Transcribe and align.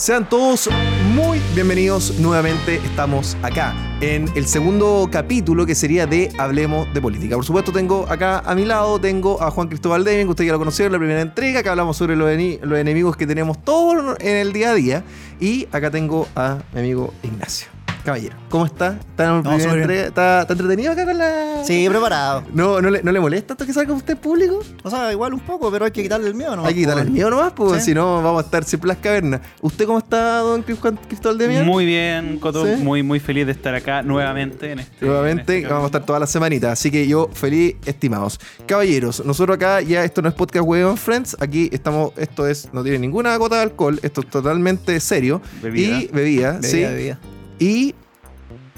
Sean 0.00 0.26
todos 0.26 0.70
muy 1.14 1.40
bienvenidos 1.54 2.18
nuevamente. 2.20 2.76
Estamos 2.76 3.36
acá 3.42 3.74
en 4.00 4.30
el 4.34 4.46
segundo 4.46 5.06
capítulo 5.12 5.66
que 5.66 5.74
sería 5.74 6.06
de 6.06 6.32
Hablemos 6.38 6.90
de 6.94 7.02
Política. 7.02 7.36
Por 7.36 7.44
supuesto, 7.44 7.70
tengo 7.70 8.06
acá 8.08 8.38
a 8.38 8.54
mi 8.54 8.64
lado, 8.64 8.98
tengo 8.98 9.42
a 9.42 9.50
Juan 9.50 9.68
Cristóbal 9.68 10.02
Deming, 10.02 10.24
que 10.24 10.30
usted 10.30 10.44
ya 10.46 10.52
lo 10.52 10.58
conoció 10.58 10.86
en 10.86 10.92
la 10.92 10.98
primera 10.98 11.20
entrega, 11.20 11.62
que 11.62 11.68
hablamos 11.68 11.98
sobre 11.98 12.16
los, 12.16 12.30
los 12.62 12.78
enemigos 12.78 13.14
que 13.14 13.26
tenemos 13.26 13.62
todos 13.62 14.16
en 14.20 14.36
el 14.36 14.54
día 14.54 14.70
a 14.70 14.74
día. 14.74 15.04
Y 15.38 15.68
acá 15.70 15.90
tengo 15.90 16.26
a 16.34 16.60
mi 16.72 16.80
amigo 16.80 17.12
Ignacio. 17.22 17.79
Caballero, 18.04 18.36
¿cómo 18.48 18.64
está? 18.66 18.98
¿Está, 19.10 19.24
en 19.36 19.42
No, 19.42 19.52
súper 19.58 19.60
bien. 19.68 19.80
entre- 19.82 20.06
¿Está, 20.06 20.40
está 20.42 20.52
entretenido 20.54 20.92
acá 20.92 21.04
con 21.04 21.18
la.? 21.18 21.62
Sí, 21.64 21.86
preparado. 21.88 22.42
¿No, 22.54 22.80
no, 22.80 22.88
le, 22.90 23.02
¿No 23.02 23.12
le 23.12 23.20
molesta 23.20 23.52
esto 23.54 23.66
que 23.66 23.72
salga 23.74 23.92
usted 23.92 24.14
en 24.14 24.18
público? 24.20 24.60
O 24.82 24.90
sea, 24.90 25.12
igual 25.12 25.34
un 25.34 25.40
poco, 25.40 25.70
pero 25.70 25.84
hay 25.84 25.90
que 25.90 26.02
quitarle 26.02 26.28
el 26.28 26.34
miedo, 26.34 26.56
¿no? 26.56 26.64
Hay 26.64 26.74
que 26.74 26.80
quitarle 26.80 27.02
el 27.02 27.10
miedo 27.10 27.28
nomás, 27.30 27.52
Sí. 27.78 27.80
si 27.90 27.94
no 27.94 28.22
vamos 28.22 28.42
a 28.42 28.46
estar 28.46 28.64
siempre 28.64 28.90
en 28.90 28.96
las 28.96 29.02
cavernas. 29.04 29.40
¿Usted 29.60 29.84
cómo 29.86 29.98
está, 29.98 30.38
don 30.38 30.62
Cristóbal 30.62 31.36
de 31.38 31.62
Muy 31.62 31.84
bien, 31.84 32.38
Coto. 32.38 32.64
¿Sí? 32.64 32.82
Muy, 32.82 33.02
muy 33.02 33.20
feliz 33.20 33.44
de 33.46 33.52
estar 33.52 33.74
acá 33.74 34.02
nuevamente 34.02 34.72
en 34.72 34.78
este. 34.80 35.04
Nuevamente 35.04 35.52
en 35.52 35.58
este 35.64 35.68
vamos 35.68 35.84
a 35.84 35.86
estar 35.88 36.04
todas 36.06 36.20
las 36.20 36.30
semanitas, 36.30 36.72
así 36.72 36.90
que 36.90 37.06
yo 37.06 37.28
feliz, 37.34 37.76
estimados. 37.84 38.40
Caballeros, 38.66 39.24
nosotros 39.26 39.56
acá 39.56 39.82
ya 39.82 40.04
esto 40.04 40.22
no 40.22 40.28
es 40.28 40.34
podcast 40.34 40.64
Weón 40.66 40.96
Friends, 40.96 41.36
aquí 41.40 41.68
estamos, 41.72 42.12
esto 42.16 42.46
es, 42.46 42.70
no 42.72 42.82
tiene 42.82 42.98
ninguna 42.98 43.36
gota 43.36 43.56
de 43.56 43.62
alcohol, 43.62 44.00
esto 44.02 44.22
es 44.22 44.28
totalmente 44.30 44.98
serio. 45.00 45.42
Bebida. 45.62 45.98
Y 46.00 46.06
bebida, 46.08 46.52
Bebida, 46.52 46.62
sí. 46.62 46.80
bebida. 46.80 47.18
Y 47.60 47.94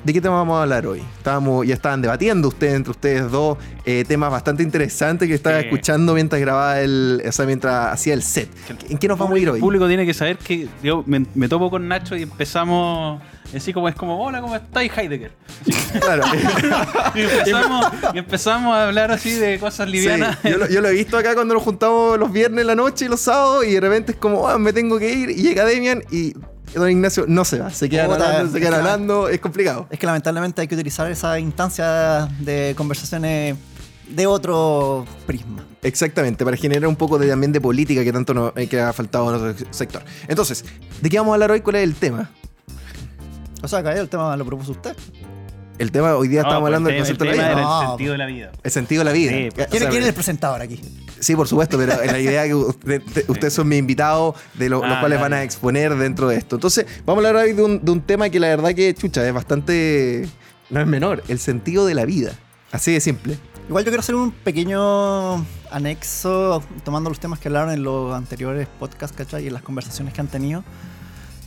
¿de 0.04 0.12
qué 0.12 0.20
tema 0.20 0.34
vamos 0.34 0.58
a 0.58 0.62
hablar 0.62 0.84
hoy? 0.86 1.00
Estábamos, 1.18 1.64
ya 1.64 1.74
estaban 1.74 2.02
debatiendo 2.02 2.48
ustedes, 2.48 2.74
entre 2.74 2.90
ustedes 2.90 3.30
dos, 3.30 3.56
eh, 3.84 4.04
temas 4.06 4.30
bastante 4.32 4.64
interesantes 4.64 5.28
que 5.28 5.34
estaba 5.34 5.60
Sí. 5.60 5.66
escuchando 5.66 6.14
mientras 6.14 6.40
grababa 6.40 6.80
el, 6.80 7.22
o 7.26 7.30
sea, 7.32 7.46
mientras 7.46 7.92
hacía 7.94 8.12
el 8.14 8.22
set. 8.24 8.48
¿En 8.90 8.98
qué 8.98 9.06
nos 9.06 9.16
vamos 9.18 9.36
a 9.36 9.38
ir 9.38 9.44
El 9.44 9.54
hoy? 9.54 9.60
público 9.60 9.86
tiene 9.86 10.04
que 10.04 10.12
saber 10.14 10.36
que 10.36 10.66
yo 10.82 11.04
me, 11.06 11.24
me 11.34 11.48
topo 11.48 11.70
con 11.70 11.86
Nacho 11.86 12.16
y 12.16 12.22
empezamos. 12.22 13.22
Así 13.54 13.72
como 13.74 13.86
es 13.86 13.94
como, 13.94 14.18
hola, 14.24 14.40
¿cómo 14.40 14.56
estáis, 14.56 14.90
Heidegger? 14.96 15.32
Claro. 16.00 16.24
Y 17.14 17.20
empezamos, 17.20 17.86
y 18.14 18.18
empezamos 18.18 18.74
a 18.74 18.86
hablar 18.88 19.10
así 19.12 19.30
de 19.34 19.58
cosas 19.58 19.88
livianas. 19.88 20.38
Sí, 20.42 20.48
yo, 20.50 20.56
lo, 20.56 20.68
yo 20.68 20.80
lo 20.80 20.88
he 20.88 20.92
visto 20.92 21.18
acá 21.18 21.34
cuando 21.34 21.52
nos 21.52 21.62
juntamos 21.62 22.18
los 22.18 22.32
viernes 22.32 22.62
en 22.62 22.66
la 22.68 22.74
noche 22.74 23.04
y 23.04 23.08
los 23.08 23.20
sábados 23.20 23.66
y 23.66 23.72
de 23.72 23.80
repente 23.80 24.12
es 24.12 24.18
como, 24.18 24.48
"Ah, 24.48 24.58
me 24.58 24.72
tengo 24.72 24.98
que 24.98 25.12
ir 25.12 25.28
y 25.30 25.34
llega 25.42 25.66
Demian 25.66 26.02
y 26.10 26.32
don 26.74 26.90
Ignacio 26.90 27.24
no 27.28 27.44
se 27.44 27.58
va, 27.58 27.70
se 27.70 27.88
quedan 27.88 28.08
Puta, 28.08 28.26
hablando, 28.28 28.52
se 28.52 28.60
quedan 28.60 28.74
hablando, 28.74 29.28
es 29.28 29.40
complicado. 29.40 29.86
Es 29.90 29.98
que 29.98 30.06
lamentablemente 30.06 30.60
hay 30.60 30.68
que 30.68 30.74
utilizar 30.74 31.10
esa 31.10 31.38
instancia 31.38 32.28
de 32.40 32.74
conversaciones 32.76 33.56
de 34.08 34.26
otro 34.26 35.04
prisma. 35.26 35.64
Exactamente, 35.82 36.44
para 36.44 36.56
generar 36.56 36.86
un 36.88 36.96
poco 36.96 37.18
de, 37.18 37.28
también 37.28 37.50
de 37.52 37.60
política 37.60 38.04
que 38.04 38.12
tanto 38.12 38.34
nos, 38.34 38.52
eh, 38.56 38.66
que 38.68 38.80
ha 38.80 38.92
faltado 38.92 39.28
a 39.30 39.38
nuestro 39.38 39.66
sector. 39.72 40.02
Entonces, 40.28 40.64
¿de 41.00 41.10
qué 41.10 41.18
vamos 41.18 41.32
a 41.32 41.34
hablar 41.34 41.50
hoy? 41.50 41.60
¿Cuál 41.60 41.76
es 41.76 41.82
el 41.84 41.94
tema? 41.94 42.30
O 43.62 43.68
sea, 43.68 43.82
que 43.82 43.90
el 43.90 44.08
tema 44.08 44.36
lo 44.36 44.44
propuso 44.44 44.72
usted. 44.72 44.96
El 45.78 45.90
tema, 45.90 46.14
hoy 46.16 46.28
día 46.28 46.42
No, 46.42 46.48
estábamos 46.48 46.68
pues 46.68 46.74
hablando 46.76 46.90
el 46.90 46.94
del 46.96 47.04
tema- 47.04 47.18
concepto 47.18 47.24
de 47.24 47.30
la 47.30 47.34
vida. 47.36 47.52
era 47.52 47.62
No, 47.62 47.82
el 47.82 47.88
sentido 47.88 48.12
de 48.12 48.18
la 48.18 48.26
vida. 48.26 48.52
El 48.62 48.70
sentido 48.70 49.00
de 49.00 49.04
la 49.04 49.12
vida. 49.12 49.30
Sí, 49.32 49.48
pues. 49.54 49.66
O 49.66 49.70
¿Quién, 49.70 49.82
sea, 49.82 49.90
quién 49.90 50.02
es 50.02 50.08
el 50.08 50.14
presentador 50.14 50.60
aquí? 50.62 50.80
Sí, 51.22 51.36
por 51.36 51.46
supuesto, 51.46 51.78
pero 51.78 51.94
la 52.04 52.18
idea 52.18 52.44
que 52.46 52.54
usted- 52.54 53.00
te- 53.14 53.24
ustedes 53.28 53.52
son 53.54 53.68
mis 53.68 53.78
invitados, 53.78 54.34
de 54.54 54.68
lo- 54.68 54.80
los 54.82 54.90
Ah, 54.90 54.98
cuales 55.00 55.20
dale. 55.20 55.30
van 55.30 55.32
a 55.40 55.42
exponer 55.44 55.94
dentro 55.96 56.26
de 56.28 56.36
esto. 56.36 56.56
Entonces, 56.56 56.84
vamos 57.06 57.24
a 57.24 57.28
hablar 57.28 57.44
hoy 57.44 57.52
de 57.52 57.62
un, 57.62 57.84
de 57.84 57.90
un 57.92 58.00
tema 58.00 58.28
que 58.28 58.40
la 58.40 58.48
verdad 58.48 58.74
que, 58.74 58.92
chucha, 58.94 59.26
es 59.26 59.32
bastante... 59.32 60.28
No 60.68 60.80
es 60.80 60.86
menor, 60.86 61.22
el 61.28 61.38
sentido 61.38 61.86
de 61.86 61.94
la 61.94 62.04
vida. 62.04 62.32
Así 62.72 62.92
de 62.92 63.00
simple. 63.00 63.38
Igual 63.68 63.84
yo 63.84 63.90
quiero 63.90 64.00
hacer 64.00 64.14
un 64.16 64.32
pequeño 64.32 65.36
anexo 65.70 66.62
tomando 66.84 67.08
los 67.10 67.20
temas 67.20 67.38
que 67.38 67.48
hablaron 67.48 67.70
en 67.72 67.82
los 67.84 68.14
anteriores 68.14 68.66
podcasts, 68.80 69.16
¿cachai? 69.16 69.44
Y 69.44 69.46
en 69.48 69.52
las 69.54 69.62
conversaciones 69.62 70.12
que 70.14 70.20
han 70.20 70.28
tenido. 70.28 70.64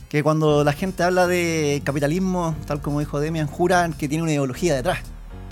Que 0.08 0.22
cuando 0.22 0.62
la 0.64 0.72
gente 0.72 1.02
habla 1.02 1.26
de 1.26 1.82
capitalismo, 1.84 2.54
tal 2.66 2.80
como 2.80 3.00
dijo 3.00 3.18
Demian, 3.20 3.46
juran 3.48 3.92
que 3.92 4.08
tiene 4.08 4.22
una 4.22 4.32
ideología 4.32 4.74
detrás. 4.74 5.00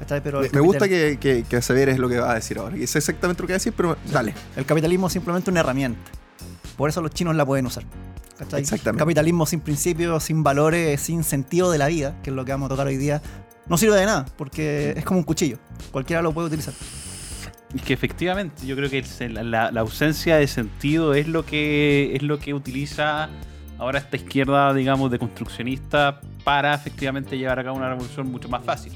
¿Cachai? 0.04 0.20
Pero 0.22 0.40
el 0.42 0.50
Me 0.52 0.60
me 0.60 0.66
gusta 0.66 0.88
que, 0.88 1.18
que, 1.18 1.44
que 1.44 1.60
Xavier 1.60 1.88
es 1.90 1.98
lo 1.98 2.08
que 2.08 2.18
va 2.18 2.32
a 2.32 2.34
decir 2.34 2.58
ahora. 2.58 2.76
que 2.76 2.86
sé 2.86 2.98
exactamente 2.98 3.42
lo 3.42 3.46
que 3.46 3.52
va 3.52 3.56
a 3.56 3.58
decir, 3.58 3.72
pero 3.76 3.96
dale. 4.12 4.34
El 4.56 4.66
capitalismo 4.66 5.06
es 5.06 5.12
simplemente 5.12 5.50
una 5.50 5.60
herramienta. 5.60 6.00
Por 6.76 6.88
eso 6.88 7.00
los 7.00 7.10
chinos 7.10 7.34
la 7.34 7.46
pueden 7.46 7.66
usar. 7.66 7.84
¿cachai? 8.38 8.60
Exactamente. 8.60 9.00
Capitalismo 9.00 9.46
sin 9.46 9.60
principios, 9.60 10.24
sin 10.24 10.42
valores, 10.42 11.00
sin 11.00 11.24
sentido 11.24 11.70
de 11.70 11.78
la 11.78 11.88
vida, 11.88 12.20
que 12.22 12.30
es 12.30 12.36
lo 12.36 12.44
que 12.44 12.52
vamos 12.52 12.66
a 12.66 12.68
tocar 12.70 12.86
hoy 12.86 12.96
día, 12.96 13.22
no 13.66 13.78
sirve 13.78 13.96
de 13.96 14.06
nada, 14.06 14.26
porque 14.36 14.94
es 14.96 15.04
como 15.04 15.18
un 15.18 15.24
cuchillo. 15.24 15.58
Cualquiera 15.90 16.20
lo 16.22 16.32
puede 16.32 16.48
utilizar. 16.48 16.74
Y 17.72 17.78
que 17.80 17.92
efectivamente, 17.92 18.66
yo 18.66 18.76
creo 18.76 18.88
que 18.88 19.02
la, 19.30 19.70
la 19.72 19.80
ausencia 19.80 20.36
de 20.36 20.46
sentido 20.46 21.14
es 21.14 21.26
lo 21.26 21.44
que 21.44 22.14
es 22.14 22.22
lo 22.22 22.38
que 22.38 22.54
utiliza 22.54 23.30
ahora 23.78 23.98
esta 23.98 24.16
izquierda, 24.16 24.72
digamos, 24.74 25.10
de 25.10 25.18
construccionista 25.18 26.20
para 26.44 26.74
efectivamente 26.74 27.36
llevar 27.38 27.58
a 27.58 27.64
cabo 27.64 27.76
una 27.76 27.88
revolución 27.88 28.30
mucho 28.30 28.48
más 28.48 28.64
fácil. 28.64 28.92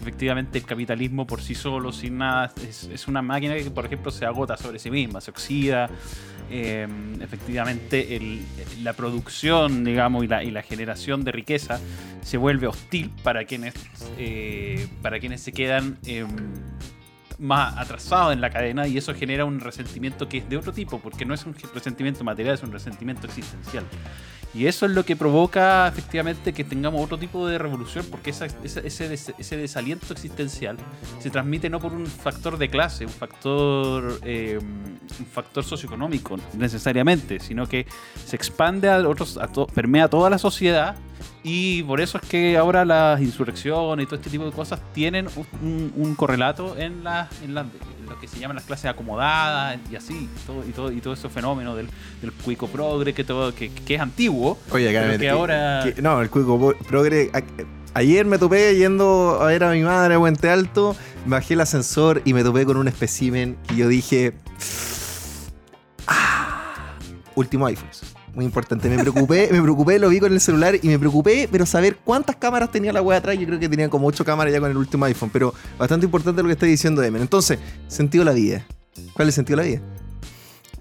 Efectivamente, 0.00 0.58
el 0.58 0.64
capitalismo 0.64 1.26
por 1.26 1.40
sí 1.40 1.54
solo, 1.54 1.90
sin 1.90 2.18
nada, 2.18 2.52
es, 2.68 2.84
es 2.92 3.08
una 3.08 3.22
máquina 3.22 3.54
que, 3.54 3.70
por 3.70 3.86
ejemplo, 3.86 4.10
se 4.10 4.26
agota 4.26 4.56
sobre 4.56 4.78
sí 4.78 4.90
misma, 4.90 5.20
se 5.22 5.30
oxida. 5.30 5.88
Eh, 6.50 6.86
efectivamente, 7.22 8.14
el- 8.16 8.44
la 8.82 8.92
producción, 8.92 9.82
digamos, 9.82 10.22
y 10.24 10.26
la, 10.28 10.44
y 10.44 10.50
la 10.50 10.60
generación 10.62 11.24
de 11.24 11.32
riqueza 11.32 11.80
se 12.22 12.36
vuelve 12.36 12.66
hostil 12.66 13.10
para 13.22 13.44
quienes, 13.46 13.72
eh, 14.18 14.86
para 15.00 15.18
quienes 15.20 15.40
se 15.40 15.52
quedan 15.52 15.96
em, 16.04 16.28
más 17.38 17.76
atrasados 17.76 18.32
en 18.32 18.40
la 18.40 18.50
cadena 18.50 18.86
y 18.86 18.98
eso 18.98 19.14
genera 19.14 19.44
un 19.44 19.60
resentimiento 19.60 20.28
que 20.28 20.38
es 20.38 20.48
de 20.48 20.56
otro 20.56 20.72
tipo, 20.72 20.98
porque 21.00 21.24
no 21.24 21.34
es 21.34 21.44
un 21.46 21.54
resentimiento 21.74 22.24
material, 22.24 22.54
es 22.54 22.62
un 22.62 22.72
resentimiento 22.72 23.26
existencial. 23.26 23.84
Y 24.54 24.66
eso 24.66 24.86
es 24.86 24.92
lo 24.92 25.04
que 25.04 25.16
provoca 25.16 25.88
efectivamente 25.88 26.52
que 26.52 26.62
tengamos 26.62 27.02
otro 27.04 27.18
tipo 27.18 27.48
de 27.48 27.58
revolución, 27.58 28.06
porque 28.08 28.30
ese, 28.30 28.46
ese 28.62 29.56
desaliento 29.56 30.12
existencial 30.12 30.76
se 31.18 31.28
transmite 31.28 31.68
no 31.68 31.80
por 31.80 31.92
un 31.92 32.06
factor 32.06 32.56
de 32.56 32.70
clase, 32.70 33.04
un 33.04 33.12
factor, 33.12 34.20
eh, 34.22 34.60
un 34.60 35.26
factor 35.26 35.64
socioeconómico 35.64 36.36
necesariamente, 36.56 37.40
sino 37.40 37.66
que 37.66 37.86
se 38.24 38.36
expande 38.36 38.88
a 38.88 38.98
otros, 39.08 39.38
a 39.38 39.48
permea 39.74 40.08
toda 40.08 40.30
la 40.30 40.38
sociedad 40.38 40.94
y 41.44 41.82
por 41.84 42.00
eso 42.00 42.18
es 42.20 42.26
que 42.28 42.56
ahora 42.56 42.84
las 42.84 43.20
insurrecciones 43.20 44.02
y 44.02 44.06
todo 44.06 44.16
este 44.16 44.30
tipo 44.30 44.44
de 44.46 44.50
cosas 44.52 44.80
tienen 44.94 45.28
un, 45.62 45.92
un 45.94 46.14
correlato 46.14 46.74
en, 46.76 47.04
la, 47.04 47.28
en, 47.44 47.54
la- 47.54 47.60
en 47.60 48.08
lo 48.08 48.18
que 48.18 48.26
se 48.28 48.38
llaman 48.40 48.56
las 48.56 48.64
clases 48.64 48.86
acomodadas 48.86 49.78
y 49.90 49.96
así, 49.96 50.28
todo, 50.46 50.64
y, 50.66 50.72
todo, 50.72 50.90
y 50.92 51.00
todo 51.00 51.14
ese 51.14 51.28
fenómeno 51.28 51.76
del, 51.76 51.88
del 52.22 52.32
cuico 52.32 52.66
progre 52.66 53.12
que, 53.14 53.24
todo, 53.24 53.54
que, 53.54 53.70
que 53.70 53.94
es 53.94 54.00
antiguo, 54.00 54.58
Oye, 54.70 54.90
que 55.18 55.28
ahora... 55.30 55.80
que- 55.94 56.00
no, 56.02 56.20
el 56.20 56.28
cuico 56.30 56.74
progre. 56.88 57.30
Ayer 57.96 58.26
me 58.26 58.38
topé 58.38 58.74
yendo 58.76 59.38
a 59.40 59.46
ver 59.46 59.62
a 59.64 59.70
mi 59.70 59.82
madre 59.82 60.14
a 60.14 60.18
Puente 60.18 60.48
Alto, 60.50 60.96
bajé 61.26 61.54
el 61.54 61.60
ascensor 61.60 62.22
y 62.24 62.32
me 62.34 62.42
topé 62.42 62.64
con 62.66 62.76
un 62.76 62.88
espécimen 62.88 63.56
y 63.72 63.76
yo 63.76 63.86
dije. 63.88 64.32
"Ah, 66.06 66.94
último 67.36 67.66
iPhone. 67.66 67.88
Muy 68.34 68.44
importante. 68.44 68.88
Me 68.88 68.98
preocupé, 68.98 69.48
me 69.52 69.62
preocupé, 69.62 69.98
lo 69.98 70.08
vi 70.08 70.18
con 70.18 70.32
el 70.32 70.40
celular 70.40 70.76
y 70.82 70.88
me 70.88 70.98
preocupé, 70.98 71.48
pero 71.50 71.66
saber 71.66 71.98
cuántas 72.04 72.36
cámaras 72.36 72.70
tenía 72.70 72.92
la 72.92 73.00
wea 73.00 73.18
atrás. 73.18 73.38
Yo 73.38 73.46
creo 73.46 73.60
que 73.60 73.68
tenía 73.68 73.88
como 73.88 74.08
8 74.08 74.24
cámaras 74.24 74.52
ya 74.52 74.60
con 74.60 74.70
el 74.70 74.76
último 74.76 75.04
iPhone. 75.04 75.30
Pero 75.32 75.54
bastante 75.78 76.06
importante 76.06 76.42
lo 76.42 76.48
que 76.48 76.54
está 76.54 76.66
diciendo 76.66 77.02
Emen. 77.02 77.22
Entonces, 77.22 77.58
sentido 77.86 78.24
la 78.24 78.32
vida. 78.32 78.66
¿Cuál 79.14 79.28
es 79.28 79.34
el 79.34 79.44
sentido 79.44 79.58
de 79.58 79.62
la 79.62 79.68
vida? 79.68 80.03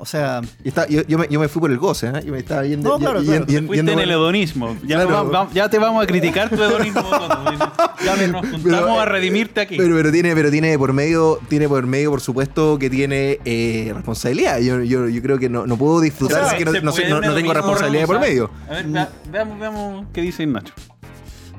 O 0.03 0.05
sea, 0.05 0.41
Y 0.65 0.67
está- 0.67 0.85
yo, 0.89 1.01
yo 1.07 1.17
me, 1.17 1.29
yo 1.29 1.39
me 1.39 1.47
fui 1.47 1.61
por 1.61 1.71
el 1.71 1.77
goce, 1.77 2.07
¿eh? 2.07 2.23
Yo 2.25 2.33
me 2.33 2.39
estaba 2.39 2.65
yendo. 2.65 2.89
No, 2.89 2.99
claro, 2.99 3.21
claro. 3.23 3.45
fuiste 3.45 3.73
yendo 3.73 3.91
en 3.93 3.99
el 3.99 4.11
hedonismo. 4.11 4.75
Ya, 4.85 4.97
Claro. 4.97 5.09
no 5.11 5.31
va- 5.31 5.43
va- 5.45 5.49
ya 5.53 5.69
te 5.69 5.79
vamos 5.79 6.03
a 6.03 6.07
criticar 6.07 6.49
tu 6.49 6.61
hedonismo. 6.61 7.03
Ya 8.03 8.27
nos 8.27 8.41
juntamos 8.41 8.61
Pero, 8.63 8.99
a 8.99 9.03
eh, 9.03 9.05
redimirte 9.05 9.61
aquí. 9.61 9.77
Pero, 9.77 9.95
pero 9.95 10.11
tiene, 10.11 10.35
pero 10.35 10.51
tiene 10.51 10.77
por 10.77 10.91
medio, 10.91 11.39
tiene 11.47 11.69
por 11.69 11.87
medio, 11.87 12.11
por 12.11 12.19
supuesto, 12.19 12.77
que 12.77 12.89
tiene 12.89 13.39
eh, 13.45 13.91
responsabilidad. 13.95 14.59
Yo, 14.59 14.81
yo, 14.83 15.07
yo 15.07 15.21
creo 15.21 15.39
que 15.39 15.47
no, 15.47 15.65
no 15.65 15.77
puedo 15.77 16.01
disfrutar 16.01 16.41
O 16.41 16.41
sea, 16.41 16.49
si 16.49 16.55
es 16.63 16.69
que 16.69 16.79
no, 16.81 16.81
no 16.81 16.91
sé- 16.91 17.03
tengo 17.03 17.53
responsabilidad 17.53 18.05
por 18.05 18.19
medio. 18.19 18.51
A 18.69 18.73
ver, 18.73 18.87
vea- 18.87 19.09
veamos, 19.31 19.57
veamos 19.57 20.05
qué 20.11 20.19
dice 20.21 20.45
Nacho. 20.45 20.73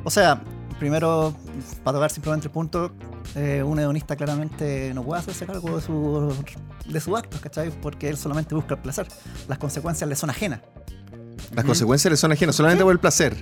o 0.04 0.10
sea, 0.10 0.42
primero, 0.78 1.34
para 1.82 1.96
tocar 1.96 2.10
simplemente 2.10 2.46
el 2.48 2.52
punto, 2.52 2.92
eh, 3.34 3.62
un 3.62 3.78
hedonista 3.78 4.16
claramente 4.16 4.92
no 4.94 5.02
puede 5.02 5.20
hacerse 5.20 5.46
cargo 5.46 5.76
de 5.76 5.82
sus 5.82 6.34
de 6.86 7.00
sus 7.00 7.16
actos, 7.16 7.40
¿cachai? 7.40 7.70
Porque 7.80 8.08
él 8.08 8.16
solamente 8.16 8.54
busca 8.54 8.74
el 8.74 8.80
placer. 8.80 9.06
Las 9.48 9.58
consecuencias 9.58 10.08
le 10.08 10.16
son 10.16 10.30
ajenas. 10.30 10.60
Las 11.54 11.64
consecuencias 11.64 12.10
le 12.10 12.16
son 12.16 12.32
ajenas 12.32 12.54
solamente 12.56 12.84
por 12.84 12.92
el 12.92 12.98
placer. 12.98 13.36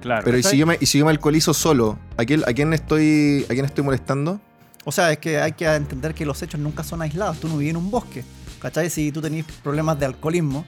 Claro. 0.00 0.22
Pero 0.24 0.36
¿y 0.38 0.42
si, 0.42 0.56
yo 0.58 0.66
me, 0.66 0.76
y 0.80 0.86
si 0.86 0.98
yo 0.98 1.04
me 1.04 1.10
alcoholizo 1.12 1.54
solo, 1.54 1.98
¿a 2.16 2.24
quién, 2.24 2.42
a 2.46 2.52
quién 2.52 2.72
estoy, 2.74 3.44
¿a 3.44 3.52
quién 3.54 3.64
estoy 3.64 3.84
molestando? 3.84 4.40
O 4.84 4.92
sea, 4.92 5.10
es 5.12 5.18
que 5.18 5.38
hay 5.40 5.52
que 5.52 5.66
entender 5.66 6.14
que 6.14 6.26
los 6.26 6.42
hechos 6.42 6.60
nunca 6.60 6.84
son 6.84 7.00
aislados. 7.00 7.38
Tú 7.40 7.48
no 7.48 7.56
vives 7.56 7.70
en 7.70 7.76
un 7.78 7.90
bosque. 7.90 8.22
¿Cachai? 8.60 8.90
Si 8.90 9.12
tú 9.12 9.22
tenés 9.22 9.44
problemas 9.62 9.98
de 9.98 10.06
alcoholismo, 10.06 10.64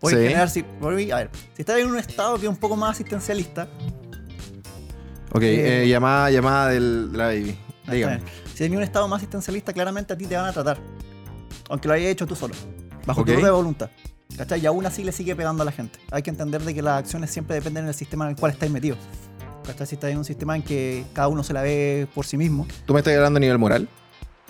puedes 0.00 0.18
Sí. 0.18 0.24
generar. 0.24 0.50
Si, 0.50 0.60
a 0.60 1.16
ver, 1.16 1.30
si 1.54 1.62
estás 1.62 1.78
en 1.78 1.86
un 1.88 1.98
estado 1.98 2.36
que 2.38 2.44
es 2.46 2.50
un 2.50 2.56
poco 2.58 2.76
más 2.76 2.90
asistencialista, 2.90 3.68
Ok, 5.34 5.42
Eh, 5.42 5.82
eh, 5.84 5.88
llamada, 5.88 6.30
llamada 6.30 6.68
del, 6.70 7.10
de 7.12 7.18
la 7.18 7.26
baby. 7.26 7.58
Dígame. 7.90 8.20
si 8.52 8.58
tenés 8.58 8.76
un 8.78 8.82
estado 8.82 9.06
más 9.08 9.18
asistencialista, 9.18 9.72
claramente 9.72 10.12
a 10.12 10.16
ti 10.16 10.26
te 10.26 10.36
van 10.36 10.46
a 10.46 10.52
tratar. 10.52 10.78
Aunque 11.68 11.88
lo 11.88 11.94
hayas 11.94 12.10
hecho 12.10 12.26
tú 12.26 12.34
solo. 12.36 12.54
Bajo 13.04 13.20
Ok. 13.20 13.26
tu 13.26 13.32
propia 13.34 13.50
voluntad. 13.50 13.90
¿Cachai? 14.38 14.60
Y 14.62 14.66
aún 14.66 14.86
así 14.86 15.04
le 15.04 15.12
sigue 15.12 15.36
pegando 15.36 15.62
a 15.62 15.66
la 15.66 15.72
gente. 15.72 15.98
Hay 16.10 16.22
que 16.22 16.30
entender 16.30 16.62
de 16.62 16.74
que 16.74 16.82
las 16.82 16.98
acciones 17.00 17.30
siempre 17.30 17.56
dependen 17.56 17.84
del 17.84 17.94
sistema 17.94 18.24
en 18.24 18.30
el 18.30 18.36
cual 18.36 18.52
estáis 18.52 18.72
metidos. 18.72 18.98
¿Cachai? 19.66 19.86
Si 19.86 19.94
estáis 19.96 20.12
en 20.12 20.18
un 20.18 20.24
sistema 20.24 20.56
en 20.56 20.62
que 20.62 21.04
cada 21.12 21.28
uno 21.28 21.42
se 21.42 21.52
la 21.52 21.62
ve 21.62 22.06
por 22.14 22.26
sí 22.26 22.36
mismo, 22.36 22.66
¿Tú 22.86 22.94
me 22.94 23.00
estás 23.00 23.14
hablando 23.14 23.36
a 23.36 23.40
nivel 23.40 23.58
moral? 23.58 23.88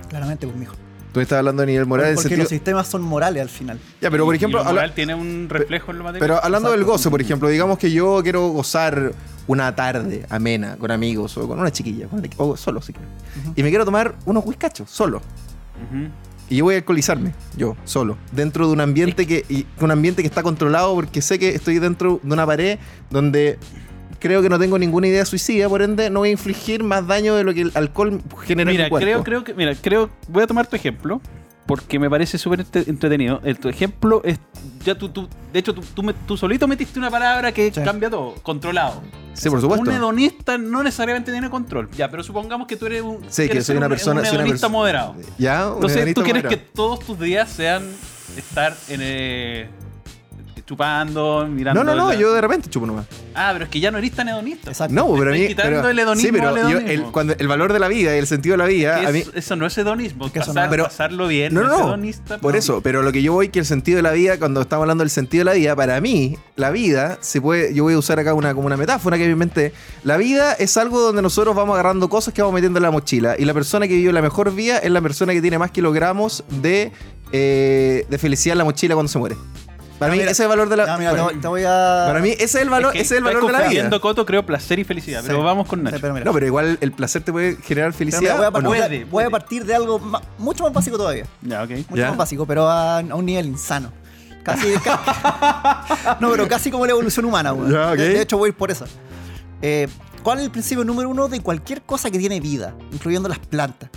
claramente, 0.08 0.46
pues, 0.46 0.56
mijo. 0.58 0.74
Tú 1.14 1.20
estás 1.20 1.38
hablando 1.38 1.62
a 1.62 1.66
nivel 1.66 1.86
moral 1.86 2.08
Porque 2.14 2.22
sentido... 2.22 2.42
los 2.42 2.48
sistemas 2.50 2.88
son 2.88 3.00
morales 3.00 3.40
al 3.40 3.48
final. 3.48 3.78
Ya, 4.02 4.10
pero 4.10 4.24
por 4.26 4.34
ejemplo... 4.34 4.58
y 4.60 4.62
lo 4.64 4.68
habla- 4.68 4.80
moral 4.82 4.94
tiene 4.94 5.14
un 5.14 5.46
reflejo 5.48 5.92
en 5.92 5.98
lo 5.98 6.04
material. 6.04 6.28
Pero 6.28 6.44
hablando 6.44 6.72
del 6.72 6.84
goce, 6.84 7.08
por 7.08 7.20
ejemplo, 7.22 7.48
digamos 7.48 7.78
que 7.78 7.90
yo 7.92 8.20
quiero 8.22 8.48
gozar 8.48 9.12
una 9.46 9.74
tarde 9.76 10.26
amena 10.28 10.76
con 10.76 10.90
amigos 10.90 11.36
o 11.38 11.46
con 11.46 11.60
una 11.60 11.70
chiquilla, 11.70 12.08
con- 12.08 12.28
o 12.36 12.56
solo 12.56 12.82
si 12.82 12.92
quiero. 12.92 13.08
Y 13.54 13.62
me 13.62 13.68
quiero 13.70 13.84
tomar 13.84 14.16
unos 14.26 14.44
whiskachos, 14.44 14.90
solo. 14.90 15.22
Y 16.50 16.56
yo 16.56 16.64
voy 16.64 16.74
a 16.74 16.78
alcoholizarme, 16.78 17.32
yo, 17.56 17.74
solo, 17.84 18.18
dentro 18.32 18.66
de 18.66 18.72
un 18.74 18.80
ambiente 18.80 19.26
que, 19.26 19.44
y- 19.48 19.66
un 19.80 19.90
ambiente 19.90 20.20
que 20.22 20.28
está 20.28 20.42
controlado 20.42 20.94
porque 20.94 21.22
sé 21.22 21.38
que 21.38 21.50
estoy 21.54 21.78
dentro 21.78 22.20
de 22.22 22.32
una 22.34 22.44
pared 22.44 22.78
donde 23.10 23.58
creo 24.24 24.40
que 24.40 24.48
no 24.48 24.58
tengo 24.58 24.78
ninguna 24.78 25.06
idea 25.06 25.22
suicida, 25.26 25.68
por 25.68 25.82
ende 25.82 26.08
no 26.08 26.20
voy 26.20 26.30
a 26.30 26.32
infligir 26.32 26.82
más 26.82 27.06
daño 27.06 27.34
de 27.36 27.44
lo 27.44 27.52
que 27.52 27.60
el 27.60 27.72
alcohol 27.74 28.22
genera 28.46 28.70
en 28.70 28.74
Mira, 28.76 28.84
mi 28.84 28.90
cuerpo. 28.90 29.04
creo, 29.04 29.22
creo 29.22 29.44
que, 29.44 29.52
mira, 29.52 29.74
creo, 29.74 30.08
voy 30.28 30.42
a 30.42 30.46
tomar 30.46 30.66
tu 30.66 30.76
ejemplo 30.76 31.20
porque 31.66 31.98
me 31.98 32.08
parece 32.08 32.38
súper 32.38 32.64
entretenido. 32.74 33.40
El, 33.44 33.58
tu 33.58 33.68
ejemplo 33.68 34.22
es, 34.24 34.38
ya 34.82 34.94
tú, 34.96 35.10
tú 35.10 35.28
de 35.52 35.58
hecho, 35.58 35.74
tú, 35.74 35.82
tú, 36.26 36.36
solito 36.38 36.66
metiste 36.66 36.98
una 36.98 37.10
palabra 37.10 37.52
que 37.52 37.70
Sí. 37.70 37.80
cambia 37.82 38.08
todo, 38.08 38.34
controlado. 38.42 39.02
Sí, 39.34 39.50
por 39.50 39.60
supuesto. 39.60 39.82
Un 39.90 39.94
hedonista 39.94 40.56
no 40.56 40.82
necesariamente 40.82 41.30
tiene 41.30 41.50
control. 41.50 41.90
Ya, 41.96 42.10
pero 42.10 42.22
supongamos 42.22 42.66
que 42.66 42.76
tú 42.76 42.86
eres 42.86 43.02
un, 43.02 43.18
Sí, 43.28 43.46
que 43.48 43.60
soy 43.62 43.76
una 43.76 43.86
un- 43.86 43.90
persona- 43.90 44.20
un 44.22 44.26
hedonista 44.26 44.68
moderado. 44.68 45.16
Ya, 45.38 45.68
un 45.68 45.74
Entonces, 45.76 46.14
tú 46.14 46.22
quieres 46.22 46.44
que 46.44 46.56
todos 46.56 47.00
tus 47.00 47.18
días 47.20 47.50
sean 47.50 47.82
estar 48.38 48.74
en 48.88 49.00
eh, 49.02 49.68
chupando, 50.66 51.46
mirando. 51.50 51.84
No, 51.84 51.92
no, 51.94 51.96
no, 52.00 52.08
la- 52.12 52.14
yo 52.18 52.32
de 52.32 52.40
repente 52.40 52.68
chupo 52.70 52.86
nomás. 52.86 53.06
Ah, 53.34 53.50
pero 53.52 53.64
es 53.64 53.70
que 53.70 53.80
ya 53.80 53.90
no 53.90 53.98
eres 53.98 54.12
tan 54.12 54.28
hedonista. 54.28 54.70
Exacto. 54.70 54.94
No, 54.94 55.12
pero 55.18 55.30
a 55.30 55.34
mí. 55.34 55.46
quitando 55.48 55.76
pero- 55.80 55.88
el 55.90 55.98
hedonismo 55.98 56.26
sí, 56.26 56.32
pero 56.32 56.68
yo- 56.70 56.78
el, 56.78 57.02
cuando, 57.04 57.34
el 57.38 57.48
valor 57.48 57.72
de 57.72 57.78
la 57.78 57.88
vida 57.88 58.14
y 58.14 58.18
el 58.18 58.26
sentido 58.26 58.54
de 58.54 58.58
la 58.58 58.66
vida, 58.66 59.00
Que 59.00 59.06
a 59.06 59.10
mí. 59.10 59.18
es- 59.20 59.30
eso 59.34 59.56
no 59.56 59.66
es 59.66 59.76
hedonismo. 59.76 60.26
Eso 60.26 60.34
pasar- 60.52 60.64
no- 60.64 60.70
pero- 60.70 60.84
pasarlo 60.84 61.26
bien 61.28 61.52
No, 61.54 61.62
no, 61.62 61.68
no, 61.68 61.74
es 61.76 61.80
hedonista. 61.82 62.38
Por 62.38 62.56
eso, 62.56 62.80
pero 62.80 63.02
lo 63.02 63.12
que 63.12 63.22
yo 63.22 63.32
voy 63.32 63.48
que 63.50 63.58
el 63.58 63.66
sentido 63.66 63.96
de 63.96 64.02
la 64.02 64.12
vida, 64.12 64.38
cuando 64.38 64.60
estamos 64.62 64.82
hablando 64.84 65.02
del 65.02 65.10
sentido 65.10 65.40
de 65.40 65.44
la 65.46 65.52
vida, 65.54 65.76
para 65.76 66.00
mí, 66.00 66.36
la 66.56 66.70
vida 66.70 67.18
se 67.20 67.40
puede, 67.40 67.74
yo 67.74 67.82
voy 67.84 67.94
a 67.94 67.98
usar 67.98 68.18
acá 68.18 68.32
una 68.34 68.54
como 68.54 68.66
una 68.66 68.76
metáfora 68.76 69.18
que 69.18 69.24
me 69.26 69.32
inventé. 69.32 69.72
La 70.02 70.16
vida 70.16 70.54
es 70.54 70.76
algo 70.76 71.00
donde 71.00 71.22
nosotros 71.22 71.54
vamos 71.54 71.74
agarrando 71.74 72.08
cosas 72.08 72.32
que 72.32 72.40
vamos 72.42 72.54
metiendo 72.54 72.78
en 72.78 72.84
la 72.84 72.90
mochila. 72.90 73.34
Y 73.38 73.44
la 73.44 73.54
persona 73.54 73.86
que 73.88 73.94
vive 73.94 74.12
la 74.12 74.22
mejor 74.22 74.54
vida 74.54 74.78
es 74.78 74.90
la 74.90 75.00
persona 75.02 75.32
que 75.32 75.42
tiene 75.42 75.58
más 75.58 75.70
kilogramos 75.70 76.44
de, 76.48 76.92
eh, 77.32 78.06
de 78.08 78.18
felicidad 78.18 78.52
en 78.54 78.58
la 78.58 78.64
mochila 78.64 78.94
cuando 78.94 79.10
se 79.10 79.18
muere. 79.18 79.36
Para 80.04 80.12
mí, 80.12 80.18
mira. 80.18 80.30
ese 80.30 80.32
es 80.32 80.40
el 80.40 80.48
valor 80.48 80.68
de 80.68 80.76
la. 80.76 80.86
Ya, 80.86 80.96
mira, 80.98 81.10
para, 81.10 81.22
voy- 81.24 81.34
te 81.40 81.48
voy 81.48 81.62
a. 81.64 82.04
para 82.06 82.20
mí, 82.20 82.30
ese 82.30 82.44
es 82.44 82.54
el 82.56 82.70
valor, 82.70 82.90
Es 82.90 82.92
que 82.94 83.00
ese 83.02 83.14
es 83.14 83.18
el 83.18 83.24
valor 83.24 83.40
de 83.46 83.46
la 83.52 83.58
vida. 83.58 83.64
confundiendo, 83.66 84.00
Coto, 84.00 84.26
creo 84.26 84.44
placer 84.46 84.78
y 84.78 84.84
felicidad. 84.84 85.20
Sí. 85.20 85.26
Pero 85.28 85.42
vamos 85.42 85.66
con 85.66 85.82
Nacho. 85.82 85.96
Sí, 85.96 86.00
pero 86.02 86.14
mira. 86.14 86.24
No, 86.24 86.32
pero 86.32 86.46
igual 86.46 86.78
el 86.80 86.92
placer 86.92 87.22
te 87.22 87.32
puede 87.32 87.56
generar 87.56 87.92
felicidad. 87.92 88.36
voy, 88.36 88.44
a 88.46 88.48
¿o 88.48 88.50
no? 88.50 88.52
partir, 88.52 88.68
Puede, 88.70 88.98
voy 88.98 89.04
puede. 89.10 89.26
a 89.26 89.30
partir 89.30 89.64
de 89.64 89.74
algo 89.74 90.00
mucho 90.38 90.64
más 90.64 90.72
básico 90.72 90.96
todavía. 90.96 91.26
Ya, 91.42 91.62
ok. 91.62 91.70
Mucho 91.70 91.96
Ya. 91.96 92.08
más 92.08 92.16
básico, 92.18 92.46
pero 92.46 92.68
a, 92.68 92.98
a 92.98 93.14
un 93.14 93.26
nivel 93.26 93.46
insano. 93.46 93.92
Casi. 94.42 94.72
ca- 94.84 96.16
no, 96.20 96.30
pero 96.30 96.46
casi 96.48 96.70
como 96.70 96.84
la 96.86 96.92
evolución 96.92 97.24
humana, 97.24 97.52
weón. 97.52 97.72
Ya, 97.72 97.90
ok. 97.92 97.96
de, 97.96 98.08
de 98.10 98.20
hecho, 98.22 98.36
voy 98.38 98.48
a 98.48 98.50
ir 98.50 98.56
por 98.56 98.70
eso. 98.70 98.84
Eh, 99.62 99.88
¿Cuál 100.22 100.38
es 100.38 100.44
el 100.44 100.50
principio 100.50 100.84
número 100.84 101.08
uno 101.08 101.28
de 101.28 101.40
cualquier 101.40 101.82
cosa 101.82 102.10
que 102.10 102.18
tiene 102.18 102.40
vida, 102.40 102.74
incluyendo 102.92 103.28
las 103.28 103.38
plantas? 103.38 103.90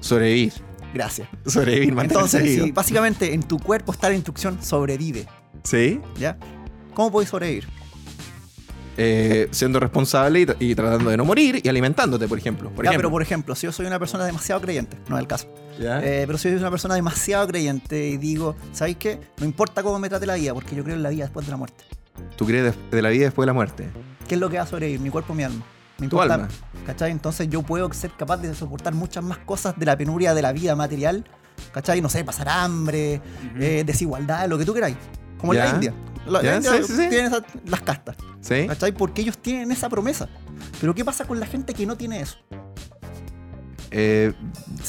Sobrevivir. 0.00 0.52
Gracias. 0.94 1.28
Sobrevivir, 1.44 1.92
Entonces, 1.98 2.42
si 2.42 2.70
básicamente 2.70 3.34
en 3.34 3.42
tu 3.42 3.58
cuerpo 3.58 3.92
está 3.92 4.08
la 4.08 4.14
instrucción 4.14 4.62
sobrevive, 4.62 5.26
Sí. 5.64 6.00
¿ya? 6.18 6.38
¿Cómo 6.94 7.10
podéis 7.12 7.28
sobrevivir? 7.30 7.66
eh, 8.96 9.48
siendo 9.50 9.80
responsable 9.80 10.40
y, 10.42 10.46
tra- 10.46 10.56
y 10.60 10.74
tratando 10.76 11.10
de 11.10 11.16
no 11.16 11.24
morir 11.24 11.60
y 11.64 11.68
alimentándote, 11.68 12.28
por 12.28 12.38
ejemplo. 12.38 12.70
Por 12.70 12.84
Ya, 12.84 12.90
ejemplo. 12.92 13.08
pero 13.08 13.10
por 13.10 13.22
ejemplo, 13.22 13.54
si 13.56 13.66
yo 13.66 13.72
soy 13.72 13.86
una 13.86 13.98
persona 13.98 14.24
demasiado 14.24 14.60
creyente, 14.60 14.96
no 15.08 15.16
es 15.16 15.22
el 15.22 15.26
caso, 15.26 15.52
¿Ya? 15.80 15.98
eh, 15.98 16.22
pero 16.26 16.38
si 16.38 16.48
soy 16.48 16.58
una 16.58 16.70
persona 16.70 16.94
demasiado 16.94 17.44
creyente 17.48 18.06
y 18.06 18.16
digo, 18.18 18.54
¿sabéis 18.72 18.98
qué? 18.98 19.18
No 19.38 19.46
importa 19.46 19.82
cómo 19.82 19.98
me 19.98 20.08
trate 20.08 20.26
la 20.26 20.36
vida, 20.36 20.54
porque 20.54 20.76
yo 20.76 20.84
creo 20.84 20.94
en 20.94 21.02
la 21.02 21.08
vida 21.10 21.24
después 21.24 21.44
de 21.44 21.50
la 21.50 21.56
muerte. 21.56 21.82
¿Tú 22.36 22.46
crees 22.46 22.72
de, 22.72 22.96
de 22.96 23.02
la 23.02 23.08
vida 23.08 23.24
después 23.24 23.42
de 23.44 23.46
la 23.48 23.52
muerte? 23.54 23.88
¿Qué 24.28 24.36
es 24.36 24.40
lo 24.40 24.48
que 24.48 24.58
va 24.58 24.62
a 24.62 24.66
sobrevivir? 24.68 25.00
Mi 25.00 25.10
cuerpo 25.10 25.32
o 25.32 25.36
mi 25.36 25.42
alma. 25.42 25.64
Me 25.98 26.08
Tu 26.08 26.16
importa, 26.16 26.34
alma. 26.34 26.48
¿Cachai? 26.86 27.10
Entonces 27.12 27.48
yo 27.48 27.62
puedo 27.62 27.92
ser 27.92 28.10
capaz 28.12 28.38
de 28.38 28.54
soportar 28.54 28.94
muchas 28.94 29.22
más 29.22 29.38
cosas 29.38 29.78
de 29.78 29.86
la 29.86 29.96
penuria 29.96 30.34
de 30.34 30.42
la 30.42 30.52
vida 30.52 30.74
material. 30.74 31.24
¿Cachai? 31.72 32.00
No 32.00 32.08
sé, 32.08 32.24
pasar 32.24 32.48
hambre, 32.48 33.20
eh, 33.58 33.84
desigualdad, 33.86 34.48
lo 34.48 34.58
que 34.58 34.64
tú 34.64 34.74
queráis. 34.74 34.96
Como 35.38 35.54
en 35.54 35.60
la 35.60 35.70
India. 35.70 35.94
La, 36.26 36.42
Ya, 36.42 36.56
India 36.56 36.72
sí, 36.78 36.84
sí, 36.84 36.96
sí. 36.96 37.08
tiene 37.10 37.26
esas- 37.28 37.42
las 37.66 37.82
castas. 37.82 38.16
¿Sí? 38.40 38.66
¿Cachai? 38.66 38.92
Porque 38.92 39.22
ellos 39.22 39.38
tienen 39.38 39.70
esa 39.70 39.88
promesa. 39.88 40.28
Pero 40.80 40.94
¿qué 40.94 41.04
pasa 41.04 41.26
con 41.26 41.38
la 41.38 41.46
gente 41.46 41.74
que 41.74 41.86
no 41.86 41.96
tiene 41.96 42.20
eso? 42.20 42.38
Eh, 43.90 44.32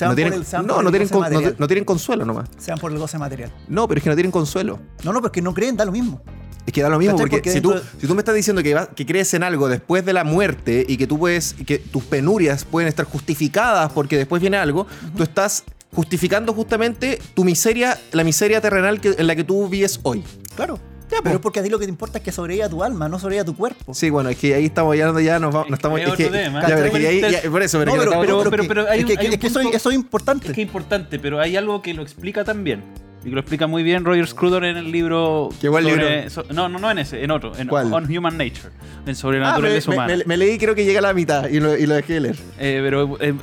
no, 0.01 0.15
tienen, 0.15 0.33
por 0.33 0.41
el- 0.61 0.65
no, 0.67 0.81
no 0.81 0.89
tienen 0.89 1.07
con- 1.09 1.31
no, 1.31 1.41
no 1.59 1.67
tienen 1.67 1.85
consuelo 1.85 2.25
nomás. 2.25 2.49
Sean 2.57 2.79
por 2.79 2.91
el 2.91 2.97
goce 2.97 3.19
material. 3.19 3.51
No, 3.67 3.87
pero 3.87 3.99
es 3.99 4.03
que 4.03 4.09
no 4.09 4.15
tienen 4.15 4.31
consuelo. 4.31 4.79
No, 5.03 5.13
no, 5.13 5.21
porque 5.21 5.41
no 5.43 5.53
creen, 5.53 5.77
da 5.77 5.85
lo 5.85 5.91
mismo. 5.91 6.21
Es 6.65 6.73
que 6.73 6.81
da 6.81 6.89
lo 6.89 6.97
mismo, 6.97 7.15
porque, 7.17 7.37
Porque 7.37 7.51
si, 7.51 7.61
tú, 7.61 7.75
si 8.01 8.07
tú 8.07 8.15
me 8.15 8.21
estás 8.21 8.33
diciendo 8.33 8.63
que, 8.63 8.75
que 8.95 9.05
crees 9.05 9.33
en 9.35 9.43
algo 9.43 9.67
después 9.69 10.03
de 10.03 10.13
la 10.13 10.23
muerte 10.23 10.83
y 10.87 10.97
que 10.97 11.05
tú 11.05 11.19
puedes, 11.19 11.53
que 11.65 11.77
tus 11.77 12.03
penurias 12.03 12.65
pueden 12.65 12.87
estar 12.89 13.05
justificadas 13.05 13.91
porque 13.91 14.17
después 14.17 14.41
viene 14.41 14.57
algo, 14.57 14.87
tú 15.15 15.21
estás 15.23 15.63
justificando 15.93 16.53
justamente 16.53 17.19
tu 17.35 17.43
miseria, 17.45 17.99
la 18.11 18.23
miseria 18.23 18.61
terrenal 18.61 18.99
que, 18.99 19.15
en 19.17 19.27
la 19.27 19.35
que 19.35 19.43
tú 19.43 19.67
vives 19.69 19.99
hoy. 20.03 20.23
Claro. 20.55 20.79
Ya, 21.11 21.19
pero 21.21 21.35
es 21.35 21.41
porque 21.41 21.59
a 21.59 21.63
ti 21.63 21.69
lo 21.69 21.77
que 21.77 21.85
te 21.85 21.91
importa 21.91 22.17
es 22.17 22.23
que 22.23 22.31
sobreviva 22.31 22.67
tu 22.67 22.83
alma, 22.83 23.07
no 23.07 23.19
sobreviva 23.19 23.45
tu 23.45 23.55
cuerpo. 23.55 23.93
Sí, 23.93 24.09
bueno, 24.09 24.29
es 24.29 24.37
que 24.37 24.55
ahí 24.55 24.65
estamos 24.65 24.97
ya, 24.97 25.13
ya 25.21 25.37
nos 25.37 25.53
vamos, 25.53 25.67
Es 25.67 25.69
no 25.69 25.75
estamos. 25.75 25.99
es 25.99 26.05
que- 26.07 26.11
otro 26.25 26.31
tema. 26.31 26.61
ya, 26.61 26.67
pero 26.75 26.85
es 26.87 26.91
que 26.91 26.97
¿Cachai? 26.97 27.23
ahí- 27.23 27.31
ya- 27.43 27.51
por 27.51 27.61
eso, 27.61 27.77
pero, 27.77 27.91
No, 27.91 27.99
que 28.01 28.05
pero, 28.07 28.11
no 28.15 28.21
pero, 28.21 28.37
estamos- 28.39 28.49
pero- 28.49 28.63
que- 28.63 28.67
pero 28.67 28.89
hay 28.89 28.99
es 29.01 29.05
que, 29.05 29.11
hay 29.19 29.27
un 29.27 29.33
es 29.33 29.39
que 29.39 29.47
eso, 29.47 29.59
eso 29.61 29.89
es 29.91 29.95
importante. 29.95 30.47
Es 30.47 30.53
que 30.53 30.61
es 30.63 30.67
importante, 30.67 31.19
pero 31.19 31.39
hay 31.39 31.55
algo 31.57 31.83
que 31.83 31.93
lo 31.93 32.01
explica 32.01 32.43
también. 32.43 32.83
Y 33.25 33.29
que 33.29 33.33
lo 33.33 33.39
explica 33.41 33.65
muy 33.65 33.81
bien 33.81 34.05
Roger 34.05 34.27
Scruder 34.27 34.63
en 34.65 34.77
el 34.77 34.91
libro. 34.91 35.49
¿Qué 35.59 35.67
buen 35.67 35.83
sobre- 35.83 36.15
libro? 36.17 36.29
so- 36.29 36.45
no, 36.53 36.69
no, 36.69 36.77
no 36.77 36.91
en 36.91 36.99
ese, 36.99 37.23
en 37.23 37.31
otro. 37.31 37.53
En 37.57 37.67
¿Cuál? 37.67 37.91
On 37.91 38.05
Human 38.05 38.37
Nature. 38.37 38.69
En 39.07 39.15
sobre 39.15 39.39
la 39.39 39.47
Ah, 39.47 39.51
naturaleza 39.53 39.89
me- 39.89 39.95
humana. 39.97 40.15
me- 40.17 40.23
me 40.25 40.37
leí, 40.37 40.57
creo 40.59 40.75
que 40.75 40.85
llega 40.85 40.99
a 40.99 41.01
la 41.01 41.13
mitad 41.13 41.49
y 41.49 41.59
lo, 41.59 41.75
y 41.75 41.87
lo 41.87 41.95
dejé 41.95 42.13
de 42.13 42.19
leer. 42.19 42.35
Eh, 42.59 42.79
pero 42.83 43.17
eh, 43.19 43.33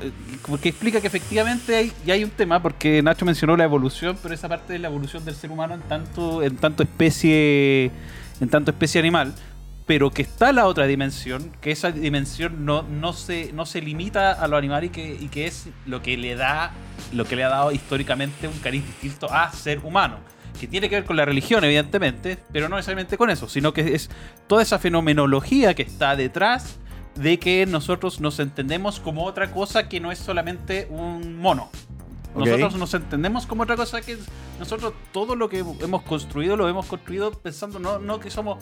porque 0.47 0.69
explica 0.69 1.01
que 1.01 1.09
efectivamente 1.09 1.75
hay, 1.75 1.93
ya 2.07 2.15
hay 2.15 2.23
un 2.23 2.31
tema, 2.31 2.63
porque 2.63 3.03
Nacho 3.03 3.25
mencionó 3.25 3.57
la 3.57 3.65
evolución, 3.65 4.17
pero 4.23 4.33
esa 4.35 4.49
parte 4.49 4.73
de 4.73 4.79
la 4.79 4.87
evolución 4.89 5.25
del 5.25 5.35
ser 5.35 5.51
humano 5.51 5.75
en 5.75 5.81
tanto, 5.83 6.43
en 6.45 6.57
tanto 6.57 6.85
especie, 6.85 7.91
en 8.41 8.49
tanto 8.49 8.71
especie 8.71 9.01
animal, 9.01 9.33
pero 9.87 10.11
que 10.11 10.23
está 10.23 10.53
la 10.53 10.67
otra 10.67 10.87
dimensión, 10.87 11.53
que 11.61 11.71
esa 11.71 11.91
dimensión 11.91 12.65
no, 12.65 12.83
no 12.83 13.13
se, 13.13 13.53
no 13.53 13.67
se 13.67 13.81
limita 13.81 14.33
a 14.33 14.47
lo 14.47 14.57
animal 14.57 14.85
y 14.85 14.89
que, 14.91 15.17
y 15.21 15.29
que 15.29 15.47
es 15.47 15.69
lo 15.87 16.03
que 16.03 16.17
le 16.17 16.37
da, 16.37 16.73
lo 17.13 17.25
que 17.25 17.37
le 17.37 17.45
ha 17.45 17.49
dado 17.49 17.73
históricamente 17.73 18.47
un 18.49 18.59
cariz 18.59 18.87
distinto 18.87 19.33
a 19.33 19.51
ser 19.53 19.81
humano. 19.81 20.19
Que 20.61 20.67
tiene 20.69 20.89
que 20.89 20.97
ver 20.97 21.05
con 21.05 21.17
la 21.17 21.25
religión, 21.25 21.65
evidentemente, 21.65 22.39
pero 22.53 22.69
no 22.69 22.77
necesariamente 22.77 23.17
con 23.17 23.31
eso, 23.31 23.49
sino 23.49 23.73
que 23.73 23.95
es 23.95 24.11
toda 24.47 24.63
esa 24.63 24.79
fenomenología 24.79 25.75
que 25.75 25.83
está 25.83 26.15
detrás 26.15 26.79
de 27.15 27.39
que 27.39 27.67
nosotros 27.67 28.21
nos 28.21 28.39
entendemos 28.39 29.01
como 29.01 29.25
otra 29.25 29.51
cosa 29.51 29.89
que 29.89 30.01
no 30.01 30.13
es 30.13 30.19
solamente 30.19 30.87
un 30.91 31.37
mono. 31.39 31.71
Nosotros 32.35 32.77
nos 32.77 32.95
entendemos 32.95 33.47
como 33.47 33.63
otra 33.65 33.77
cosa 33.77 34.01
que 34.01 34.17
nosotros 34.59 34.95
todo 35.13 35.37
lo 35.37 35.49
que 35.49 35.59
hemos 35.59 36.03
construido 36.03 36.57
lo 36.57 36.69
hemos 36.69 36.87
construido 36.87 37.33
pensando 37.33 37.79
no, 37.79 37.99
no 37.99 38.21
que 38.21 38.31
somos 38.31 38.59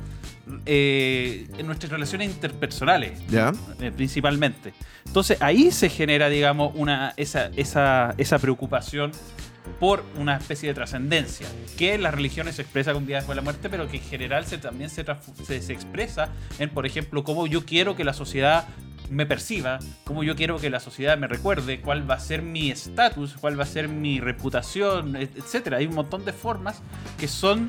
eh, 0.67 1.47
en 1.57 1.67
nuestras 1.67 1.93
relaciones 1.93 2.31
interpersonales 2.31 3.21
eh, 3.81 3.93
principalmente. 3.95 4.75
Entonces 5.07 5.41
ahí 5.41 5.71
se 5.71 5.89
genera, 5.89 6.29
digamos, 6.29 6.73
una, 6.75 7.15
esa, 7.17 7.51
esa, 7.57 8.15
esa 8.19 8.39
preocupación 8.39 9.13
por 9.79 10.03
una 10.19 10.37
especie 10.37 10.71
de 10.71 10.75
trascendencia, 10.75 11.47
que 11.79 11.95
en 11.95 12.03
las 12.03 12.15
religiones 12.15 12.57
se 12.57 12.63
expresa 12.63 12.93
con 12.93 13.07
vida 13.07 13.19
después 13.19 13.37
de 13.37 13.43
la 13.43 13.45
muerte, 13.45 13.71
pero 13.71 13.89
que 13.89 13.99
en 13.99 14.03
general 14.03 14.47
se, 14.47 14.59
también 14.59 14.91
se, 14.91 15.05
se, 15.45 15.63
se 15.63 15.73
expresa 15.73 16.31
en, 16.59 16.71
por 16.71 16.87
ejemplo, 16.87 17.23
cómo 17.23 17.47
yo 17.47 17.65
quiero 17.65 17.95
que 17.95 18.05
la 18.05 18.13
sociedad 18.13 18.67
me 19.11 19.27
perciba, 19.27 19.79
cómo 20.05 20.23
yo 20.23 20.37
quiero 20.37 20.59
que 20.59 20.71
la 20.71 20.81
sociedad 20.81 21.19
me 21.19 21.27
recuerde, 21.27 21.81
cuál 21.81 22.09
va 22.09 22.15
a 22.15 22.21
ser 22.21 22.43
mi 22.43 22.71
estatus, 22.71 23.35
cuál 23.35 23.59
va 23.59 23.65
a 23.65 23.67
ser 23.67 23.89
mi 23.89 24.21
reputación, 24.21 25.17
et- 25.17 25.37
etcétera. 25.37 25.79
Hay 25.79 25.87
un 25.87 25.95
montón 25.97 26.25
de 26.25 26.33
formas 26.33 26.81
que 27.19 27.29
son 27.29 27.69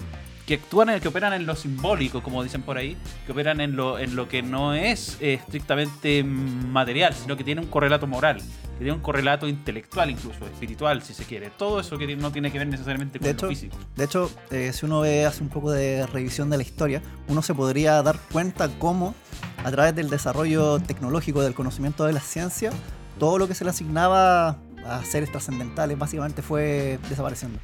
que 0.52 0.56
actúan, 0.56 0.90
en, 0.90 1.00
que 1.00 1.08
operan 1.08 1.32
en 1.32 1.46
lo 1.46 1.56
simbólico, 1.56 2.22
como 2.22 2.44
dicen 2.44 2.62
por 2.62 2.78
ahí, 2.78 2.98
que 3.26 3.32
operan 3.32 3.62
en 3.62 3.78
lo, 3.78 3.98
en 3.98 4.18
lo 4.18 4.28
que 4.28 4.42
no 4.42 4.74
es 4.74 5.16
eh, 5.22 5.36
estrictamente 5.36 6.26
material, 6.26 7.14
sino 7.14 7.38
que 7.38 7.46
tiene 7.46 7.62
un 7.62 7.68
correlato 7.68 8.06
moral, 8.06 8.40
que 8.40 8.80
tiene 8.80 8.92
un 8.92 9.00
correlato 9.00 9.48
intelectual 9.48 10.12
incluso, 10.12 10.46
espiritual, 10.46 11.04
si 11.04 11.14
se 11.14 11.24
quiere. 11.24 11.52
Todo 11.52 11.80
eso 11.80 11.98
que 11.98 12.18
no 12.18 12.34
tiene 12.34 12.52
que 12.52 12.58
ver 12.58 12.68
necesariamente 12.68 13.18
con 13.18 13.28
De 13.28 13.32
lo 13.32 13.38
hecho, 13.38 13.48
físico. 13.48 13.78
De 13.96 14.04
hecho, 14.04 14.30
eh, 14.50 14.74
si 14.74 14.86
uno 14.86 15.00
ve, 15.00 15.26
hace 15.26 15.42
un 15.42 15.48
poco 15.48 15.72
de 15.72 16.06
revisión 16.08 16.50
de 16.50 16.58
la 16.58 16.64
historia, 16.64 17.02
uno 17.30 17.42
se 17.42 17.54
podría 17.54 18.04
dar 18.04 18.20
cuenta 18.30 18.68
cómo, 18.78 19.16
a 19.64 19.72
través 19.72 19.96
del 19.96 20.10
desarrollo 20.10 20.80
tecnológico 20.80 21.42
del 21.44 21.54
conocimiento 21.54 22.04
de 22.04 22.12
la 22.12 22.20
ciencia, 22.20 22.72
todo 23.20 23.38
lo 23.38 23.48
que 23.48 23.56
se 23.56 23.64
le 23.64 23.70
asignaba 23.70 24.58
a 24.86 25.06
seres 25.06 25.32
trascendentales 25.32 25.98
básicamente 25.98 26.42
fue 26.42 27.00
desapareciendo. 27.08 27.58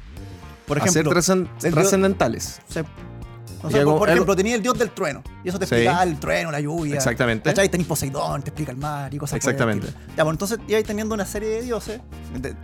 Por 0.68 0.78
ejemplo, 0.78 1.10
dios- 1.10 1.72
trascendentales. 1.72 2.60
se- 2.68 2.84
por, 3.60 4.08
ejemplo, 4.08 4.36
tenía 4.36 4.54
el 4.54 4.62
dios 4.62 4.78
del 4.78 4.90
trueno. 4.90 5.20
Y 5.42 5.48
eso 5.48 5.58
te 5.58 5.66
Sí. 5.66 5.74
explica 5.74 6.02
el 6.04 6.20
trueno, 6.20 6.52
la 6.52 6.60
lluvia. 6.60 6.94
Exactamente. 6.94 7.50
¿Cachai? 7.50 7.68
Tenís 7.68 7.88
Poseidón, 7.88 8.40
te 8.42 8.50
explica 8.50 8.70
el 8.70 8.78
mar 8.78 9.12
y 9.12 9.18
cosas 9.18 9.36
Exactamente. 9.36 9.88
Ya, 10.16 10.22
pues 10.22 10.34
entonces 10.34 10.58
ibais 10.68 10.84
teniendo 10.84 11.14
una 11.14 11.26
serie 11.26 11.48
de 11.48 11.62
dioses, 11.62 12.00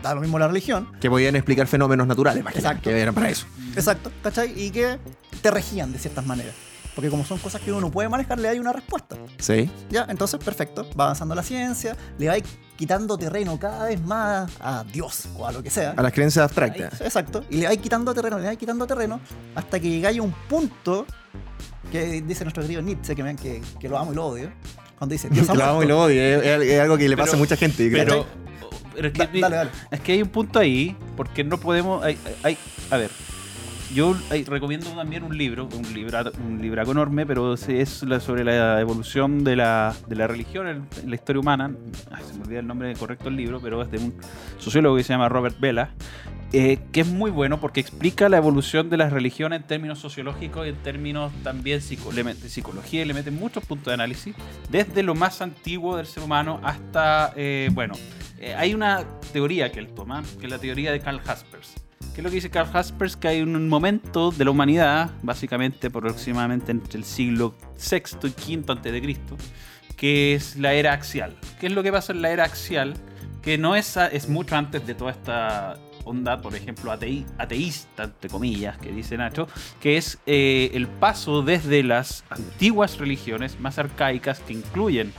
da 0.02 0.14
lo 0.14 0.20
mismo 0.20 0.38
la 0.38 0.46
religión, 0.46 0.88
Que 1.00 1.11
podían 1.11 1.34
explicar 1.34 1.66
fenómenos 1.66 2.06
naturales, 2.06 2.40
imagínate, 2.42 2.68
Exacto. 2.68 2.90
que 2.90 3.00
eran 3.00 3.12
para 3.14 3.28
eso. 3.28 3.46
exacto, 3.75 4.12
¿cachai? 4.23 4.52
Y 4.56 4.70
que 4.70 5.00
te 5.42 5.50
regían 5.50 5.92
de 5.92 5.99
ciertas 5.99 6.25
maneras. 6.25 6.54
Porque 6.94 7.11
como 7.11 7.25
son 7.25 7.38
cosas 7.38 7.61
que 7.61 7.73
uno 7.73 7.80
no 7.80 7.90
puede 7.90 8.08
manejar, 8.08 8.38
le 8.38 8.49
hay 8.49 8.61
una 8.61 8.73
respuesta. 8.73 9.16
Sí. 9.40 9.68
Ya, 9.90 10.06
entonces, 10.08 10.38
perfecto. 10.44 10.87
Va 10.99 11.04
avanzando 11.06 11.34
la 11.34 11.42
ciencia, 11.42 11.96
le 12.18 12.28
vais 12.28 12.44
quitando 12.76 13.16
terreno 13.16 13.59
cada 13.59 13.87
vez 13.87 14.00
más 14.02 14.50
a 14.61 14.85
Dios 14.93 15.28
o 15.37 15.47
a 15.47 15.52
lo 15.52 15.62
que 15.62 15.71
sea. 15.71 15.95
A 15.97 16.02
las 16.02 16.12
creencias 16.12 16.45
abstractas. 16.45 17.00
exacto. 17.00 17.45
Y 17.50 17.59
le 17.59 17.66
vais 17.66 17.78
quitando 17.78 18.12
terreno, 18.14 18.38
le 18.38 18.47
vais 18.47 18.59
quitando 18.59 18.87
terreno, 18.87 19.21
hasta 19.54 19.78
que 19.81 19.88
llegáis 19.88 20.19
a 20.19 20.23
un 20.23 20.33
punto 20.49 21.07
que 21.93 22.23
dice 22.23 22.45
nuestro 22.45 22.62
querido 22.62 22.83
Nietzsche, 22.83 23.14
que, 23.14 23.23
vean 23.23 23.37
que, 23.37 23.62
que 23.78 23.88
lo 23.88 23.99
amo 23.99 24.12
y 24.12 24.16
lo 24.16 24.26
odio. 24.26 24.50
Cuando 24.99 25.12
dice, 25.12 25.28
Dios 25.28 25.49
ha 25.50 25.54
lo 25.57 25.64
amo 25.64 25.83
y 25.83 25.87
lo 25.87 26.02
odio, 26.02 26.21
es, 26.23 26.62
es- 26.62 26.81
algo 26.81 26.97
que 26.99 27.09
le 27.09 27.16
pasa 27.16 27.33
Pero- 27.33 27.37
a 27.37 27.40
mucha 27.40 27.57
gente. 27.57 27.88
Pero, 27.90 28.26
pero 28.95 29.09
es, 29.09 29.14
Da- 29.14 29.31
que, 29.31 29.40
dale, 29.40 29.57
dale. 29.57 29.71
es 29.90 30.00
que 30.00 30.12
hay 30.12 30.23
un 30.23 30.28
punto 30.28 30.59
ahí, 30.59 30.97
porque 31.16 31.45
no 31.45 31.59
podemos. 31.59 32.02
Hay, 32.04 32.19
hay- 32.43 32.59
a 32.90 32.97
ver, 32.97 33.11
yo 33.94 34.14
hay- 34.30 34.44
recomiendo 34.44 34.90
también 34.90 35.22
un 35.22 35.36
libro, 35.38 35.68
un 35.74 35.94
libro 35.94 36.18
un 36.46 36.60
libraco 36.60 36.90
enorme, 36.92 37.24
pero 37.26 37.54
es- 37.54 38.04
sobre 38.20 38.44
la 38.44 38.80
evolución 38.80 39.44
de 39.44 39.56
la, 39.56 39.94
de 40.08 40.16
la 40.16 40.26
religión 40.26 40.66
en, 40.68 40.86
la 41.08 41.14
historia 41.14 41.40
humana. 41.40 41.70
Ay, 42.10 42.22
se 42.26 42.34
me 42.34 42.44
olvida 42.44 42.58
el 42.60 42.66
nombre 42.66 42.92
correcto 42.94 43.24
del 43.24 43.36
libro, 43.36 43.60
pero 43.60 43.82
es 43.82 43.90
de 43.90 43.98
un 43.98 44.14
sociólogo 44.58 44.96
que 44.96 45.04
se 45.04 45.12
llama 45.12 45.28
Robert 45.28 45.58
Vela. 45.58 45.90
eh, 46.56 46.78
que 46.92 47.00
es 47.00 47.08
muy 47.08 47.32
bueno 47.32 47.58
porque 47.58 47.80
explica 47.80 48.28
la 48.28 48.36
evolución 48.36 48.88
de 48.88 48.96
las 48.96 49.12
religiones 49.12 49.60
en 49.62 49.66
términos 49.66 49.98
sociológicos 49.98 50.66
y 50.66 50.68
en 50.68 50.76
términos 50.76 51.32
también 51.42 51.80
psico- 51.80 52.12
de 52.12 52.34
psicología 52.48 53.02
y 53.02 53.04
le 53.06 53.12
mete 53.14 53.32
muchos 53.32 53.64
puntos 53.66 53.86
de 53.86 53.94
análisis, 53.94 54.36
desde 54.70 55.02
lo 55.02 55.16
más 55.16 55.40
antiguo 55.42 55.96
del 55.96 56.06
ser 56.06 56.22
humano 56.22 56.60
hasta, 56.62 57.32
eh, 57.34 57.70
bueno, 57.72 57.94
eh, 58.38 58.54
hay 58.56 58.72
una 58.72 59.02
teoría 59.32 59.72
que 59.72 59.80
él 59.80 59.88
toma, 59.94 60.22
que 60.38 60.46
es 60.46 60.52
la 60.52 60.58
teoría 60.58 60.92
de 60.92 61.00
Karl 61.00 61.18
Jaspers. 61.20 61.74
¿Qué 62.12 62.20
es 62.20 62.25
lo 62.25 62.30
que 62.30 62.37
dice 62.37 62.50
Karl 62.50 62.68
Jaspers? 62.70 63.16
Que 63.16 63.28
hay 63.28 63.42
un 63.42 63.68
momento 63.68 64.30
de 64.30 64.44
la 64.44 64.50
humanidad, 64.52 65.11
básicamente 65.23 65.88
aproximadamente 65.88 66.70
entre 66.70 66.99
el 66.99 67.04
siglo 67.04 67.54
VI 67.78 68.28
y 68.28 68.56
V 68.56 68.64
antes 68.73 68.92
de 68.92 69.02
Cristo, 69.02 69.37
que 69.96 70.34
es 70.34 70.56
la 70.56 70.75
era 70.75 70.92
axial. 70.92 71.37
¿Qué 71.58 71.66
es 71.66 71.73
lo 71.73 71.82
que 71.82 71.90
pasa 71.90 72.12
en 72.12 72.23
la 72.23 72.30
era 72.30 72.44
axial? 72.44 72.94
Que 73.42 73.58
no 73.58 73.75
es, 73.75 73.96
es 73.96 74.28
mucho 74.28 74.54
antes 74.56 74.87
de 74.87 74.94
toda 74.94 75.11
esta 75.11 75.76
onda, 76.04 76.40
por 76.40 76.54
ejemplo, 76.54 76.92
atei- 76.92 77.26
ateísta, 77.38 78.04
entre 78.04 78.30
comillas, 78.30 78.78
que 78.78 78.92
dice 78.92 79.16
Nacho, 79.16 79.49
que 79.80 79.96
es 79.96 80.18
eh, 80.26 80.70
el 80.75 80.87
paso 80.87 81.42
desde 81.42 81.82
las 81.82 82.25
antiguas 82.30 82.99
religiones 82.99 83.58
más 83.58 83.78
arcaicas 83.78 84.38
que 84.40 84.52
incluyen, 84.52 85.12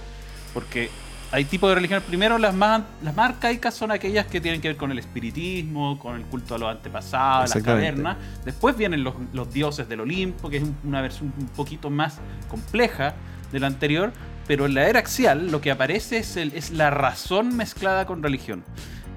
porque 0.54 0.89
hay 1.36 1.46
tipos 1.46 1.70
de 1.70 1.75
religiones, 1.75 2.04
primero 2.08 2.38
las 2.38 2.54
más, 2.56 2.82
las 3.04 3.15
más 3.15 3.32
arcaicas 3.32 3.74
son 3.74 3.92
aquellas 3.92 4.25
que 4.27 4.39
tienen 4.39 4.62
que 4.62 4.70
ver 4.70 4.77
con 4.77 4.92
el 4.92 5.00
espiritismo, 5.00 6.00
con 6.00 6.15
el 6.15 6.22
culto 6.24 6.56
a 6.56 6.58
los 6.58 6.70
antepasados, 6.72 7.50
las 7.56 7.63
cavernas, 7.63 8.18
después 8.46 8.77
vienen 8.77 9.04
los, 9.04 9.15
los 9.34 9.51
dioses 9.54 9.89
del 9.89 10.00
Olimpo, 10.00 10.50
que 10.50 10.58
es 10.58 10.63
un- 10.63 10.77
una 10.86 11.01
versión 11.01 11.34
un 11.38 11.48
poquito 11.48 11.89
más 11.89 12.20
compleja 12.48 13.15
de 13.51 13.60
la 13.60 13.68
anterior, 13.68 14.13
pero 14.48 14.65
en 14.65 14.75
la 14.75 14.88
era 14.88 15.00
axial 15.00 15.51
lo 15.51 15.60
que 15.60 15.72
aparece 15.72 16.18
es, 16.20 16.38
el- 16.38 16.54
es 16.54 16.72
la 16.72 16.89
razón 16.89 17.56
mezclada 17.58 18.06
con 18.06 18.24
religión. 18.24 18.63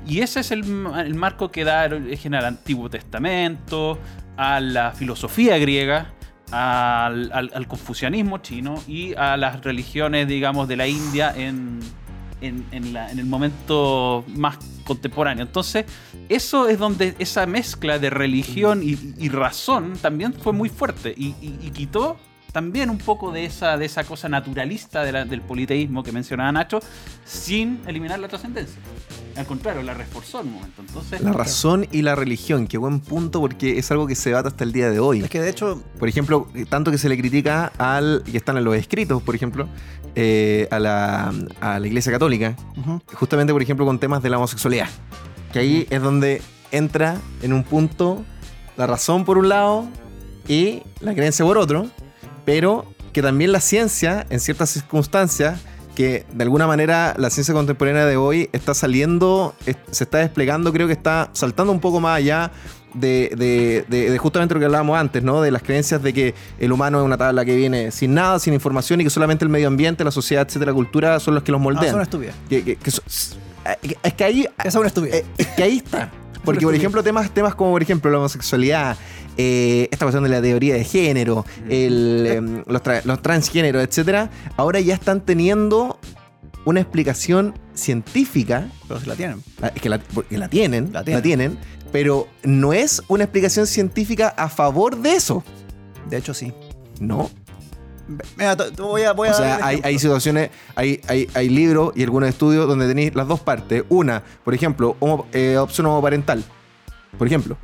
Y 0.06 0.20
ese 0.20 0.40
es 0.40 0.50
el, 0.50 0.64
el 1.04 1.14
marco 1.14 1.50
que 1.52 1.64
da 1.64 1.84
origen 1.84 2.34
al 2.34 2.46
Antiguo 2.46 2.88
Testamento, 2.90 3.98
a 4.36 4.58
la 4.60 4.90
filosofía 4.92 5.56
griega, 5.58 6.12
al, 6.50 7.30
al- 7.32 7.50
al 7.54 7.68
confucianismo 7.68 8.38
chino 8.38 8.82
y 8.88 9.14
a 9.14 9.36
las 9.36 9.62
religiones, 9.62 10.26
digamos, 10.26 10.66
de 10.66 10.76
la 10.76 10.86
India 10.86 11.32
en, 11.36 11.78
en, 12.40 12.64
el 12.72 13.26
momento 13.26 14.24
más 14.28 14.58
contemporáneo. 14.84 15.44
Entonces, 15.44 15.84
eso 16.28 16.68
es 16.68 16.78
donde 16.78 17.14
esa 17.18 17.46
mezcla 17.46 17.98
de 17.98 18.10
religión 18.10 18.82
y, 18.82 19.28
razón 19.28 19.94
también 20.00 20.32
fue 20.32 20.52
muy 20.52 20.68
fuerte 20.68 21.14
y 21.16 21.32
quitó 21.72 22.18
también 22.52 22.90
un 22.90 22.98
poco 22.98 23.30
de 23.32 23.44
esa, 23.44 23.76
de 23.76 23.84
esa 23.86 24.04
cosa 24.04 24.28
naturalista 24.28 25.02
de 25.04 25.12
la- 25.12 25.24
del 25.24 25.42
politeísmo 25.42 26.02
que 26.02 26.12
mencionaba 26.12 26.50
Nacho, 26.52 26.80
sin 27.24 27.80
eliminar 27.86 28.18
la 28.18 28.28
trascendencia. 28.28 28.78
Al 29.36 29.46
contrario, 29.46 29.82
la 29.82 29.94
reforzó 29.94 30.40
en 30.40 30.48
un 30.48 30.54
momento. 30.54 30.82
Entonces, 30.82 31.20
La 31.20 31.32
razón 31.32 31.86
y 31.92 32.02
la 32.02 32.14
religión, 32.16 32.66
qué 32.66 32.76
buen 32.78 33.00
punto 33.00 33.40
porque 33.40 33.78
es 33.78 33.90
algo 33.90 34.06
que 34.06 34.14
se 34.16 34.30
debate 34.30 34.48
hasta 34.48 34.64
el 34.64 34.72
día 34.72 34.90
de 34.90 34.98
hoy. 34.98 35.20
Es 35.22 35.30
que 35.30 35.40
de 35.40 35.50
hecho, 35.50 35.82
Por 35.98 36.08
ejemplo, 36.08 36.48
tanto 36.68 36.90
que 36.90 36.98
se 36.98 37.08
le 37.08 37.16
critica 37.18 37.70
al, 37.78 38.22
y 38.26 38.36
están 38.36 38.56
en 38.56 38.64
los 38.64 38.74
escritos, 38.76 39.22
por 39.22 39.34
ejemplo, 39.34 39.68
eh, 40.16 40.66
a, 40.70 40.78
la, 40.80 41.32
a 41.60 41.78
la 41.78 41.86
Iglesia 41.86 42.10
Católica, 42.10 42.56
justamente, 43.14 43.52
por 43.52 43.62
ejemplo, 43.62 43.84
con 43.86 43.98
temas 44.00 44.22
de 44.22 44.30
la 44.30 44.38
homosexualidad. 44.38 44.88
Que 45.52 45.60
ahí 45.60 45.86
es 45.90 46.02
donde 46.02 46.42
entra 46.72 47.16
en 47.42 47.52
un 47.52 47.62
punto 47.62 48.24
la 48.76 48.86
razón 48.86 49.24
por 49.24 49.38
un 49.38 49.48
lado 49.48 49.86
y 50.48 50.82
la 51.00 51.14
creencia 51.14 51.44
por 51.44 51.58
otro, 51.58 51.86
pero 52.52 52.84
que 53.12 53.22
también 53.22 53.52
la 53.52 53.60
ciencia, 53.60 54.26
en 54.30 54.40
ciertas 54.40 54.70
circunstancias, 54.70 55.60
que 55.94 56.24
de 56.32 56.42
alguna 56.44 56.66
manera 56.66 57.14
la 57.18 57.28
ciencia 57.30 57.52
contemporánea 57.54 58.06
de 58.06 58.16
hoy 58.16 58.48
está 58.52 58.72
saliendo, 58.74 59.54
se 59.90 60.04
está 60.04 60.18
desplegando, 60.18 60.72
creo 60.72 60.86
que 60.86 60.92
está 60.92 61.30
saltando 61.32 61.72
un 61.72 61.80
poco 61.80 61.98
más 62.00 62.16
allá 62.18 62.52
de, 62.94 63.30
de- 63.36 63.84
de- 63.88 64.10
de 64.10 64.18
justamente 64.18 64.54
lo 64.54 64.60
que 64.60 64.66
hablábamos 64.66 64.96
antes, 64.98 65.22
¿no? 65.22 65.42
De 65.42 65.50
las 65.50 65.62
creencias 65.62 66.02
de 66.02 66.12
que 66.12 66.34
el 66.60 66.70
humano 66.72 67.00
es 67.00 67.04
una 67.04 67.16
tabla 67.18 67.44
que 67.44 67.56
viene 67.56 67.90
sin 67.90 68.14
nada, 68.14 68.38
sin 68.38 68.54
información 68.54 69.00
y 69.00 69.04
que 69.04 69.10
solamente 69.10 69.44
el 69.44 69.50
medio 69.50 69.66
ambiente, 69.68 70.04
la 70.04 70.10
sociedad, 70.12 70.46
etcétera, 70.46 70.70
la 70.70 70.76
cultura 70.76 71.18
son 71.20 71.34
los 71.34 71.42
que 71.42 71.50
los 71.52 71.58
eso 71.60 71.64
moldean. 71.64 71.86
es 71.86 71.94
una. 71.94 72.32
Que- 72.48 72.62
que- 72.64 72.76
que 72.76 72.90
so- 72.90 73.02
es 74.02 74.14
que 74.14 74.24
ahí. 74.24 74.46
Esa 74.58 74.68
es 74.68 74.74
una 74.76 74.86
estupidez. 74.88 75.16
eh, 75.16 75.26
Es 75.36 75.46
que 75.48 75.62
ahí 75.64 75.76
está. 75.78 76.10
Porque, 76.54 76.64
por 76.64 76.74
ejemplo, 76.74 77.02
temas, 77.02 77.30
temas 77.32 77.54
como, 77.54 77.70
por 77.72 77.82
ejemplo, 77.82 78.10
la 78.10 78.18
homosexualidad, 78.18 78.96
eh, 79.36 79.88
esta 79.90 80.04
cuestión 80.04 80.24
de 80.24 80.30
la 80.30 80.42
teoría 80.42 80.74
de 80.74 80.84
género, 80.84 81.44
el, 81.68 82.26
em, 82.26 82.64
los, 82.66 82.82
tra- 82.82 83.02
los 83.04 83.22
transgéneros, 83.22 83.82
etcétera, 83.82 84.30
ahora 84.56 84.80
ya 84.80 84.94
están 84.94 85.20
teniendo 85.20 85.98
una 86.64 86.80
explicación 86.80 87.54
científica, 87.74 88.68
Pero 88.86 89.00
si 89.00 89.06
la 89.06 89.14
tienen. 89.16 89.42
ah, 89.62 89.70
es 89.74 89.80
que 89.80 89.88
la, 89.88 89.98
porque 89.98 90.36
la 90.38 90.48
tienen, 90.48 90.92
La 90.92 91.00
la 91.00 91.04
tienen. 91.04 91.22
tienen, 91.22 91.58
pero 91.92 92.28
no 92.42 92.72
es 92.72 93.02
una 93.08 93.24
explicación 93.24 93.66
científica 93.66 94.28
a 94.36 94.48
favor 94.48 94.96
de 95.00 95.14
eso. 95.14 95.42
De 96.10 96.16
hecho, 96.18 96.34
sí. 96.34 96.52
No. 97.00 97.30
Mira, 98.36 98.56
voy 98.78 99.02
a. 99.02 99.12
Voy 99.12 99.28
a 99.28 99.32
O 99.32 99.34
sea, 99.34 99.58
hay, 99.62 99.80
hay 99.84 99.98
situaciones, 99.98 100.50
hay, 100.74 101.00
hay, 101.08 101.28
hay 101.34 101.48
libros 101.48 101.92
y 101.94 102.02
algunos 102.02 102.28
estudios 102.28 102.66
donde 102.66 102.86
tenéis 102.88 103.14
las 103.14 103.28
dos 103.28 103.40
partes. 103.40 103.84
Una, 103.88 104.22
por 104.44 104.54
ejemplo, 104.54 104.96
homo- 105.00 105.26
eh, 105.32 105.56
opción 105.58 105.86
homoparental. 105.86 106.42
Por 107.18 107.26
ejemplo, 107.26 107.56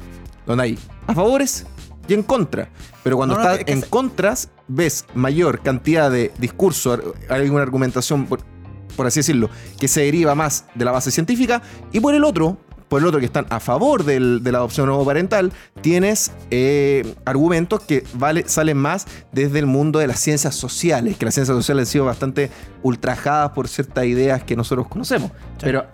donde 0.46 0.64
hay 0.64 0.78
a 1.06 1.14
favores 1.14 1.66
y 2.08 2.14
en 2.14 2.22
contra. 2.22 2.68
Pero 3.02 3.16
cuando 3.16 3.36
No, 3.36 3.42
no, 3.42 3.50
estás 3.52 3.68
en 3.68 3.82
se- 3.82 3.88
contras, 3.88 4.48
ves 4.68 5.04
mayor 5.14 5.60
cantidad 5.62 6.10
de 6.10 6.32
discurso, 6.38 6.92
ar- 6.92 7.02
alguna 7.30 7.62
argumentación, 7.62 8.26
por, 8.26 8.40
por 8.96 9.06
así 9.06 9.20
decirlo, 9.20 9.50
que 9.78 9.88
se 9.88 10.00
deriva 10.02 10.34
más 10.34 10.66
de 10.74 10.84
la 10.84 10.92
base 10.92 11.10
científica. 11.10 11.62
Y 11.92 12.00
por 12.00 12.14
el 12.14 12.24
otro, 12.24 12.58
por 12.94 13.02
el 13.02 13.08
otro 13.08 13.18
que 13.18 13.26
están 13.26 13.44
a 13.50 13.58
favor 13.58 14.04
del- 14.04 14.44
de 14.44 14.52
la 14.52 14.58
adopción 14.58 14.88
homoparental, 14.88 15.52
tienes 15.80 16.30
eh, 16.52 17.14
argumentos 17.24 17.80
que 17.80 18.04
vale, 18.14 18.44
salen 18.46 18.76
más 18.76 19.06
desde 19.32 19.58
el 19.58 19.66
mundo 19.66 19.98
de 19.98 20.06
las 20.06 20.20
ciencias 20.20 20.54
sociales, 20.54 21.16
que 21.16 21.24
las 21.24 21.34
ciencias 21.34 21.56
sociales 21.56 21.88
han 21.88 21.92
sido 21.92 22.04
bastante 22.04 22.50
ultrajadas 22.84 23.50
por 23.50 23.66
ciertas 23.66 24.04
ideas 24.04 24.44
que 24.44 24.54
nosotros 24.54 24.86
conocemos. 24.86 25.32
Pero 25.60 25.86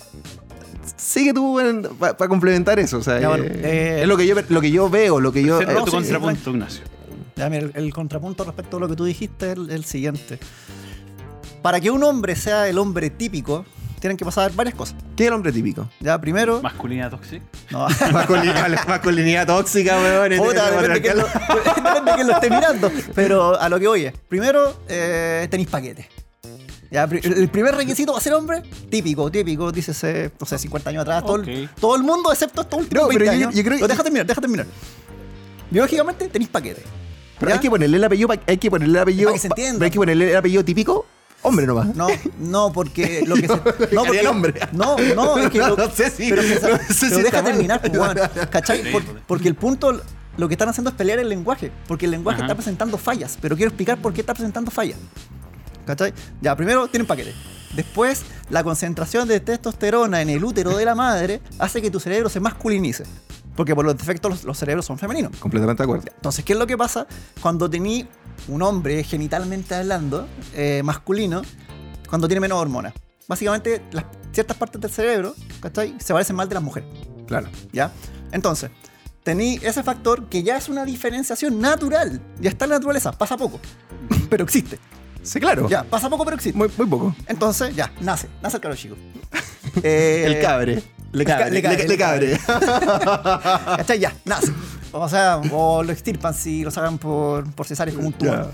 sigue 0.99 1.33
tú 1.33 1.59
para 1.99 2.28
complementar 2.28 2.78
eso. 2.78 2.99
O 2.99 3.02
sea, 3.02 3.19
Ya, 3.19 3.28
bueno, 3.30 3.45
eh, 3.45 3.61
eh, 3.64 3.99
es 4.02 4.07
lo 4.07 4.19
que 4.19 4.26
yo, 4.26 4.35
lo 4.50 4.61
que 4.61 4.71
yo 4.71 4.90
veo, 4.90 5.21
lo 5.21 5.33
que 5.33 5.42
yo... 5.42 5.59
No, 5.62 5.85
tu 5.85 5.90
sí, 5.92 5.97
contrapunto, 5.97 6.50
Ignacio. 6.50 6.83
Ya, 7.37 7.49
mira, 7.49 7.62
el, 7.62 7.73
el 7.76 7.95
contrapunto 7.95 8.45
respecto 8.45 8.76
a 8.76 8.80
lo 8.80 8.88
que 8.88 8.97
tú 8.97 9.07
dijiste 9.07 9.52
es 9.52 9.57
el, 9.57 9.71
el 9.71 9.85
siguiente. 9.87 10.38
Para 11.62 11.80
que 11.80 11.90
un 11.90 12.02
hombre 12.04 12.37
sea 12.37 12.69
el 12.69 12.76
hombre 12.76 13.09
típico, 13.09 13.64
tienen 14.00 14.16
que 14.16 14.25
pasar 14.25 14.52
varias 14.52 14.75
cosas. 14.75 14.97
¿Qué 15.16 15.25
es 15.25 15.28
el 15.28 15.35
hombre 15.35 15.52
típico? 15.52 15.88
Ya, 16.00 16.21
primero. 16.21 16.61
Masculinidad 16.62 17.11
tóxica. 17.11 17.45
No, 17.71 17.87
masculinidad, 18.12 18.87
masculinidad 18.88 19.47
tóxica, 19.47 19.97
weón. 19.99 20.37
Puta, 20.38 20.71
depende 20.71 20.95
de 20.95 21.00
quién 21.02 21.19
lo, 21.19 21.25
depende 21.75 22.11
de 22.11 22.14
quién 22.16 22.26
lo 22.26 22.33
esté 22.35 22.50
mirando. 22.50 22.90
Pero 23.14 23.61
a 23.61 23.69
lo 23.69 23.78
que 23.78 23.87
voy 23.87 24.04
es, 24.07 24.14
primero, 24.28 24.80
eh, 24.88 25.47
tenéis 25.50 25.69
paquete. 25.69 26.09
Ya, 26.90 27.04
el 27.04 27.49
primer 27.50 27.76
requisito 27.76 28.11
para 28.12 28.21
ser 28.25 28.35
hombre, 28.35 28.62
típico, 28.90 29.30
típico, 29.30 29.71
dícese, 29.71 30.33
no 30.40 30.45
sé, 30.45 30.59
50 30.59 30.90
años 30.90 31.02
atrás, 31.02 31.23
todo, 31.25 31.37
el, 31.37 31.69
todo 31.80 31.95
el 31.95 32.02
mundo, 32.02 32.33
excepto 32.33 32.62
estos 32.62 32.80
últimos 32.80 33.02
No, 33.04 33.09
20 33.11 33.25
pero 33.25 33.33
yo- 33.33 33.47
años. 33.47 33.54
yo 33.54 33.62
creo 33.62 33.76
que- 33.76 33.80
Pero 33.83 33.88
deja 33.88 34.02
terminar, 34.02 34.26
deja 34.26 34.40
terminar. 34.40 34.66
Biológicamente 35.71 36.28
tenéis 36.28 36.49
paquete. 36.50 36.83
Pero 37.38 37.49
¿Ya? 37.50 37.54
hay 37.54 37.61
que 37.61 37.71
ponerle 37.71 37.97
el 37.97 38.04
apellido, 38.04 38.28
hay 38.47 38.57
que 38.59 38.71
ponerle 38.71 38.99
el 38.99 39.02
apellido, 39.02 39.28
Para 39.28 39.35
que 39.35 39.40
se 39.40 39.47
entienda. 39.47 39.85
hay 39.85 39.90
que 39.90 39.99
ponerle 39.99 40.30
el 40.33 40.37
apellido 40.37 40.64
típico. 40.64 41.07
Hombre 41.42 41.66
nomás. 41.66 41.94
No, 41.97 42.09
no, 42.38 42.73
porque 42.73 43.23
lo 43.26 43.35
que 43.35 43.49
se. 43.49 43.49
No, 43.94 44.04
porque, 44.04 44.20
el 44.20 44.26
hombre. 44.26 44.54
No, 44.73 44.97
no, 45.14 45.38
es 45.38 45.50
que. 45.50 45.59
No, 45.61 45.68
lo- 45.70 45.76
no 45.76 45.90
sé 45.90 46.11
si- 46.11 46.28
Pero, 46.30 46.42
no 46.42 46.49
sé 46.49 46.94
si 46.94 47.11
pero 47.11 47.23
deja 47.23 47.42
mal. 47.42 47.52
terminar, 47.52 47.80
pues, 47.80 47.92
weón, 47.99 48.16
¿cachai? 48.50 48.92
Por- 48.92 49.04
pues. 49.04 49.16
porque 49.26 49.49
el 49.49 49.54
punto. 49.54 50.00
Lo 50.37 50.49
que 50.49 50.54
están 50.54 50.68
haciendo 50.68 50.90
es 50.90 50.97
pelear 50.97 51.18
el 51.18 51.28
lenguaje. 51.28 51.70
Porque 51.88 52.04
el 52.06 52.12
lenguaje 52.12 52.37
Ajá. 52.38 52.47
está 52.47 52.54
presentando 52.54 52.97
fallas. 52.97 53.37
Pero 53.42 53.56
quiero 53.56 53.68
explicar 53.70 53.99
por 54.00 54.12
qué 54.14 54.20
está 54.20 54.32
presentando 54.32 54.70
fallas. 54.70 54.97
¿Cachai? 55.87 56.14
Ya, 56.40 56.54
primero 56.56 56.87
tienen 56.88 57.06
paquete. 57.06 57.35
Después, 57.75 58.23
la 58.49 58.62
concentración 58.64 59.26
de 59.28 59.40
testosterona 59.40 60.23
en 60.23 60.30
el 60.30 60.42
útero 60.44 60.76
de 60.76 60.85
la 60.85 60.94
madre 60.94 61.40
hace 61.59 61.82
que 61.82 61.90
tu 61.90 62.00
cerebro 62.00 62.28
se 62.28 62.40
masculinice. 62.40 63.04
Porque 63.56 63.75
por 63.75 63.85
los 63.85 63.97
defectos 63.99 64.30
los, 64.30 64.44
los 64.44 64.56
cerebros 64.59 64.87
son 64.87 64.99
femeninos. 64.99 65.32
Completamente 65.38 65.82
de 65.82 65.85
acuerdo. 65.85 66.04
Entonces, 66.14 66.44
¿qué 66.44 66.52
es 66.54 66.59
lo 66.59 66.66
que 66.66 66.78
pasa 66.78 67.06
cuando 67.42 67.68
tení 67.68 68.06
un 68.49 68.62
hombre 68.62 69.02
genitalmente 69.04 69.75
hablando, 69.75 70.26
eh, 70.54 70.82
masculino, 70.85 71.42
cuando 72.09 72.28
tiene 72.28 72.40
menos 72.40 72.59
hormonas? 72.59 72.92
Básicamente, 73.28 73.82
las, 73.92 74.04
ciertas 74.32 74.56
partes 74.56 74.80
del 74.80 74.90
cerebro, 74.90 75.35
¿cachai? 75.61 75.94
Se 75.99 76.12
parecen 76.12 76.37
mal 76.37 76.49
de 76.49 76.54
las 76.54 76.62
mujeres, 76.62 76.88
Claro. 77.26 77.49
¿ya? 77.73 77.92
Entonces, 78.32 78.70
tení 79.23 79.59
ese 79.62 79.82
factor 79.82 80.28
que 80.28 80.42
ya 80.42 80.56
es 80.56 80.68
una 80.68 80.85
diferenciación 80.85 81.61
natural. 81.61 82.20
Ya 82.40 82.50
está 82.50 82.64
en 82.64 82.70
la 82.70 82.76
naturaleza, 82.76 83.12
pasa 83.12 83.37
poco, 83.37 83.61
pero 84.30 84.44
existe. 84.44 84.78
Sí, 85.23 85.38
claro. 85.38 85.68
Ya, 85.68 85.85
pasa 85.85 86.09
poco, 86.09 86.25
pero 86.25 86.37
existe. 86.37 86.56
Muy, 86.56 86.70
muy 86.76 86.87
poco. 86.87 87.14
Entonces, 87.26 87.75
ya, 87.76 87.92
nace, 88.00 88.28
nace 88.42 88.56
el 88.56 88.62
caro 88.62 88.75
chico. 88.75 88.97
Eh, 89.85 90.25
el 90.26 90.40
cabre. 90.40 90.82
Le 91.12 91.25
cabre. 91.25 91.50
le 91.50 91.62
cabre, 91.62 91.76
Le, 91.76 91.82
le 91.85 91.88
le 91.88 91.99
cabre. 91.99 92.40
¿Cachai? 93.76 94.00
Ya, 94.00 94.12
nace. 94.25 94.52
O 94.92 95.09
sea, 95.09 95.40
o 95.52 95.82
lo 95.82 95.92
extirpan 95.92 96.35
si 96.35 96.62
lo 96.64 96.70
sacan 96.70 96.99
por, 96.99 97.50
por 97.52 97.66
cesárea 97.66 97.94
como 97.94 98.09
un 98.09 98.12
tumor. 98.12 98.50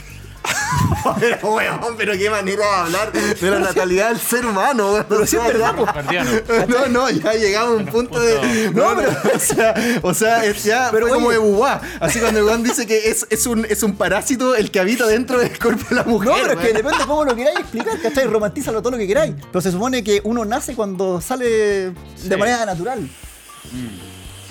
pero, 1.18 1.54
weón, 1.54 1.80
pero 1.96 2.12
qué 2.12 2.30
manera 2.30 2.62
de 2.64 2.74
hablar 2.76 3.10
de 3.12 3.50
la 3.50 3.58
natalidad 3.58 4.10
del 4.10 4.20
ser 4.20 4.46
humano, 4.46 4.92
weón. 4.92 5.06
Pero 5.08 5.26
sí 5.26 5.36
es 5.36 5.44
verdad. 5.44 5.74
Guardiano. 5.76 6.30
No, 6.68 6.86
no, 6.86 7.10
ya 7.10 7.32
llegamos 7.32 7.70
a 7.70 7.74
un 7.82 7.86
punto 7.86 8.20
de. 8.20 8.70
No, 8.72 8.94
pero, 8.94 9.10
o 9.34 9.38
sea, 9.40 9.74
o 10.02 10.14
sea, 10.14 10.44
es 10.44 10.62
ya 10.62 10.90
Pero 10.92 11.08
como 11.08 11.30
de 11.30 11.38
bubá. 11.38 11.80
Así 12.00 12.20
cuando 12.20 12.38
el 12.40 12.44
weón 12.46 12.62
dice 12.62 12.86
que 12.86 13.08
es, 13.10 13.26
es, 13.30 13.46
un, 13.46 13.64
es 13.64 13.82
un 13.82 13.96
parásito 13.96 14.54
el 14.54 14.70
que 14.70 14.78
habita 14.78 15.06
dentro 15.06 15.38
del 15.38 15.58
cuerpo 15.58 15.84
de 15.88 15.96
la 15.96 16.04
mujer. 16.04 16.28
No, 16.28 16.36
pero 16.36 16.60
es 16.60 16.66
que 16.66 16.72
depende 16.74 16.98
cómo 17.06 17.24
lo 17.24 17.34
queráis 17.34 17.58
explicar, 17.58 18.00
¿cachai? 18.00 18.26
Romantízalo 18.26 18.80
todo 18.80 18.92
lo 18.92 18.98
que 18.98 19.06
queráis. 19.08 19.34
Pero 19.50 19.60
se 19.60 19.72
supone 19.72 20.04
que 20.04 20.20
uno 20.22 20.44
nace 20.44 20.74
cuando 20.76 21.20
sale 21.20 21.46
de 21.48 21.94
Sí. 22.22 22.36
manera 22.36 22.64
natural. 22.66 23.08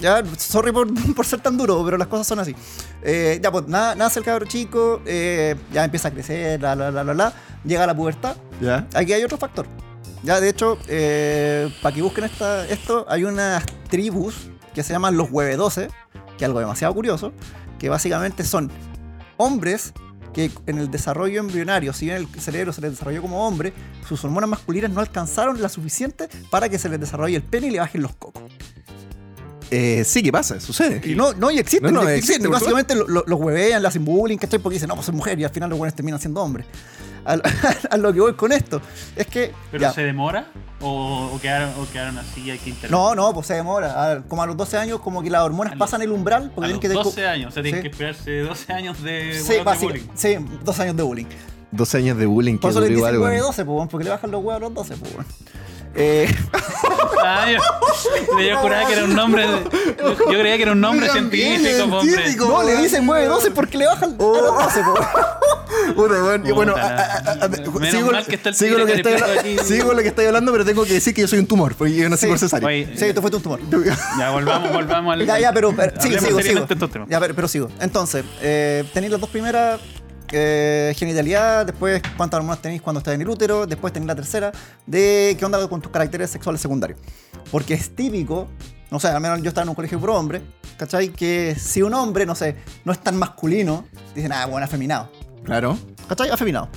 Ya, 0.02 0.22
sorry 0.38 0.72
por, 0.72 0.88
por 1.16 1.26
ser 1.26 1.40
tan 1.42 1.58
duro, 1.58 1.84
pero 1.86 1.98
las 1.98 2.08
cosas 2.08 2.28
son 2.28 2.40
así. 2.40 2.56
Eh, 3.02 3.40
ya, 3.42 3.52
pues 3.52 3.68
na- 3.68 3.96
nace 3.96 4.20
el 4.20 4.26
cabro 4.26 4.46
chico, 4.46 5.02
eh, 5.06 5.56
ya 5.72 5.84
empieza 5.86 6.10
a 6.10 6.12
crecer, 6.12 6.62
la, 6.62 6.76
la, 6.76 6.92
la, 6.92 7.04
la, 7.04 7.14
la, 7.14 7.34
llega 7.64 7.84
a 7.84 7.88
la 7.88 7.96
pubertad. 7.96 8.36
Ya. 8.62 8.88
Aquí 8.94 9.14
hay 9.14 9.24
otro 9.24 9.38
factor. 9.38 9.68
Ya, 10.24 10.40
de 10.42 10.50
hecho, 10.50 10.78
eh, 10.88 11.70
para 11.82 11.94
que 11.96 12.02
busquen 12.02 12.24
esta, 12.26 12.68
esto, 12.68 13.06
hay 13.08 13.24
unas 13.24 13.64
tribus 13.90 14.50
que 14.74 14.84
se 14.84 14.92
llaman 14.92 15.16
los 15.16 15.30
Hueve 15.32 15.56
12, 15.56 15.88
que 16.38 16.44
es 16.44 16.48
algo 16.48 16.60
demasiado 16.60 16.94
curioso, 16.94 17.32
que 17.80 17.90
básicamente 17.90 18.44
son 18.44 18.72
hombres 19.38 19.94
que 20.34 20.52
en 20.66 20.80
el 20.80 20.92
desarrollo 20.92 21.40
embrionario, 21.40 21.94
si 21.94 22.06
bien 22.08 22.18
el 22.18 22.28
cerebro 22.42 22.74
se 22.74 22.82
les 22.82 22.92
desarrolló 22.92 23.22
como 23.22 23.48
hombre, 23.48 23.72
sus 24.06 24.22
hormonas 24.26 24.50
masculinas 24.50 24.92
no 24.92 25.00
alcanzaron 25.00 25.62
la 25.62 25.70
suficiente 25.70 26.28
para 26.50 26.68
que 26.68 26.78
se 26.78 26.90
les 26.90 27.00
desarrolle 27.00 27.38
el 27.38 27.44
pene 27.44 27.68
y 27.68 27.72
le 27.72 27.80
bajen 27.80 28.02
los 28.02 28.16
cocos. 28.16 28.44
Eh, 29.78 30.04
sí, 30.06 30.24
¿qué 30.24 30.32
pasa? 30.32 30.60
Sucede. 30.60 31.02
Y 31.04 31.16
no, 31.16 31.34
no, 31.34 31.52
y 31.52 31.60
existen, 31.60 31.94
No, 31.94 32.04
no, 32.04 32.10
existen. 32.10 32.44
por 32.44 32.54
Básicamente 32.54 32.96
lo- 32.96 33.08
lo- 33.08 33.24
los 33.28 33.40
huevean, 33.40 33.82
le 33.82 33.88
hacen 33.88 34.06
bullying, 34.06 34.38
¿cachai? 34.38 34.60
Porque 34.60 34.76
dicen, 34.76 34.88
no, 34.88 34.96
pues 34.96 35.06
soy 35.08 35.16
mujer, 35.16 35.40
y 35.40 35.44
al 35.44 35.50
final 35.50 35.70
los 35.70 35.78
buenos 35.78 35.94
terminan 35.96 36.20
siendo 36.20 36.42
hombres. 36.42 36.66
A, 37.28 37.40
a 37.90 37.98
lo 37.98 38.14
que 38.14 38.20
voy 38.20 38.34
con 38.36 38.52
esto 38.52 38.80
es 39.16 39.26
que. 39.26 39.52
¿Pero 39.72 39.82
ya, 39.82 39.92
se 39.92 40.04
demora? 40.04 40.46
¿O, 40.80 41.32
o 41.34 41.40
quedaron, 41.42 41.72
¿O 41.80 41.92
quedaron 41.92 42.20
así 42.20 42.42
y 42.42 42.52
hay 42.52 42.60
que 42.60 42.70
intervenir? 42.70 42.92
No, 42.92 43.16
no, 43.16 43.34
pues 43.34 43.48
se 43.48 43.56
demora. 43.56 44.12
A- 44.12 44.22
como 44.22 44.44
a 44.44 44.46
los 44.46 44.56
12 44.56 44.78
años, 44.78 45.00
como 45.00 45.24
que 45.24 45.32
las 45.32 45.42
hormonas 45.42 45.74
A 45.74 45.76
los- 45.76 45.80
pasan 45.88 46.04
el 46.04 46.12
umbral. 46.12 46.52
Porque 46.54 46.72
A 46.72 46.78
tienen 46.80 46.96
los 46.98 47.04
que 47.08 47.10
12 47.22 47.26
años, 47.28 47.50
o 47.50 47.52
sea, 47.56 47.64
tienen 47.64 47.82
Sí. 47.82 47.90
que 47.90 47.92
esperarse 47.92 48.40
12 48.42 48.72
años 48.74 49.02
de, 49.02 49.34
Sí, 49.34 49.40
huevos 49.40 49.48
de 49.50 49.64
básicamente. 49.64 50.02
bullying. 50.08 50.18
Sí, 50.18 50.56
12 50.64 50.84
años 50.84 50.96
de 50.98 51.04
bullying. 51.04 51.26
Dos 51.72 51.96
años 51.96 52.18
de 52.20 52.26
bullying 52.28 52.54
que 52.54 52.60
Por 52.60 52.70
eso 52.70 52.80
duro 52.80 52.86
dicen 52.90 52.98
igual, 53.00 53.14
hueve 53.18 53.36
weón. 53.38 53.48
12, 53.48 53.66
pues, 53.66 53.88
porque 53.90 54.04
le 54.04 54.10
bajan 54.12 54.30
los 54.32 54.44
huevos 54.44 54.56
a 54.56 54.60
los 54.60 54.74
12, 54.76 54.96
pues. 54.96 55.26
Eh, 55.96 56.34
Ah, 57.28 57.48
yo, 57.50 57.58
yo 58.40 58.58
juraba 58.58 58.86
que 58.88 58.94
era 58.94 59.04
un 59.06 59.16
nombre. 59.16 59.46
yo, 59.48 60.32
yo 60.32 60.40
creía 60.40 60.58
que 60.58 60.62
era 60.64 60.74
un 60.74 60.82
nombre 60.82 61.10
científico, 61.10 61.84
hombre. 61.86 62.02
científico. 62.12 62.46
no, 62.48 62.64
le 62.64 62.76
dicen 62.78 63.08
hueve 63.10 63.26
12 63.26 63.50
porque 63.52 63.78
le 63.80 63.88
bajan 63.88 64.12
a 64.14 64.18
los 64.18 64.18
12, 64.18 64.82
pues, 64.84 64.86
weón. 64.86 65.96
Puta, 65.96 66.14
weón. 66.24 66.46
Y 66.48 66.52
bueno, 66.52 66.74
Puta, 66.74 66.86
a- 66.86 67.02
a- 67.02 67.32
a- 67.42 67.46
a- 67.46 67.50
menos 67.50 67.90
sigo, 67.92 68.12
mal 68.12 68.26
que 68.26 68.36
está 68.36 68.50
el 68.50 68.56
sigo 68.56 68.78
lo 68.78 68.86
que 68.86 68.94
estoy, 68.96 69.14
aquí. 69.14 69.58
sigo 69.64 69.94
lo 69.94 70.02
que 70.04 70.10
estoy 70.10 70.26
hablando, 70.26 70.52
pero 70.52 70.66
tengo 70.66 70.84
que 70.86 70.94
decir 70.94 71.14
que 71.16 71.22
yo 71.22 71.28
soy 71.28 71.40
un 71.40 71.48
tumor, 71.48 71.74
porque 71.76 71.96
yo 71.96 72.08
nací 72.10 72.24
Sí. 72.26 72.28
por 72.28 72.38
cesárea. 72.40 72.68
Oye, 72.68 72.90
Sí, 72.96 73.12
tú 73.14 73.22
fuiste 73.22 73.38
un 73.38 73.44
tumor. 73.44 73.60
Ya, 74.20 74.30
volvamos, 74.32 74.72
volvamos 74.72 75.14
al. 75.14 75.26
Ya, 75.26 75.40
ya, 75.40 75.52
pero, 75.54 75.76
pero 75.76 76.00
sigo, 76.02 76.20
sigo. 76.20 76.68
Ya, 77.08 77.20
pero, 77.20 77.34
pero 77.34 77.48
sigo. 77.48 77.70
Entonces, 77.80 78.24
eh, 78.42 78.84
tenéis 78.94 79.12
las 79.12 79.22
dos 79.22 79.30
primeras. 79.30 79.80
Eh, 80.32 80.94
genitalidad, 80.96 81.66
después 81.66 82.02
cuántas 82.18 82.40
hormonas 82.40 82.62
tenéis 82.62 82.82
cuando 82.82 83.00
estáis 83.00 83.16
en 83.16 83.22
el 83.22 83.30
útero, 83.30 83.66
después 83.66 83.94
tenéis 83.94 84.08
la 84.08 84.16
tercera 84.16 84.52
de 84.86 85.36
qué 85.38 85.46
onda 85.46 85.68
con 85.68 85.82
tus 85.82 85.92
caracteres 85.92 86.30
sexuales 86.30 86.62
secundarios. 86.62 87.00
Porque 87.52 87.74
es 87.74 87.96
típico, 87.96 88.48
no 88.92 89.00
sé, 89.00 89.08
al 89.08 89.22
menos 89.22 89.42
yo 89.42 89.50
estaba 89.50 89.64
en 89.64 89.70
un 89.70 89.76
colegio 89.76 90.00
puro 90.00 90.16
hombre, 90.16 90.42
¿cachai? 90.78 91.10
Que 91.10 91.56
si 91.58 91.82
un 91.82 91.94
hombre, 91.94 92.26
no 92.26 92.36
sé, 92.36 92.56
no 92.84 92.92
es 92.92 93.00
tan 93.00 93.18
masculino, 93.18 93.86
dicen, 94.14 94.32
ah, 94.32 94.46
bueno, 94.46 94.66
afeminado. 94.66 95.12
Claro. 95.44 95.78
¿Cachai? 96.08 96.30
Afeminado. 96.30 96.70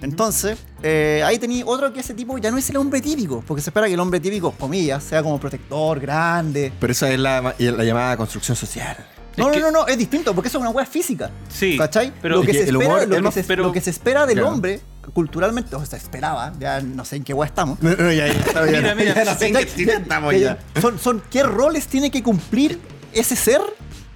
Entonces, 0.00 0.58
eh, 0.82 1.22
ahí 1.24 1.38
tenéis 1.38 1.62
otro 1.64 1.92
que 1.92 2.00
ese 2.00 2.12
tipo 2.12 2.36
ya 2.38 2.50
no 2.50 2.58
es 2.58 2.68
el 2.70 2.76
hombre 2.76 3.00
típico, 3.00 3.42
porque 3.46 3.62
se 3.62 3.70
espera 3.70 3.86
que 3.86 3.94
el 3.94 4.00
hombre 4.00 4.18
típico, 4.18 4.50
comillas, 4.52 5.04
sea 5.04 5.22
como 5.22 5.38
protector, 5.38 6.00
grande, 6.00 6.72
Pero 6.80 6.92
esa 6.92 7.10
es 7.10 7.20
la, 7.20 7.54
la 7.56 7.84
llamada 7.84 8.16
construcción 8.16 8.56
social. 8.56 8.96
No, 9.36 9.50
no, 9.50 9.58
no, 9.60 9.70
no, 9.70 9.86
es 9.86 9.96
distinto, 9.98 10.34
porque 10.34 10.48
eso 10.48 10.58
es 10.58 10.62
una 10.62 10.70
hueá 10.70 10.86
física. 10.86 11.30
Sí, 11.48 11.76
¿Cachai? 11.78 12.12
pero- 12.20 12.36
lo, 12.36 12.42
que 12.42 12.52
se 12.52 12.60
espera, 12.64 13.06
lo, 13.06 13.22
que 13.22 13.32
se, 13.32 13.44
pero- 13.44 13.62
lo 13.64 13.72
que 13.72 13.80
se 13.80 13.90
espera 13.90 14.26
del 14.26 14.42
hombre, 14.42 14.80
culturalmente, 15.14 15.74
o 15.76 15.84
se 15.84 15.96
esperaba, 15.96 16.52
ya 16.58 16.80
no 16.80 17.04
sé 17.04 17.16
en 17.16 17.24
qué 17.24 17.34
hueá 17.34 17.46
estamos. 17.48 17.80
No, 17.82 17.90
no, 17.90 18.12
ya, 18.12 18.26
ya, 18.26 18.32
está 18.32 18.62
bien. 18.62 18.82
Mira, 18.82 18.94
mira, 18.94 19.14
Ya 19.24 19.24
no 19.32 19.38
sé 19.38 19.48
en 19.48 19.54
qué 19.54 19.62
estamos 19.92 20.34
ya. 20.38 20.58
Son, 20.80 20.98
son 20.98 21.22
qué 21.30 21.42
roles 21.42 21.86
tiene 21.86 22.10
que 22.10 22.22
cumplir 22.22 22.78
ese 23.12 23.36
ser 23.36 23.60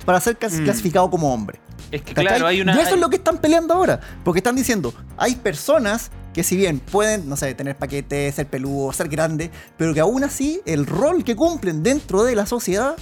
para 0.04 0.20
ser 0.20 0.34
Mm. 0.36 0.64
clasificado 0.64 1.10
como 1.10 1.32
hombre. 1.32 1.58
Es 1.90 2.02
que 2.02 2.14
¿Cachai? 2.14 2.26
claro, 2.26 2.46
hay 2.46 2.60
una. 2.60 2.74
y 2.74 2.78
eso 2.80 2.88
hay- 2.88 2.94
es 2.94 3.00
lo 3.00 3.08
que 3.10 3.16
están 3.16 3.38
peleando 3.38 3.74
ahora. 3.74 4.00
Porque 4.24 4.38
están 4.40 4.56
diciendo, 4.56 4.92
hay 5.16 5.36
personas 5.36 6.10
que 6.32 6.42
si 6.42 6.56
bien 6.56 6.80
pueden, 6.80 7.28
no 7.28 7.36
sé, 7.36 7.54
tener 7.54 7.76
paquetes, 7.76 8.34
ser 8.34 8.46
peludo, 8.46 8.92
ser 8.92 9.08
grande, 9.08 9.50
pero 9.78 9.94
que 9.94 10.00
aún 10.00 10.22
así 10.22 10.60
el 10.66 10.84
rol 10.86 11.24
que 11.24 11.34
cumplen 11.34 11.82
dentro 11.82 12.24
de 12.24 12.34
la 12.36 12.44
sociedad 12.46 12.94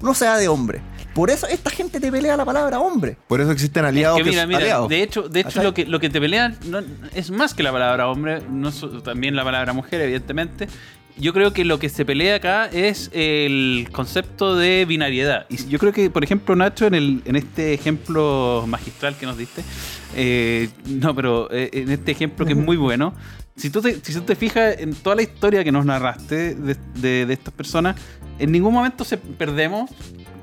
no 0.00 0.14
sea 0.14 0.36
de 0.38 0.48
hombre. 0.48 0.80
Por 1.18 1.30
eso 1.30 1.48
esta 1.48 1.68
gente 1.70 1.98
te 1.98 2.12
pelea 2.12 2.36
la 2.36 2.44
palabra 2.44 2.78
hombre. 2.78 3.16
Por 3.26 3.40
eso 3.40 3.50
existen 3.50 3.84
aliados 3.84 4.18
que 4.18 4.22
que, 4.22 4.30
mira, 4.30 4.46
mira, 4.46 4.60
aliados. 4.60 4.88
de 4.88 5.02
hecho, 5.02 5.28
de 5.28 5.40
hecho 5.40 5.64
lo 5.64 5.74
que 5.74 5.84
lo 5.84 5.98
que 5.98 6.08
te 6.10 6.20
pelean 6.20 6.56
no- 6.66 6.80
es 7.12 7.32
más 7.32 7.54
que 7.54 7.64
la 7.64 7.72
palabra 7.72 8.06
hombre, 8.08 8.40
no 8.48 8.70
también 9.02 9.34
la 9.34 9.42
palabra 9.42 9.72
mujer, 9.72 10.00
evidentemente. 10.00 10.68
Yo 11.16 11.32
creo 11.32 11.52
que 11.52 11.64
lo 11.64 11.80
que 11.80 11.88
se 11.88 12.04
pelea 12.04 12.36
acá 12.36 12.66
es 12.66 13.10
el 13.12 13.88
concepto 13.90 14.54
de 14.54 14.84
binariedad. 14.84 15.46
Y 15.48 15.56
yo 15.66 15.80
creo 15.80 15.92
que, 15.92 16.08
por 16.08 16.22
ejemplo, 16.22 16.54
Nacho, 16.54 16.86
en, 16.86 16.94
el, 16.94 17.22
en 17.24 17.34
este 17.34 17.74
ejemplo 17.74 18.64
magistral 18.68 19.16
que 19.16 19.26
nos 19.26 19.36
diste, 19.36 19.64
eh, 20.14 20.68
no, 20.86 21.16
pero 21.16 21.50
eh, 21.50 21.70
en 21.72 21.90
este 21.90 22.12
ejemplo 22.12 22.46
que 22.46 22.52
es 22.52 22.58
muy 22.58 22.76
bueno, 22.88 23.12
si 23.56 23.70
tú, 23.70 23.82
te, 23.82 23.94
si 24.04 24.12
tú 24.14 24.20
te 24.20 24.36
fijas 24.36 24.76
en 24.78 24.94
toda 24.94 25.16
la 25.16 25.22
historia 25.22 25.64
que 25.64 25.72
nos 25.72 25.84
narraste 25.84 26.54
de, 26.54 26.76
de- 26.94 27.26
de 27.26 27.32
estas 27.32 27.52
personas, 27.52 27.96
en 28.38 28.52
ningún 28.52 28.72
momento 28.72 29.02
se 29.04 29.16
perdemos, 29.16 29.90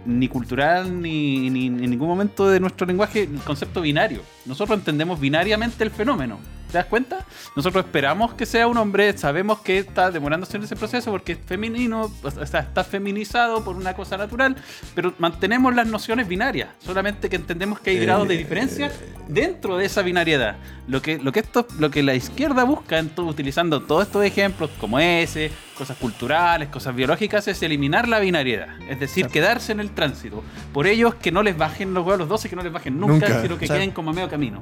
ni 0.06 0.28
cultural, 0.28 1.02
ni, 1.02 1.50
ni 1.50 1.68
en 1.68 1.90
ningún 1.90 2.08
momento 2.08 2.48
de 2.50 2.60
nuestro 2.60 2.86
lenguaje, 2.86 3.24
el 3.24 3.40
concepto 3.40 3.82
binario. 3.82 4.22
Nosotros 4.46 4.78
entendemos 4.78 5.20
binariamente 5.20 5.84
el 5.84 5.92
fenómeno. 5.92 6.40
¿Te 6.72 6.80
das 6.80 6.88
cuenta? 6.88 7.26
Nosotros 7.56 7.86
esperamos 7.86 8.34
que 8.34 8.46
sea 8.46 8.68
un 8.68 8.76
hombre, 8.78 9.16
sabemos 9.18 9.60
que 9.60 9.78
está 9.78 10.12
demorándose 10.12 10.58
en 10.58 10.64
ese 10.64 10.76
proceso 10.76 11.10
porque 11.12 11.34
es 11.34 11.38
femenino, 11.46 12.12
o 12.22 12.46
sea, 12.46 12.62
está 12.62 12.84
feminizado 12.84 13.64
por 13.64 13.78
una 13.78 13.94
cosa 13.94 14.18
natural, 14.18 14.56
pero 14.94 15.14
mantenemos 15.20 15.74
las 15.74 15.88
nociones 15.88 16.28
binarias, 16.28 16.70
solamente 16.80 17.30
que 17.30 17.36
entendemos 17.38 17.80
que 17.80 17.92
hay 17.92 18.00
grados 18.00 18.28
de 18.28 18.36
diferencia 18.38 18.92
dentro 19.28 19.78
de 19.78 19.86
esa 19.86 20.02
binariedad. 20.02 20.58
Lo 20.88 21.02
que, 21.02 21.18
lo 21.18 21.32
que, 21.32 21.40
esto, 21.40 21.66
lo 21.80 21.90
que 21.92 22.04
la 22.04 22.14
izquierda 22.16 22.64
busca 22.64 23.00
en 23.00 23.10
todo- 23.10 23.28
utilizando 23.28 23.82
todos 23.84 24.08
estos 24.08 24.26
ejemplos 24.26 24.70
como 24.80 25.00
ese, 25.00 25.52
cosas 25.76 25.98
culturales, 25.98 26.70
cosas 26.70 26.96
biológicas, 26.96 27.48
es 27.48 27.62
eliminar 27.62 28.08
la 28.08 28.20
binariedad, 28.20 28.70
es 28.90 29.00
decir, 29.00 29.28
quedarse 29.28 29.72
en 29.72 29.80
el 29.80 29.92
tránsito. 29.92 30.44
Por 30.74 30.88
ello 30.88 31.10
es 31.10 31.16
que 31.16 31.32
no 31.32 31.44
les 31.44 31.58
bajen 31.58 31.94
los 31.94 32.04
huevos 32.06 32.20
los 32.20 32.30
12, 32.30 32.50
que 32.50 32.56
no 32.56 32.64
les 32.64 32.74
bajen 32.74 33.00
nunca, 33.00 33.28
Nunca, 33.28 33.42
sino 33.42 33.58
que 33.58 33.68
sí. 33.68 33.74
queden 33.74 33.92
como 33.92 34.12
a 34.12 34.14
medio 34.14 34.30
camino. 34.30 34.62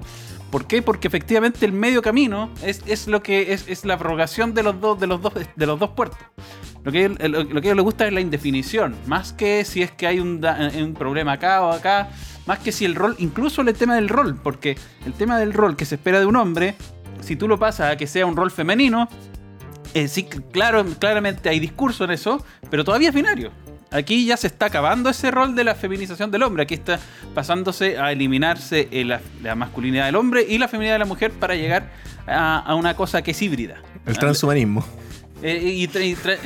¿Por 0.52 0.67
qué? 0.67 0.82
Porque 0.82 1.08
efectivamente 1.08 1.65
el 1.65 1.71
medio 1.71 2.02
camino 2.02 2.52
es, 2.63 2.82
es 2.86 3.08
lo 3.08 3.23
que 3.23 3.54
es, 3.54 3.67
es 3.67 3.86
la 3.86 3.97
prorrogación 3.97 4.54
de 4.54 4.63
los 4.63 4.80
dos 4.80 4.99
de 4.99 5.08
los 5.08 5.21
dos 5.21 5.34
de 5.34 5.65
los 5.65 5.80
dos 5.80 5.91
puertos. 5.91 6.19
Lo 6.84 6.91
que, 6.91 7.10
lo, 7.10 7.43
lo 7.43 7.62
que 7.62 7.69
a 7.69 7.71
ellos 7.71 7.78
les 7.78 7.84
gusta 7.84 8.06
es 8.06 8.13
la 8.13 8.19
indefinición, 8.19 8.95
más 9.08 9.32
que 9.32 9.63
si 9.63 9.82
es 9.82 9.91
que 9.91 10.06
hay 10.06 10.19
un, 10.19 10.45
un 10.78 10.93
problema 10.93 11.34
acá 11.34 11.62
o 11.62 11.71
acá, 11.71 12.10
más 12.45 12.60
que 12.60 12.73
si 12.73 12.84
el 12.84 12.93
rol, 12.93 13.15
incluso 13.19 13.62
el 13.62 13.73
tema 13.73 13.95
del 13.95 14.10
rol, 14.10 14.38
porque 14.43 14.78
el 15.06 15.13
tema 15.13 15.39
del 15.39 15.54
rol 15.54 15.78
que 15.78 15.86
se 15.86 15.95
espera 15.95 16.19
de 16.19 16.26
un 16.26 16.36
hombre 16.36 16.76
si 17.23 17.36
tú 17.36 17.47
lo 17.47 17.58
pasas 17.58 17.93
a 17.93 17.97
que 17.97 18.06
sea 18.06 18.26
un 18.26 18.36
rol 18.36 18.52
femenino, 18.52 19.08
eh, 19.93 20.08
sí, 20.08 20.23
claro, 20.23 20.86
claramente 20.99 21.49
hay 21.49 21.60
discurso 21.60 22.03
en 22.06 22.12
eso, 22.12 22.43
pero 22.69 22.84
todavía 22.84 23.10
es 23.10 23.15
binario. 23.15 23.51
Aquí 23.91 24.25
ya 24.25 24.38
se 24.38 24.47
está 24.47 24.65
acabando 24.67 25.10
ese 25.10 25.29
rol 25.29 25.53
de 25.53 25.63
la 25.63 25.75
feminización 25.75 26.32
del 26.32 26.41
hombre. 26.41 26.63
Aquí 26.63 26.73
está 26.73 26.99
pasándose 27.36 27.99
a 27.99 28.12
eliminarse 28.12 28.88
eh, 28.91 29.06
la, 29.06 29.56
masculinidad 29.56 30.08
del 30.08 30.15
hombre 30.15 30.45
y 30.47 30.58
la 30.58 30.67
feminidad 30.67 30.95
de 30.95 30.99
la 30.99 31.06
mujer 31.06 31.32
para 31.32 31.56
llegar 31.56 31.91
a, 32.25 32.60
a 32.60 32.73
una 32.73 32.95
cosa 32.95 33.21
que 33.21 33.32
es 33.32 33.41
híbrida. 33.41 33.75
El 34.08 34.17
transhumanismo. 34.17 34.84
Eh, 35.43 35.62
y 35.62 35.88
tra- 35.89 36.39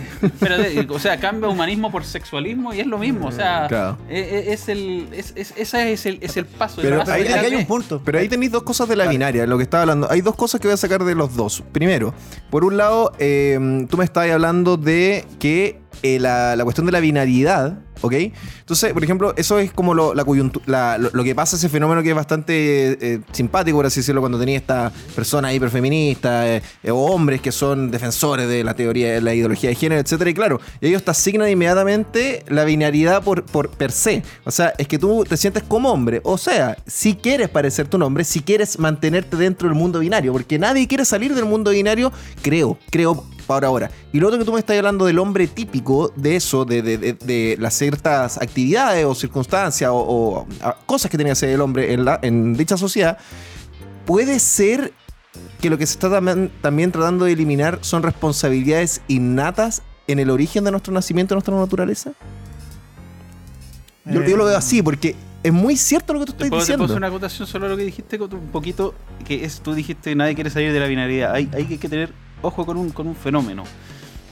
y 0.73 0.87
o 0.89 0.99
sea, 0.99 1.17
cambia 1.19 1.49
humanismo 1.49 1.91
por 1.91 2.03
sexualismo 2.03 2.73
y 2.73 2.79
es 2.79 2.87
lo 2.87 2.97
mismo. 2.97 3.27
O 3.27 3.31
sea, 3.31 3.67
Claro. 3.67 3.97
eh, 4.09 4.45
eh, 4.47 4.53
es 4.53 4.67
el, 4.69 5.07
es, 5.11 5.33
es- 5.35 5.53
ese 5.55 5.91
es 5.93 6.05
el, 6.05 6.17
es 6.21 6.35
el 6.37 6.45
paso. 6.45 6.81
Pero 6.81 7.01
el 7.03 7.09
ahí- 7.09 7.21
Aquí 7.21 7.33
hay 7.33 7.39
grande. 7.41 7.57
un 7.57 7.65
punto. 7.65 8.01
Pero 8.03 8.19
ahí 8.19 8.27
tenéis 8.27 8.51
dos 8.51 8.63
cosas 8.63 8.87
de 8.89 8.95
la 8.95 9.07
binaria, 9.07 9.45
lo 9.45 9.57
que 9.57 9.63
estaba 9.63 9.83
hablando. 9.83 10.09
Hay 10.11 10.21
dos 10.21 10.35
cosas 10.35 10.59
que 10.59 10.67
voy 10.67 10.73
a 10.73 10.77
sacar 10.77 11.03
de 11.03 11.15
los 11.15 11.35
dos. 11.35 11.63
Primero, 11.71 12.13
por 12.49 12.63
un 12.65 12.77
lado, 12.77 13.11
eh, 13.19 13.85
tú 13.89 13.97
me 13.97 14.03
estabas 14.05 14.31
hablando 14.31 14.77
de 14.77 15.25
que 15.39 15.79
eh, 16.03 16.19
la, 16.19 16.57
cuestión 16.63 16.85
de 16.85 16.91
la 16.91 16.99
binariedad, 16.99 17.79
¿ok? 18.01 18.13
Entonces, 18.59 18.93
por 18.93 19.03
ejemplo, 19.03 19.33
eso 19.37 19.59
es 19.59 19.71
como 19.71 19.93
lo, 19.93 20.13
la 20.13 20.25
la- 20.65 20.97
lo, 20.97 21.23
que 21.23 21.35
pasa, 21.35 21.55
ese 21.55 21.69
fenómeno 21.69 22.03
que 22.03 22.09
es 22.09 22.15
bastante 22.15 23.13
eh, 23.15 23.21
simpático, 23.31 23.77
por 23.77 23.85
así 23.85 24.01
decirlo, 24.01 24.21
cuando 24.21 24.39
tenía 24.39 24.57
esta 24.57 24.91
persona 25.15 25.53
hiperfeminista 25.53 26.55
eh, 26.55 26.61
o 26.89 27.05
hombres 27.11 27.41
que 27.41 27.51
son 27.51 27.91
defensores 27.91 28.47
de 28.47 28.63
la 28.63 28.73
teoría 28.75 29.13
de 29.13 29.21
la 29.21 29.33
ideología 29.33 29.69
de 29.69 29.75
género, 29.75 30.01
etcétera. 30.01 30.29
Y 30.29 30.33
claro, 30.33 30.59
ellos 30.81 31.03
te 31.03 31.11
asignan 31.11 31.49
inmediatamente 31.49 32.43
la 32.47 32.63
binariedad 32.63 33.23
por, 33.23 33.43
por 33.43 33.69
per 33.69 33.91
se. 33.91 34.23
O 34.43 34.51
sea, 34.51 34.73
es 34.77 34.87
que 34.87 34.99
tú 34.99 35.23
te 35.27 35.37
sientes 35.37 35.63
como 35.63 35.91
hombre. 35.91 36.21
O 36.23 36.37
sea, 36.37 36.77
si 36.85 37.15
quieres 37.15 37.49
parecerte 37.49 37.95
un 37.95 38.03
hombre, 38.03 38.23
si 38.23 38.41
quieres 38.41 38.77
mantenerte 38.79 39.37
dentro 39.37 39.67
del 39.67 39.77
mundo 39.77 39.99
binario, 39.99 40.31
porque 40.33 40.59
nadie 40.59 40.87
quiere 40.87 41.05
salir 41.05 41.33
del 41.33 41.45
mundo 41.45 41.71
binario, 41.71 42.11
creo, 42.41 42.77
creo 42.91 43.25
para 43.47 43.67
ahora. 43.67 43.89
Y 44.13 44.19
lo 44.19 44.27
otro 44.27 44.37
que 44.37 44.45
tú 44.45 44.53
me 44.53 44.59
estás 44.59 44.77
hablando 44.77 45.05
del 45.05 45.17
hombre 45.17 45.47
típico, 45.47 46.11
de 46.15 46.35
eso, 46.35 46.65
de, 46.65 46.81
de- 46.81 46.97
de- 46.97 47.13
de 47.13 47.55
las 47.59 47.73
ciertas 47.73 48.37
actividades 48.37 49.05
o 49.05 49.15
circunstancias 49.15 49.89
o, 49.89 49.95
o, 49.97 50.47
a, 50.61 50.75
cosas 50.85 51.09
que 51.09 51.17
tenía 51.17 51.29
que 51.29 51.37
hacer 51.39 51.49
el 51.49 51.61
hombre 51.61 51.93
en, 51.93 52.05
la, 52.05 52.19
en 52.21 52.53
dicha 52.55 52.77
sociedad, 52.77 53.17
puede 54.05 54.37
ser 54.39 54.93
que 55.61 55.69
lo 55.69 55.77
que 55.77 55.85
se 55.87 55.93
está 55.93 56.09
también, 56.09 56.51
también 56.61 56.91
tratando 56.91 57.25
de 57.25 57.31
eliminar 57.31 57.79
son 57.81 58.03
responsabilidades 58.03 59.01
innatas 59.07 59.81
en 60.07 60.19
el 60.19 60.29
origen 60.29 60.63
de 60.63 60.71
nuestro 60.71 60.93
nacimiento, 60.93 61.33
de 61.33 61.37
nuestra 61.37 61.55
naturaleza. 61.55 62.11
Yo, 64.05 64.23
yo 64.23 64.37
lo 64.37 64.45
veo 64.45 64.57
así, 64.57 64.81
porque 64.81 65.15
es 65.43 65.51
muy 65.51 65.75
cierto 65.75 66.13
lo 66.13 66.19
que 66.21 66.25
tú 66.27 66.31
¿Te 66.33 66.45
estás 66.45 66.49
puedo, 66.49 66.61
te 66.61 66.65
puedo 66.65 66.65
diciendo. 66.65 66.85
hacer 66.85 66.97
una 66.97 67.07
acotación 67.07 67.47
sobre 67.47 67.69
lo 67.69 67.75
que 67.77 67.83
dijiste 67.83 68.17
un 68.21 68.47
poquito? 68.51 68.93
Que 69.25 69.43
es, 69.43 69.59
tú 69.59 69.73
dijiste 69.73 70.15
nadie 70.15 70.33
quiere 70.33 70.49
salir 70.49 70.71
de 70.71 70.79
la 70.79 70.87
binaridad. 70.87 71.33
Hay, 71.33 71.49
hay 71.53 71.65
que 71.65 71.89
tener 71.89 72.11
ojo 72.41 72.65
con 72.65 72.77
un, 72.77 72.91
con 72.91 73.07
un 73.07 73.15
fenómeno. 73.15 73.63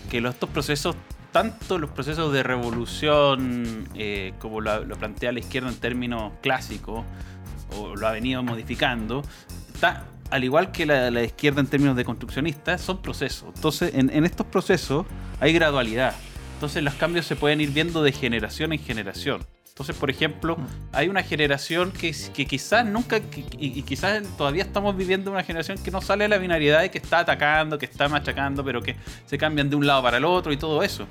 Que 0.09 0.21
los, 0.21 0.33
estos 0.33 0.49
procesos, 0.49 0.95
tanto 1.31 1.77
los 1.77 1.89
procesos 1.91 2.31
de 2.31 2.43
revolución, 2.43 3.87
eh, 3.95 4.33
como 4.39 4.61
lo, 4.61 4.87
plantea 4.97 5.31
la 5.31 5.39
izquierda 5.39 5.69
en 5.69 5.75
términos 5.75 6.33
clásicos, 6.41 7.03
o 7.77 7.95
lo 7.95 8.07
ha 8.07 8.11
venido 8.11 8.43
modificando, 8.43 9.23
está, 9.73 10.05
al 10.29 10.43
igual 10.43 10.71
que 10.71 10.85
la, 10.85 11.23
izquierda 11.23 11.61
en 11.61 11.67
términos 11.67 11.95
de 11.95 12.05
construccionistas, 12.05 12.81
son 12.81 13.01
procesos. 13.01 13.49
Entonces, 13.55 13.93
en, 13.95 14.09
en 14.09 14.25
estos 14.25 14.45
procesos 14.47 15.05
hay 15.39 15.53
gradualidad. 15.53 16.15
Entonces, 16.55 16.83
los 16.83 16.93
cambios 16.93 17.25
se 17.25 17.35
pueden 17.35 17.59
ir 17.59 17.71
viendo 17.71 18.01
de 18.01 18.11
generación 18.11 18.71
en 18.71 18.79
generación. 18.79 19.41
Entonces, 19.77 19.97
por 19.97 20.09
ejemplo, 20.09 20.55
hay 20.93 21.09
una 21.09 21.21
generación 21.21 21.91
que, 21.91 22.15
que 22.33 22.45
quizás 22.45 22.85
nunca, 22.85 23.19
que- 23.19 23.41
y, 23.59 23.77
y 23.77 23.81
quizás 23.83 24.23
todavía 24.37 24.63
estamos 24.63 24.95
viviendo 24.95 25.31
una 25.31 25.43
generación 25.43 25.77
que 25.77 25.91
no 25.91 25.99
sale 25.99 26.23
de 26.23 26.29
la 26.29 26.37
binariedad 26.37 26.81
y 26.85 26.89
que 26.89 26.97
está 26.97 27.19
atacando, 27.19 27.77
que 27.77 27.85
está 27.85 28.07
machacando, 28.07 28.63
pero 28.63 28.81
que 28.81 28.95
se 29.25 29.37
cambian 29.37 29.69
de 29.69 29.75
un 29.75 29.85
lado 29.85 30.01
para 30.01 30.15
el 30.15 30.23
otro 30.23 30.53
y 30.53 30.57
todo 30.57 30.81
eso. 30.81 31.05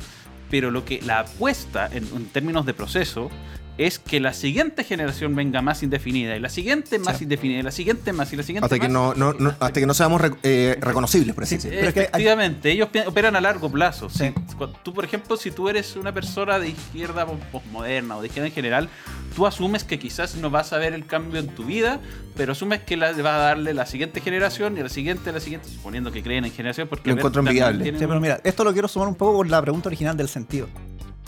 Pero 0.50 0.70
lo 0.70 0.82
que 0.82 1.02
la 1.02 1.18
apuesta 1.20 1.90
en, 1.92 2.04
en 2.16 2.24
términos 2.30 2.64
de 2.64 2.72
proceso 2.72 3.30
es 3.76 3.98
que 3.98 4.20
la 4.20 4.32
siguiente 4.32 4.84
generación 4.84 5.34
venga 5.34 5.60
más 5.60 5.82
indefinida 5.82 6.36
y 6.36 6.40
la 6.40 6.48
siguiente 6.48 6.98
más 7.00 7.18
Sí. 7.18 7.24
indefinida 7.24 7.58
y 7.58 7.62
la 7.62 7.72
siguiente 7.72 8.12
más 8.12 8.32
y 8.32 8.36
la 8.36 8.42
siguiente 8.44 8.66
Hasta 8.66 8.76
que 8.78 8.82
más. 8.88 8.92
no, 8.92 9.14
no- 9.14 9.32
no- 9.32 9.50
hasta 9.58 9.72
que 9.80 9.86
no 9.86 9.94
seamos 9.94 10.22
eh, 10.44 10.76
reconocibles, 10.80 11.34
por 11.34 11.42
así 11.44 11.56
Sí, 11.58 11.68
decirlo. 11.68 11.76
pero 11.78 11.88
es 11.88 11.94
que 11.94 12.00
hay- 12.00 12.06
Efectivamente, 12.06 12.70
ellos 12.70 12.88
operan 13.06 13.34
a 13.34 13.40
largo 13.40 13.70
plazo. 13.70 14.08
Sí. 14.08 14.32
Si- 14.48 14.54
cu- 14.56 14.68
Tú, 14.84 14.94
por 14.94 15.04
ejemplo, 15.04 15.36
si 15.36 15.50
tú 15.50 15.68
eres 15.68 15.96
una 15.96 16.12
persona 16.12 16.58
de 16.60 16.68
izquierda 16.68 17.26
pos- 17.26 17.38
posmoderna 17.50 18.16
o 18.16 18.20
de 18.20 18.28
izquierda 18.28 18.46
en 18.48 18.54
general, 18.54 18.88
tú 19.34 19.44
asumes 19.46 19.82
que 19.82 19.98
quizás 19.98 20.36
no 20.36 20.50
vas 20.50 20.72
a 20.72 20.78
ver 20.78 20.92
el 20.92 21.04
cambio 21.06 21.40
en 21.40 21.48
tu 21.48 21.64
vida, 21.64 22.00
pero 22.36 22.52
asumes 22.52 22.80
que 22.82 22.96
la, 22.96 23.10
va 23.22 23.34
a 23.34 23.38
darle 23.38 23.74
la 23.74 23.86
siguiente 23.86 24.20
generación 24.20 24.78
y 24.78 24.82
la 24.82 24.88
siguiente, 24.88 25.32
la 25.32 25.40
siguiente, 25.40 25.68
suponiendo 25.68 26.12
que 26.12 26.22
creen 26.22 26.44
en 26.44 26.52
generación. 26.52 26.86
Porque 26.86 27.10
Lo 27.10 27.16
encuentro 27.16 27.40
envidiable. 27.40 27.82
tienen 27.82 28.00
Sí, 28.00 28.06
pero 28.06 28.20
mira, 28.20 28.40
esto 28.44 28.62
lo 28.62 28.72
quiero 28.72 28.86
sumar 28.86 29.08
un 29.08 29.16
poco 29.16 29.38
con 29.38 29.50
la 29.50 29.60
pregunta 29.60 29.88
original 29.88 30.16
del 30.16 30.28
sentido 30.28 30.68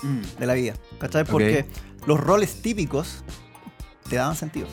Mm. 0.02 0.20
de 0.38 0.46
la 0.46 0.54
vida. 0.54 0.74
¿Cachai? 0.98 1.24
Porque 1.24 1.66
los 2.06 2.18
roles 2.20 2.62
típicos 2.62 3.22
te 4.08 4.16
daban 4.16 4.36
sentido. 4.36 4.66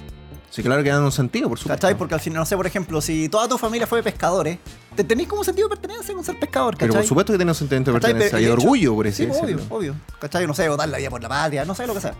Sí, 0.50 0.62
claro 0.62 0.84
que 0.84 0.90
dan 0.90 1.02
un 1.04 1.12
sentido, 1.12 1.50
por 1.50 1.58
supuesto. 1.58 1.82
¿Cachai? 1.82 1.98
Porque 1.98 2.14
al 2.14 2.20
final, 2.20 2.42
no 2.42 2.46
sé, 2.46 2.56
por 2.56 2.68
ejemplo, 2.68 3.02
si 3.02 3.28
toda 3.28 3.48
tu 3.48 3.58
familia 3.58 3.88
fue 3.88 3.98
de 4.00 4.04
pescadores, 4.04 4.60
te 4.96 5.04
tenéis 5.04 5.28
como 5.28 5.44
sentido 5.44 5.68
de 5.68 5.76
pertenencia 5.76 6.14
con 6.14 6.24
ser 6.24 6.40
pescador, 6.40 6.76
¿cachai? 6.76 6.90
Pero 6.90 7.00
por 7.00 7.08
supuesto 7.08 7.34
que 7.34 7.38
tiene 7.40 7.50
un 7.52 7.56
sentimiento 7.56 7.92
de 7.92 8.00
pertenencia 8.00 8.38
y 8.40 8.44
de 8.44 8.48
de 8.50 8.54
hecho- 8.54 8.62
orgullo, 8.62 8.94
por 8.94 9.08
así 9.08 9.24
Sí, 9.24 9.32
obvio, 9.32 9.42
decirlo. 9.42 9.64
obvio. 9.76 9.96
¿Cachai? 10.20 10.46
No 10.46 10.54
sé, 10.54 10.70
votar 10.70 10.88
la 10.90 11.00
vida 11.00 11.10
por 11.10 11.24
la 11.24 11.30
patria, 11.30 11.66
no 11.66 11.74
sé 11.74 11.88
lo 11.88 11.96
que 11.96 12.02
sea. 12.02 12.14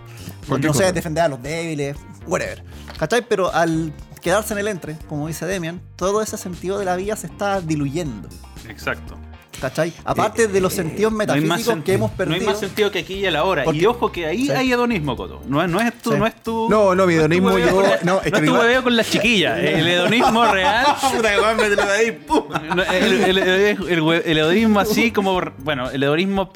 Porque 0.48 0.66
no 0.66 0.74
sé, 0.74 0.92
defender 0.92 1.26
a 1.26 1.28
los 1.28 1.44
débiles, 1.44 1.96
whatever. 2.26 2.64
¿Cachai? 2.98 3.24
Pero 3.28 3.54
al 3.54 3.94
quedarse 4.20 4.54
en 4.54 4.60
el 4.62 4.68
entre, 4.68 4.98
como 5.08 5.28
dice 5.28 5.46
Demian, 5.46 5.80
todo 5.96 6.24
ese 6.24 6.36
sentido 6.38 6.80
de 6.80 6.86
la 6.86 6.96
vida 6.96 7.16
se 7.16 7.28
está 7.28 7.62
diluyendo. 7.62 8.30
Exacto. 8.68 9.16
¿Cachai? 9.62 9.94
Aparte 10.04 10.48
de 10.48 10.60
los 10.62 10.74
sentidos 10.74 11.12
No 11.14 11.22
hay, 11.22 11.28
más 11.28 11.38
metafísicos 11.40 11.76
sen- 11.78 11.84
que 11.84 11.94
hemos 11.94 12.12
no 12.12 12.18
perdido. 12.18 12.40
hay 12.40 12.46
más 12.46 12.60
sentido 12.60 12.92
que 12.92 13.00
aquí 13.00 13.14
y 13.16 13.26
a 13.26 13.32
la 13.32 13.44
hora. 13.44 13.64
Porque- 13.64 13.80
Y 13.80 13.86
ojo 13.86 14.12
que 14.12 14.26
ahí 14.26 14.46
Sí. 14.48 14.52
hay 14.52 14.72
hedonismo, 14.72 15.16
Coto. 15.16 15.42
No, 15.48 15.64
es- 15.64 15.70
no 15.70 15.80
es 15.80 15.94
tu, 16.02 16.12
Sí. 16.12 16.18
no 16.18 16.28
es 16.28 16.36
tu. 16.44 16.70
No, 16.70 16.94
no, 16.96 17.06
mi 17.08 17.14
hedonismo 17.14 17.50
hueveo 17.50 17.70
yo- 17.70 17.82
la- 17.82 18.00
no, 18.04 18.18
es 18.22 18.32
que 18.32 18.40
es 18.40 18.46
tu 18.46 18.84
con 18.84 18.96
las 18.98 19.10
chiquillas. 19.10 19.58
El 19.64 19.88
hedonismo 19.88 20.46
real. 20.46 20.86
No, 22.76 22.84
el, 22.84 23.24
el- 23.24 23.38
el- 23.38 24.22
el 24.26 24.38
hedonismo 24.38 24.80
así 24.80 25.12
como, 25.12 25.40
bueno, 25.60 25.90
el 25.90 26.02
hedonismo 26.04 26.50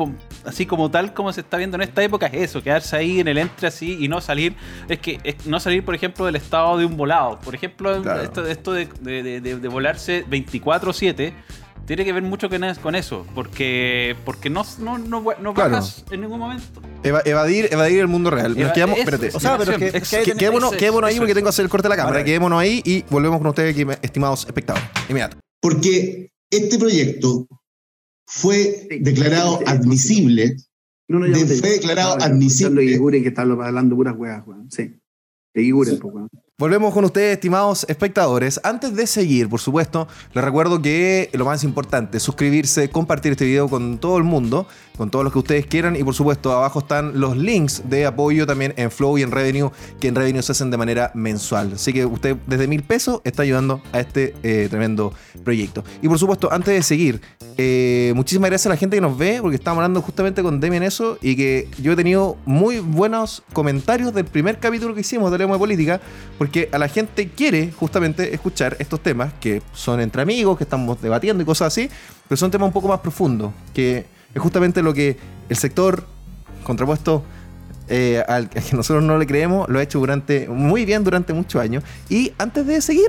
así 0.46 0.66
como 0.66 0.90
tal 0.92 1.14
como 1.14 1.32
se 1.34 1.42
está 1.42 1.58
viendo 1.58 1.76
en 1.76 1.82
esta 1.84 2.04
época 2.04 2.28
es 2.28 2.50
eso, 2.50 2.62
quedarse 2.64 2.96
ahí 2.96 3.20
en 3.20 3.28
el 3.28 3.38
entre 3.38 3.68
así 3.68 3.98
y 4.00 4.08
no 4.08 4.22
salir, 4.22 4.56
es 4.90 5.00
que 5.00 5.20
es 5.24 5.46
no 5.46 5.60
salir, 5.60 5.84
por 5.84 5.96
ejemplo, 5.96 6.26
del 6.26 6.36
estado 6.36 6.78
de 6.78 6.86
un 6.86 6.98
volado. 6.98 7.40
Por 7.40 7.54
ejemplo, 7.56 8.02
Claro. 8.02 8.22
esto, 8.48 8.74
de- 8.74 8.88
de- 9.02 9.42
de- 9.42 9.56
de 9.58 9.68
volarse 9.68 10.26
24/7 10.28 11.34
tiene 11.88 12.06
que 12.06 12.14
ver 12.14 12.22
mucho 12.22 12.50
con 12.50 12.64
es- 12.64 12.78
con 12.78 12.94
eso, 12.94 13.26
porque 13.34 14.16
porque 14.26 14.50
no, 14.52 14.64
no, 14.80 15.00
no, 15.00 15.22
no 15.22 15.54
Claro. 15.56 15.72
bajas 15.72 16.06
en 16.12 16.22
ningún 16.22 16.38
momento. 16.40 16.82
Eva- 17.04 17.22
evadir, 17.26 17.70
evadir 17.72 18.00
el 18.02 18.08
mundo 18.08 18.30
real. 18.30 18.50
Nos 18.50 18.58
Eva- 18.60 18.74
quedamos, 18.74 18.98
eso, 19.00 19.10
espérate. 19.10 19.36
O 19.36 19.40
sea, 19.40 19.58
pero 19.58 19.78
que- 19.78 19.88
es 19.98 20.10
que 20.10 20.22
que- 20.24 20.34
Quedémonos, 20.34 20.74
quedémonos 20.76 21.08
ahí 21.08 21.14
eso 21.16 21.22
porque 21.22 21.34
tengo 21.34 21.46
que 21.46 21.50
hacer 21.50 21.64
el 21.64 21.70
corte 21.70 21.86
de 21.88 21.90
la 21.90 21.96
cámara. 21.96 22.24
Quedémonos 22.24 22.60
ahí 22.60 22.82
y 22.86 23.02
volvemos 23.10 23.40
con 23.40 23.48
ustedes, 23.48 23.74
aquí, 23.74 23.86
estimados 24.04 24.46
espectadores. 24.46 24.86
Inmediato. 25.10 25.38
Porque 25.62 26.30
este 26.52 26.78
proyecto 26.78 27.48
fue 28.28 28.88
declarado 29.02 29.60
admisible 29.66 30.58
No, 31.10 31.20
no, 31.20 31.26
De- 31.28 31.40
ya 31.40 31.62
fue 31.62 31.70
declarado 31.70 32.16
admisible. 32.22 32.48
escuchando 32.48 32.82
que 32.82 32.98
Guren 32.98 33.24
que 33.24 33.30
está 33.30 33.44
hablando 33.44 33.96
puras 33.96 34.14
weas, 34.18 34.46
weón. 34.46 34.70
Sí. 34.70 34.94
Que 35.54 35.72
Guren, 35.72 36.00
pues, 36.00 36.14
weón. 36.14 36.30
Volvemos 36.60 36.92
con 36.92 37.06
ustedes, 37.06 37.34
estimados 37.34 37.86
espectadores. 37.88 38.60
Antes 38.64 38.96
de 38.96 39.06
seguir, 39.06 39.48
por 39.48 39.60
supuesto, 39.60 40.08
les 40.34 40.44
recuerdo 40.44 40.82
que 40.82 41.30
lo 41.34 41.46
más 41.46 41.64
importante, 41.64 42.20
suscribirse, 42.20 42.90
compartir 42.90 43.34
este 43.34 43.46
video 43.46 43.70
con 43.70 44.00
todo 44.00 44.18
el 44.18 44.24
mundo, 44.24 44.68
con 44.98 45.10
todos 45.10 45.24
los 45.24 45.32
que 45.32 45.40
ustedes 45.40 45.66
quieran. 45.66 45.96
Y 45.96 46.04
por 46.04 46.14
supuesto, 46.14 46.52
abajo 46.52 46.80
están 46.80 47.20
los 47.20 47.38
links 47.38 47.84
de 47.90 48.06
apoyo 48.06 48.46
también 48.46 48.74
en 48.78 48.92
Flow 48.92 49.18
y 49.18 49.22
en 49.22 49.32
Revenue, 49.32 49.72
que 50.00 50.08
en 50.08 50.16
Revenue 50.16 50.42
se 50.42 50.52
hacen 50.52 50.72
de 50.72 50.78
manera 50.78 51.12
mensual. 51.14 51.74
Así 51.76 51.94
que 51.94 52.06
usted 52.06 52.36
desde 52.48 52.68
mil 52.68 52.84
pesos 52.84 53.22
está 53.24 53.44
ayudando 53.44 53.82
a 53.92 54.00
este 54.00 54.34
eh, 54.44 54.68
tremendo 54.70 55.14
proyecto. 55.44 55.84
Y 56.02 56.08
por 56.08 56.20
supuesto, 56.20 56.52
antes 56.52 56.74
de 56.74 56.82
seguir, 56.82 57.22
eh, 57.58 58.12
muchísimas 58.16 58.50
gracias 58.50 58.68
a 58.68 58.70
la 58.70 58.78
gente 58.78 58.98
que 58.98 59.02
nos 59.02 59.18
ve, 59.18 59.40
porque 59.42 59.56
estábamos 59.56 59.84
hablando 59.84 60.02
justamente 60.02 60.42
con 60.44 60.60
Demi 60.60 60.78
en 60.78 60.84
eso, 60.84 61.18
y 61.22 61.36
que 61.36 61.70
yo 61.82 61.94
he 61.94 61.96
tenido 61.96 62.38
muy 62.46 62.80
buenos 62.80 63.44
comentarios 63.54 64.14
del 64.14 64.26
primer 64.26 64.60
capítulo 64.60 64.94
que 64.94 65.02
hicimos 65.02 65.30
de 65.30 65.36
Hablemos 65.36 65.56
de 65.56 65.60
Política, 65.60 66.02
porque 66.38 66.70
a 66.72 66.78
la 66.78 66.88
gente 66.88 67.30
quiere 67.30 67.72
justamente 67.72 68.34
escuchar 68.34 68.76
estos 68.80 69.02
temas 69.02 69.34
que 69.40 69.62
son 69.74 70.00
entre 70.00 70.22
amigos, 70.22 70.58
que 70.58 70.64
estamos 70.64 71.02
debatiendo 71.02 71.44
y 71.44 71.46
cosas 71.46 71.68
así, 71.68 71.90
pero 72.28 72.38
son 72.38 72.52
temas 72.52 72.68
un 72.68 72.74
poco 72.74 72.88
más 72.88 73.00
profundos, 73.00 73.52
que 73.74 74.06
es 74.38 74.42
justamente 74.44 74.82
lo 74.82 74.94
que 74.94 75.18
el 75.50 75.56
sector 75.58 76.06
contrapuesto 76.64 77.24
eh, 77.90 78.24
al 78.28 78.50
que 78.50 78.62
nosotros 78.76 79.04
no 79.04 79.18
le 79.18 79.26
creemos, 79.26 79.68
lo 79.70 79.80
ha 79.80 79.84
hecho 79.84 80.00
durante 80.00 80.48
muy 80.50 80.86
bien 80.86 81.04
durante 81.04 81.34
muchos 81.34 81.62
años. 81.62 81.84
Y 82.10 82.34
antes 82.38 82.66
de 82.68 82.82
seguir, 82.82 83.08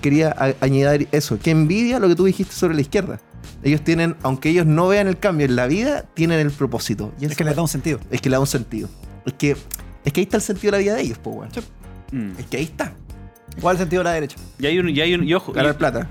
quería 0.00 0.34
añadir 0.60 1.08
eso, 1.12 1.38
que 1.38 1.50
envidia 1.50 1.98
lo 1.98 2.08
que 2.08 2.14
tú 2.14 2.24
dijiste 2.24 2.54
sobre 2.54 2.74
la 2.74 2.80
izquierda. 2.80 3.20
Ellos 3.62 3.82
tienen, 3.82 4.16
aunque 4.22 4.48
ellos 4.50 4.66
no 4.66 4.88
vean 4.88 5.06
el 5.08 5.18
cambio 5.18 5.46
en 5.46 5.56
la 5.56 5.66
vida, 5.66 6.04
tienen 6.14 6.40
el 6.40 6.50
propósito. 6.50 7.12
Y 7.20 7.26
Es 7.26 7.36
que 7.36 7.44
les 7.44 7.56
da 7.56 7.62
un 7.62 7.68
sentido. 7.68 7.98
es 8.10 8.20
que 8.20 8.28
le 8.30 8.34
da 8.36 8.40
un 8.40 8.46
sentido. 8.46 8.88
Es 9.24 9.32
que, 9.34 9.56
es 10.04 10.12
que 10.12 10.20
ahí 10.20 10.24
está 10.24 10.36
el 10.36 10.42
sentido 10.42 10.72
de 10.72 10.78
la 10.78 10.82
vida 10.82 10.94
de 10.94 11.02
ellos, 11.02 11.18
pues. 11.18 11.50
Mm. 12.12 12.30
Es 12.38 12.46
que 12.46 12.56
ahí 12.58 12.64
está. 12.64 12.92
¿Cuál 13.60 13.76
es 13.76 13.80
el 13.80 13.84
sentido 13.86 14.00
de 14.00 14.04
la 14.04 14.12
derecha? 14.12 14.36
Y 14.58 14.66
hay 14.66 14.78
un, 14.78 14.88
y 14.88 15.00
hay 15.00 15.14
un, 15.14 15.24
y 15.24 15.34
ojo, 15.34 15.52
y- 15.52 15.54
Ganar 15.56 15.76
plata. 15.76 16.08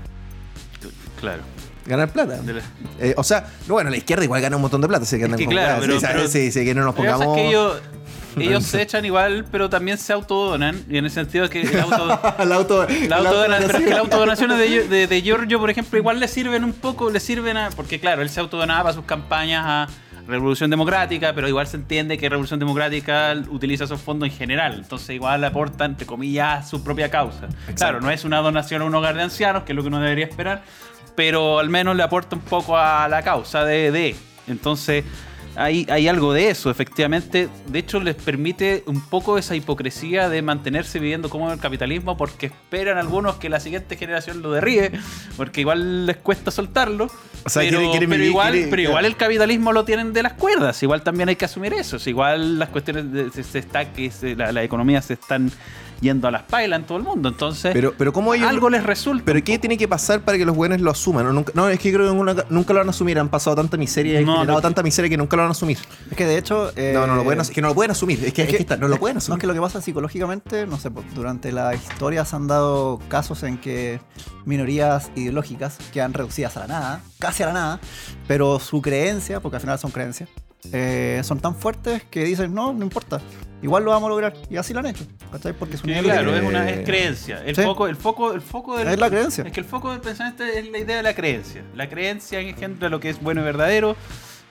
Claro. 1.20 1.42
Ganar 1.86 2.08
plata. 2.10 2.38
La- 2.44 2.60
Eh, 3.06 3.14
o 3.16 3.22
sea, 3.24 3.46
no, 3.68 3.74
bueno, 3.74 3.90
la 3.90 3.96
izquierda 3.96 4.24
igual 4.24 4.40
gana 4.42 4.56
un 4.56 4.62
montón 4.62 4.80
de 4.80 4.88
plata. 4.88 5.04
Así 5.04 5.18
que, 5.18 5.26
claro, 5.46 5.78
pero- 5.80 6.00
sí, 6.00 6.06
pero- 6.06 6.28
sí, 6.28 6.50
sí, 6.52 6.64
que 6.64 6.74
no 6.74 6.84
nos 6.84 6.94
pongamos. 6.94 7.26
es 7.28 7.34
que 7.42 7.48
ellos, 7.48 7.80
ellos 8.36 8.64
se 8.64 8.82
echan 8.82 9.04
igual, 9.04 9.46
pero 9.50 9.70
también 9.70 9.96
se 9.98 10.12
autodonan. 10.12 10.84
Y 10.90 10.98
en 10.98 11.04
el 11.04 11.10
sentido 11.10 11.44
de 11.44 11.50
que 11.50 11.60
el 11.62 11.80
auto, 11.80 12.06
la 12.44 12.54
auto, 12.56 12.86
la 13.08 13.16
autodona- 13.18 13.58
pero 13.58 13.78
es 13.78 13.84
que 13.84 13.90
las 13.90 13.98
autodonaciones 14.00 14.58
de, 14.58 14.88
de, 14.88 15.06
de 15.06 15.22
Giorgio, 15.22 15.58
por 15.60 15.70
ejemplo, 15.70 15.98
igual 15.98 16.18
le 16.20 16.28
sirven 16.28 16.64
un 16.64 16.72
poco, 16.72 17.10
le 17.10 17.20
sirven 17.20 17.56
a. 17.56 17.70
Porque 17.70 18.00
claro, 18.00 18.22
él 18.22 18.28
se 18.30 18.40
autodonaba 18.40 18.82
para 18.82 18.94
sus 18.94 19.04
campañas 19.04 19.62
a 19.64 19.86
Revolución 20.26 20.68
Democrática, 20.70 21.32
pero 21.36 21.46
igual 21.48 21.68
se 21.68 21.76
entiende 21.76 22.18
que 22.18 22.28
Revolución 22.28 22.58
Democrática 22.58 23.32
utiliza 23.48 23.84
esos 23.84 24.00
fondos 24.00 24.28
en 24.28 24.34
general. 24.34 24.74
Entonces 24.74 25.10
igual 25.10 25.44
aporta, 25.44 25.84
entre 25.84 26.04
comillas, 26.04 26.64
a 26.64 26.68
su 26.68 26.82
propia 26.82 27.10
causa. 27.12 27.46
Claro, 27.76 28.00
no 28.00 28.10
es 28.10 28.24
una 28.24 28.38
donación 28.38 28.82
a 28.82 28.86
un 28.86 28.94
hogar 28.96 29.14
de 29.14 29.22
ancianos, 29.22 29.62
que 29.62 29.70
es 29.70 29.76
lo 29.76 29.82
que 29.82 29.88
uno 29.88 30.00
debería 30.00 30.26
esperar, 30.26 30.62
pero 31.16 31.58
al 31.58 31.68
menos 31.70 31.96
le 31.96 32.02
aporta 32.04 32.36
un 32.36 32.42
poco 32.42 32.76
a 32.78 33.08
la 33.08 33.22
causa 33.22 33.64
de. 33.64 33.90
de. 33.90 34.14
Entonces. 34.46 35.04
Hay, 35.58 35.86
hay 35.88 36.06
algo 36.06 36.34
de 36.34 36.50
eso, 36.50 36.70
efectivamente. 36.70 37.48
De 37.68 37.78
hecho, 37.78 37.98
les 37.98 38.14
permite 38.14 38.82
un 38.84 39.00
poco 39.00 39.38
esa 39.38 39.56
hipocresía 39.56 40.28
de 40.28 40.42
mantenerse 40.42 40.98
viviendo 40.98 41.30
como 41.30 41.46
en 41.46 41.54
el 41.54 41.58
capitalismo 41.58 42.14
porque 42.14 42.44
esperan 42.44 42.98
algunos 42.98 43.36
que 43.36 43.48
la 43.48 43.58
siguiente 43.58 43.96
generación 43.96 44.42
lo 44.42 44.52
derribe, 44.52 44.92
porque 45.38 45.62
igual 45.62 46.04
les 46.04 46.18
cuesta 46.18 46.50
soltarlo. 46.50 47.06
O 47.46 47.48
sea, 47.48 47.62
pero, 47.62 47.90
quieren 47.90 48.10
pero 48.10 48.20
vivir- 48.22 48.28
igual, 48.28 48.66
pero 48.68 48.82
igual 48.82 49.06
el 49.06 49.16
capitalismo 49.16 49.72
lo 49.72 49.86
tienen 49.86 50.12
de 50.12 50.22
las 50.24 50.34
cuerdas. 50.34 50.82
Igual 50.82 51.00
también 51.00 51.30
hay 51.30 51.36
que 51.36 51.46
asumir 51.46 51.72
eso. 51.72 51.96
Igual 52.06 52.58
las 52.58 52.68
cuestiones 52.68 53.10
de, 53.10 53.30
se, 53.30 53.42
se 53.42 53.58
está, 53.60 53.90
que 53.94 54.10
se- 54.10 54.36
la, 54.36 54.52
la 54.52 54.62
economía 54.62 55.00
se 55.00 55.14
están 55.14 55.50
yendo 56.00 56.28
a 56.28 56.30
las 56.30 56.42
pailas 56.42 56.80
en 56.80 56.86
todo 56.86 56.98
el 56.98 57.04
mundo. 57.04 57.28
Entonces, 57.28 57.72
Pero, 57.72 57.94
pero 57.96 58.12
¿cómo 58.12 58.34
ellos.? 58.34 58.48
algo 58.48 58.68
les 58.70 58.82
resulta. 58.84 59.24
¿Pero 59.24 59.42
qué 59.42 59.58
tiene 59.58 59.76
que 59.78 59.88
pasar 59.88 60.20
para 60.20 60.38
que 60.38 60.44
los 60.44 60.54
buenos 60.54 60.80
lo 60.80 60.90
asuman? 60.90 61.24
No, 61.24 61.32
nunca- 61.32 61.52
no, 61.54 61.68
es 61.68 61.78
que 61.80 61.92
creo 61.92 62.08
que 62.10 62.14
nunca, 62.16 62.44
nunca 62.50 62.72
lo 62.72 62.80
van 62.80 62.88
a 62.88 62.90
asumir. 62.90 63.18
Han 63.18 63.28
pasado 63.28 63.56
tanta 63.56 63.76
miseria 63.76 64.20
y 64.20 64.24
No, 64.24 64.32
han 64.32 64.36
generado 64.38 64.58
no. 64.58 64.62
tanta 64.62 64.82
miseria 64.82 65.08
que 65.08 65.16
nunca 65.16 65.36
lo 65.36 65.42
van 65.42 65.50
a 65.50 65.52
asumir. 65.52 65.78
Es 66.10 66.16
que 66.16 66.26
de 66.26 66.38
hecho. 66.38 66.70
eh, 66.76 66.92
no, 66.94 67.06
no 67.06 67.16
lo 67.16 67.24
pueden, 67.24 67.40
as- 67.40 67.50
que 67.50 67.60
no 67.62 67.68
lo 67.68 67.74
pueden 67.74 67.90
asumir. 67.92 68.24
Es 68.24 68.32
que, 68.32 68.42
es 68.42 68.48
que 68.48 68.56
está, 68.56 68.76
no 68.76 68.88
lo 68.88 68.98
pueden 68.98 69.14
No 69.14 69.18
es 69.18 69.24
asumir. 69.24 69.40
que 69.40 69.46
lo 69.46 69.54
que 69.54 69.60
pasa 69.60 69.80
psicológicamente, 69.80 70.66
no 70.66 70.78
sé, 70.78 70.90
pues, 70.90 71.06
durante 71.14 71.52
la 71.52 71.74
historia 71.74 72.24
se 72.24 72.36
han 72.36 72.46
dado 72.46 73.00
casos 73.08 73.42
en 73.42 73.58
que 73.58 74.00
minorías 74.44 75.10
ideológicas 75.16 75.78
quedan 75.92 76.12
reducidas 76.14 76.56
a 76.56 76.60
la 76.60 76.66
nada, 76.66 77.00
casi 77.18 77.42
a 77.42 77.46
la 77.46 77.52
nada, 77.52 77.80
pero 78.28 78.58
su 78.60 78.80
creencia, 78.82 79.40
porque 79.40 79.56
al 79.56 79.60
final 79.62 79.78
son 79.78 79.90
creencias, 79.90 80.28
eh, 80.72 81.20
son 81.24 81.40
tan 81.40 81.54
fuertes 81.54 82.02
que 82.10 82.24
dicen, 82.24 82.54
no, 82.54 82.72
no 82.72 82.82
importa, 82.84 83.20
igual 83.62 83.84
lo 83.84 83.90
vamos 83.90 84.06
a 84.06 84.10
lograr. 84.10 84.34
Y 84.50 84.56
así 84.56 84.72
lo 84.72 84.80
han 84.80 84.86
hecho, 84.86 85.04
¿cachai? 85.32 85.52
Porque 85.52 85.76
claro, 85.76 86.34
es 86.36 86.42
una 86.42 86.68
es 86.70 86.84
creencia. 86.84 87.42
El 87.44 87.54
Sí. 87.56 87.62
foco, 87.62 87.86
el 87.88 87.96
foco, 87.96 88.32
el 88.32 88.40
foco 88.40 88.76
del- 88.78 88.88
Es 88.88 88.98
la 88.98 89.08
creencia. 89.10 89.44
Es 89.44 89.52
que 89.52 89.60
el 89.60 89.66
foco 89.66 89.90
del 89.92 90.00
pensamiento 90.00 90.44
es 90.44 90.68
la 90.70 90.78
idea 90.78 90.96
de 90.96 91.02
la 91.02 91.14
creencia. 91.14 91.62
La 91.74 91.88
creencia 91.88 92.40
engendra 92.40 92.88
lo 92.88 93.00
que 93.00 93.10
es 93.10 93.20
bueno 93.22 93.40
y 93.40 93.44
verdadero. 93.44 93.96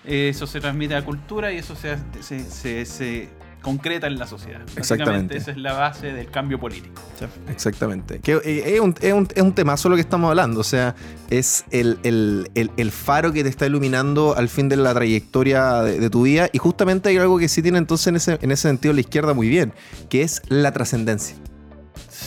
eh, 0.08 0.30
Eso 0.30 0.46
se 0.46 0.60
transmite 0.60 0.94
a 0.96 1.00
la 1.00 1.06
cultura 1.06 1.52
y 1.52 1.58
eso 1.58 1.76
se, 1.76 1.98
se, 2.22 2.40
se- 2.44 2.86
se 2.86 3.30
concreta 3.66 4.08
en 4.08 4.18
la 4.18 4.28
sociedad. 4.28 4.60
Básicamente 4.62 4.80
Exactamente. 4.80 5.38
esa 5.38 5.52
es 5.52 5.58
la 5.58 5.74
base 5.74 6.14
del 6.14 6.30
cambio 6.32 6.60
político. 6.60 7.02
Exactamente. 7.50 8.20
Que, 8.20 8.34
eh, 8.46 8.76
es, 8.76 8.80
un, 8.80 8.96
es, 9.02 9.12
un, 9.14 9.28
es 9.36 9.42
un 9.42 9.54
temazo 9.54 9.90
lo 9.90 9.96
que 9.96 10.02
estamos 10.02 10.30
hablando. 10.30 10.60
O 10.62 10.64
sea, 10.64 10.96
es 11.30 11.66
el, 11.72 11.98
el- 12.04 12.50
el- 12.56 12.72
el 12.78 12.92
faro 12.92 13.34
que 13.34 13.44
te 13.44 13.50
está 13.50 13.66
iluminando 13.66 14.36
al 14.38 14.48
fin 14.50 14.70
de 14.70 14.78
la 14.78 14.94
trayectoria 14.94 15.82
de, 15.82 16.00
de 16.00 16.10
tu 16.10 16.24
vida. 16.24 16.48
Y 16.54 16.60
justamente 16.60 17.10
hay 17.10 17.18
algo 17.18 17.38
que 17.40 17.50
sí 17.50 17.62
tiene 17.62 17.78
entonces 17.80 18.08
en 18.08 18.16
ese, 18.16 18.40
en 18.42 18.52
ese 18.52 18.70
sentido 18.70 18.94
la 18.94 19.02
izquierda 19.02 19.34
muy 19.34 19.50
bien, 19.50 19.74
que 20.10 20.22
es 20.22 20.42
la 20.48 20.72
trascendencia. 20.72 21.36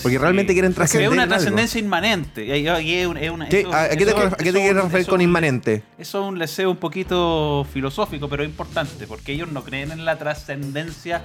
Porque 0.02 0.18
realmente 0.18 0.52
quieren 0.52 0.74
trascender. 0.74 1.08
Es 1.08 1.12
una 1.12 1.26
trascendencia 1.26 1.78
inmanente. 1.80 2.44
Es 2.56 3.30
una- 3.30 3.48
¿Qué- 3.48 3.60
eso- 3.60 3.72
¿A, 3.74 3.88
qué 3.88 3.96
te, 4.04 4.10
eso- 4.10 4.18
a 4.18 4.30
qué 4.30 4.36
te 4.44 4.48
eso- 4.50 4.58
quieres 4.58 4.82
referir 4.84 5.06
con 5.06 5.20
inmanente? 5.20 5.82
Eso 5.98 6.22
es 6.22 6.28
un 6.28 6.38
deseo 6.38 6.70
un 6.70 6.76
poquito 6.76 7.66
filosófico, 7.72 8.28
pero 8.28 8.44
importante, 8.44 9.06
porque 9.06 9.32
ellos 9.32 9.50
no 9.50 9.64
creen 9.64 9.90
en 9.90 10.04
la 10.04 10.16
trascendencia 10.18 11.22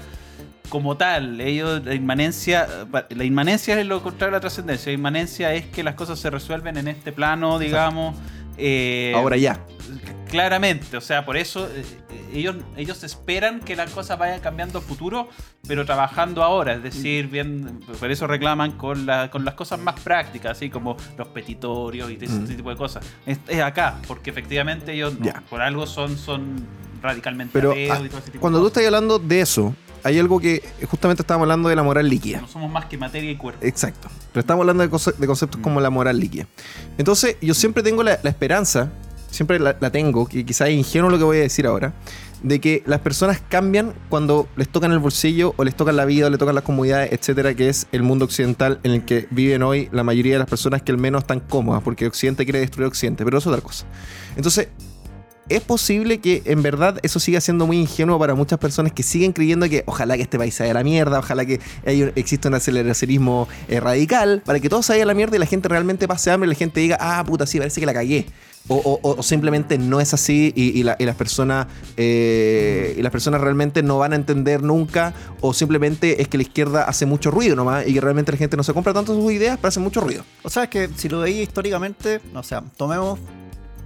como 0.70 0.98
tal. 0.98 1.40
Ellos, 1.42 1.84
la 1.86 1.94
inmanencia, 1.94 2.68
la 3.10 3.24
inmanencia 3.24 3.80
es 3.80 3.86
lo 3.86 4.02
contrario 4.02 4.36
a 4.36 4.38
la 4.38 4.42
trascendencia. 4.42 4.92
La 4.92 4.96
inmanencia 4.98 5.54
es 5.54 5.66
que 5.68 5.84
las 5.84 5.94
cosas 5.96 6.18
se 6.20 6.30
resuelven 6.30 6.78
en 6.78 6.88
este 6.88 7.12
plano, 7.12 7.60
digamos. 7.60 8.16
eh, 8.58 9.14
Ahora 9.16 9.36
ya. 9.38 9.60
Claramente, 10.34 10.98
o 10.98 11.02
sea, 11.02 11.26
por 11.26 11.38
eso 11.38 11.68
eh, 11.68 11.84
eh, 12.12 12.30
ellos, 12.34 12.56
ellos 12.76 13.04
esperan 13.04 13.60
que 13.60 13.76
las 13.76 13.92
cosas 13.92 14.18
vayan 14.18 14.40
cambiando 14.42 14.80
a 14.80 14.82
futuro, 14.82 15.30
pero 15.68 15.86
trabajando 15.86 16.44
ahora, 16.44 16.74
es 16.74 16.84
decir, 16.84 17.28
bien, 17.28 17.80
por 18.00 18.10
eso 18.12 18.26
reclaman 18.28 18.72
con, 18.72 19.06
la- 19.06 19.30
con 19.30 19.46
las 19.46 19.54
cosas 19.54 19.80
más 19.80 20.00
prácticas, 20.00 20.58
así 20.58 20.70
como 20.72 20.98
los 21.18 21.28
petitorios 21.28 22.10
y 22.10 22.16
ese 22.20 22.34
Mm. 22.34 22.48
tipo 22.48 22.70
de 22.72 22.76
cosas. 22.76 23.06
Es, 23.28 23.38
es 23.48 23.62
acá, 23.62 24.00
porque 24.08 24.32
efectivamente 24.32 24.94
ellos 24.94 25.20
no, 25.20 25.32
por 25.50 25.62
algo 25.62 25.86
son, 25.86 26.18
son 26.18 26.66
radicalmente 27.02 27.52
Pero 27.54 27.72
ateos 27.72 27.98
ah, 28.00 28.02
y 28.04 28.10
todo 28.10 28.18
ese 28.20 28.32
tipo 28.32 28.42
cuando 28.42 28.58
de 28.60 28.64
tú 28.64 28.70
cosas. 28.70 28.82
estás 28.84 28.86
hablando 28.88 29.20
de 29.20 29.40
eso, 29.42 29.76
hay 30.04 30.18
algo 30.20 30.40
que 30.40 30.64
justamente 30.90 31.22
estábamos 31.22 31.46
hablando 31.46 31.70
de 31.70 31.76
la 31.76 31.84
moral 31.84 32.10
líquida. 32.10 32.42
No 32.42 32.48
somos 32.48 32.72
más 32.72 32.86
que 32.86 32.98
materia 32.98 33.30
y 33.30 33.36
cuerpo. 33.38 33.64
Exacto. 33.66 34.10
Pero 34.32 34.40
estamos 34.42 34.62
hablando 34.64 34.82
de, 34.84 34.90
conce- 34.90 35.16
de 35.16 35.28
conceptos 35.28 35.62
como 35.62 35.80
la 35.80 35.90
moral 35.92 36.20
líquida. 36.20 36.48
Entonces, 36.98 37.38
yo 37.40 37.54
siempre 37.54 37.84
tengo 37.84 38.02
la, 38.04 38.20
la 38.24 38.30
esperanza, 38.30 38.92
siempre 39.34 39.60
la, 39.60 39.74
tengo, 39.92 40.28
que 40.28 40.46
quizás 40.46 40.70
es 40.70 40.76
ingenuo 40.76 41.10
lo 41.10 41.18
que 41.18 41.24
voy 41.24 41.38
a 41.38 41.42
decir 41.42 41.66
ahora, 41.66 41.94
de 42.44 42.60
que 42.60 42.84
las 42.86 43.00
personas 43.00 43.42
cambian 43.50 43.94
cuando 44.10 44.48
les 44.56 44.70
tocan 44.70 44.92
el 44.92 45.00
bolsillo 45.00 45.54
o 45.58 45.64
les 45.64 45.76
tocan 45.76 45.96
la 45.96 46.06
vida 46.06 46.28
o 46.28 46.30
les 46.30 46.40
tocan 46.40 46.56
las 46.56 46.64
comunidades, 46.64 47.12
etcétera, 47.12 47.54
que 47.56 47.70
es 47.70 47.88
el 47.92 48.04
mundo 48.04 48.26
occidental 48.26 48.80
en 48.84 48.92
el 48.92 49.06
que 49.06 49.28
viven 49.32 49.64
hoy 49.64 49.90
la 49.92 50.04
mayoría 50.04 50.34
de 50.34 50.40
las 50.40 50.50
personas 50.50 50.82
que 50.82 50.92
al 50.92 50.98
menos 50.98 51.24
están 51.24 51.40
cómodas, 51.40 51.82
porque 51.84 52.06
Occidente 52.06 52.46
quiere 52.46 52.60
destruir 52.60 52.88
Occidente, 52.88 53.26
pero 53.26 53.38
es 53.38 53.48
otra 53.48 53.62
cosa. 53.62 53.86
Entonces, 54.36 54.68
es 55.50 55.62
posible 55.62 56.20
que 56.20 56.42
en 56.46 56.62
verdad 56.62 57.00
eso 57.04 57.20
siga 57.20 57.42
siendo 57.42 57.68
muy 57.68 57.78
ingenuo 57.78 58.18
para 58.18 58.34
muchas 58.34 58.60
personas 58.60 58.94
que 58.94 59.04
siguen 59.04 59.34
creyendo 59.34 59.68
que 59.68 59.84
ojalá 59.86 60.16
que 60.16 60.24
este 60.24 60.38
país 60.38 60.54
se 60.54 60.64
vaya 60.64 60.72
a 60.72 60.76
la 60.76 60.84
mierda, 60.84 61.20
ojalá 61.20 61.46
que 61.46 61.60
exista 62.16 62.48
un 62.48 62.56
aceleracionismo 62.56 63.48
eh, 63.68 63.80
radical, 63.80 64.42
para 64.46 64.60
que 64.60 64.70
todo 64.70 64.82
se 64.84 65.02
a 65.02 65.06
la 65.06 65.14
mierda 65.14 65.36
y 65.36 65.40
la 65.40 65.46
gente 65.46 65.68
realmente 65.68 66.08
pase 66.08 66.32
hambre 66.32 66.48
y 66.48 66.54
la 66.54 66.58
gente 66.58 66.80
diga, 66.80 66.98
ah, 67.00 67.24
puta, 67.26 67.46
sí, 67.46 67.58
parece 67.58 67.80
que 67.80 67.86
la 67.86 67.94
cagué. 67.94 68.26
O, 68.70 68.76
o- 68.76 69.00
o- 69.04 69.16
o 69.20 69.24
simplemente 69.24 69.78
no 69.78 70.00
es 70.00 70.14
así 70.14 70.54
y, 70.56 70.80
y 70.80 70.84
la- 70.84 70.96
y 70.98 71.04
las 71.06 71.16
personas 71.18 71.68
eh, 71.98 72.96
y 72.98 73.02
las 73.02 73.12
personas 73.12 73.42
realmente 73.42 73.84
no 73.84 73.98
van 73.98 74.14
a 74.14 74.16
entender 74.16 74.64
nunca 74.64 75.14
o 75.42 75.54
simplemente 75.54 76.22
es 76.22 76.30
que 76.30 76.38
la 76.38 76.44
izquierda 76.44 76.84
hace 76.86 77.06
mucho 77.06 77.30
ruido 77.30 77.58
nomás 77.58 77.86
y 77.86 77.94
que 77.94 78.00
realmente 78.00 78.32
la 78.32 78.38
gente 78.38 78.56
no 78.56 78.64
se 78.64 78.74
compra 78.74 78.94
tanto 78.94 79.14
sus 79.14 79.32
ideas 79.34 79.58
pero 79.58 79.68
hace 79.68 79.82
mucho 79.82 80.00
ruido. 80.00 80.24
O 80.44 80.50
sea, 80.50 80.64
es 80.64 80.70
que 80.70 80.90
si 80.96 81.10
lo 81.10 81.20
veis 81.20 81.44
históricamente, 81.44 82.22
o 82.34 82.42
sea, 82.44 82.64
tomemos 82.78 83.20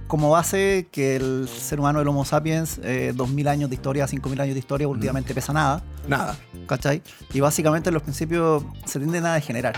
como 0.06 0.30
base 0.30 0.86
que 0.92 1.16
el 1.16 1.48
ser 1.48 1.80
humano, 1.80 2.00
el 2.00 2.08
Homo 2.08 2.24
sapiens, 2.24 2.80
eh, 2.82 3.12
2000 3.14 3.48
años 3.48 3.68
de 3.70 3.74
historia, 3.74 4.06
5000 4.06 4.40
años 4.40 4.54
de 4.54 4.60
historia, 4.60 4.86
últimamente 4.88 5.34
pesa 5.34 5.52
nada, 5.52 5.82
Nada. 6.06 6.36
¿cachai? 6.66 7.02
Y 7.34 7.40
básicamente 7.40 7.90
los 7.90 8.02
principios 8.02 8.62
se 8.86 8.98
tienden 9.00 9.26
a 9.26 9.34
degenerar. 9.34 9.74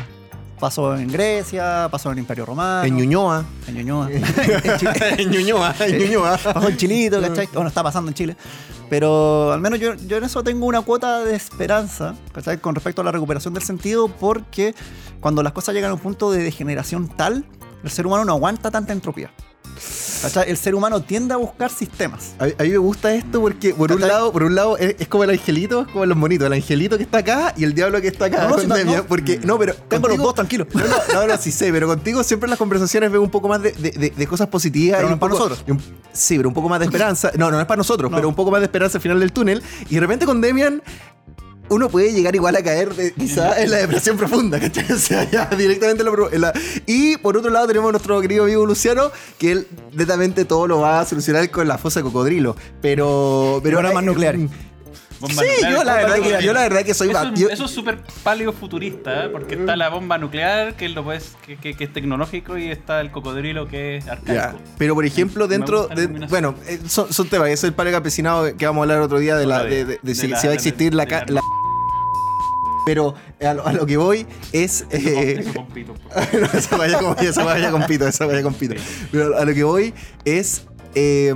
Pasó 0.61 0.95
en 0.95 1.09
Grecia, 1.11 1.89
pasó 1.91 2.11
en 2.11 2.13
el 2.13 2.19
Imperio 2.19 2.45
Romano, 2.45 2.85
En 2.85 2.95
Ñuñoa. 2.95 3.45
en 3.67 3.75
Ñuñoa, 3.77 4.11
en 5.17 5.31
Ñuñoa, 5.31 5.75
en 5.81 5.99
Ñuñoa. 5.99 6.37
pasó 6.37 6.69
en 6.69 6.77
Chilito, 6.77 7.19
¿cachai? 7.21 7.49
Bueno, 7.55 7.69
está 7.69 7.83
pasando 7.83 8.11
en 8.11 8.15
Chile. 8.15 8.37
Pero 8.91 9.53
al 9.53 9.61
menos 9.61 9.81
yo, 9.81 9.95
yo 9.95 10.19
en 10.19 10.25
eso 10.25 10.43
tengo 10.45 10.67
una 10.67 10.83
cuota 10.83 11.25
de 11.25 11.35
esperanza, 11.35 12.15
¿cachai? 12.35 12.59
Con 12.59 12.75
respecto 12.75 13.01
a 13.01 13.05
la 13.05 13.13
recuperación 13.13 13.55
del 13.55 13.63
sentido, 13.63 14.09
porque 14.09 14.75
cuando 15.21 15.43
las 15.43 15.55
cosas 15.55 15.75
llegan 15.75 15.93
a 15.93 15.95
un 15.95 16.01
punto 16.01 16.31
de 16.31 16.43
degeneración 16.43 17.09
tal, 17.09 17.47
el 17.83 17.91
ser 17.91 18.07
humano 18.07 18.27
no 18.27 18.33
aguanta 18.33 18.71
tanta 18.71 18.93
entropía. 18.93 19.31
¿Cachai? 20.23 20.51
El 20.51 20.57
ser 20.59 20.75
humano 20.75 21.01
tiende 21.03 21.33
a 21.33 21.39
buscar 21.39 21.71
sistemas. 21.71 22.35
A, 22.39 22.45
a 22.45 22.63
mí 22.65 22.69
me 22.71 22.77
gusta 22.79 23.15
esto 23.15 23.41
porque 23.41 23.73
por 23.73 23.91
un 23.91 23.99
¿Cachai? 23.99 24.11
lado, 24.13 24.33
por 24.33 24.43
un 24.43 24.55
lado 24.55 24.77
es, 24.77 24.97
es 24.99 25.09
como 25.09 25.25
el 25.25 25.31
angelito, 25.31 25.83
es 25.83 25.89
como 25.89 26.05
los 26.05 26.17
monitos, 26.17 26.47
el 26.47 26.53
angelito 26.53 26.97
que 26.99 27.05
está 27.05 27.19
acá 27.19 27.55
y 27.57 27.65
el 27.65 27.75
diablo 27.75 28.01
que 28.03 28.09
está 28.09 28.27
acá. 28.27 28.47
No, 28.47 28.57
no, 28.59 28.85
no, 28.85 29.05
porque 29.07 29.39
no, 29.43 29.59
pero 29.59 29.75
Tengo 29.75 30.09
los 30.09 30.17
contigo- 30.19 30.23
dos, 30.25 30.35
tranquilo. 30.35 30.67
No, 30.75 30.81
no, 30.87 30.97
no, 31.15 31.27
no, 31.27 31.37
sí 31.39 31.51
sé, 31.51 31.73
pero 31.73 31.87
contigo 31.87 32.23
siempre 32.23 32.47
en 32.47 32.51
las 32.51 32.59
conversaciones 32.59 33.11
veo 33.11 33.23
un 33.23 33.31
poco 33.31 33.49
más 33.49 33.63
de, 33.63 33.73
de- 33.73 33.93
de- 33.93 34.11
de 34.11 34.27
cosas 34.27 34.49
positivas. 34.49 34.99
Pero 34.99 35.09
y 35.09 35.11
no 35.11 35.15
un 35.15 35.15
es 35.17 35.21
para 35.21 35.33
poco- 35.33 35.49
nosotros. 35.49 35.65
un- 35.69 35.97
sí, 36.13 36.37
pero 36.37 36.49
un 36.51 36.55
poco 36.55 36.69
más 36.69 36.81
de 36.81 36.85
esperanza. 36.87 37.31
No, 37.39 37.47
no, 37.47 37.53
no 37.53 37.61
es 37.61 37.67
para 37.67 37.79
nosotros, 37.79 38.11
No. 38.11 38.17
pero 38.17 38.29
un 38.29 38.35
poco 38.35 38.51
más 38.51 38.61
de 38.61 38.67
esperanza 38.67 38.99
al 38.99 39.03
final 39.03 39.19
del 39.21 39.33
túnel. 39.33 39.63
Y 39.89 39.95
de 39.95 40.01
repente 40.01 40.27
con 40.27 40.41
Demian 40.43 40.83
uno 41.71 41.89
puede 41.89 42.13
llegar 42.13 42.35
igual 42.35 42.55
a 42.57 42.63
caer 42.63 42.95
de- 42.95 43.13
quizá 43.13 43.61
en 43.63 43.71
la 43.71 43.79
depresión 43.79 44.17
profunda, 44.17 44.61
¿cachai? 44.61 44.85
O 44.93 44.99
sea, 44.99 45.29
ya 45.31 45.47
directamente 45.47 46.03
en 46.03 46.07
la, 46.07 46.13
pro- 46.13 46.33
en 46.33 46.41
la- 46.43 46.53
Y 46.87 47.17
por 47.17 47.37
otro 47.37 47.51
lado 47.51 47.67
tenemos 47.67 47.89
a 47.89 47.93
nuestro 47.93 48.21
querido 48.21 48.45
amigo 48.45 48.67
Luciano, 48.67 49.11
que 49.39 49.53
él 49.53 49.67
netamente 49.93 50.45
todo 50.45 50.67
lo 50.67 50.81
va 50.81 51.01
a 51.01 51.07
solucionar 51.07 51.49
con 51.51 51.67
la 51.69 51.79
fosa 51.79 52.01
de 52.01 52.05
cocodrilo. 52.05 52.57
Pero... 52.83 53.61
pero 53.63 53.79
Con 53.79 53.87
armas 53.87 54.05
nucleares. 54.05 54.43
Bomba 55.21 55.43
Sí, 55.43 55.49
nuclear, 55.51 55.73
yo 55.73 55.85
la 55.85 55.95
verdad 55.95 56.15
que- 56.15 56.21
nuclear. 56.21 56.43
yo 56.43 56.53
la 56.55 56.61
verdad 56.63 56.83
que 56.83 56.95
soy 56.95 57.11
Eso, 57.11 57.35
yo- 57.35 57.49
eso 57.51 57.65
es 57.67 57.71
súper 57.71 57.99
paleo 58.23 58.53
futurista, 58.55 59.27
¿eh? 59.27 59.29
porque 59.29 59.55
está 59.55 59.77
la 59.77 59.91
bomba 59.91 60.17
nuclear, 60.17 60.75
que, 60.77 60.89
lo 60.89 61.05
puedes, 61.05 61.37
que, 61.47 61.57
que- 61.59 61.75
que 61.75 61.85
es 61.85 61.93
tecnológico, 61.93 62.57
y 62.57 62.71
está 62.71 63.01
el 63.03 63.11
cocodrilo, 63.11 63.69
que 63.69 63.99
es 63.99 64.09
arcaico. 64.09 64.59
Pero 64.79 64.95
por 64.95 65.05
ejemplo, 65.05 65.47
dentro 65.47 65.89
de. 65.89 66.07
Bueno, 66.07 66.55
eh, 66.67 66.81
son, 66.89 67.13
son 67.13 67.29
temas. 67.29 67.51
Es 67.51 67.63
el 67.65 67.75
palo 67.75 67.91
campesinado 67.93 68.57
que 68.57 68.65
vamos 68.67 68.81
a 68.81 68.83
hablar 68.85 69.01
otro 69.03 69.19
día 69.19 69.37
de, 69.37 69.47
la, 69.47 69.63
de, 69.65 69.69
día. 69.69 69.79
de- 69.85 69.85
de 69.85 69.99
De 70.03 70.15
si, 70.15 70.27
la- 70.29 70.41
si 70.41 70.47
va 70.47 70.51
a 70.51 70.53
de- 70.53 70.57
existir 70.57 70.95
la, 70.95 71.05
la- 71.05 71.25
la- 71.29 71.41
Pero 72.87 73.15
a 73.45 73.55
lo, 73.55 73.67
a 73.67 73.73
lo 73.75 73.85
que 73.87 73.97
voy 73.99 74.27
es. 74.53 74.87
eh, 74.91 75.45
no, 75.55 76.59
esa 76.59 76.77
vaya 76.79 76.99
con, 76.99 77.19
esa 77.19 77.45
vaya 77.45 77.71
con 77.71 77.85
pito, 77.85 78.09
esa 78.09 78.25
vaya 78.25 78.43
con 78.43 78.55
pito. 78.55 78.75
Pero 79.13 79.37
a 79.37 79.45
lo 79.45 79.53
que 79.55 79.65
voy 79.65 79.93
es. 80.25 80.63
eh, 80.95 81.35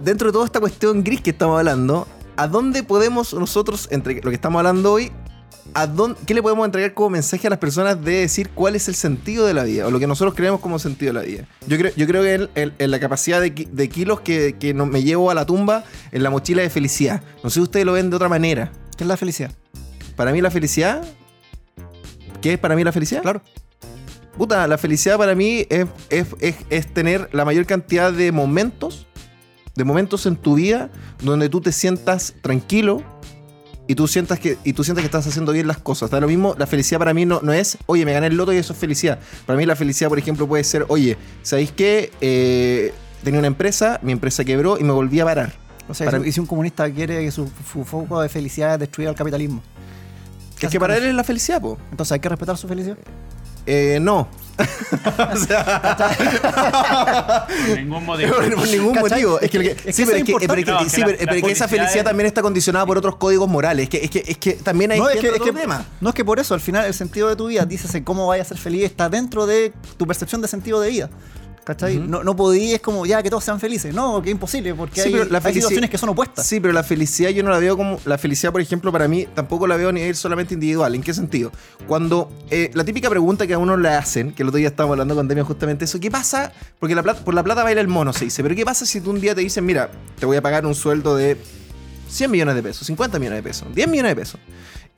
dentro 0.00 0.28
de 0.28 0.32
toda 0.32 0.46
esta 0.46 0.60
cuestión 0.60 1.02
gris 1.04 1.20
que 1.20 1.30
estamos 1.30 1.58
hablando, 1.58 2.06
¿a 2.40 2.48
dónde 2.48 2.82
podemos 2.82 3.34
nosotros, 3.34 3.86
entre 3.90 4.14
lo 4.22 4.30
que 4.30 4.34
estamos 4.34 4.58
hablando 4.60 4.92
hoy, 4.94 5.12
a 5.74 5.86
dónde, 5.86 6.18
qué 6.26 6.34
le 6.34 6.42
podemos 6.42 6.64
entregar 6.64 6.94
como 6.94 7.10
mensaje 7.10 7.46
a 7.46 7.50
las 7.50 7.58
personas 7.58 8.02
de 8.02 8.12
decir 8.20 8.48
cuál 8.50 8.74
es 8.76 8.88
el 8.88 8.94
sentido 8.94 9.46
de 9.46 9.54
la 9.54 9.64
vida? 9.64 9.86
O 9.86 9.90
lo 9.90 9.98
que 10.00 10.06
nosotros 10.06 10.34
creemos 10.34 10.60
como 10.60 10.78
sentido 10.78 11.12
de 11.12 11.20
la 11.20 11.24
vida. 11.26 11.44
Yo 11.66 11.76
creo, 11.78 11.92
yo 11.96 12.06
creo 12.06 12.22
que 12.22 12.34
en, 12.34 12.48
en- 12.54 12.72
en 12.78 12.90
la 12.90 12.98
capacidad 12.98 13.40
de, 13.40 13.54
ki- 13.54 13.68
de 13.70 13.88
kilos 13.88 14.20
que, 14.20 14.56
que 14.58 14.72
no- 14.74 14.86
me 14.86 15.02
llevo 15.02 15.30
a 15.30 15.34
la 15.34 15.44
tumba 15.46 15.84
en 16.12 16.22
la 16.22 16.30
mochila 16.30 16.62
de 16.62 16.70
felicidad. 16.70 17.22
No 17.44 17.50
sé 17.50 17.54
si 17.54 17.60
ustedes 17.60 17.84
lo 17.86 17.92
ven 17.92 18.08
de 18.10 18.16
otra 18.16 18.28
manera. 18.28 18.72
¿Qué 18.96 19.04
es 19.04 19.08
la 19.08 19.16
felicidad? 19.16 19.52
Para 20.16 20.32
mí 20.32 20.40
la 20.40 20.50
felicidad. 20.50 21.04
¿Qué 22.40 22.54
es 22.54 22.58
para 22.58 22.74
mí 22.74 22.82
la 22.84 22.92
felicidad? 22.92 23.22
Claro. 23.22 23.42
Puta, 24.36 24.66
la 24.66 24.78
felicidad 24.78 25.18
para 25.18 25.34
mí 25.34 25.66
es, 25.68 25.86
es- 26.08 26.26
es- 26.40 26.56
es 26.70 26.92
tener 26.94 27.28
la 27.32 27.44
mayor 27.44 27.66
cantidad 27.66 28.12
de 28.12 28.32
momentos, 28.32 29.06
de 29.74 29.84
momentos 29.84 30.26
en 30.26 30.36
tu 30.36 30.54
vida 30.54 30.90
donde 31.22 31.48
tú 31.48 31.60
te 31.60 31.72
sientas 31.72 32.34
tranquilo 32.42 33.02
y 33.86 33.94
tú 33.96 34.06
sientas 34.06 34.38
que, 34.38 34.56
y 34.62 34.72
tú 34.72 34.84
sientas 34.84 35.02
que 35.02 35.06
estás 35.06 35.26
haciendo 35.26 35.52
bien 35.52 35.66
las 35.66 35.78
cosas. 35.78 36.10
Da 36.10 36.20
lo 36.20 36.28
mismo, 36.28 36.54
la 36.58 36.66
felicidad 36.66 36.98
para 36.98 37.12
mí 37.14 37.26
no, 37.26 37.40
no 37.42 37.52
es, 37.52 37.76
oye, 37.86 38.04
me 38.04 38.12
gané 38.12 38.28
el 38.28 38.36
loto 38.36 38.52
y 38.52 38.56
eso 38.56 38.72
es 38.72 38.78
felicidad. 38.78 39.18
Para 39.46 39.56
mí 39.58 39.66
la 39.66 39.74
felicidad, 39.76 40.08
por 40.08 40.18
ejemplo, 40.18 40.46
puede 40.46 40.62
ser, 40.64 40.84
oye, 40.88 41.16
¿sabéis 41.42 41.72
qué? 41.72 42.12
Eh, 42.20 42.92
tenía 43.24 43.38
una 43.40 43.48
empresa, 43.48 43.98
mi 44.02 44.12
empresa 44.12 44.44
quebró 44.44 44.78
y 44.78 44.84
me 44.84 44.92
volví 44.92 45.18
a 45.20 45.24
parar. 45.24 45.52
O 45.88 45.94
sea, 45.94 46.06
Para 46.08 46.24
y 46.24 46.30
si- 46.30 46.38
un 46.38 46.46
comunista 46.46 46.88
quiere 46.90 47.20
que 47.24 47.30
su, 47.32 47.50
su 47.72 47.84
foco 47.84 48.20
de 48.20 48.28
felicidad 48.28 48.74
es 48.74 48.80
destruir 48.80 49.08
al 49.08 49.16
capitalismo. 49.16 49.60
Que 50.58 50.66
es 50.66 50.72
que 50.72 50.78
para 50.78 50.96
él 50.96 51.04
es 51.04 51.14
la 51.14 51.24
felicidad, 51.24 51.60
po. 51.60 51.76
Entonces 51.90 52.12
hay 52.12 52.20
que 52.20 52.28
respetar 52.28 52.56
su 52.56 52.68
felicidad. 52.68 52.96
Eh, 53.66 53.98
no. 54.00 54.28
o 54.60 55.36
sea, 55.36 57.46
Por 57.66 57.78
ningún 57.78 58.04
motivo. 58.04 58.34
Por, 58.34 58.68
ningún 58.68 58.98
motivo. 58.98 59.40
Es 59.40 59.50
que, 59.50 59.58
Es 59.70 59.82
que 59.82 59.92
sí, 59.92 60.02
eso 60.02 60.10
pero 60.12 60.18
es 60.18 60.24
que, 60.24 60.48
pero 60.48 60.60
es 60.60 60.64
que- 60.66 60.70
No, 60.72 60.78
que 60.84 60.90
sí, 60.90 61.00
la- 61.00 61.06
pero- 61.06 61.18
la 61.18 61.24
pero 61.24 61.36
es 61.36 61.42
que 61.44 61.52
esa 61.52 61.68
felicidad 61.68 61.96
es- 61.98 62.04
también 62.04 62.26
está 62.26 62.42
condicionada 62.42 62.86
por 62.86 62.98
otros 62.98 63.16
códigos 63.16 63.48
morales. 63.48 63.84
Es 63.84 63.90
que, 63.90 64.04
es 64.04 64.10
que, 64.10 64.24
es 64.26 64.38
que 64.38 64.52
también 64.54 64.92
hay 64.92 64.98
No, 65.00 65.08
es 65.08 65.18
que, 65.18 65.30
otro 65.30 65.52
tema. 65.54 65.84
no 66.00 66.08
es 66.10 66.14
que 66.14 66.24
por 66.24 66.38
eso, 66.38 66.54
al 66.54 66.60
final 66.60 66.84
el 66.84 66.94
sentido 66.94 67.28
de 67.28 67.36
tu 67.36 67.46
vida, 67.46 67.64
dices 67.64 67.90
cómo 68.04 68.26
vayas 68.26 68.46
a 68.46 68.48
ser 68.50 68.58
feliz, 68.58 68.84
está 68.84 69.08
dentro 69.08 69.46
de 69.46 69.72
tu 69.96 70.06
percepción 70.06 70.42
de 70.42 70.48
sentido 70.48 70.80
de 70.80 70.90
vida. 70.90 71.10
¿Cachai? 71.64 71.98
No, 71.98 72.24
no 72.24 72.34
podías 72.34 72.80
como 72.80 73.04
ya 73.06 73.22
que 73.22 73.30
todos 73.30 73.44
sean 73.44 73.60
felices. 73.60 73.94
No, 73.94 74.20
que 74.22 74.30
es 74.30 74.32
imposible, 74.32 74.74
porque 74.74 75.02
Sí, 75.02 75.08
hay, 75.08 75.12
pero 75.12 75.24
la 75.26 75.38
hay 75.38 75.44
felici- 75.44 75.54
situaciones 75.54 75.90
que 75.90 75.98
son 75.98 76.08
opuestas. 76.08 76.46
Sí, 76.46 76.58
pero 76.58 76.72
la 76.72 76.82
felicidad 76.82 77.30
yo 77.30 77.42
no 77.42 77.50
la 77.50 77.58
veo 77.58 77.76
como. 77.76 78.00
La 78.06 78.18
felicidad, 78.18 78.50
por 78.50 78.60
ejemplo, 78.60 78.90
para 78.90 79.06
mí 79.08 79.26
tampoco 79.34 79.66
la 79.66 79.76
veo 79.76 79.90
a 79.90 79.92
nivel 79.92 80.16
solamente 80.16 80.54
individual. 80.54 80.94
¿En 80.94 81.02
qué 81.02 81.12
sentido? 81.14 81.52
Cuando 81.86 82.30
eh, 82.50 82.70
la 82.74 82.82
típica 82.84 83.08
pregunta 83.10 83.46
que 83.46 83.54
a 83.54 83.58
uno 83.58 83.76
le 83.76 83.90
hacen, 83.90 84.32
que 84.32 84.42
el 84.42 84.48
otro 84.48 84.58
día 84.58 84.68
estábamos 84.68 84.94
hablando 84.94 85.14
con 85.14 85.28
Demian 85.28 85.46
justamente 85.46 85.84
eso, 85.84 86.00
¿qué 86.00 86.10
pasa? 86.10 86.52
Porque 86.78 86.94
la 86.94 87.02
plata, 87.02 87.24
por 87.24 87.34
la 87.34 87.42
plata 87.42 87.62
baila 87.62 87.80
el 87.80 87.88
mono, 87.88 88.12
se 88.12 88.24
dice. 88.24 88.42
Pero 88.42 88.54
¿qué 88.56 88.64
pasa 88.64 88.86
si 88.86 89.00
tú 89.00 89.10
un 89.10 89.20
día 89.20 89.34
te 89.34 89.42
dicen, 89.42 89.64
mira, 89.64 89.90
te 90.18 90.26
voy 90.26 90.38
a 90.38 90.42
pagar 90.42 90.64
un 90.66 90.74
sueldo 90.74 91.14
de 91.14 91.36
100 92.08 92.30
millones 92.30 92.54
de 92.56 92.62
pesos, 92.62 92.86
50 92.86 93.18
millones 93.18 93.38
de 93.38 93.42
pesos, 93.48 93.68
10 93.74 93.86
millones 93.88 94.10
de 94.12 94.16
pesos? 94.16 94.40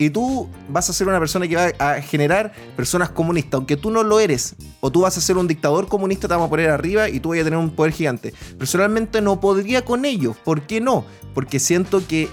Y 0.05 0.11
tú 0.11 0.49
vas 0.69 0.89
a 0.91 0.93
ser 0.93 1.07
una 1.09 1.19
persona 1.19 1.47
que 1.49 1.57
va 1.57 1.73
a 1.79 2.01
generar 2.03 2.53
personas 2.77 3.11
comunistas, 3.11 3.55
aunque 3.55 3.77
tú 3.77 3.91
no 3.91 4.03
lo 4.03 4.21
eres, 4.21 4.55
o 4.81 4.91
tú 4.91 5.03
vas 5.03 5.17
a 5.17 5.21
ser 5.21 5.37
un 5.37 5.47
dictador 5.49 5.89
comunista, 5.89 6.29
te 6.29 6.35
vamos 6.35 6.47
a 6.49 6.51
poner 6.51 6.71
arriba 6.71 7.09
y 7.09 7.21
tú 7.21 7.31
vas 7.31 7.41
a 7.41 7.45
tener 7.45 7.59
un 7.59 7.71
poder 7.71 7.93
gigante. 7.93 8.33
Personalmente 8.59 9.21
no 9.21 9.41
podría 9.41 9.85
con 9.85 10.05
ello. 10.05 10.35
¿Por 10.45 10.63
qué 10.63 10.81
no? 10.81 11.05
Porque 11.35 11.59
siento 11.59 12.07
que 12.07 12.29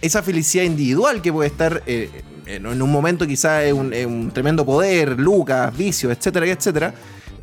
esa 0.00 0.22
felicidad 0.22 0.64
individual 0.64 1.20
que 1.22 1.32
puede 1.32 1.48
estar 1.48 1.82
eh, 1.86 2.22
en, 2.46 2.66
un 2.66 2.90
momento 2.90 3.26
quizás 3.26 3.64
es 3.64 3.72
un, 3.72 4.30
tremendo 4.32 4.64
poder, 4.64 5.18
lucas, 5.18 5.76
vicios, 5.76 6.16
etcétera, 6.16 6.46
etcétera, 6.46 6.94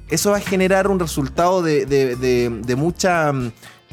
eso 0.09 0.31
va 0.31 0.37
a 0.37 0.41
generar 0.41 0.87
un 0.87 0.99
resultado 0.99 1.61
de, 1.61 1.85
de- 1.85 2.15
de- 2.15 2.49
de 2.65 2.75
mucha 2.75 3.31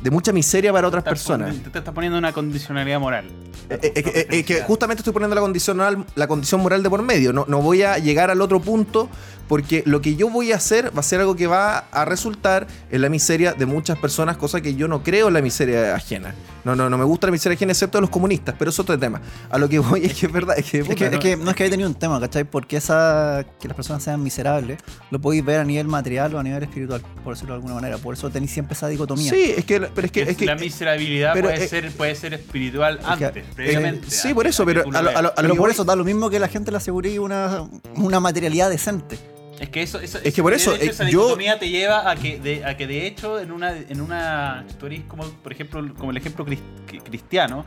de 0.02 0.10
mucha 0.10 0.32
miseria 0.32 0.72
para 0.72 0.88
otras 0.88 1.04
personas. 1.04 1.54
Te 1.70 1.78
estás 1.78 1.94
poniendo 1.94 2.18
una 2.18 2.32
condicionalidad 2.32 2.98
moral. 2.98 3.26
Eh, 3.70 3.78
eh, 3.82 3.92
eh, 3.94 4.26
eh, 4.30 4.44
que 4.44 4.62
justamente 4.62 5.00
estoy 5.00 5.12
poniendo 5.12 5.34
la, 5.34 5.40
condicional, 5.40 6.04
la 6.14 6.26
condición 6.26 6.60
moral 6.60 6.82
de 6.82 6.90
por 6.90 7.02
medio. 7.02 7.32
No, 7.32 7.44
no 7.48 7.62
voy 7.62 7.82
a 7.82 7.98
llegar 7.98 8.30
al 8.30 8.40
otro 8.40 8.60
punto 8.60 9.08
porque 9.52 9.82
lo 9.84 10.00
que 10.00 10.16
yo 10.16 10.30
voy 10.30 10.50
a 10.50 10.56
hacer 10.56 10.96
va 10.96 11.00
a 11.00 11.02
ser 11.02 11.20
algo 11.20 11.36
que 11.36 11.46
va 11.46 11.84
a 11.92 12.06
resultar 12.06 12.66
en 12.90 13.02
la 13.02 13.10
miseria 13.10 13.52
de 13.52 13.66
muchas 13.66 13.98
personas, 13.98 14.38
cosa 14.38 14.62
que 14.62 14.74
yo 14.76 14.88
no 14.88 15.02
creo 15.02 15.28
en 15.28 15.34
la 15.34 15.42
miseria 15.42 15.94
ajena. 15.94 16.34
No, 16.64 16.74
no, 16.74 16.88
no 16.88 16.96
me 16.96 17.04
gusta 17.04 17.26
la 17.26 17.32
miseria 17.32 17.56
ajena 17.56 17.72
excepto 17.72 17.98
de 17.98 18.02
los 18.02 18.08
comunistas, 18.08 18.54
pero 18.58 18.70
es 18.70 18.78
otro 18.78 18.98
tema. 18.98 19.20
A 19.50 19.58
lo 19.58 19.68
que 19.68 19.78
voy 19.78 20.06
es 20.06 20.14
que 20.14 20.24
es 20.24 20.32
verdad. 20.32 20.58
Es 20.58 20.70
que, 20.70 20.78
Es 20.78 20.88
que, 20.88 20.94
puta, 20.94 21.06
es 21.10 21.18
que 21.18 21.36
no 21.36 21.50
es 21.50 21.56
que 21.56 21.64
haya 21.64 21.70
tenido 21.70 21.86
un 21.90 21.94
tema, 21.96 22.18
¿cachai? 22.18 22.44
Porque 22.44 22.78
esa 22.78 23.44
que 23.60 23.68
las 23.68 23.76
personas 23.76 24.02
sean 24.02 24.22
miserables, 24.22 24.78
lo 25.10 25.20
podéis 25.20 25.44
ver 25.44 25.60
a 25.60 25.64
nivel 25.64 25.86
material 25.86 26.34
o 26.34 26.38
a 26.38 26.42
nivel 26.42 26.62
espiritual, 26.62 27.02
por 27.22 27.34
decirlo 27.34 27.52
de 27.52 27.56
alguna 27.56 27.74
manera. 27.74 27.98
Por 27.98 28.14
eso 28.14 28.30
tenéis 28.30 28.52
siempre 28.52 28.72
esa 28.72 28.88
dicotomía. 28.88 29.30
Sí, 29.30 29.52
es 29.54 29.66
que, 29.66 29.80
pero 29.82 30.06
es 30.06 30.12
que, 30.12 30.22
es 30.22 30.34
que 30.34 30.46
la 30.46 30.54
miserabilidad 30.56 31.34
pero, 31.34 31.48
puede, 31.50 31.62
eh, 31.62 31.68
ser, 31.68 31.90
puede 31.92 32.14
ser 32.14 32.32
espiritual 32.32 33.00
que, 33.00 33.04
antes, 33.26 33.44
eh, 33.44 33.48
previamente. 33.54 34.10
sí, 34.10 34.30
a- 34.30 34.34
por 34.34 34.46
eso, 34.46 34.62
a 34.62 34.66
pero 34.66 34.84
lo 34.90 34.96
a 34.96 35.02
lo- 35.02 35.10
a 35.10 35.20
lo- 35.20 35.28
a 35.28 35.34
Pero 35.34 35.48
por 35.50 35.58
voy- 35.58 35.72
eso 35.72 35.84
da 35.84 35.94
lo 35.94 36.04
mismo 36.04 36.30
que 36.30 36.38
la 36.38 36.48
gente 36.48 36.70
le 36.70 36.78
asegure 36.78 37.18
una, 37.20 37.68
una 37.96 38.18
materialidad 38.18 38.70
decente. 38.70 39.18
Es 39.62 39.68
que 39.70 39.80
eso, 39.82 40.00
eso- 40.00 40.18
Es 40.24 40.34
que 40.34 40.42
por 40.42 40.52
eso, 40.52 40.74
hecho, 40.74 40.82
eh, 40.82 40.88
esa 40.90 41.04
yo- 41.04 41.20
dicotomía 41.20 41.56
te 41.58 41.68
lleva 41.68 42.10
a 42.10 42.16
que, 42.16 42.38
de, 42.40 42.64
a 42.64 42.76
que 42.76 42.86
de 42.88 43.06
hecho 43.06 43.38
en 43.38 43.52
una, 43.52 43.76
en 43.76 44.00
una, 44.00 44.66
tú 44.80 44.86
eres 44.86 45.02
como, 45.06 45.22
por 45.24 45.52
ejemplo, 45.52 45.94
como 45.96 46.10
el 46.10 46.16
ejemplo 46.16 46.44
cris- 46.44 46.58
cri- 46.88 47.00
cristiano, 47.02 47.64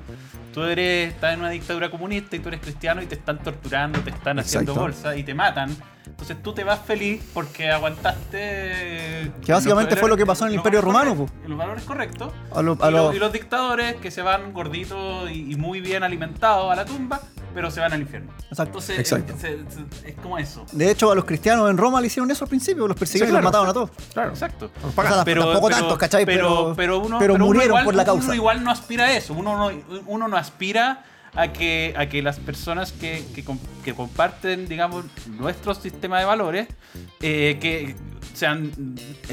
tú 0.53 0.63
eres, 0.63 1.13
estás 1.13 1.33
en 1.33 1.39
una 1.39 1.49
dictadura 1.51 1.89
comunista 1.89 2.35
y 2.35 2.39
tú 2.39 2.49
eres 2.49 2.59
cristiano 2.59 3.01
y 3.01 3.05
te 3.05 3.15
están 3.15 3.39
torturando, 3.41 3.99
te 4.01 4.09
están 4.09 4.39
haciendo 4.39 4.73
bolsa 4.81 5.15
y 5.15 5.23
te 5.23 5.33
matan. 5.33 5.73
Entonces 6.07 6.41
tú 6.43 6.53
te 6.53 6.63
vas 6.63 6.79
feliz 6.79 7.21
porque 7.33 7.71
aguantaste. 7.71 9.31
Que 9.45 9.51
básicamente 9.53 9.95
fue 9.95 10.09
lo 10.09 10.17
que 10.17 10.25
pasó 10.25 10.45
en 10.45 10.49
el 10.51 10.55
Imperio 10.55 10.81
Romano, 10.81 11.15
correctos- 11.15 11.47
Los 11.49 11.57
valores 11.57 11.83
correctos. 11.83 12.33
A 12.53 12.61
lo- 12.61 12.77
a 12.81 12.89
y, 12.89 12.91
lo- 12.91 12.97
los, 13.07 13.15
y 13.15 13.19
los 13.19 13.31
dictadores 13.33 13.95
que 13.95 14.11
se 14.11 14.21
van 14.21 14.53
gorditos 14.53 15.29
y, 15.31 15.51
y 15.51 15.55
muy 15.55 15.81
bien 15.81 16.03
alimentados 16.03 16.71
a 16.71 16.75
la 16.75 16.85
tumba, 16.85 17.21
pero 17.53 17.71
se 17.71 17.79
van 17.79 17.93
al 17.93 18.01
infierno. 18.01 18.31
Exacto. 18.49 18.63
Entonces, 18.79 18.99
Exacto. 18.99 19.33
Es, 19.33 19.43
es- 19.43 20.05
es 20.05 20.15
como 20.21 20.37
eso. 20.37 20.65
De 20.71 20.91
hecho, 20.91 21.11
a 21.11 21.15
los 21.15 21.25
cristianos 21.25 21.69
en 21.69 21.77
Roma 21.77 22.01
le 22.01 22.07
hicieron 22.07 22.29
eso 22.31 22.45
al 22.45 22.49
principio, 22.49 22.87
los 22.87 22.97
persiguieron 22.97 23.29
Sí, 23.29 23.33
y 23.33 23.35
los 23.35 23.43
mataron 23.43 23.69
a 23.69 23.73
todos. 23.73 23.89
Claro. 24.13 24.29
Exacto. 24.29 24.71
O 24.83 25.01
sea, 25.01 25.23
tampoco 25.23 25.69
tantos, 25.69 25.97
¿cachai? 25.97 26.25
Pero, 26.25 26.47
Pero- 26.47 26.73
pero 26.75 26.99
uno, 26.99 27.19
pero 27.19 27.33
uno 27.35 27.45
murieron 27.45 27.69
igual, 27.69 27.85
por 27.85 27.95
la 27.95 28.03
uno 28.13 28.33
igual 28.33 28.63
no 28.63 28.71
aspira 28.71 29.05
a 29.05 29.13
eso. 29.13 29.33
Uno 29.33 29.57
no, 29.57 29.77
uno 30.07 30.27
no 30.27 30.37
aspira 30.37 31.03
a 31.35 31.51
que, 31.51 31.93
a 31.97 32.07
que 32.07 32.21
las 32.21 32.39
personas 32.39 32.91
que, 32.91 33.23
que, 33.35 33.43
com- 33.43 33.59
que 33.83 33.93
comparten, 33.93 34.67
digamos, 34.67 35.05
nuestro 35.37 35.73
sistema 35.75 36.19
de 36.19 36.25
valores, 36.25 36.67
eh, 37.21 37.57
que 37.59 37.95
sean, 38.33 38.71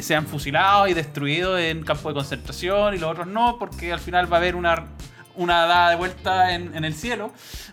sean 0.01 0.27
fusilados 0.27 0.89
y 0.91 0.95
destruidos 0.95 1.61
en 1.61 1.83
campos 1.83 2.13
de 2.13 2.15
concentración 2.15 2.95
y 2.95 2.99
los 2.99 3.11
otros 3.11 3.27
no, 3.27 3.57
porque 3.59 3.93
al 3.93 4.01
final 4.01 4.33
va 4.33 4.37
a 4.37 4.41
haber 4.41 4.57
una 4.57 4.85
una 5.37 5.67
dada 5.67 5.91
de 5.91 5.97
vuelta 5.97 6.53
en, 6.55 6.75
en 6.77 6.85
el 6.85 6.95
cielo, 6.95 7.33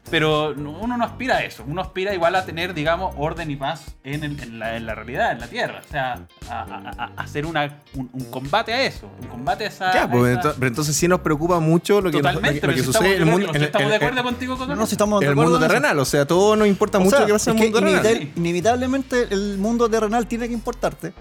pero 0.09 0.53
no- 0.55 0.71
uno 0.79 0.97
no 0.97 1.03
aspira 1.05 1.37
a 1.37 1.43
eso, 1.43 1.63
uno 1.67 1.81
aspira 1.81 2.13
igual 2.13 2.35
a 2.35 2.45
tener, 2.45 2.73
digamos, 2.73 3.13
orden 3.17 3.51
y 3.51 3.55
paz 3.55 3.95
en, 4.03 4.23
el- 4.23 4.39
en 4.41 4.59
la, 4.59 4.75
en 4.77 4.85
la 4.85 4.95
realidad, 4.95 5.31
en 5.31 5.39
la 5.39 5.47
tierra, 5.47 5.81
o 5.87 5.91
sea, 5.91 6.25
a, 6.49 6.53
a- 6.61 6.93
a- 6.97 7.11
a 7.17 7.21
hacer 7.23 7.45
una, 7.45 7.79
un, 7.95 8.09
un 8.13 8.25
combate 8.31 8.73
a 8.73 8.81
eso, 8.83 9.09
un 9.21 9.27
combate 9.27 9.65
a 9.65 9.67
esa... 9.67 9.93
Ya, 9.93 10.03
a 10.03 10.09
pues, 10.11 10.37
esa- 10.37 10.53
pero 10.55 10.67
entonces 10.67 10.95
sí 10.95 11.07
nos 11.07 11.19
preocupa 11.21 11.59
mucho 11.59 12.01
lo 12.01 12.11
que, 12.11 12.21
nos- 12.21 12.33
lo 12.35 12.41
lo 12.41 12.47
que 12.49 12.77
si 12.77 12.83
sucede 12.83 13.07
en 13.07 13.13
el 13.13 13.13
estamos, 13.19 13.31
mundo, 13.39 13.51
de- 13.53 13.57
en- 13.59 13.63
estamos 13.65 13.89
de 13.89 13.95
acuerdo 13.95 14.23
contigo 14.23 14.57
con 14.57 14.67
No, 14.69 14.75
no, 14.75 14.85
si 14.85 14.93
estamos 14.93 15.19
de 15.19 15.25
el 15.27 15.31
acuerdo 15.33 15.51
mundo 15.51 15.65
en 15.65 15.71
eso. 15.71 15.73
terrenal. 15.81 15.99
O 15.99 16.05
sea, 16.05 16.25
todo 16.25 16.55
nos 16.55 16.67
importa 16.67 16.97
O 16.97 17.01
mucho 17.01 17.11
sea, 17.11 17.19
lo 17.21 17.27
que 17.27 17.33
pasa 17.33 17.51
en 17.51 17.57
el 17.57 17.63
mundo 17.63 17.79
terrenal. 17.79 18.05
inevitablemente- 18.05 18.39
inevitablemente 18.39 19.27
el 19.31 19.57
mundo 19.57 19.89
terrenal 19.89 20.27
tiene 20.27 20.47
que 20.47 20.53
importarte. 20.53 21.13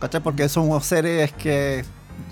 ¿Cachai? 0.00 0.20
Porque 0.20 0.48
somos 0.48 0.84
seres 0.84 1.32
que. 1.32 1.84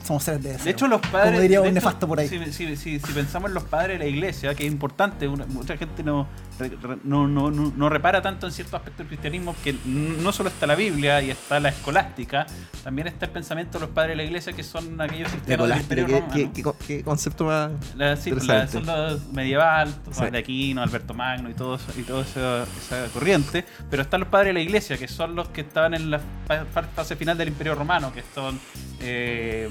Somos 0.05 0.25
seres 0.25 0.43
de 0.43 0.49
deseo. 0.53 0.65
De 0.65 0.71
hecho, 0.71 0.89
los 0.89 1.01
padres. 1.03 1.31
Como 1.31 1.41
diría 1.41 1.61
un 1.61 1.67
hecho, 1.67 1.75
nefasto 1.75 2.09
por 2.09 2.19
ahí. 2.21 2.27
Si, 2.29 2.39
si- 2.53 2.77
si- 2.77 2.99
si 2.99 3.13
pensamos 3.13 3.51
en 3.51 3.55
los 3.55 3.65
padres 3.65 3.99
de 3.99 4.05
la 4.07 4.11
iglesia, 4.11 4.55
que 4.55 4.65
es 4.67 4.73
importante, 4.73 5.29
una- 5.29 5.45
mucha 5.47 5.77
gente 5.77 6.03
no, 6.03 6.27
re- 6.59 6.71
re- 6.83 6.99
no, 7.05 7.29
no, 7.29 7.51
no, 7.51 7.73
no 7.77 7.89
repara 7.91 8.23
tanto 8.23 8.47
en 8.47 8.53
ciertos 8.53 8.75
aspectos 8.75 8.99
del 8.99 9.09
cristianismo, 9.09 9.55
que 9.63 9.75
no 9.85 10.33
solo 10.33 10.49
está 10.49 10.67
la 10.67 10.75
Biblia 10.75 11.21
y 11.23 11.31
está 11.31 11.61
la 11.61 11.69
escolástica, 11.69 12.47
también 12.83 13.09
está 13.09 13.27
el 13.27 13.33
pensamiento 13.33 13.79
de 13.79 13.87
los 13.87 13.95
padres 13.95 14.13
de 14.13 14.17
la 14.17 14.25
iglesia, 14.25 14.53
que 14.55 14.63
son 14.65 14.99
aquellos 15.01 15.31
cristianos 15.31 15.69
del 15.69 15.79
Imperio 15.79 16.07
¿qué, 16.07 16.13
Romano. 16.15 16.33
qué- 16.35 16.51
qué- 16.53 16.73
qué 16.87 17.05
concepto 17.05 17.45
más. 17.45 17.71
La, 17.95 18.17
sí, 18.17 18.31
pues, 18.33 18.47
la- 18.47 18.67
son 18.69 18.87
los 18.87 19.27
medieval, 19.33 19.95
Sí. 20.13 20.25
de 20.31 20.39
Aquino, 20.39 20.83
Alberto 20.83 21.13
Magno 21.15 21.51
y 21.51 21.55
todo 21.55 21.77
eso- 21.77 21.93
y 21.99 22.03
toda 22.03 22.23
esa, 22.23 22.63
esa 22.65 23.07
corriente, 23.13 23.65
pero 23.91 24.03
están 24.03 24.21
los 24.21 24.29
padres 24.31 24.49
de 24.49 24.53
la 24.55 24.61
iglesia, 24.61 24.97
que 24.97 25.09
son 25.09 25.35
los 25.37 25.49
que 25.51 25.61
estaban 25.61 25.93
en 25.95 26.11
la 26.11 26.21
fa- 26.47 26.65
fa- 26.73 26.83
fase 26.85 27.17
final 27.17 27.37
del 27.37 27.49
Imperio 27.49 27.75
Romano, 27.75 28.13
que 28.13 28.25
son 28.35 28.59
eh, 29.03 29.70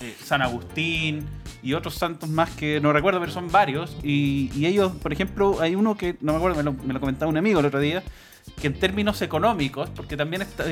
eh, 0.00 0.14
San 0.24 0.42
Agustín 0.42 1.26
y 1.62 1.74
otros 1.74 1.94
santos 1.94 2.28
más 2.28 2.50
que 2.50 2.80
no 2.80 2.92
recuerdo, 2.92 3.20
pero 3.20 3.32
son 3.32 3.50
varios. 3.50 3.96
Y, 4.02 4.50
y 4.54 4.66
ellos, 4.66 4.92
por 4.92 5.12
ejemplo, 5.12 5.60
hay 5.60 5.74
uno 5.74 5.96
que 5.96 6.16
no 6.20 6.32
me 6.32 6.38
acuerdo, 6.38 6.56
me 6.56 6.62
lo, 6.62 6.72
me 6.72 6.92
lo 6.94 7.00
comentaba 7.00 7.28
un 7.30 7.36
amigo 7.36 7.60
el 7.60 7.66
otro 7.66 7.80
día, 7.80 8.02
que 8.60 8.68
en 8.68 8.78
términos 8.78 9.20
económicos, 9.22 9.90
porque 9.90 10.16
también 10.16 10.42
está- 10.42 10.64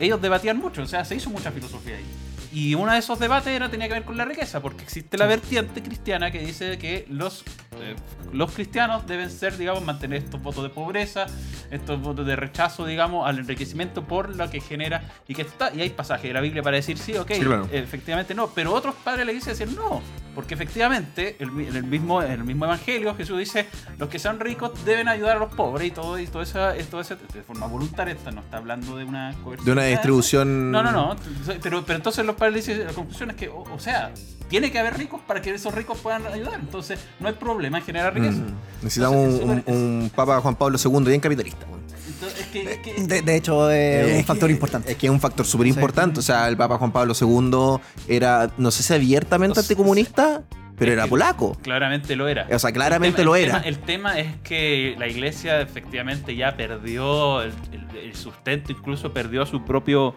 ellos 0.00 0.20
debatían 0.22 0.56
mucho, 0.58 0.82
o 0.82 0.86
sea, 0.86 1.04
se 1.04 1.14
hizo 1.16 1.30
mucha 1.30 1.50
filosofía 1.52 1.96
ahí. 1.96 2.04
Y 2.52 2.74
uno 2.74 2.92
de 2.92 2.98
esos 2.98 3.18
debates 3.18 3.48
era, 3.48 3.70
tenía 3.70 3.88
que 3.88 3.94
ver 3.94 4.04
con 4.04 4.16
la 4.16 4.24
riqueza, 4.24 4.60
porque 4.60 4.82
existe 4.84 5.16
la 5.18 5.26
vertiente 5.26 5.82
cristiana 5.82 6.30
que 6.30 6.38
dice 6.40 6.78
que 6.78 7.06
los, 7.08 7.42
eh, 7.80 7.94
los 8.32 8.52
cristianos 8.52 9.06
deben 9.06 9.30
ser, 9.30 9.56
digamos, 9.56 9.82
mantener 9.84 10.22
estos 10.22 10.42
votos 10.42 10.62
de 10.62 10.68
pobreza, 10.70 11.26
estos 11.70 12.00
votos 12.00 12.26
de 12.26 12.36
rechazo, 12.36 12.84
digamos, 12.86 13.26
al 13.28 13.38
enriquecimiento 13.38 14.04
por 14.04 14.36
lo 14.36 14.50
que 14.50 14.60
genera 14.60 15.02
y 15.26 15.34
que 15.34 15.42
está, 15.42 15.72
y 15.74 15.80
hay 15.80 15.90
pasajes 15.90 16.24
de 16.24 16.34
la 16.34 16.40
Biblia 16.40 16.62
para 16.62 16.76
decir 16.76 16.98
sí, 16.98 17.16
ok, 17.16 17.32
Sí, 17.32 17.40
claro. 17.40 17.68
efectivamente 17.72 18.34
no, 18.34 18.48
pero 18.48 18.72
otros 18.74 18.94
padres 18.96 19.26
iglesia 19.26 19.52
dicen 19.52 19.74
no, 19.74 20.02
porque 20.34 20.54
efectivamente 20.54 21.36
el 21.38 21.48
en 21.62 21.76
el 21.76 21.84
mismo, 21.84 22.22
en 22.22 22.32
el 22.32 22.44
mismo 22.44 22.64
evangelio 22.64 23.14
Jesús 23.14 23.38
dice 23.38 23.66
los 23.98 24.08
que 24.08 24.18
sean 24.18 24.40
ricos 24.40 24.72
deben 24.84 25.08
ayudar 25.08 25.36
a 25.36 25.40
los 25.40 25.54
pobres 25.54 25.88
y 25.88 25.90
todo, 25.90 26.18
y 26.18 26.26
todo, 26.26 26.42
esa, 26.42 26.74
todo 26.90 27.00
ese, 27.00 27.16
de 27.16 27.42
forma 27.42 27.66
voluntaria, 27.66 28.16
no 28.34 28.40
está 28.40 28.56
hablando 28.58 28.96
de 28.96 29.04
una 29.04 29.34
coerción 29.44 29.64
De 29.66 29.72
una 29.72 29.82
eso. 29.86 29.90
distribución. 29.92 30.70
No, 30.70 30.82
no, 30.82 30.90
no. 30.90 31.16
Pero, 31.62 31.84
pero 31.84 31.96
entonces 31.96 32.24
los 32.26 32.36
la 32.50 32.92
conclusión 32.92 33.30
es 33.30 33.36
que, 33.36 33.48
o, 33.48 33.62
o 33.62 33.78
sea, 33.78 34.12
tiene 34.48 34.70
que 34.70 34.78
haber 34.78 34.98
ricos 34.98 35.20
para 35.26 35.40
que 35.40 35.54
esos 35.54 35.74
ricos 35.74 35.98
puedan 35.98 36.26
ayudar. 36.26 36.54
Entonces, 36.60 36.98
no 37.20 37.28
hay 37.28 37.34
problema 37.34 37.78
en 37.78 37.84
generar 37.84 38.12
riqueza. 38.14 38.38
Mm. 38.40 38.82
Necesitamos 38.82 39.16
un, 39.16 39.50
Entonces, 39.50 39.64
un- 39.66 39.74
un 40.02 40.10
Papa 40.14 40.40
Juan 40.40 40.56
Pablo 40.56 40.78
II 40.82 41.04
bien 41.04 41.20
capitalista. 41.20 41.66
weón. 41.66 41.82
Entonces, 42.06 42.40
es 42.40 42.46
que, 42.48 42.72
es 42.72 42.78
que- 42.78 43.02
De, 43.06 43.22
de 43.22 43.36
hecho, 43.36 43.70
es 43.70 44.08
Eh, 44.10 44.16
un 44.18 44.24
factor 44.24 44.50
importante. 44.50 44.92
Es 44.92 44.98
que 44.98 45.06
es 45.06 45.10
un 45.12 45.20
factor 45.20 45.46
súper 45.46 45.66
importante. 45.68 46.20
O 46.20 46.22
sea, 46.22 46.48
el 46.48 46.56
Papa 46.56 46.78
Juan 46.78 46.92
Pablo 46.92 47.14
II 47.18 47.80
era, 48.08 48.50
no 48.58 48.70
sé 48.70 48.82
si 48.82 48.92
abiertamente 48.92 49.58
anticomunista, 49.58 50.42
pero 50.76 50.92
era 50.92 51.04
que- 51.04 51.10
polaco. 51.10 51.56
claramente 51.62 52.14
lo 52.16 52.28
era. 52.28 52.46
O 52.52 52.58
sea, 52.58 52.72
claramente 52.72 53.18
tema- 53.18 53.24
lo 53.26 53.36
era. 53.36 53.52
tema- 53.62 53.66
el 53.66 53.78
tema 53.78 54.18
es 54.18 54.36
que 54.42 54.94
la 54.98 55.06
iglesia 55.08 55.60
efectivamente 55.60 56.34
ya 56.36 56.56
perdió 56.56 57.42
el, 57.42 57.52
el- 57.72 57.98
el 57.98 58.14
sustento, 58.16 58.72
incluso 58.72 59.12
perdió 59.12 59.46
su 59.46 59.64
propio. 59.64 60.14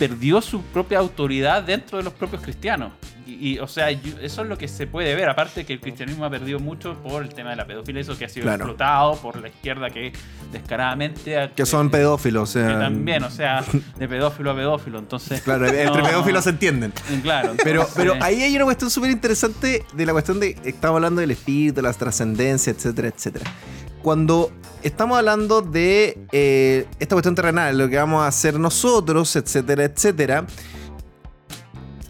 Perdió 0.00 0.40
su 0.40 0.62
propia 0.62 0.98
autoridad 0.98 1.62
dentro 1.62 1.98
de 1.98 2.04
los 2.04 2.12
propios 2.14 2.42
cristianos. 2.42 2.90
Y, 3.26 3.50
y, 3.52 3.58
o 3.60 3.68
sea, 3.68 3.92
yo- 3.92 4.18
eso 4.20 4.42
es 4.42 4.48
lo 4.48 4.58
que 4.58 4.66
se 4.66 4.88
puede 4.88 5.14
ver. 5.14 5.28
Aparte 5.28 5.64
que 5.64 5.72
el 5.74 5.80
cristianismo 5.80 6.24
ha 6.24 6.30
perdido 6.30 6.58
mucho 6.58 6.94
por 6.94 7.22
el 7.22 7.28
tema 7.28 7.50
de 7.50 7.56
la 7.56 7.64
pedofilia, 7.66 8.00
eso 8.00 8.18
que 8.18 8.24
ha 8.24 8.28
sido 8.28 8.42
Claro. 8.44 8.64
explotado 8.64 9.14
por 9.18 9.40
la 9.40 9.46
izquierda 9.48 9.88
que 9.90 10.10
descaradamente. 10.52 11.50
Que 11.54 11.66
son 11.66 11.86
eh, 11.86 11.90
pedófilos. 11.90 12.52
que 12.54 12.60
también, 12.60 13.22
o 13.22 13.30
sea, 13.30 13.64
de 13.98 14.08
pedófilo 14.08 14.50
a 14.50 14.54
pedófilo. 14.56 14.98
Entonces. 14.98 15.42
Claro, 15.42 15.66
entre 15.66 16.02
pedófilos 16.02 16.44
se 16.44 16.50
entienden. 16.50 16.92
Claro. 17.22 17.52
Pero, 17.62 17.82
entonces- 17.82 17.94
pero 17.96 18.14
ahí 18.24 18.42
hay 18.42 18.56
una 18.56 18.64
cuestión 18.64 18.90
súper 18.90 19.10
interesante 19.10 19.84
de 19.92 20.06
la 20.06 20.12
cuestión 20.12 20.40
de, 20.40 20.56
estamos 20.64 20.96
hablando 20.96 21.20
del 21.20 21.30
espíritu, 21.30 21.76
de 21.76 21.82
la 21.82 21.92
trascendencia, 21.92 22.72
etcétera, 22.72 23.08
etcétera. 23.08 23.50
Cuando 24.02 24.50
estamos 24.82 25.18
hablando 25.18 25.60
de 25.62 26.18
eh, 26.32 26.86
esta 26.98 27.14
cuestión 27.14 27.34
terrenal, 27.34 27.76
lo 27.76 27.88
que 27.88 27.96
vamos 27.96 28.22
a 28.22 28.26
hacer 28.28 28.58
nosotros, 28.58 29.36
etcétera, 29.36 29.84
etcétera, 29.84 30.46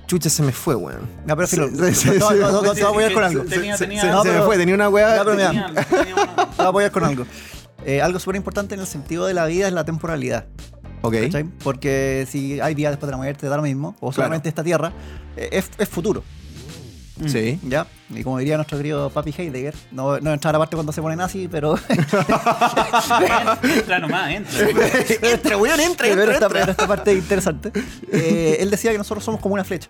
chucha 0.07 0.29
se 0.31 0.43
me 0.43 0.53
fue, 0.53 0.75
weón. 0.75 1.09
Ya, 1.27 1.37
pero 1.37 1.49
filo, 1.49 1.69
no, 1.69 2.31
no, 2.31 2.53
no, 2.53 2.63
no, 2.63 2.73
te 2.75 2.85
voy 2.85 3.05
a 3.05 3.09
apoyar 3.09 3.13
con 3.13 3.23
Se- 3.23 3.27
algo. 3.29 3.45
tenía- 3.45 3.77
Se, 3.77 3.85
tenía- 3.87 4.01
se- 4.03 4.09
no, 4.11 4.23
se 4.23 4.33
me 4.33 4.41
fue, 4.43 4.57
tenía 4.57 4.75
una 4.75 4.89
weá. 4.89 5.17
Ya, 5.17 5.25
pero 5.25 5.37
mira, 5.37 5.73
Te 5.75 5.97
voy 6.57 6.65
a 6.67 6.69
apoyar 6.69 6.91
con 6.91 7.05
algo. 7.05 7.27
Eh, 7.85 8.03
algo 8.03 8.19
súper 8.19 8.37
importante 8.37 8.75
en 8.75 8.81
el 8.81 8.87
sentido 8.87 9.27
de 9.27 9.35
la 9.35 9.47
vida 9.47 9.67
es 9.69 9.73
la 9.73 9.85
temporalidad. 9.85 10.47
Ok. 11.03 11.15
¿cachai? 11.23 11.45
Porque 11.65 12.27
si 12.31 12.61
hay 12.61 12.75
vida 12.75 12.91
después 12.91 13.07
de 13.09 13.13
la 13.13 13.17
muerte, 13.17 13.49
da 13.49 13.57
lo 13.57 13.63
mismo. 13.63 13.97
O 14.01 14.13
solamente 14.13 14.49
esta 14.49 14.63
tierra, 14.63 14.93
eh, 15.37 15.49
es, 15.53 15.71
es 15.79 15.89
futuro. 15.89 16.23
Sí. 17.27 17.59
¿Ya? 17.63 17.87
Y 18.11 18.23
como 18.23 18.39
diría 18.39 18.57
nuestro 18.57 18.79
querido 18.79 19.11
papi 19.11 19.35
Heidegger, 19.37 19.75
no, 19.93 20.19
no 20.21 20.33
entrar 20.33 20.55
a 20.55 20.59
la 20.59 20.59
parte 20.61 20.77
cuando 20.77 20.93
se 20.93 21.03
pone 21.03 21.17
nazi, 21.17 21.49
pero. 21.49 21.77
Entra 23.63 23.99
nomás, 23.99 24.31
entra. 24.33 24.69
entra, 25.23 25.57
weón, 25.57 25.81
entra, 25.81 26.07
pero 26.09 26.23
entra, 26.23 26.35
esta, 26.35 26.47
entra. 26.47 26.49
pero 26.49 26.71
esta 26.71 26.87
parte 26.87 27.13
es 27.13 27.19
interesante. 27.19 27.73
Eh, 28.13 28.57
él 28.61 28.71
decía 28.71 28.93
que 28.93 28.99
nosotros 28.99 29.25
somos 29.25 29.41
como 29.41 29.55
una 29.55 29.65
flecha. 29.65 29.89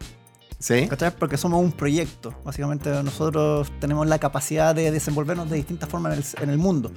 Sí. 0.59 0.87
¿Cachai? 0.89 1.12
Porque 1.16 1.37
somos 1.37 1.62
un 1.62 1.72
proyecto. 1.72 2.35
Básicamente 2.45 2.91
nosotros 3.03 3.72
tenemos 3.81 4.07
la 4.07 4.18
capacidad 4.18 4.74
de 4.74 4.91
desenvolvernos 4.91 5.49
de 5.49 5.57
distintas 5.57 5.89
formas 5.89 6.12
en 6.12 6.18
el, 6.18 6.24
en 6.43 6.51
el 6.51 6.59
mundo. 6.59 6.93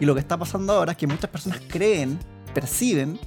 Y 0.00 0.04
lo 0.04 0.14
que 0.14 0.20
está 0.20 0.36
pasando 0.36 0.72
ahora 0.72 0.92
es 0.92 0.98
que 0.98 1.06
muchas 1.06 1.30
personas 1.30 1.60
creen, 1.68 2.18
perciben, 2.52 3.18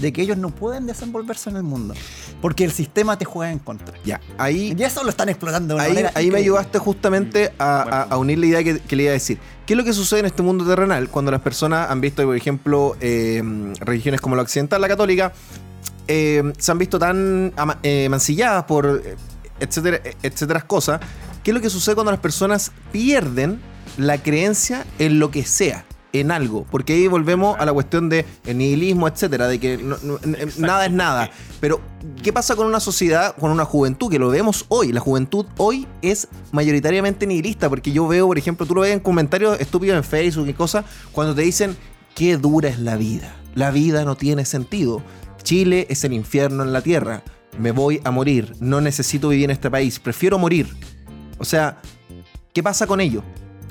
de 0.00 0.12
que 0.12 0.22
ellos 0.22 0.36
no 0.38 0.50
pueden 0.50 0.86
desenvolverse 0.86 1.50
en 1.50 1.56
el 1.56 1.62
mundo. 1.62 1.94
Porque 2.40 2.64
el 2.64 2.72
sistema 2.72 3.18
te 3.18 3.24
juega 3.24 3.52
en 3.52 3.58
contra. 3.58 3.94
Ya, 4.04 4.20
ahí 4.38 4.74
Y 4.78 4.82
eso 4.82 5.02
lo 5.02 5.10
están 5.10 5.28
explotando 5.28 5.68
de 5.68 5.74
una 5.74 5.82
Ahí, 5.84 5.90
manera 5.90 6.12
ahí 6.14 6.30
me 6.30 6.38
ayudaste 6.38 6.78
justamente 6.78 7.52
a, 7.58 7.82
a- 7.82 8.02
a 8.04 8.16
unir 8.18 8.38
la 8.38 8.46
idea 8.46 8.64
que, 8.64 8.78
que 8.80 8.96
le 8.96 9.02
iba 9.04 9.10
a 9.10 9.14
decir. 9.14 9.38
¿Qué 9.66 9.74
es 9.74 9.76
lo 9.76 9.84
que 9.84 9.92
sucede 9.92 10.20
en 10.20 10.26
este 10.26 10.42
mundo 10.42 10.64
terrenal 10.64 11.08
cuando 11.10 11.30
las 11.30 11.40
personas 11.42 11.90
han 11.90 12.00
visto, 12.00 12.22
por 12.24 12.36
ejemplo, 12.36 12.96
eh, 13.00 13.42
religiones 13.80 14.20
como 14.20 14.34
la 14.36 14.42
occidental, 14.42 14.80
la 14.80 14.88
católica, 14.88 15.32
eh, 16.06 16.52
se 16.58 16.70
han 16.72 16.78
visto 16.78 16.98
tan 16.98 17.52
eh, 17.82 18.08
mancilladas 18.08 18.64
por 18.64 19.02
eh, 19.04 19.16
etcétera, 19.60 20.00
etcétera 20.22 20.60
cosas? 20.62 21.00
¿Qué 21.42 21.50
es 21.50 21.54
lo 21.54 21.60
que 21.60 21.70
sucede 21.70 21.94
cuando 21.94 22.12
las 22.12 22.20
personas 22.20 22.72
pierden 22.92 23.60
la 23.96 24.22
creencia 24.22 24.86
en 24.98 25.18
lo 25.18 25.30
que 25.30 25.44
sea? 25.44 25.84
En 26.14 26.30
algo, 26.30 26.66
porque 26.70 26.94
ahí 26.94 27.06
volvemos 27.06 27.58
a 27.60 27.66
la 27.66 27.72
cuestión 27.74 28.08
de 28.08 28.24
el 28.46 28.56
nihilismo, 28.56 29.08
etcétera, 29.08 29.46
de 29.46 29.60
que 29.60 29.76
no- 29.76 29.98
no- 30.02 30.18
n- 30.24 30.38
nada 30.56 30.86
es 30.86 30.92
nada. 30.92 31.30
Pero, 31.60 31.82
¿qué 32.22 32.32
pasa 32.32 32.56
con 32.56 32.66
una 32.66 32.80
sociedad, 32.80 33.36
con 33.36 33.50
una 33.50 33.66
juventud 33.66 34.10
que 34.10 34.18
lo 34.18 34.30
vemos 34.30 34.64
hoy? 34.68 34.90
La 34.92 35.00
juventud 35.00 35.44
hoy 35.58 35.86
es 36.00 36.28
mayoritariamente 36.50 37.26
nihilista, 37.26 37.68
porque 37.68 37.92
yo 37.92 38.08
veo, 38.08 38.26
por 38.26 38.38
ejemplo, 38.38 38.64
tú 38.64 38.74
lo 38.74 38.80
ves 38.80 38.92
en 38.94 39.00
comentarios 39.00 39.60
estúpidos 39.60 39.98
en 39.98 40.04
Facebook 40.04 40.48
y 40.48 40.54
cosas, 40.54 40.86
cuando 41.12 41.34
te 41.34 41.42
dicen, 41.42 41.76
qué 42.14 42.38
dura 42.38 42.70
es 42.70 42.78
la 42.78 42.96
vida. 42.96 43.36
La 43.54 43.70
vida 43.70 44.04
no 44.06 44.16
tiene 44.16 44.46
sentido. 44.46 45.02
Chile 45.42 45.86
es 45.90 46.04
el 46.04 46.14
infierno 46.14 46.62
en 46.62 46.72
la 46.72 46.80
tierra. 46.80 47.22
Me 47.58 47.70
voy 47.70 48.00
a 48.04 48.10
morir. 48.10 48.54
No 48.60 48.80
necesito 48.80 49.28
vivir 49.28 49.44
en 49.46 49.50
este 49.50 49.70
país. 49.70 49.98
Prefiero 49.98 50.38
morir. 50.38 50.68
O 51.38 51.44
sea, 51.44 51.82
¿qué 52.54 52.62
pasa 52.62 52.86
con 52.86 53.00
ello? 53.00 53.22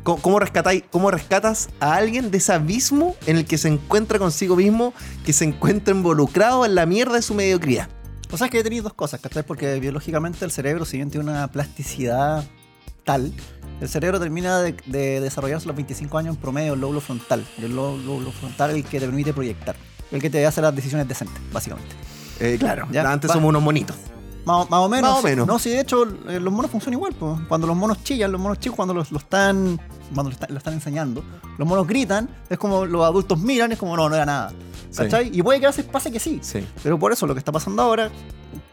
¿Cómo, 0.08 0.22
cómo 0.22 0.39
rescatáis- 0.39 0.86
cómo 0.89 1.12
rescatas 1.12 1.68
a 1.82 1.95
alguien 1.95 2.32
de 2.32 2.38
ese 2.38 2.53
abismo 2.53 3.18
en 3.26 3.36
el 3.36 3.45
que 3.45 3.58
se 3.58 3.68
encuentra 3.68 4.20
consigo 4.20 4.55
mismo, 4.55 4.93
que 5.26 5.34
se 5.34 5.43
encuentra 5.43 5.93
involucrado 5.93 6.66
en 6.66 6.76
la 6.76 6.86
mierda 6.86 7.16
de 7.16 7.22
su 7.22 7.34
mediocridad? 7.34 7.89
O 8.32 8.38
sea, 8.38 8.45
es 8.47 8.51
que 8.51 8.64
tenéis 8.64 8.84
dos 8.84 8.93
cosas, 8.93 9.20
¿cachai? 9.20 9.43
Porque 9.43 9.78
biológicamente 9.82 10.45
el 10.45 10.51
cerebro, 10.51 10.86
si 10.86 10.95
bien 10.95 11.10
tiene 11.12 11.30
una 11.30 11.49
plasticidad 11.51 12.45
tal, 13.03 13.34
el 13.82 13.89
cerebro 13.89 14.18
termina 14.18 14.60
de, 14.62 14.78
de 14.86 15.20
desarrollarse 15.20 15.66
a 15.66 15.68
los 15.68 15.76
25 15.76 16.18
años 16.18 16.36
en 16.36 16.41
promedio 16.41 16.76
el 16.76 16.80
lóbulo 16.80 17.01
frontal. 17.01 17.45
El 17.58 17.76
ló- 17.76 17.97
lóbulo 17.97 18.32
frontal 18.32 18.70
es 18.70 18.78
el 18.78 18.84
que 18.86 19.01
te 19.01 19.08
permite 19.08 19.34
proyectar. 19.34 19.76
El 20.14 20.22
que 20.22 20.30
te 20.30 20.45
hace 20.45 20.62
las 20.62 20.74
decisiones 20.74 21.05
decentes, 21.05 21.41
básicamente. 21.51 21.93
Eh, 22.39 22.55
claro, 22.58 22.88
Ya, 22.93 23.12
antes 23.12 23.30
va. 23.30 23.34
somos 23.34 23.49
unos 23.49 23.62
monitos. 23.62 23.97
Más, 24.48 24.70
más 24.70 24.80
o 24.80 24.89
menos. 24.89 25.12
Más 25.12 25.20
o 25.20 25.28
menos. 25.28 25.45
No, 25.48 25.60
si 25.60 25.70
de 25.70 25.82
hecho 25.82 26.04
eh, 26.30 26.39
los 26.39 26.52
monos 26.54 26.72
funcionan 26.72 26.98
igual. 26.98 27.14
pues. 27.14 27.38
Cuando 27.48 27.68
los 27.68 27.76
monos 27.76 28.02
chillan, 28.04 28.32
los 28.32 28.39
monos 28.41 28.60
chicos, 28.60 28.76
cuando 28.78 28.93
los, 28.93 29.12
lo 29.12 29.18
están 29.20 29.80
cuando 30.14 30.30
lo, 30.30 30.34
están- 30.34 30.50
lo 30.52 30.58
están 30.58 30.74
enseñando, 30.74 31.22
los 31.58 31.68
monos 31.68 31.86
gritan, 31.86 32.30
es 32.50 32.58
como 32.58 32.86
los 32.86 33.04
adultos 33.06 33.38
miran, 33.39 33.72
es 33.74 33.78
como 33.78 33.95
no, 33.98 34.08
no 34.08 34.16
era 34.16 34.26
nada. 34.26 34.52
Sí. 34.89 34.98
¿Cachai? 35.04 35.30
Y 35.38 35.43
puede 35.43 35.60
que 35.60 35.66
a 35.66 35.70
veces 35.70 35.84
pase 35.86 36.12
que 36.12 36.20
sí. 36.20 36.39
Sí. 36.41 36.66
Pero 36.82 36.98
por 36.98 37.12
eso 37.12 37.28
lo 37.28 37.34
que 37.36 37.39
está 37.39 37.52
pasando 37.52 37.82
ahora, 37.84 38.10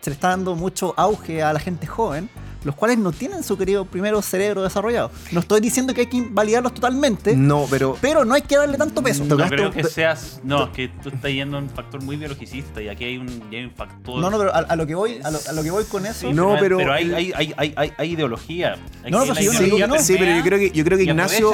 se 0.01 0.11
le 0.11 0.15
está 0.15 0.29
dando 0.29 0.55
mucho 0.55 0.95
auge 0.97 1.43
a 1.43 1.53
la 1.53 1.59
gente 1.59 1.87
joven, 1.89 2.31
los 2.65 2.75
cuales 2.75 2.99
no 2.99 3.13
tienen 3.13 3.43
su 3.43 3.57
querido 3.57 3.85
primero 3.85 4.21
cerebro 4.23 4.63
desarrollado. 4.63 5.11
No 5.33 5.41
estoy 5.41 5.61
diciendo 5.61 5.95
que 5.95 6.03
hay 6.03 6.07
que 6.07 6.17
invalidarlos 6.17 6.75
totalmente, 6.75 7.37
No, 7.37 7.67
pero. 7.71 7.97
pero 8.01 8.25
no 8.25 8.35
hay 8.35 8.43
que 8.43 8.57
darle 8.57 8.77
tanto 8.79 9.03
peso. 9.03 9.23
No 9.25 9.31
Tocaste 9.31 9.57
creo 9.57 9.71
que 9.71 9.85
seas. 9.85 10.41
No, 10.43 10.65
es 10.65 10.71
que 10.71 10.89
tú 10.89 11.09
estás 11.11 11.31
yendo 11.31 11.57
a 11.59 11.61
un 11.61 11.69
factor 11.71 12.03
muy 12.03 12.17
biologicista 12.17 12.81
y 12.83 12.89
aquí 12.89 13.05
hay 13.05 13.17
un, 13.19 13.29
hay 13.51 13.65
un 13.65 13.71
factor. 13.71 14.21
No, 14.21 14.31
no, 14.31 14.39
pero 14.39 14.55
a, 14.55 14.59
a 14.59 14.77
lo 14.77 14.87
que 14.87 14.95
voy, 14.95 15.21
a 15.23 15.31
lo, 15.31 15.39
a 15.49 15.53
lo 15.53 15.63
que 15.63 15.71
voy 15.71 15.85
con 15.85 16.07
eso. 16.07 16.29
Sí, 16.29 16.33
No, 16.33 16.57
pero- 16.59 16.79
Pero 16.79 16.93
hay, 16.93 17.13
hay, 17.13 17.33
hay, 17.35 17.55
hay, 17.57 17.75
hay, 17.77 17.93
hay 17.97 18.11
ideología. 18.13 18.77
Hay 19.05 19.11
No, 19.11 19.25
no, 19.25 19.35
Sí, 19.35 19.41
que 19.49 19.87
no. 19.87 19.99
sí, 19.99 20.17
pero 20.19 20.37
yo 20.37 20.43
creo 20.43 20.59
que, 20.59 20.71
yo 20.71 20.85
creo 20.85 20.99
que 20.99 21.05
Ignacio. 21.05 21.53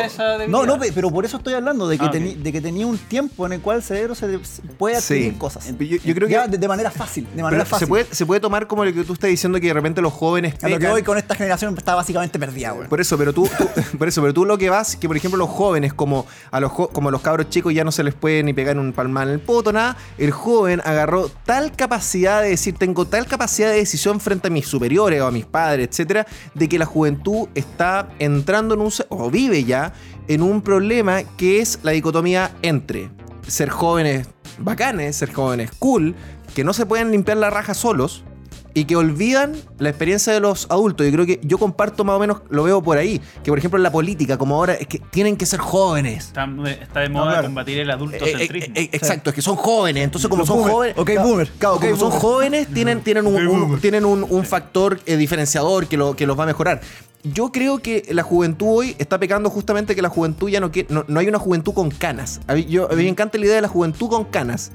No, 0.49 0.65
no, 0.67 0.79
pe- 0.79 0.93
pero 0.93 1.11
por 1.11 1.25
eso 1.25 1.37
estoy 1.39 1.55
hablando 1.55 1.89
de 1.89 1.99
que, 1.99 2.05
Ah, 2.05 2.11
de 2.11 2.53
que 2.53 2.61
tenía 2.61 2.87
un 2.87 2.99
tiempo 2.99 3.47
en 3.47 3.53
el 3.55 3.61
cual 3.61 3.79
el 3.79 3.83
cerebro 3.83 4.15
se, 4.15 4.39
puede 4.79 4.97
adquirir 4.97 5.33
Sí. 5.33 5.39
cosas. 5.39 5.67
Yo, 5.79 5.97
yo 5.97 6.15
creo 6.15 6.29
que. 6.29 6.33
Ya, 6.35 6.47
de, 6.47 6.59
de 6.59 6.69
manera 6.69 6.91
fácil, 6.91 7.27
de 7.35 7.43
manera 7.43 7.65
fácil. 7.65 7.87
se, 7.87 7.89
puede, 7.89 8.07
se 8.11 8.27
puede 8.27 8.41
tomar 8.41 8.67
como 8.67 8.85
lo 8.85 8.93
que 8.93 9.03
tú 9.05 9.13
estás 9.15 9.31
diciendo 9.31 9.61
que 9.61 9.67
de 9.69 9.73
repente 9.75 10.01
los 10.03 10.13
jóvenes 10.13 10.55
a 10.63 10.69
lo 10.69 10.79
que 10.79 10.87
pecan. 10.87 10.91
Voy 11.01 11.07
con 11.07 11.19
esta 11.19 11.35
generación 11.35 11.75
está 11.77 11.95
básicamente 11.95 12.39
perdida, 12.39 12.71
güey. 12.73 12.89
Por 12.89 13.01
eso, 13.01 13.17
pero 13.19 13.33
tú, 13.33 13.49
tú- 13.59 13.69
por 13.99 14.09
eso, 14.09 14.21
pero 14.21 14.35
tú 14.35 14.45
lo 14.45 14.59
que 14.59 14.71
vas, 14.71 14.97
que 14.97 15.09
por 15.09 15.17
ejemplo 15.17 15.39
los 15.39 15.49
jóvenes, 15.49 15.93
como 15.95 16.27
a 16.51 16.61
los 16.61 16.73
como 16.73 17.09
a 17.09 17.13
los 17.13 17.21
cabros 17.23 17.49
chicos 17.49 17.73
ya 17.75 17.85
no 17.85 17.93
se 17.93 18.03
les 18.05 18.15
puede 18.15 18.43
ni 18.43 18.53
pegar 18.53 18.79
un 18.79 18.93
palmar 18.93 19.29
en 19.29 19.35
el 19.35 19.41
poto, 19.41 19.73
nada, 19.73 19.97
el 20.19 20.31
joven 20.31 20.81
agarró 20.85 21.29
tal 21.45 21.73
capacidad 21.73 22.43
de 22.43 22.51
decir, 22.51 22.75
tengo 22.77 23.07
tal 23.07 23.27
capacidad 23.27 23.71
de 23.71 23.77
decisión 23.77 24.21
frente 24.21 24.49
a 24.49 24.51
mis 24.51 24.67
superiores 24.67 25.21
o 25.23 25.27
a 25.27 25.31
mis 25.31 25.47
padres, 25.47 25.89
etcétera, 25.91 26.27
de 26.55 26.69
que 26.69 26.79
la 26.79 26.87
juventud 26.87 27.49
está 27.55 28.09
entrando 28.19 28.75
en 28.75 28.81
un 28.81 28.91
o 29.09 29.31
vive 29.31 29.65
ya 29.65 29.93
en 30.29 30.43
un 30.43 30.63
problema 30.63 31.23
que 31.37 31.61
es 31.61 31.79
la 31.83 31.93
dicotomía 31.93 32.51
entre 32.63 33.11
ser 33.47 33.69
jóvenes 33.71 34.29
bacanes, 34.59 35.17
ser 35.17 35.33
jóvenes 35.33 35.71
cool, 35.79 36.15
que 36.55 36.65
no 36.65 36.73
se 36.73 36.85
pueden 36.87 37.11
limpiar 37.11 37.37
la 37.39 37.51
raja 37.51 37.75
solos, 37.75 38.25
y 38.73 38.85
que 38.85 38.95
olvidan 38.95 39.57
la 39.79 39.89
experiencia 39.89 40.33
de 40.33 40.39
los 40.41 40.67
adultos. 40.71 41.05
Yo 41.07 41.13
creo 41.13 41.27
que 41.27 41.41
yo 41.43 41.59
comparto 41.59 42.05
más 42.05 42.17
o 42.17 42.21
menos, 42.21 42.43
lo 42.51 42.63
veo 42.63 42.81
por 42.83 42.99
ahí, 42.99 43.21
que 43.43 43.51
por 43.51 43.59
ejemplo 43.59 43.79
en 43.79 43.83
la 43.83 43.91
política, 43.91 44.39
como 44.39 44.55
ahora, 44.55 44.75
es 44.75 44.87
que 44.87 44.99
tienen 44.99 45.37
que 45.37 45.45
ser 45.47 45.59
jóvenes. 45.61 46.27
Está, 46.29 46.47
está 46.81 47.01
de 47.01 47.09
moda 47.09 47.33
claro. 47.33 47.49
combatir 47.49 47.79
el 47.81 47.91
Eh, 47.91 47.93
adultocentrismo. 47.93 48.75
eh, 48.77 48.83
eh, 48.85 48.91
exacto, 48.93 49.31
es 49.31 49.35
que 49.37 49.43
son 49.43 49.57
jóvenes. 49.57 50.05
Entonces, 50.05 50.29
como 50.29 50.41
Los 50.43 50.49
son 50.49 50.59
boomer. 50.59 50.73
jóvenes. 50.73 50.99
Ok, 50.99 51.11
claro, 51.11 51.29
boomer. 51.29 51.51
claro, 51.59 51.75
Ok, 51.77 51.85
como 51.85 51.97
son 51.97 52.11
jóvenes, 52.13 52.69
tienen, 52.73 53.01
tienen 53.01 53.27
un, 53.27 53.47
un- 53.49 53.81
tienen 53.81 54.05
un, 54.05 54.25
un 54.29 54.45
factor 54.45 55.01
eh, 55.07 55.17
diferenciador 55.17 55.87
que, 55.89 55.97
lo, 55.97 56.15
que 56.15 56.27
los 56.27 56.39
va 56.39 56.45
a 56.45 56.47
mejorar. 56.47 56.81
Yo 57.25 57.53
creo 57.53 57.81
que 57.81 58.05
la 58.11 58.23
juventud 58.23 58.67
hoy 58.71 58.97
está 58.99 59.19
pecando 59.19 59.51
justamente 59.51 59.95
que 59.95 60.01
la 60.03 60.09
juventud 60.09 60.49
ya 60.49 60.61
no 60.61 60.71
quiere. 60.73 60.89
No, 60.95 61.05
no 61.09 61.21
hay 61.21 61.27
una 61.29 61.39
juventud 61.39 61.75
con 61.75 61.91
canas. 61.91 62.41
A 62.47 62.55
mí, 62.55 62.65
yo, 62.67 62.87
a 62.91 62.95
mí 62.95 63.03
me 63.03 63.09
encanta 63.11 63.37
la 63.37 63.45
idea 63.45 63.57
de 63.57 63.61
la 63.63 63.69
juventud 63.69 64.09
con 64.09 64.25
canas. 64.25 64.71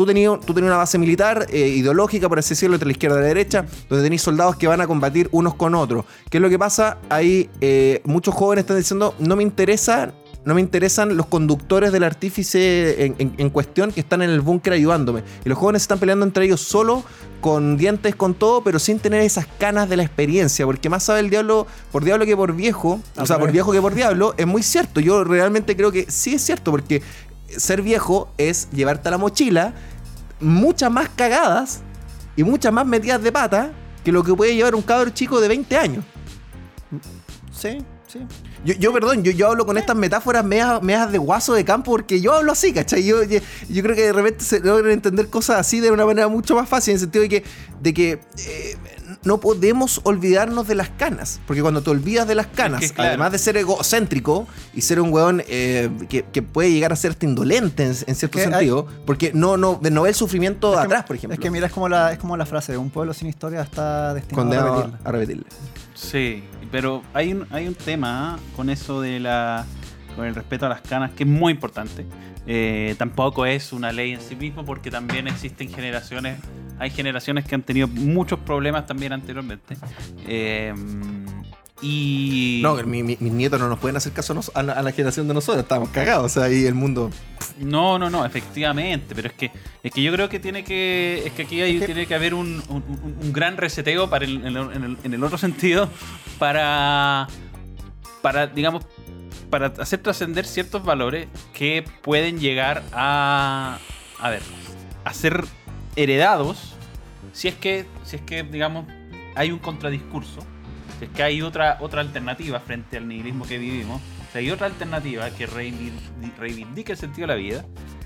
Tú 0.00 0.06
tenías, 0.06 0.40
tú 0.40 0.54
tenías 0.54 0.70
una 0.70 0.78
base 0.78 0.96
militar, 0.96 1.46
eh, 1.50 1.58
ideológica, 1.68 2.26
por 2.26 2.38
así 2.38 2.48
decirlo, 2.54 2.76
entre 2.76 2.86
la 2.86 2.92
izquierda 2.92 3.18
y 3.18 3.20
la 3.20 3.26
derecha, 3.26 3.66
donde 3.90 4.02
tenéis 4.02 4.22
soldados 4.22 4.56
que 4.56 4.66
van 4.66 4.80
a 4.80 4.86
combatir 4.86 5.28
unos 5.30 5.54
con 5.56 5.74
otros. 5.74 6.06
¿Qué 6.30 6.38
es 6.38 6.40
lo 6.40 6.48
que 6.48 6.58
pasa? 6.58 6.96
Ahí 7.10 7.50
eh, 7.60 8.00
muchos 8.06 8.34
jóvenes 8.34 8.62
están 8.62 8.78
diciendo, 8.78 9.14
no 9.18 9.36
me 9.36 9.42
interesa, 9.42 10.14
no 10.46 10.54
me 10.54 10.62
interesan 10.62 11.18
los 11.18 11.26
conductores 11.26 11.92
del 11.92 12.04
artífice 12.04 13.04
en, 13.04 13.14
en- 13.18 13.34
en 13.36 13.50
cuestión 13.50 13.92
que 13.92 14.00
están 14.00 14.22
en 14.22 14.30
el 14.30 14.40
búnker 14.40 14.72
ayudándome. 14.72 15.22
Y 15.44 15.50
los 15.50 15.58
jóvenes 15.58 15.82
se 15.82 15.84
están 15.84 15.98
peleando 15.98 16.24
entre 16.24 16.46
ellos 16.46 16.62
solo, 16.62 17.04
con 17.42 17.76
dientes, 17.76 18.14
con 18.14 18.32
todo, 18.32 18.62
pero 18.64 18.78
sin 18.78 19.00
tener 19.00 19.20
esas 19.20 19.46
canas 19.58 19.90
de 19.90 19.98
la 19.98 20.02
experiencia. 20.02 20.64
Porque 20.64 20.88
más 20.88 21.02
sabe 21.04 21.20
el 21.20 21.28
diablo 21.28 21.66
por 21.92 22.04
diablo 22.04 22.24
que 22.24 22.34
por 22.38 22.54
viejo, 22.54 23.02
o 23.18 23.26
sea, 23.26 23.36
por 23.38 23.52
viejo 23.52 23.70
que 23.72 23.82
por 23.82 23.94
diablo, 23.94 24.32
es 24.38 24.46
muy 24.46 24.62
cierto. 24.62 25.00
Yo 25.00 25.24
realmente 25.24 25.76
creo 25.76 25.92
que 25.92 26.06
sí 26.08 26.34
es 26.36 26.40
cierto, 26.42 26.70
porque 26.70 27.02
ser 27.56 27.82
viejo 27.82 28.32
es 28.38 28.68
llevarte 28.70 29.08
a 29.08 29.12
la 29.12 29.18
mochila 29.18 29.74
muchas 30.40 30.90
más 30.90 31.08
cagadas 31.08 31.80
y 32.36 32.44
muchas 32.44 32.72
más 32.72 32.86
metidas 32.86 33.22
de 33.22 33.32
pata 33.32 33.72
que 34.04 34.12
lo 34.12 34.24
que 34.24 34.34
puede 34.34 34.54
llevar 34.54 34.74
un 34.74 34.82
cabro 34.82 35.10
chico 35.10 35.40
de 35.40 35.48
20 35.48 35.76
años. 35.76 36.04
Sí, 37.52 37.78
sí. 38.06 38.20
Yo, 38.64 38.74
yo, 38.74 38.92
perdón, 38.92 39.22
yo, 39.22 39.32
yo 39.32 39.48
hablo 39.48 39.64
con 39.64 39.78
estas 39.78 39.96
metáforas 39.96 40.44
meas, 40.44 40.82
meas 40.82 41.10
de 41.10 41.18
guaso 41.18 41.54
de 41.54 41.64
campo 41.64 41.92
porque 41.92 42.20
yo 42.20 42.34
hablo 42.34 42.52
así, 42.52 42.72
¿cachai? 42.72 43.04
Yo, 43.04 43.22
yo, 43.22 43.40
yo 43.68 43.82
creo 43.82 43.96
que 43.96 44.02
de 44.02 44.12
repente 44.12 44.44
se 44.44 44.60
logran 44.60 44.92
entender 44.92 45.28
cosas 45.28 45.58
así 45.58 45.80
de 45.80 45.90
una 45.90 46.04
manera 46.04 46.28
mucho 46.28 46.54
más 46.54 46.68
fácil, 46.68 46.92
en 46.92 46.96
el 46.96 47.00
sentido 47.00 47.22
de 47.22 47.28
que, 47.28 47.44
de 47.80 47.94
que 47.94 48.10
eh, 48.46 48.76
no 49.22 49.38
podemos 49.38 50.00
olvidarnos 50.04 50.66
de 50.66 50.74
las 50.74 50.88
canas, 50.88 51.40
porque 51.46 51.60
cuando 51.62 51.82
te 51.82 51.90
olvidas 51.90 52.26
de 52.26 52.34
las 52.34 52.46
canas, 52.46 52.82
Es 52.82 52.90
que, 52.92 52.94
claro. 52.96 53.08
además 53.10 53.32
de 53.32 53.38
ser 53.38 53.56
egocéntrico 53.58 54.46
y 54.74 54.80
ser 54.80 55.00
un 55.00 55.12
weón 55.12 55.42
eh, 55.46 55.90
que, 56.08 56.22
que 56.24 56.42
puede 56.42 56.72
llegar 56.72 56.92
a 56.92 56.96
ser 56.96 57.16
indolente 57.20 57.82
en, 57.84 57.90
en 58.06 58.14
cierto 58.14 58.38
que 58.38 58.44
hay- 58.46 58.50
sentido, 58.50 58.86
porque 59.04 59.32
no, 59.34 59.56
no, 59.56 59.78
no 59.82 60.02
ve 60.02 60.08
el 60.08 60.14
sufrimiento 60.14 60.72
Es 60.72 60.78
que- 60.80 60.84
atrás, 60.86 61.04
por 61.04 61.16
ejemplo. 61.16 61.34
Es 61.34 61.40
que 61.40 61.50
mira, 61.50 61.66
es 61.66 61.72
como 61.72 61.88
la, 61.88 62.12
es 62.12 62.18
como 62.18 62.36
la 62.36 62.46
frase, 62.46 62.76
un 62.76 62.90
pueblo 62.90 63.12
sin 63.12 63.28
historia 63.28 63.60
está 63.62 64.14
destinado 64.14 64.42
Condenado 64.42 64.72
a 64.72 64.76
repetirla. 64.82 65.08
a 65.08 65.12
repetirle. 65.12 65.44
Sí, 65.94 66.44
pero 66.72 67.02
hay 67.12 67.32
un, 67.32 67.46
hay 67.50 67.66
un 67.68 67.74
tema 67.74 68.38
con 68.56 68.70
eso 68.70 69.00
de 69.02 69.20
la. 69.20 69.66
Con 70.16 70.26
el 70.26 70.34
respeto 70.34 70.66
a 70.66 70.68
las 70.68 70.80
canas 70.80 71.10
que 71.12 71.24
es 71.24 71.28
muy 71.28 71.52
importante. 71.52 72.04
Eh, 72.46 72.94
tampoco 72.98 73.46
es 73.46 73.72
una 73.72 73.92
ley 73.92 74.12
en 74.12 74.20
sí 74.20 74.34
mismo 74.36 74.64
porque 74.64 74.90
también 74.90 75.28
existen 75.28 75.68
generaciones. 75.72 76.38
Hay 76.78 76.90
generaciones 76.90 77.44
que 77.44 77.54
han 77.54 77.62
tenido 77.62 77.86
muchos 77.88 78.38
problemas 78.38 78.86
también 78.86 79.12
anteriormente. 79.12 79.76
Eh, 80.26 80.72
y. 81.82 82.60
No, 82.62 82.74
mi- 82.84 83.02
mi- 83.02 83.16
mis 83.20 83.32
nietos 83.32 83.58
no 83.58 83.68
nos 83.68 83.78
pueden 83.78 83.96
hacer 83.96 84.12
caso 84.12 84.32
a, 84.32 84.36
nos- 84.36 84.50
a 84.54 84.62
la, 84.62 84.72
a 84.74 84.82
la 84.82 84.92
generación 84.92 85.28
de 85.28 85.34
nosotros, 85.34 85.62
estamos 85.62 85.88
cagados, 85.90 86.26
o 86.26 86.28
sea, 86.28 86.44
ahí 86.44 86.64
el 86.66 86.74
mundo... 86.74 87.10
No, 87.58 87.98
no, 87.98 88.08
no, 88.10 88.24
efectivamente, 88.24 89.14
pero 89.14 89.28
es 89.28 89.34
que 89.34 89.50
es 89.82 89.92
que 89.92 90.02
yo 90.02 90.10
creo 90.12 90.28
que 90.30 90.40
tiene 90.40 90.64
que 90.64 91.22
es 91.26 91.32
que 91.32 91.42
aquí 91.42 91.60
hay, 91.60 91.78
tiene 91.80 92.06
que 92.06 92.14
haber 92.14 92.32
un, 92.32 92.62
un- 92.68 92.82
un- 92.88 93.16
un 93.22 93.32
gran 93.32 93.56
reseteo 93.58 94.08
para 94.08 94.24
el- 94.24 94.36
en, 94.46 94.56
el, 94.56 94.72
en 94.72 94.84
el- 94.84 94.96
en 95.04 95.14
el 95.14 95.24
otro 95.24 95.36
sentido 95.36 95.88
para 96.38 97.28
para 98.22 98.46
digamos 98.46 98.84
para 99.50 99.66
hacer 99.78 100.00
trascender 100.02 100.44
ciertos 100.46 100.84
valores 100.84 101.28
que 101.52 101.84
pueden 102.02 102.38
llegar 102.38 102.82
a 102.92 103.78
a 104.18 104.30
ver 104.30 104.42
a 105.04 105.14
ser 105.14 105.44
heredados 105.96 106.74
si 107.32 107.48
es 107.48 107.54
que 107.54 107.86
si 108.04 108.16
es 108.16 108.22
que 108.22 108.42
digamos 108.42 108.86
hay 109.34 109.50
un 109.52 109.58
contradiscurso 109.58 110.40
si 110.98 111.06
es 111.06 111.10
que 111.10 111.22
hay 111.22 111.42
otra 111.42 111.78
otra 111.80 112.00
alternativa 112.00 112.60
frente 112.60 112.96
al 112.96 113.08
nihilismo 113.08 113.46
que 113.46 113.58
vivimos 113.58 114.00
si 114.32 114.38
hay 114.38 114.50
otra 114.50 114.66
alternativa 114.66 115.28
que 115.30 115.48
reivindi- 115.48 116.34
reivindique 116.38 116.92
el 116.92 116.98
sentido 116.98 117.26
de 117.26 117.34
la 117.34 117.38
vida 117.40 117.64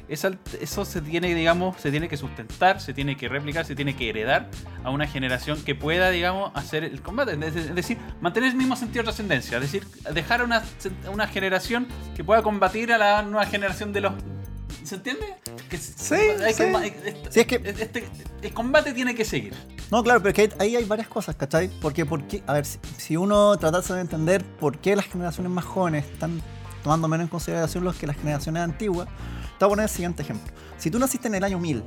esa 0.08 0.30
eso 0.60 0.84
se 0.84 1.00
tiene 1.00 1.34
digamos 1.34 1.80
se 1.80 1.90
tiene 1.90 2.08
que 2.08 2.16
sustentar 2.16 2.80
se 2.80 2.92
tiene 2.92 3.16
que 3.16 3.28
replicar 3.28 3.64
se 3.64 3.74
tiene 3.74 3.96
que 3.96 4.08
heredar 4.10 4.50
a 4.82 4.90
una 4.90 5.06
generación 5.06 5.62
que 5.62 5.74
pueda 5.74 6.10
digamos 6.10 6.50
hacer 6.54 6.84
el 6.84 7.00
combate 7.00 7.32
es 7.46 7.74
decir 7.74 7.96
mantener 8.20 8.50
el 8.50 8.56
mismo 8.56 8.76
sentido 8.76 9.02
de 9.02 9.04
trascendencia 9.04 9.56
es 9.56 9.62
decir 9.62 9.86
dejar 10.12 10.42
a 10.42 10.44
una, 10.44 10.62
una 11.12 11.26
generación 11.26 11.88
que 12.14 12.22
pueda 12.22 12.42
combatir 12.42 12.92
a 12.92 12.98
la 12.98 13.22
nueva 13.22 13.46
generación 13.46 13.92
de 13.92 14.00
los 14.02 14.12
¿Se 14.82 14.96
entiende? 14.96 15.24
Que 15.70 15.78
Sí, 15.78 16.14
hay 16.14 16.52
sí. 16.52 16.62
este- 16.64 17.40
es 17.40 17.46
que- 17.46 17.62
este- 17.64 18.04
el 18.42 18.52
combate 18.52 18.92
tiene 18.92 19.14
que 19.14 19.24
seguir. 19.24 19.54
No, 19.90 20.02
claro, 20.02 20.20
pero 20.22 20.30
es 20.30 20.34
que 20.50 20.62
ahí 20.62 20.76
hay 20.76 20.84
varias 20.84 21.08
cosas, 21.08 21.36
¿cachai? 21.36 21.70
Porque, 21.80 22.04
porque 22.04 22.42
a 22.46 22.52
ver, 22.52 22.66
si, 22.66 22.78
si 22.98 23.16
uno 23.16 23.56
tratase 23.56 23.94
de 23.94 24.02
entender 24.02 24.44
por 24.44 24.76
qué 24.78 24.94
las 24.94 25.06
generaciones 25.06 25.50
más 25.50 25.64
jóvenes 25.64 26.04
están 26.04 26.42
tomando 26.82 27.08
menos 27.08 27.24
en 27.24 27.28
consideración 27.28 27.82
los 27.82 27.96
que 27.96 28.06
las 28.06 28.16
generaciones 28.16 28.62
antiguas, 28.62 29.08
te 29.58 29.64
voy 29.64 29.66
a 29.66 29.68
poner 29.70 29.84
el 29.84 29.90
siguiente 29.90 30.22
ejemplo. 30.22 30.52
Si 30.78 30.90
tú 30.90 30.98
naciste 30.98 31.28
en 31.28 31.34
el 31.36 31.44
año 31.44 31.58
1000 31.58 31.82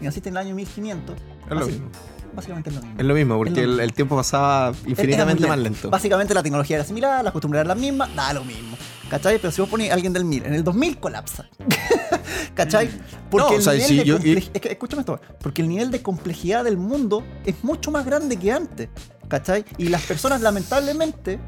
y 0.00 0.04
naciste 0.04 0.28
en 0.28 0.36
el 0.36 0.46
año 0.46 0.54
1500, 0.54 1.16
Es 1.16 1.50
lo 1.58 1.66
mismo. 1.66 1.88
básicamente 2.34 2.70
es 2.70 2.76
lo 2.76 2.82
mismo. 2.82 3.00
Es 3.00 3.06
lo 3.06 3.14
mismo, 3.14 3.36
porque 3.38 3.50
lo 3.52 3.58
el, 3.60 3.68
mismo. 3.68 3.82
el 3.82 3.92
tiempo 3.92 4.16
pasaba 4.16 4.72
infinitamente 4.86 5.46
más 5.46 5.58
lento. 5.58 5.90
Básicamente 5.90 6.34
la 6.34 6.42
tecnología 6.42 6.76
era 6.76 6.84
similar, 6.84 7.22
las 7.22 7.32
costumbres 7.32 7.60
eran 7.60 7.68
las 7.68 7.76
mismas, 7.78 8.14
da 8.14 8.32
lo 8.32 8.44
mismo. 8.44 8.76
¿Cachai? 9.10 9.38
Pero 9.38 9.50
si 9.50 9.60
vos 9.60 9.68
pones 9.68 9.90
a 9.90 9.94
alguien 9.94 10.12
del 10.12 10.24
1000, 10.24 10.46
en 10.46 10.54
el 10.54 10.62
2000 10.64 10.98
colapsa. 11.00 11.48
¿Cachai? 12.54 12.88
Porque 13.30 13.58
No, 13.58 13.64
o 13.64 13.70
el 13.72 13.78
nivel 13.78 13.82
si 13.82 13.96
de 13.98 14.04
yo- 14.04 14.18
comple- 14.18 14.50
es 14.54 14.60
que, 14.60 14.68
escúchame 14.72 15.00
esto, 15.00 15.20
porque 15.40 15.62
el 15.62 15.68
nivel 15.68 15.90
de 15.90 16.02
complejidad 16.02 16.64
del 16.64 16.76
mundo 16.76 17.24
es 17.44 17.62
mucho 17.64 17.90
más 17.90 18.04
grande 18.06 18.36
que 18.36 18.52
antes. 18.52 18.88
¿Cachai? 19.28 19.64
Y 19.78 19.88
las 19.88 20.02
personas 20.02 20.40
lamentablemente 20.40 21.38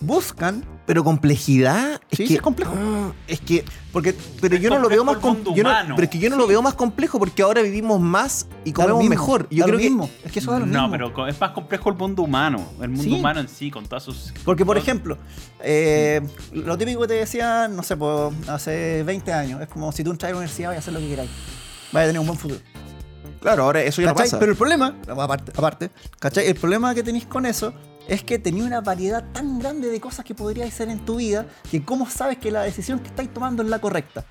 buscan 0.00 0.64
Pero 0.90 1.04
complejidad 1.04 2.00
es 2.10 2.16
Sí, 2.18 2.26
que 2.26 2.34
es 2.34 2.42
complejo. 2.42 2.74
Ah, 2.76 3.12
es 3.28 3.40
que 3.40 3.64
porque 3.92 4.12
pero 4.40 4.56
Es 4.56 4.60
yo 4.60 4.70
no 4.70 4.80
lo 4.80 4.88
veo 4.88 5.04
complejo 5.04 5.04
más 5.04 5.14
el 5.14 5.20
com- 5.20 5.34
mundo 5.36 5.54
yo 5.54 5.62
no- 5.62 5.70
humano. 5.70 5.94
pero 5.94 6.04
es 6.06 6.10
que 6.10 6.18
yo 6.18 6.30
no 6.30 6.36
lo 6.36 6.48
veo 6.48 6.62
más 6.62 6.74
complejo 6.74 7.20
porque 7.20 7.42
ahora 7.42 7.62
vivimos 7.62 8.00
más 8.00 8.48
y 8.64 8.72
comemos 8.72 9.04
mejor. 9.04 9.46
Yo 9.52 9.66
creo 9.66 9.78
que 9.78 9.84
mismo. 9.84 10.10
Es 10.24 10.32
que 10.32 10.40
eso 10.40 10.50
da 10.50 10.58
lo 10.58 10.66
no, 10.66 10.88
mismo. 10.88 11.12
pero 11.12 11.28
es 11.28 11.40
más 11.40 11.52
complejo 11.52 11.90
el 11.90 11.94
mundo 11.96 12.22
humano. 12.24 12.66
El 12.82 12.88
mundo 12.88 13.04
Sí. 13.04 13.12
humano 13.12 13.38
en 13.38 13.48
sí, 13.48 13.70
con 13.70 13.86
todas 13.86 14.02
sus. 14.02 14.32
Porque, 14.44 14.66
por 14.66 14.76
ejemplo, 14.76 15.16
eh, 15.62 16.20
lo 16.52 16.76
típico 16.76 17.02
que 17.02 17.06
te 17.06 17.14
decían, 17.14 17.76
no 17.76 17.84
sé, 17.84 17.96
pues, 17.96 18.32
hace 18.48 19.04
20 19.04 19.32
años, 19.32 19.60
es 19.62 19.68
como 19.68 19.92
si 19.92 20.02
tú 20.02 20.10
entras 20.10 20.30
a 20.30 20.32
la 20.32 20.38
universidad 20.38 20.72
y 20.74 20.76
hacer 20.76 20.92
lo 20.92 20.98
que 20.98 21.06
queráis. 21.08 21.30
Vaya 21.92 22.06
a 22.06 22.08
tener 22.08 22.18
un 22.20 22.26
buen 22.26 22.38
futuro. 22.38 22.60
claro, 23.40 23.62
ahora 23.62 23.80
eso 23.82 24.02
ya 24.02 24.08
no 24.08 24.14
pasa. 24.16 24.40
Pero 24.40 24.50
el 24.52 24.58
problema, 24.58 24.96
aparte, 25.08 25.52
aparte, 25.56 25.90
¿cachai? 26.18 26.48
El 26.48 26.56
problema 26.56 26.92
que 26.96 27.02
tenéis 27.04 27.26
con 27.26 27.46
eso 27.46 27.72
es 28.10 28.22
que 28.24 28.38
tenéis 28.38 28.64
una 28.64 28.80
variedad 28.80 29.24
tan 29.32 29.58
grande 29.58 29.88
de 29.88 30.00
cosas 30.00 30.24
que 30.24 30.34
podríais 30.34 30.74
hacer 30.74 30.88
en 30.88 30.98
tu 31.04 31.16
vida 31.16 31.46
que 31.70 31.82
cómo 31.84 32.08
sabes 32.10 32.38
que 32.38 32.50
la 32.50 32.62
decisión 32.62 32.98
que 32.98 33.08
estáis 33.08 33.32
tomando 33.32 33.62
es 33.62 33.68
la 33.68 33.78
correcta. 33.80 34.24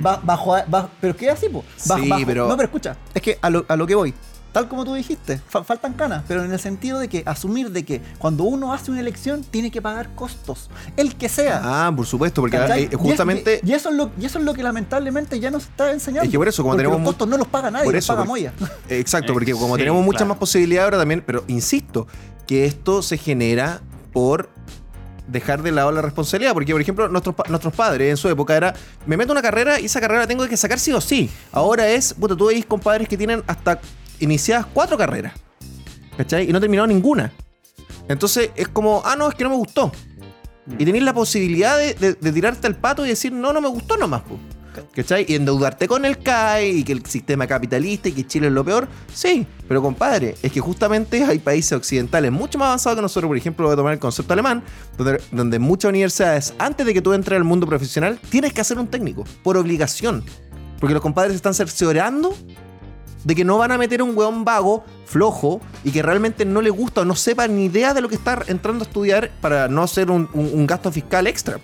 Ba- 0.00 0.20
bajo, 0.22 0.56
ba- 0.68 0.90
pero 1.00 1.16
¿qué 1.16 1.26
es 1.28 1.32
así, 1.34 1.48
po? 1.48 1.64
Bajo- 1.86 2.02
Sí, 2.02 2.08
bajo- 2.08 2.26
pero- 2.26 2.48
No, 2.48 2.56
pero 2.56 2.66
escucha, 2.66 2.96
es 3.14 3.22
que 3.22 3.38
a 3.40 3.48
lo, 3.50 3.64
a 3.68 3.76
lo 3.76 3.86
que 3.86 3.94
voy. 3.94 4.12
Tal 4.52 4.68
como 4.68 4.84
tú 4.86 4.94
dijiste, 4.94 5.38
fa- 5.48 5.62
faltan 5.64 5.92
canas, 5.92 6.24
pero 6.26 6.42
en 6.42 6.50
el 6.50 6.58
sentido 6.58 6.98
de 6.98 7.08
que 7.08 7.22
asumir 7.26 7.70
de 7.72 7.84
que 7.84 8.00
cuando 8.18 8.44
uno 8.44 8.72
hace 8.72 8.90
una 8.90 9.00
elección 9.00 9.44
tiene 9.44 9.70
que 9.70 9.82
pagar 9.82 10.14
costos, 10.14 10.70
el 10.96 11.14
que 11.14 11.28
sea. 11.28 11.60
Ah, 11.62 11.92
por 11.94 12.06
supuesto, 12.06 12.40
porque 12.40 12.56
¿cachai? 12.56 12.84
eh, 12.84 12.88
Y 12.90 12.94
es- 12.94 13.00
justamente 13.00 13.60
Y, 13.62 13.72
eso 13.74 13.90
es 13.90 13.94
lo, 13.96 14.10
y 14.18 14.24
eso 14.24 14.38
es 14.38 14.44
lo 14.46 14.54
que 14.54 14.62
lamentablemente 14.62 15.38
ya 15.40 15.50
nos 15.50 15.64
está 15.64 15.92
enseñando. 15.92 16.24
Es 16.24 16.30
que 16.30 16.38
por 16.38 16.48
eso, 16.48 16.62
como 16.62 16.72
Porque 16.72 16.84
tenemos 16.84 17.00
los 17.02 17.06
costos 17.10 17.28
no 17.28 17.36
los 17.36 17.46
paga 17.48 17.70
nadie, 17.70 17.84
por 17.84 17.94
los 17.94 18.02
eso, 18.02 18.14
paga 18.14 18.24
porque- 18.26 18.50
Moya. 18.50 18.52
Exacto, 18.88 19.32
porque 19.34 19.52
como 19.52 19.74
Sí, 19.76 19.80
tenemos 19.82 20.02
muchas 20.04 20.18
claro. 20.20 20.28
más 20.30 20.38
posibilidades 20.38 20.84
ahora 20.84 20.98
también, 20.98 21.22
pero 21.24 21.44
insisto, 21.48 22.06
que 22.46 22.64
esto 22.64 23.02
se 23.02 23.18
genera 23.18 23.80
por 24.12 24.50
dejar 25.28 25.62
de 25.62 25.72
lado 25.72 25.90
la 25.90 26.02
responsabilidad, 26.02 26.52
porque 26.54 26.72
por 26.72 26.80
ejemplo 26.80 27.08
nuestros, 27.08 27.34
nuestros 27.48 27.74
padres 27.74 28.10
en 28.10 28.16
su 28.16 28.28
época 28.28 28.56
era, 28.56 28.74
me 29.06 29.16
meto 29.16 29.32
una 29.32 29.42
carrera 29.42 29.80
y 29.80 29.86
esa 29.86 30.00
carrera 30.00 30.20
la 30.20 30.26
tengo 30.28 30.46
que 30.46 30.56
sacar 30.56 30.78
sí 30.78 30.92
o 30.92 31.00
sí. 31.00 31.28
Ahora 31.52 31.88
es, 31.88 32.14
puta, 32.14 32.36
tú 32.36 32.46
veis 32.46 32.64
compadres 32.64 33.08
que 33.08 33.16
tienen 33.16 33.42
hasta 33.48 33.80
iniciadas 34.20 34.66
cuatro 34.72 34.96
carreras, 34.96 35.32
¿cachai? 36.16 36.48
Y 36.48 36.52
no 36.52 36.60
terminaron 36.60 36.88
ninguna. 36.90 37.32
Entonces 38.08 38.50
es 38.54 38.68
como, 38.68 39.02
ah, 39.04 39.16
no, 39.16 39.28
es 39.28 39.34
que 39.34 39.42
no 39.42 39.50
me 39.50 39.56
gustó. 39.56 39.90
Y 40.78 40.84
tenéis 40.84 41.02
la 41.04 41.12
posibilidad 41.14 41.76
de, 41.76 41.94
de- 41.94 42.14
de 42.14 42.32
tirarte 42.32 42.66
al 42.68 42.76
pato 42.76 43.04
y 43.04 43.08
decir, 43.08 43.32
no, 43.32 43.52
no 43.52 43.60
me 43.60 43.68
gustó 43.68 43.96
nomás, 43.96 44.22
po. 44.22 44.38
¿Cachai? 44.94 45.24
Y 45.28 45.34
endeudarte 45.34 45.86
con 45.88 46.04
el 46.04 46.18
CAE 46.18 46.68
y 46.70 46.84
que 46.84 46.92
el 46.92 47.04
sistema 47.06 47.46
capitalista 47.46 48.08
y 48.08 48.12
que 48.12 48.26
Chile 48.26 48.46
es 48.48 48.52
lo 48.52 48.64
peor. 48.64 48.88
Sí, 49.12 49.46
pero 49.68 49.82
compadre, 49.82 50.34
es 50.42 50.52
que 50.52 50.60
justamente 50.60 51.24
hay 51.24 51.38
países 51.38 51.72
occidentales 51.72 52.30
mucho 52.32 52.58
más 52.58 52.66
avanzados 52.66 52.96
que 52.96 53.02
nosotros. 53.02 53.28
Por 53.28 53.36
ejemplo, 53.36 53.66
voy 53.66 53.72
a 53.74 53.76
tomar 53.76 53.92
el 53.92 53.98
concepto 53.98 54.32
alemán, 54.32 54.62
donde, 54.96 55.20
donde 55.32 55.58
muchas 55.58 55.88
universidades, 55.90 56.54
antes 56.58 56.86
de 56.86 56.94
que 56.94 57.02
tú 57.02 57.12
entres 57.12 57.36
al 57.36 57.44
mundo 57.44 57.66
profesional, 57.66 58.18
tienes 58.30 58.52
que 58.52 58.60
hacer 58.60 58.78
un 58.78 58.86
técnico, 58.88 59.24
por 59.42 59.56
obligación. 59.56 60.24
Porque 60.80 60.92
los 60.94 61.02
compadres 61.02 61.34
están 61.34 61.54
cerciorando 61.54 62.36
de 63.24 63.34
que 63.34 63.44
no 63.44 63.58
van 63.58 63.72
a 63.72 63.78
meter 63.78 64.02
un 64.02 64.16
weón 64.16 64.44
vago, 64.44 64.84
flojo, 65.04 65.60
y 65.82 65.90
que 65.90 66.00
realmente 66.02 66.44
no 66.44 66.62
le 66.62 66.70
gusta 66.70 67.00
o 67.00 67.04
no 67.04 67.16
sepa 67.16 67.48
ni 67.48 67.64
idea 67.64 67.92
de 67.92 68.00
lo 68.00 68.08
que 68.08 68.14
está 68.14 68.40
entrando 68.46 68.84
a 68.84 68.86
estudiar 68.86 69.30
para 69.40 69.66
no 69.66 69.82
hacer 69.82 70.10
un, 70.12 70.28
un- 70.32 70.50
un 70.52 70.66
gasto 70.66 70.92
fiscal 70.92 71.26
extra. 71.26 71.58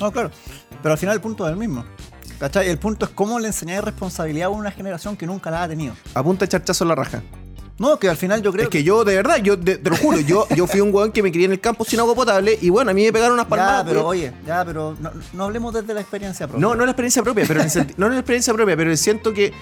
No, 0.00 0.10
claro. 0.10 0.32
Pero 0.82 0.92
al 0.92 0.98
final 0.98 1.14
el 1.14 1.20
punto 1.20 1.46
es 1.46 1.52
el 1.52 1.56
mismo. 1.58 1.84
¿Cachai? 2.38 2.68
El 2.68 2.78
punto 2.78 3.04
es 3.06 3.10
cómo 3.12 3.38
le 3.38 3.48
enseñáis 3.48 3.82
responsabilidad 3.82 4.46
a 4.46 4.50
una 4.50 4.70
generación 4.70 5.16
que 5.16 5.26
nunca 5.26 5.50
la 5.50 5.62
ha 5.62 5.68
tenido. 5.68 5.94
Apunta 6.14 6.46
charchazo 6.48 6.84
en 6.84 6.88
la 6.88 6.94
raja. 6.94 7.22
No, 7.78 7.98
que 7.98 8.08
al 8.08 8.16
final 8.16 8.40
yo 8.40 8.52
creo 8.52 8.64
es 8.64 8.70
que 8.70 8.84
yo, 8.84 9.02
de 9.04 9.16
verdad, 9.16 9.38
yo 9.38 9.56
de- 9.56 9.78
te 9.78 9.90
lo 9.90 9.96
juro, 9.96 10.20
yo, 10.20 10.46
yo 10.54 10.66
fui 10.68 10.80
un 10.80 10.94
weón 10.94 11.10
que 11.10 11.24
me 11.24 11.32
crié 11.32 11.46
en 11.46 11.52
el 11.52 11.60
campo 11.60 11.84
sin 11.84 11.98
agua 11.98 12.14
potable 12.14 12.56
y 12.60 12.70
bueno, 12.70 12.92
a 12.92 12.94
mí 12.94 13.02
me 13.02 13.12
pegaron 13.12 13.34
unas 13.34 13.46
Ya, 13.46 13.50
palmadas. 13.50 13.84
pero 13.84 13.98
weón. 14.00 14.10
oye, 14.10 14.32
ya, 14.46 14.64
pero 14.64 14.96
no, 15.00 15.10
no 15.32 15.44
hablemos 15.44 15.74
desde 15.74 15.92
la 15.92 16.00
experiencia 16.00 16.46
propia. 16.46 16.60
No, 16.64 16.76
no 16.76 16.84
la 16.84 16.92
experiencia 16.92 17.22
propia, 17.24 17.44
pero 17.48 17.60
el 17.62 17.94
no 17.96 18.08
la 18.08 18.16
experiencia 18.16 18.54
propia, 18.54 18.76
pero 18.76 18.96
siento 18.96 19.32
que 19.32 19.52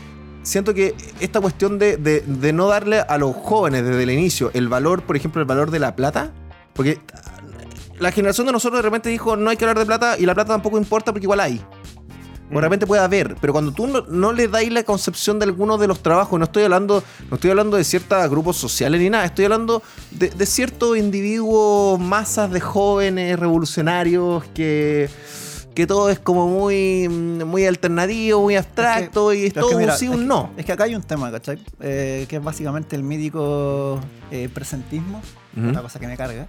siento 0.43 0.75
que 0.75 0.95
esta 1.21 1.41
cuestión 1.41 1.79
de, 1.79 1.97
de- 1.97 2.21
de 2.21 2.53
no 2.53 2.67
darle 2.69 3.01
a 3.01 3.17
los 3.17 3.35
jóvenes 3.35 3.83
desde 3.85 4.03
el 4.03 4.11
inicio 4.11 4.51
el 4.53 4.69
valor, 4.69 5.05
por 5.05 5.17
ejemplo, 5.17 5.41
el 5.41 5.47
valor 5.47 5.71
de 5.71 5.79
la 5.79 5.97
plata, 5.97 6.33
porque 6.75 7.01
la 7.99 8.13
generación 8.13 8.47
de 8.47 8.53
nosotros 8.53 8.79
de 8.79 8.83
repente 8.83 9.09
dijo 9.09 9.37
no 9.37 9.49
hay 9.49 9.57
que 9.57 9.65
hablar 9.65 9.79
de 9.79 9.87
plata 9.87 10.19
y 10.19 10.27
la 10.27 10.35
plata 10.35 10.53
tampoco 10.53 10.77
importa 10.77 11.13
porque 11.13 11.25
igual 11.25 11.41
hay. 11.41 11.65
O 12.53 12.57
de 12.57 12.61
repente 12.61 12.87
puede 12.87 13.03
haber, 13.03 13.37
pero 13.41 13.53
cuando 13.53 13.73
tú 13.73 13.87
no, 13.87 14.03
no 14.09 14.33
le 14.33 14.47
dais 14.49 14.71
la 14.71 14.83
concepción 14.83 15.39
de 15.39 15.45
algunos 15.47 15.81
de 15.81 15.87
los 15.87 16.03
trabajos, 16.03 16.39
no 16.39 16.45
estoy 16.45 16.65
hablando, 16.65 17.03
no 17.31 17.37
estoy 17.37 17.51
hablando 17.51 17.77
de 17.79 17.85
ciertos 17.85 18.29
grupos 18.29 18.57
sociales 18.57 19.01
ni 19.01 19.09
nada, 19.11 19.25
estoy 19.25 19.45
hablando 19.47 19.83
de, 20.11 20.29
de 20.31 20.47
ciertos 20.47 20.97
individuos, 20.99 21.99
masas 21.99 22.51
de 22.51 22.61
jóvenes 22.61 23.39
revolucionarios 23.39 24.45
que, 24.55 25.09
que 25.75 25.87
todo 25.87 26.11
es 26.11 26.19
como 26.19 26.47
muy, 26.49 27.09
muy 27.09 27.65
alternativo, 27.65 28.43
muy 28.43 28.57
abstracto 28.57 29.33
y 29.33 29.47
es 29.47 29.55
todo 29.55 29.71
que 29.71 29.77
mira, 29.77 29.95
un 29.95 29.99
sí, 29.99 30.05
es 30.07 30.11
un 30.13 30.19
que- 30.21 30.27
no. 30.27 30.51
Es 30.57 30.65
que 30.67 30.73
acá 30.73 30.85
hay 30.85 30.95
un 30.95 31.03
tema, 31.03 31.31
¿cachai? 31.31 31.59
Eh, 31.81 32.27
que 32.29 32.37
es 32.37 32.43
básicamente 32.45 32.97
el 32.97 33.03
mítico 33.03 33.99
eh, 34.31 34.51
presentismo, 34.53 35.23
Ujú. 35.57 35.69
una 35.69 35.83
cosa 35.83 35.99
que 36.01 36.07
me 36.07 36.17
carga. 36.17 36.47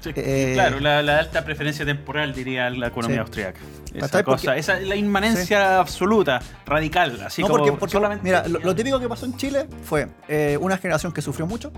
Sí, 0.00 0.10
Eh, 0.14 0.52
claro, 0.54 0.80
la, 0.80 1.02
la 1.02 1.18
alta 1.18 1.44
preferencia 1.44 1.84
temporal, 1.84 2.34
diría 2.34 2.70
la 2.70 2.88
economía 2.88 3.16
Sí. 3.16 3.20
austríaca. 3.20 3.60
Esa 3.94 4.22
cosa, 4.22 4.44
Porque- 4.46 4.58
esa 4.60 4.80
la 4.80 4.96
inmanencia 4.96 5.78
absoluta, 5.80 6.40
radical, 6.66 7.20
así 7.24 7.42
no, 7.42 7.48
como 7.48 7.58
porque, 7.64 7.78
porque, 7.78 7.92
solamente. 7.92 8.22
mira, 8.24 8.46
lo, 8.48 8.58
lo 8.60 8.74
típico 8.74 8.98
que 9.00 9.08
pasó 9.08 9.26
en 9.26 9.36
Chile 9.36 9.66
fue 9.84 10.08
eh, 10.28 10.58
una 10.60 10.76
generación 10.78 11.12
que 11.12 11.22
sufrió 11.22 11.46
mucho, 11.46 11.72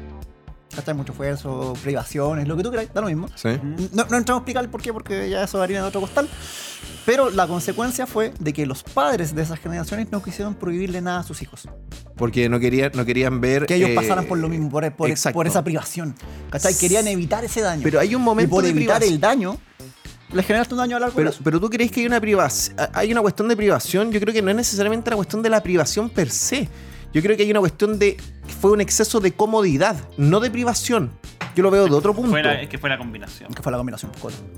¿cachai? 0.79 0.95
Mucho 0.95 1.13
esfuerzo, 1.13 1.75
privaciones, 1.83 2.47
lo 2.49 2.57
que 2.57 2.63
tú 2.63 2.71
quieras, 2.71 2.89
da 2.95 3.01
lo 3.01 3.09
mismo. 3.09 3.29
Sí. 3.35 3.49
No, 3.93 4.05
no 4.09 4.17
entramos 4.17 4.31
a 4.31 4.37
explicar 4.39 4.65
el 4.65 4.71
por 4.71 4.81
qué, 4.81 4.93
porque 4.93 5.29
ya 5.29 5.43
eso 5.45 5.61
haría 5.61 5.79
en 5.79 5.85
otro 5.85 6.01
costal. 6.01 6.29
Pero 7.05 7.31
la 7.31 7.47
consecuencia 7.47 8.07
fue 8.07 8.33
de 8.39 8.53
que 8.53 8.67
los 8.67 8.83
padres 8.85 9.35
de 9.35 9.43
esas 9.43 9.59
generaciones 9.59 10.09
no 10.13 10.23
quisieron 10.23 10.55
prohibirle 10.55 11.01
nada 11.01 11.21
a 11.21 11.23
sus 11.23 11.43
hijos. 11.43 11.67
Porque 12.17 12.49
no 12.49 12.61
querían, 12.61 12.93
no 12.95 13.05
querían 13.05 13.41
ver. 13.41 13.67
Que 13.67 13.77
ellos 13.77 13.91
eh, 13.91 13.95
pasaran 13.95 14.27
por 14.27 14.39
lo 14.39 14.49
mismo, 14.49 14.69
por, 14.71 14.83
por- 14.93 15.11
por 15.33 15.47
esa 15.47 15.65
privación. 15.65 16.15
¿Cachai? 16.51 16.75
Querían 16.77 17.07
evitar 17.09 17.45
ese 17.45 17.61
daño. 17.63 17.83
Pero 17.83 17.99
hay 17.99 18.15
un 18.15 18.23
y 18.23 18.25
momento 18.25 18.51
por 18.51 18.63
de 18.65 18.71
evitar 18.71 18.99
privacidad. 19.01 19.15
el 19.15 19.21
daño, 19.21 19.59
le 20.33 20.43
generaste 20.43 20.75
un 20.75 20.79
daño 20.79 20.97
a 20.97 21.01
largo 21.01 21.17
Pero, 21.17 21.31
plazo. 21.31 21.43
pero 21.43 21.59
tú 21.61 21.71
crees 21.71 21.91
que 21.91 22.01
hay 22.01 22.07
una 22.07 22.21
privación, 22.21 22.77
hay 22.93 23.11
una 23.13 23.23
cuestión 23.23 23.49
de 23.49 23.57
privación, 23.57 24.13
yo 24.13 24.21
creo 24.21 24.35
que 24.35 24.43
no 24.43 24.51
es 24.51 24.57
necesariamente 24.57 25.09
la 25.11 25.17
cuestión 25.17 25.41
de 25.43 25.49
la 25.51 25.63
privación 25.63 26.11
per 26.11 26.31
se. 26.31 26.69
Yo 27.13 27.23
creo 27.23 27.37
que 27.37 27.43
hay 27.43 27.51
una 27.51 27.61
cuestión 27.61 27.99
de 27.99 28.17
que 28.17 28.53
fue 28.61 28.71
un 28.73 28.81
exceso 28.81 29.21
de 29.21 29.33
comodidad, 29.33 29.97
no 30.17 30.41
de 30.41 30.51
privación. 30.51 31.11
Yo 31.57 31.63
lo 31.63 31.71
veo 31.71 31.87
de 31.89 31.95
otro 31.95 32.15
punto. 32.15 32.31
Fue 32.31 32.43
la- 32.43 32.61
es 32.61 32.69
que 32.69 32.79
fue 32.79 32.89
la 32.89 32.99
combinación. 32.99 33.53
Que 33.53 33.63
fue 33.63 33.73
la 33.73 33.79
combinación. 33.79 34.13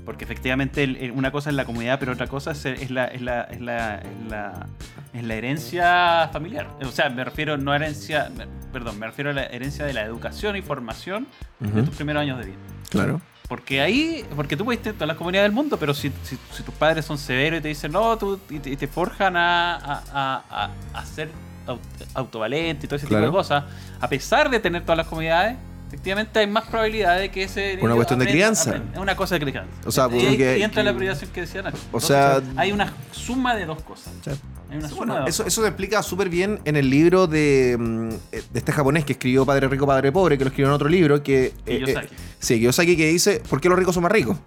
Porque 0.05 0.23
efectivamente 0.23 0.83
el- 0.83 0.97
el- 0.97 1.11
una 1.11 1.31
cosa 1.31 1.49
es 1.49 1.55
la 1.55 1.65
comunidad, 1.65 1.97
pero 1.99 2.11
otra 2.11 2.27
cosa 2.27 2.51
es, 2.51 2.63
es 2.65 2.91
la, 2.91 3.05
es, 3.05 3.21
la, 3.21 3.41
es, 3.43 3.59
la, 3.61 3.95
es, 3.95 4.29
la, 4.29 4.67
es 5.13 5.23
la 5.23 5.33
herencia 5.33 6.29
familiar. 6.31 6.67
O 6.85 6.91
sea, 6.91 7.09
me 7.09 7.23
refiero 7.23 7.57
no 7.57 7.71
a 7.71 7.77
herencia, 7.77 8.29
me- 8.37 8.45
perdón, 8.71 8.99
me 8.99 9.07
refiero 9.07 9.31
a 9.31 9.33
la 9.33 9.43
herencia 9.45 9.85
de 9.85 9.93
la 9.93 10.03
educación 10.03 10.55
y 10.57 10.61
formación 10.61 11.25
de 11.59 11.69
Ujú, 11.69 11.83
tus 11.85 11.95
primeros 11.95 12.21
años 12.21 12.37
de 12.37 12.45
vida. 12.45 12.57
Claro. 12.89 13.19
Porque 13.47 13.81
ahí, 13.81 14.23
porque 14.35 14.55
tú 14.55 14.63
puedes 14.63 14.81
tener 14.81 14.95
todas 14.95 15.07
las 15.07 15.17
comunidades 15.17 15.49
del 15.49 15.55
mundo, 15.55 15.77
pero 15.77 15.93
si, 15.95 16.11
si, 16.23 16.37
si 16.51 16.63
tus 16.63 16.75
padres 16.75 17.03
son 17.05 17.17
severos 17.17 17.59
y 17.59 17.61
te 17.63 17.67
dicen 17.69 17.91
no, 17.93 18.15
tú, 18.17 18.39
y, 18.49 18.59
te, 18.59 18.69
y 18.69 18.77
te 18.77 18.87
forjan 18.87 19.35
a, 19.37 19.75
a, 19.75 20.03
a, 20.13 20.43
a- 20.65 20.99
a 20.99 21.05
ser 21.05 21.29
aut- 21.67 21.79
autovalente 22.13 22.85
y 22.85 22.89
todo 22.89 22.97
ese 22.97 23.07
Claro. 23.07 23.25
tipo 23.25 23.37
de 23.37 23.39
cosas, 23.39 23.63
a 23.99 24.07
pesar 24.09 24.49
de 24.49 24.59
tener 24.59 24.81
todas 24.83 24.97
las 24.97 25.07
comunidades, 25.07 25.57
efectivamente 25.87 26.39
hay 26.39 26.47
más 26.47 26.65
probabilidad 26.67 27.19
de 27.19 27.29
que 27.31 27.43
ese. 27.43 27.77
Una 27.81 27.95
cuestión 27.95 28.19
de 28.19 28.27
crianza. 28.27 28.75
Es 28.93 28.99
una 28.99 29.15
cosa 29.15 29.35
de 29.37 29.41
crianza. 29.45 29.71
O 29.85 29.91
sea, 29.91 30.05
y, 30.07 30.25
porque- 30.27 30.57
y 30.59 30.63
entra 30.63 30.83
la 30.83 30.93
privación 30.95 31.29
que 31.31 31.41
decían 31.41 31.67
antes. 31.67 31.81
O 31.91 31.99
sea- 31.99 32.41
hay 32.55 32.71
una 32.71 32.93
suma 33.11 33.55
de 33.55 33.65
dos 33.65 33.81
cosas. 33.83 34.13
Sí. 34.23 34.31
Hay 34.69 34.77
una 34.77 34.87
suma 34.87 34.97
Bueno, 34.99 35.13
de 35.15 35.19
dos 35.21 35.29
eso, 35.29 35.43
cosas. 35.43 35.53
eso 35.53 35.61
se 35.63 35.67
explica 35.67 36.01
súper 36.01 36.29
bien 36.29 36.59
en 36.63 36.77
el 36.77 36.89
libro 36.89 37.27
de, 37.27 37.75
mm, 37.77 38.09
eh, 38.31 38.43
de 38.53 38.59
este 38.59 38.71
japonés 38.71 39.03
que 39.03 39.11
escribió 39.13 39.45
Padre 39.45 39.67
Rico, 39.67 39.85
Padre 39.85 40.13
Pobre, 40.13 40.37
que 40.37 40.45
lo 40.45 40.47
escribió 40.49 40.67
en 40.69 40.73
otro 40.75 40.87
libro, 40.87 41.21
que... 41.21 41.47
eh, 41.47 41.53
eh, 41.65 41.83
Kiyosaki. 41.83 42.15
sí, 42.39 42.55
Kiyosaki 42.59 42.95
que 42.95 43.07
dice, 43.09 43.41
¿por 43.49 43.59
qué 43.59 43.67
los 43.67 43.77
ricos 43.77 43.93
son 43.93 44.03
más 44.03 44.11
ricos? 44.13 44.37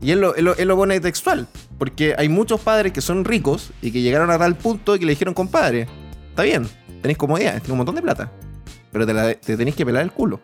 Y 0.00 0.12
él 0.12 0.20
lo, 0.20 0.34
él, 0.34 0.46
lo, 0.46 0.56
él 0.56 0.66
lo 0.68 0.76
pone 0.76 0.98
textual, 1.00 1.46
porque 1.78 2.14
hay 2.16 2.30
muchos 2.30 2.60
padres 2.60 2.92
que 2.92 3.02
son 3.02 3.24
ricos 3.26 3.70
y 3.82 3.90
que 3.90 4.00
llegaron 4.00 4.30
a 4.30 4.38
tal 4.38 4.54
punto 4.56 4.98
que 4.98 5.04
le 5.04 5.12
dijeron, 5.12 5.34
compadre, 5.34 5.88
está 6.36 6.42
bien, 6.42 6.68
tenéis 7.00 7.16
comodidad, 7.16 7.52
tenéis 7.54 7.70
un 7.70 7.78
montón 7.78 7.94
de 7.94 8.02
plata, 8.02 8.30
pero 8.92 9.06
te, 9.06 9.14
la- 9.14 9.32
te 9.34 9.56
tenéis 9.56 9.74
que 9.74 9.86
pelar 9.86 10.02
el 10.02 10.12
culo. 10.12 10.38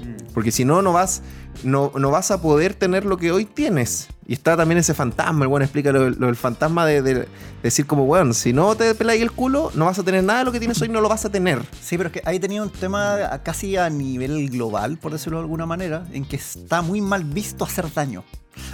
Mm. 0.00 0.32
Porque 0.32 0.52
si 0.52 0.64
no, 0.64 0.80
no 0.80 0.92
vas, 0.92 1.22
no, 1.64 1.90
no 1.96 2.12
vas 2.12 2.30
a 2.30 2.40
poder 2.40 2.74
tener 2.74 3.04
lo 3.04 3.16
que 3.16 3.32
hoy 3.32 3.44
tienes. 3.44 4.06
Y 4.28 4.34
está 4.34 4.56
también 4.56 4.78
ese 4.78 4.94
fantasma, 4.94 5.42
el 5.44 5.48
bueno 5.48 5.64
explica 5.64 5.90
lo, 5.90 6.08
lo 6.10 6.26
del 6.26 6.36
fantasma 6.36 6.86
de, 6.86 7.02
de 7.02 7.26
decir 7.64 7.84
como, 7.86 8.04
bueno, 8.04 8.32
si 8.32 8.52
no 8.52 8.76
te 8.76 8.94
peláis 8.94 9.20
el 9.22 9.32
culo, 9.32 9.72
no 9.74 9.86
vas 9.86 9.98
a 9.98 10.04
tener 10.04 10.22
nada 10.22 10.40
de 10.40 10.44
lo 10.44 10.52
que 10.52 10.60
tienes 10.60 10.80
hoy, 10.80 10.88
no 10.88 11.00
lo 11.00 11.08
vas 11.08 11.24
a 11.24 11.30
tener. 11.30 11.60
Sí, 11.80 11.96
pero 11.96 12.10
es 12.10 12.12
que 12.12 12.22
ahí 12.24 12.38
tenía 12.38 12.62
un 12.62 12.70
tema 12.70 13.40
casi 13.42 13.76
a 13.76 13.90
nivel 13.90 14.50
global, 14.50 14.98
por 14.98 15.10
decirlo 15.10 15.38
de 15.38 15.44
alguna 15.44 15.66
manera, 15.66 16.04
en 16.12 16.24
que 16.24 16.36
está 16.36 16.80
muy 16.82 17.00
mal 17.00 17.24
visto 17.24 17.64
hacer 17.64 17.92
daño. 17.92 18.22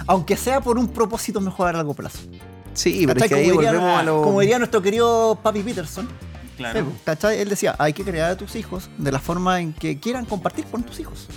Aunque 0.05 0.37
sea 0.37 0.61
por 0.61 0.77
un 0.77 0.89
propósito 0.89 1.41
mejor 1.41 1.69
a 1.69 1.73
largo 1.73 1.95
plazo. 1.95 2.19
Sí, 2.73 3.05
pero 3.07 3.19
es 3.19 3.29
que 3.29 3.35
ahí 3.35 3.49
diría, 3.49 3.71
volvemos 3.71 3.99
a 3.99 4.03
lo... 4.03 4.21
como 4.21 4.41
diría 4.41 4.57
nuestro 4.59 4.81
querido 4.81 5.39
Papi 5.41 5.61
Peterson, 5.63 6.09
Claro. 6.57 6.91
¿cachai? 7.03 7.39
Él 7.39 7.49
decía, 7.49 7.75
hay 7.77 7.93
que 7.93 8.03
crear 8.03 8.31
a 8.31 8.37
tus 8.37 8.55
hijos 8.55 8.89
de 8.97 9.11
la 9.11 9.19
forma 9.19 9.59
en 9.59 9.73
que 9.73 9.99
quieran 9.99 10.25
compartir 10.25 10.65
con 10.65 10.83
tus 10.83 10.99
hijos. 10.99 11.27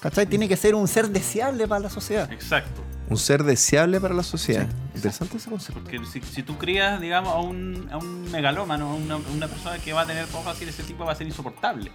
¿Cachai? 0.00 0.26
Tiene 0.26 0.48
que 0.48 0.56
ser 0.56 0.74
un 0.74 0.86
ser 0.86 1.08
deseable 1.08 1.66
para 1.66 1.80
la 1.80 1.90
sociedad. 1.90 2.30
Exacto. 2.30 2.82
Un 3.08 3.18
ser 3.18 3.44
deseable 3.44 4.00
para 4.00 4.14
la 4.14 4.22
sociedad. 4.22 4.66
Interesante 4.94 5.36
ese 5.36 5.48
concepto. 5.48 5.80
Porque 5.80 6.00
si, 6.06 6.20
si 6.20 6.42
tú 6.42 6.58
crías, 6.58 7.00
digamos, 7.00 7.32
a 7.32 7.38
un, 7.38 7.88
a 7.90 7.96
un 7.96 8.30
megalómano, 8.30 8.90
a 8.90 8.94
una, 8.94 9.16
una 9.16 9.48
persona 9.48 9.78
que 9.78 9.92
va 9.92 10.02
a 10.02 10.06
tener 10.06 10.26
poco 10.26 10.50
así 10.50 10.64
de 10.64 10.70
ese 10.70 10.82
tipo, 10.82 11.04
va 11.04 11.12
a 11.12 11.14
ser 11.14 11.26
insoportable. 11.26 11.92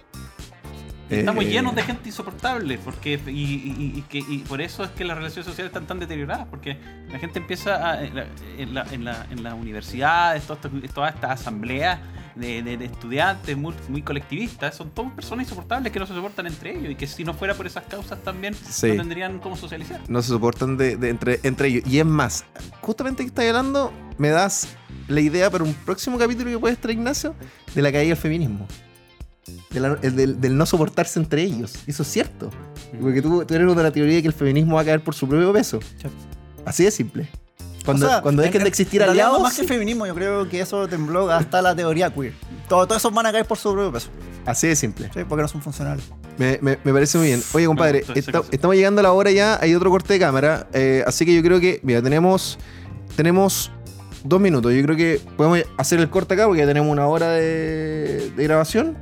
Y 1.16 1.18
Estamos 1.20 1.44
Eh, 1.44 1.48
llenos 1.48 1.74
de 1.74 1.82
gente 1.82 2.08
insoportable, 2.08 2.78
porque 2.78 3.20
y, 3.26 3.30
y- 3.30 3.92
y 3.98 4.02
que, 4.08 4.18
y 4.18 4.38
por 4.48 4.60
eso 4.60 4.82
es 4.84 4.90
que 4.90 5.04
las 5.04 5.16
relaciones 5.16 5.46
sociales 5.46 5.70
están 5.70 5.86
tan 5.86 5.98
deterioradas, 6.00 6.46
porque 6.48 6.76
la 7.10 7.18
gente 7.18 7.38
empieza 7.38 7.90
a- 7.92 8.02
en, 8.04 8.14
la, 8.14 8.26
en, 8.58 8.74
la, 8.74 8.86
en, 8.92 9.04
la, 9.04 9.26
en 9.30 9.42
las 9.42 9.54
universidades, 9.54 10.44
todas 10.44 11.14
estas 11.14 11.30
asambleas 11.40 11.98
de, 12.34 12.62
de- 12.62 12.76
de 12.78 12.84
estudiantes 12.86 13.56
muy, 13.56 13.74
muy 13.88 14.02
colectivistas, 14.02 14.74
son 14.74 14.90
todas 14.90 15.12
personas 15.12 15.44
insoportables 15.44 15.92
que 15.92 15.98
no 15.98 16.06
se 16.06 16.14
soportan 16.14 16.46
entre 16.46 16.70
ellos 16.78 16.90
y 16.92 16.94
que 16.94 17.06
si 17.06 17.24
no 17.24 17.34
fuera 17.34 17.54
por 17.54 17.66
esas 17.66 17.84
causas 17.84 18.22
también 18.22 18.54
Sí. 18.54 18.88
no 18.88 18.96
tendrían 18.96 19.38
cómo 19.38 19.56
socializar. 19.56 20.00
No 20.08 20.22
se 20.22 20.28
soportan 20.28 20.76
de, 20.76 20.96
de 20.96 21.10
entre, 21.10 21.40
entre 21.42 21.68
ellos. 21.68 21.82
Y 21.86 21.98
es 21.98 22.06
más, 22.06 22.44
justamente 22.80 23.22
que 23.22 23.28
estás 23.28 23.44
hablando, 23.46 23.92
me 24.16 24.30
das 24.30 24.68
la 25.08 25.20
idea 25.20 25.50
para 25.50 25.64
un 25.64 25.74
próximo 25.74 26.16
capítulo 26.16 26.50
que 26.50 26.58
puedes 26.58 26.78
traer, 26.78 26.96
Ignacio, 26.96 27.34
de 27.74 27.82
la 27.82 27.92
caída 27.92 28.08
del 28.08 28.16
feminismo. 28.16 28.66
De 29.70 29.80
la- 29.80 29.98
el 30.02 30.14
del, 30.16 30.40
del 30.40 30.56
no 30.56 30.66
soportarse 30.66 31.18
entre 31.18 31.42
ellos. 31.42 31.74
Eso 31.86 32.02
es 32.02 32.08
cierto. 32.08 32.50
Porque 33.00 33.20
tú, 33.22 33.44
tú 33.44 33.54
eres 33.54 33.74
de 33.76 33.82
la 33.82 33.90
teoría 33.90 34.16
de 34.16 34.22
que 34.22 34.28
el 34.28 34.34
feminismo 34.34 34.76
va 34.76 34.82
a 34.82 34.84
caer 34.84 35.02
por 35.02 35.14
su 35.14 35.26
propio 35.28 35.52
peso. 35.52 35.80
Sí. 36.00 36.08
Así 36.64 36.84
de 36.84 36.90
simple. 36.90 37.28
Cuando, 37.84 38.06
O 38.06 38.08
sea, 38.08 38.22
cuando 38.22 38.42
dejen 38.42 38.60
en- 38.60 38.64
de 38.64 38.68
existir 38.68 39.02
aliados, 39.02 39.42
Más 39.42 39.56
que 39.56 39.64
feminismo, 39.64 40.06
yo 40.06 40.14
creo 40.14 40.48
que 40.48 40.60
eso 40.60 40.86
tembló 40.86 41.28
hasta 41.32 41.60
la 41.60 41.74
teoría 41.74 42.10
queer. 42.14 42.32
Todo- 42.68 42.86
Todos 42.86 43.02
esos 43.02 43.12
van 43.12 43.26
a 43.26 43.32
caer 43.32 43.44
por 43.44 43.58
su 43.58 43.72
propio 43.72 43.90
peso. 43.92 44.08
así 44.46 44.68
de 44.68 44.76
simple. 44.76 45.10
Sí, 45.12 45.20
porque 45.28 45.42
no 45.42 45.48
son 45.48 45.60
funcionales. 45.62 46.04
Me, 46.38 46.58
me- 46.62 46.78
me 46.84 46.92
parece 46.92 47.18
muy 47.18 47.26
bien. 47.26 47.42
Oye, 47.52 47.66
compadre, 47.66 48.04
estamos 48.52 48.76
llegando 48.76 49.00
a 49.00 49.02
la 49.02 49.12
hora 49.12 49.30
ya. 49.32 49.58
Hay 49.60 49.74
otro 49.74 49.90
corte 49.90 50.12
de 50.12 50.20
cámara. 50.20 50.68
eh, 50.72 51.02
así 51.06 51.26
que 51.26 51.34
yo 51.34 51.42
creo 51.42 51.58
que, 51.58 51.80
mira, 51.82 52.00
tenemos, 52.00 52.58
tenemos 53.16 53.70
dos 54.24 54.40
minutos. 54.40 54.72
Yo 54.72 54.82
creo 54.84 54.96
que 54.96 55.20
podemos 55.36 55.60
hacer 55.76 55.98
el 55.98 56.08
corte 56.08 56.34
acá 56.34 56.46
porque 56.46 56.60
ya 56.60 56.66
tenemos 56.66 56.90
una 56.90 57.06
hora 57.08 57.30
de, 57.32 58.30
de 58.36 58.44
grabación. 58.44 58.96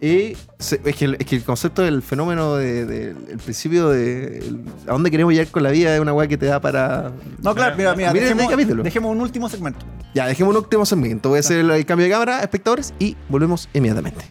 Y 0.00 0.36
se- 0.58 0.80
es, 0.84 0.96
que 0.96 1.04
el, 1.04 1.14
es 1.18 1.26
que 1.26 1.36
el 1.36 1.42
concepto 1.44 1.82
del 1.82 2.02
fenómeno, 2.02 2.56
de- 2.56 2.84
del 2.86 3.16
el 3.30 3.38
principio 3.38 3.88
de 3.88 4.38
el- 4.38 4.64
a 4.86 4.92
dónde 4.92 5.10
queremos 5.10 5.32
llegar 5.32 5.48
con 5.50 5.62
la 5.62 5.70
vida 5.70 5.94
es 5.94 6.00
una 6.00 6.12
weá 6.12 6.28
que 6.28 6.36
te 6.38 6.46
da 6.46 6.60
para. 6.60 7.12
No, 7.42 7.54
claro, 7.54 7.76
mira, 7.76 7.94
mira, 7.94 8.08
este 8.10 8.20
dejemos, 8.20 8.48
capítulo. 8.50 8.82
dejemos 8.82 9.10
un 9.12 9.20
último 9.20 9.48
segmento. 9.48 9.84
Ya, 10.14 10.26
dejemos 10.26 10.54
un 10.54 10.62
último 10.62 10.86
segmento. 10.86 11.28
Voy 11.30 11.38
a 11.38 11.40
hacer 11.40 11.58
el, 11.58 11.70
el 11.70 11.84
cambio 11.86 12.06
de 12.06 12.12
cámara, 12.12 12.40
espectadores, 12.40 12.94
y 12.98 13.16
volvemos 13.28 13.68
inmediatamente. 13.72 14.24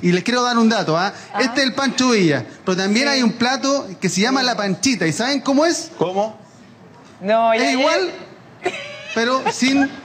Y 0.00 0.12
les 0.12 0.24
quiero 0.24 0.42
dar 0.42 0.56
un 0.58 0.68
dato, 0.68 0.96
¿ah? 0.96 1.12
Este 1.38 1.60
es 1.60 1.66
el 1.68 1.74
pancho 1.74 2.10
Villa, 2.10 2.44
pero 2.64 2.76
también 2.76 3.08
hay 3.08 3.22
un 3.22 3.32
plato 3.32 3.86
que 4.00 4.08
se 4.08 4.20
llama 4.22 4.42
la 4.42 4.56
panchita. 4.56 5.06
¿Y 5.06 5.12
saben 5.12 5.40
cómo 5.40 5.64
es? 5.66 5.90
¿Cómo? 5.98 6.38
No, 7.20 7.54
ya, 7.54 7.60
Es 7.60 7.62
ya- 7.74 7.78
igual, 7.78 8.10
pero 9.14 9.42
sin... 9.52 9.88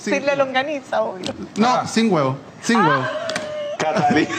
Sin 0.00 0.24
la 0.24 0.34
longaniza, 0.34 1.02
obvio. 1.02 1.30
No, 1.56 1.86
sin 1.86 2.10
huevo. 2.10 2.38
Sin 2.62 2.78
huevo. 2.80 3.02
Catalina. 3.80 4.36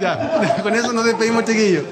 Ya, 0.00 0.62
con 0.62 0.74
eso 0.74 0.92
nos 0.92 1.04
despedimos, 1.04 1.44
chiquillos. 1.44 1.84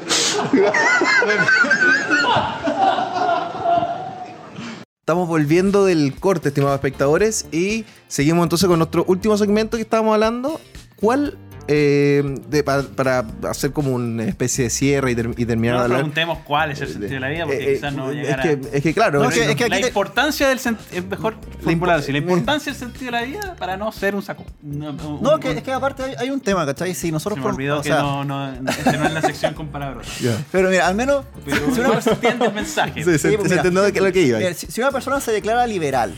Estamos 5.01 5.29
volviendo 5.29 5.85
del 5.85 6.15
corte, 6.19 6.49
estimados 6.49 6.77
espectadores, 6.77 7.47
y 7.53 7.85
seguimos 8.09 8.45
entonces 8.45 8.69
con 8.69 8.79
nuestro 8.79 9.05
último 9.07 9.37
segmento 9.37 9.77
que 9.77 9.83
estábamos 9.83 10.15
hablando. 10.15 10.61
¿Cuál, 10.97 11.39
eh, 11.71 12.23
de- 12.49 12.65
para, 12.65 12.83
para 12.83 13.25
hacer 13.51 13.73
como 13.73 13.93
una 13.95 14.25
especie 14.25 14.65
de 14.65 14.71
cierre 14.71 15.11
y, 15.11 15.15
ter- 15.15 15.31
y 15.37 15.45
terminar 15.45 15.75
No 15.75 15.81
de 15.81 15.85
hablar? 15.85 15.99
preguntemos 16.01 16.39
cuál 16.45 16.71
es 16.71 16.81
el 16.81 16.89
sentido 16.89 17.11
de 17.13 17.21
la 17.21 17.29
vida, 17.29 17.45
porque 17.45 17.73
Eh, 17.73 17.75
quizás 17.75 17.93
no 17.93 18.11
eh, 18.11 18.15
llegará. 18.15 18.43
es, 18.43 18.57
que, 18.67 18.77
es 18.79 18.83
que 18.83 18.95
claro, 18.95 19.23
No, 19.23 19.29
es 19.29 19.35
que- 19.35 19.51
es 19.51 19.55
que 19.57 19.69
la 19.69 19.81
te- 19.81 19.87
importancia 19.89 20.49
del 20.49 20.59
sentido. 20.59 20.89
Es 20.99 21.05
mejor 21.05 21.35
La 21.35 21.63
formular 21.63 21.97
impo- 21.97 22.03
así, 22.03 22.13
La 22.13 22.19
importancia 22.19 22.73
del 22.73 22.81
sentido 22.81 23.05
de 23.05 23.11
la 23.13 23.23
vida 23.23 23.55
para 23.59 23.77
no 23.77 23.93
ser 23.93 24.15
un 24.15 24.23
saco. 24.23 24.45
No, 24.63 24.91
un- 24.91 24.97
No, 25.23 25.35
un- 25.35 25.41
que, 25.41 25.51
es 25.51 25.63
que 25.63 25.73
aparte 25.73 26.03
hay, 26.05 26.15
hay 26.19 26.31
un 26.31 26.41
tema, 26.41 26.65
¿cachai? 26.65 26.95
Si 26.95 27.13
nosotros 27.13 27.35
Se 27.37 27.41
me 27.41 27.43
por- 27.45 27.55
olvidó 27.55 27.79
o 27.81 27.83
que 27.83 27.89
sea, 27.91 27.99
no, 28.01 28.25
no, 28.25 28.51
este 28.71 28.97
no 28.97 29.05
es 29.05 29.13
la 29.13 29.21
sección 29.23 29.53
con 29.55 29.69
palabras. 29.69 30.07
Pero 30.51 30.71
mira, 30.71 30.87
al 30.89 30.95
menos 30.95 31.27
Pero 31.45 31.57
si 31.75 31.81
una 31.81 31.89
se 31.89 31.93
persona- 31.95 32.15
entiende 32.15 32.47
el 32.47 32.55
mensaje. 32.55 33.05
Sí, 33.05 33.19
se, 33.19 33.19
Sí, 33.19 33.37
se 33.47 33.55
entendió 33.57 33.83
de 33.83 34.01
lo 34.01 34.11
que 34.13 34.23
iba. 34.23 34.39
Mira, 34.39 34.55
si, 34.55 34.67
si 34.69 34.81
una 34.81 34.91
persona 34.91 35.21
se 35.21 35.33
declara 35.33 35.67
liberal, 35.67 36.15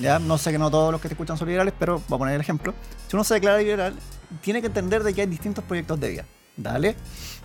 ya 0.00 0.18
no 0.18 0.38
sé 0.38 0.52
que 0.52 0.58
no 0.58 0.70
todos 0.70 0.92
los 0.92 1.00
que 1.00 1.08
te 1.08 1.14
escuchan 1.14 1.36
son 1.36 1.46
liberales, 1.48 1.74
pero 1.78 2.00
voy 2.08 2.16
a 2.16 2.18
poner 2.18 2.34
el 2.36 2.40
ejemplo. 2.40 2.72
Si 3.08 3.16
uno 3.16 3.24
se 3.24 3.34
declara 3.34 3.58
liberal, 3.58 3.94
tiene 4.42 4.60
que 4.60 4.66
entender 4.68 5.02
de 5.02 5.12
que 5.14 5.20
hay 5.22 5.26
distintos 5.26 5.64
proyectos 5.64 5.98
de 6.00 6.08
vida. 6.10 6.24
Dale. 6.56 6.94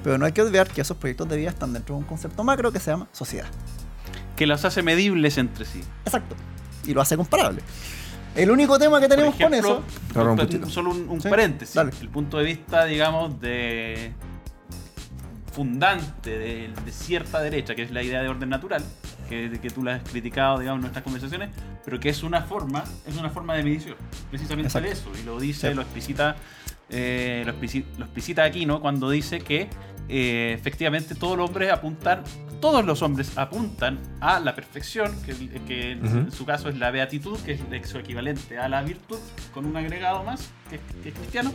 Pero 0.04 0.18
no 0.18 0.26
hay 0.26 0.32
que 0.32 0.42
olvidar 0.42 0.68
que 0.70 0.82
esos 0.82 0.96
proyectos 0.98 1.28
de 1.30 1.38
vida 1.38 1.50
están 1.50 1.74
dentro 1.74 1.96
de 1.96 2.02
un 2.02 2.08
concepto 2.08 2.44
macro 2.44 2.72
que 2.72 2.80
se 2.80 2.92
llama 2.92 3.08
sociedad. 3.12 3.48
Que 4.36 4.46
los 4.48 4.64
hace 4.66 4.84
medibles 4.84 5.38
entre 5.38 5.66
sí. 5.66 5.82
Exacto. 6.06 6.36
Y 6.86 6.94
lo 6.94 7.02
hace 7.02 7.18
comparable. 7.18 7.62
El 8.36 8.52
único 8.52 8.78
tema 8.78 9.02
que 9.02 9.08
tenemos 9.10 9.34
ejemplo, 9.36 9.84
con 10.14 10.24
eso. 10.40 10.54
Un 10.54 10.64
un- 10.64 10.70
solo 10.70 10.92
un, 10.92 11.10
un 11.10 11.20
Sí, 11.22 11.28
paréntesis. 11.28 11.74
dale. 11.76 11.92
El 12.00 12.10
punto 12.10 12.38
de 12.38 12.44
vista, 12.46 12.86
digamos, 12.86 13.42
de 13.42 14.14
fundante 15.52 16.30
de, 16.38 16.70
de 16.86 16.92
cierta 16.92 17.42
derecha, 17.42 17.76
que 17.76 17.82
es 17.84 17.92
la 17.92 18.04
idea 18.04 18.22
de 18.22 18.30
orden 18.30 18.50
natural, 18.50 18.84
que, 19.30 19.60
que 19.62 19.70
tú 19.70 19.84
la 19.84 19.96
has 19.96 20.04
criticado, 20.10 20.60
digamos, 20.60 20.78
en 20.80 20.82
nuestras 20.82 21.04
conversaciones, 21.04 21.50
pero 21.86 22.00
que 22.00 22.10
es 22.10 22.24
una 22.24 22.42
forma, 22.42 22.84
es 23.08 23.16
una 23.16 23.30
forma 23.30 23.54
de 23.56 23.64
medición, 23.64 23.96
precisamente 24.30 24.82
de 24.82 24.92
eso, 24.92 25.12
y 25.22 25.24
lo 25.26 25.40
dice, 25.40 25.70
Sí. 25.70 25.74
lo 25.76 25.82
explicita, 25.84 26.36
eh, 26.90 27.44
lo, 27.46 27.54
explici- 27.54 27.86
lo 27.98 28.06
explicita 28.06 28.44
Aquino 28.44 28.82
cuando 28.82 29.10
dice 29.10 29.40
que 29.40 29.70
eh, 30.12 30.54
efectivamente 30.58 31.14
todos 31.14 31.38
los 31.38 31.48
hombres 31.48 31.72
apuntan, 31.72 32.24
todos 32.60 32.84
los 32.84 33.02
hombres 33.04 33.38
apuntan 33.38 34.00
a 34.20 34.40
la 34.40 34.56
perfección, 34.56 35.16
que, 35.24 35.34
que 35.68 35.92
en 35.92 36.04
Ujú. 36.24 36.32
su 36.32 36.46
caso 36.46 36.68
es 36.68 36.78
la 36.78 36.90
beatitud, 36.90 37.38
que 37.42 37.52
es 37.54 37.90
su 37.90 38.00
equivalente 38.00 38.58
a 38.58 38.68
la 38.68 38.82
virtud, 38.82 39.20
con 39.54 39.66
un 39.68 39.78
agregado 39.78 40.24
más, 40.24 40.50
que, 40.70 40.78
es- 40.78 40.82
que 41.04 41.10
es 41.10 41.16
cristiano, 41.16 41.54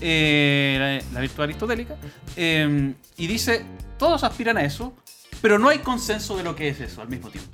eh, 0.00 1.02
la, 1.10 1.14
la 1.14 1.20
virtud 1.20 1.42
aristotélica, 1.42 1.96
eh, 2.36 2.94
y 3.16 3.26
dice, 3.26 3.64
todos 3.98 4.22
aspiran 4.24 4.56
a 4.56 4.62
eso, 4.62 4.94
pero 5.42 5.58
no 5.58 5.68
hay 5.68 5.78
consenso 5.80 6.36
de 6.36 6.44
lo 6.44 6.54
que 6.56 6.68
es 6.68 6.80
eso 6.80 7.02
al 7.02 7.08
mismo 7.08 7.28
tiempo. 7.30 7.50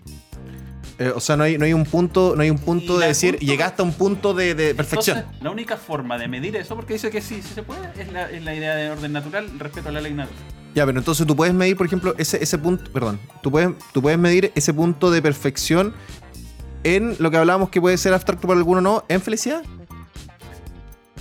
Eh, 0.98 1.12
o 1.14 1.20
sea, 1.20 1.36
no 1.36 1.44
hay, 1.44 1.58
no 1.58 1.66
hay 1.66 1.74
un 1.74 1.84
punto, 1.84 2.34
no 2.36 2.42
hay 2.42 2.48
un 2.48 2.56
punto 2.58 2.98
de 2.98 3.08
decir, 3.08 3.32
punto- 3.36 3.46
llegaste 3.46 3.82
a 3.82 3.84
un 3.84 3.92
punto 3.92 4.32
de, 4.32 4.54
de 4.54 4.74
perfección. 4.74 5.18
Entonces, 5.18 5.42
la 5.42 5.50
única 5.50 5.76
forma 5.76 6.16
de 6.16 6.26
medir 6.26 6.56
eso, 6.56 6.74
porque 6.74 6.94
dice 6.94 7.10
que 7.10 7.20
sí, 7.20 7.42
sí 7.42 7.50
se 7.54 7.62
puede, 7.62 7.80
es 7.98 8.10
la, 8.10 8.30
es 8.30 8.42
la 8.42 8.54
idea 8.54 8.74
de 8.74 8.90
orden 8.90 9.12
natural, 9.12 9.58
respeto 9.58 9.90
a 9.90 9.92
la 9.92 10.00
ley 10.00 10.14
natural. 10.14 10.38
Ya, 10.74 10.86
pero 10.86 10.98
entonces 10.98 11.26
tú 11.26 11.36
puedes 11.36 11.52
medir, 11.54 11.76
por 11.76 11.84
ejemplo, 11.86 12.14
ese, 12.16 12.42
ese 12.42 12.56
punto, 12.58 12.90
perdón, 12.92 13.18
tú 13.42 13.50
puedes, 13.50 13.70
tú 13.92 14.00
puedes 14.00 14.18
medir 14.18 14.52
ese 14.54 14.72
punto 14.72 15.10
de 15.10 15.20
perfección 15.20 15.92
en 16.82 17.14
lo 17.18 17.30
que 17.30 17.36
hablábamos 17.36 17.68
que 17.68 17.80
puede 17.80 17.98
ser 17.98 18.14
abstracto 18.14 18.46
para 18.48 18.58
alguno 18.58 18.78
o 18.78 18.82
no, 18.82 19.04
en 19.08 19.20
felicidad. 19.20 19.62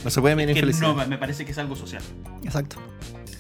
No 0.06 0.10
se 0.10 0.22
puede 0.22 0.36
medir 0.36 0.50
en 0.50 0.56
Que 0.56 0.62
felicidad. 0.62 0.94
no, 0.96 1.08
me 1.08 1.18
parece 1.18 1.44
que 1.46 1.52
es 1.52 1.58
algo 1.58 1.76
social. 1.76 2.02
Exacto. 2.44 2.78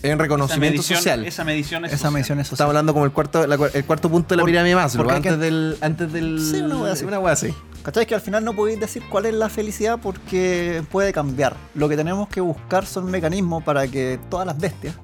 En 0.07 0.13
Esa 0.13 0.23
reconocimiento 0.23 0.77
medición, 0.77 0.97
social. 0.97 1.25
esa 1.25 1.43
medición 1.43 1.85
es 1.85 1.91
Esa 1.91 1.97
social. 1.97 2.13
medición 2.13 2.39
es 2.39 2.43
Estamos 2.45 2.57
social. 2.57 2.67
hablando 2.69 2.93
como 2.93 3.05
el 3.05 3.11
cuarto, 3.11 3.45
la 3.47 3.55
el 3.73 3.85
cuarto 3.85 4.09
punto 4.09 4.29
de 4.35 4.37
la 4.37 4.45
pirámide 4.45 4.75
que- 4.75 5.11
antes 5.13 5.39
del, 5.39 5.77
antes 5.81 6.11
del. 6.13 6.39
Sí, 6.39 6.61
una 6.61 6.77
wea 6.77 6.93
así. 6.93 7.05
Una 7.05 7.19
wea 7.19 7.33
así. 7.33 7.53
¿Cachai? 7.83 8.05
Que 8.05 8.15
al 8.15 8.21
final 8.21 8.43
no 8.43 8.53
podéis 8.53 8.79
decir 8.79 9.03
cuál 9.09 9.25
es 9.27 9.33
la 9.33 9.47
felicidad 9.49 9.99
porque 10.01 10.83
puede 10.91 11.13
cambiar. 11.13 11.55
Lo 11.75 11.87
que 11.87 11.95
tenemos 11.95 12.27
que 12.29 12.41
buscar 12.41 12.85
son 12.85 13.11
mecanismos 13.11 13.63
para 13.63 13.87
que 13.87 14.19
todas 14.29 14.47
las 14.47 14.57
bestias, 14.57 14.95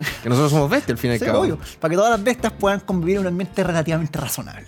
Que 0.22 0.28
nosotros 0.28 0.52
somos 0.52 0.70
bestias 0.70 0.92
al 0.96 0.98
fin 0.98 1.10
y 1.10 1.14
al 1.14 1.18
sí, 1.20 1.24
cabo. 1.26 1.40
obvio, 1.40 1.58
para 1.80 1.90
que 1.90 1.96
todas 1.96 2.10
las 2.12 2.22
bestias 2.22 2.52
puedan 2.52 2.80
convivir 2.80 3.16
en 3.16 3.20
un 3.22 3.26
ambiente 3.28 3.62
relativamente 3.64 4.18
razonable. 4.18 4.64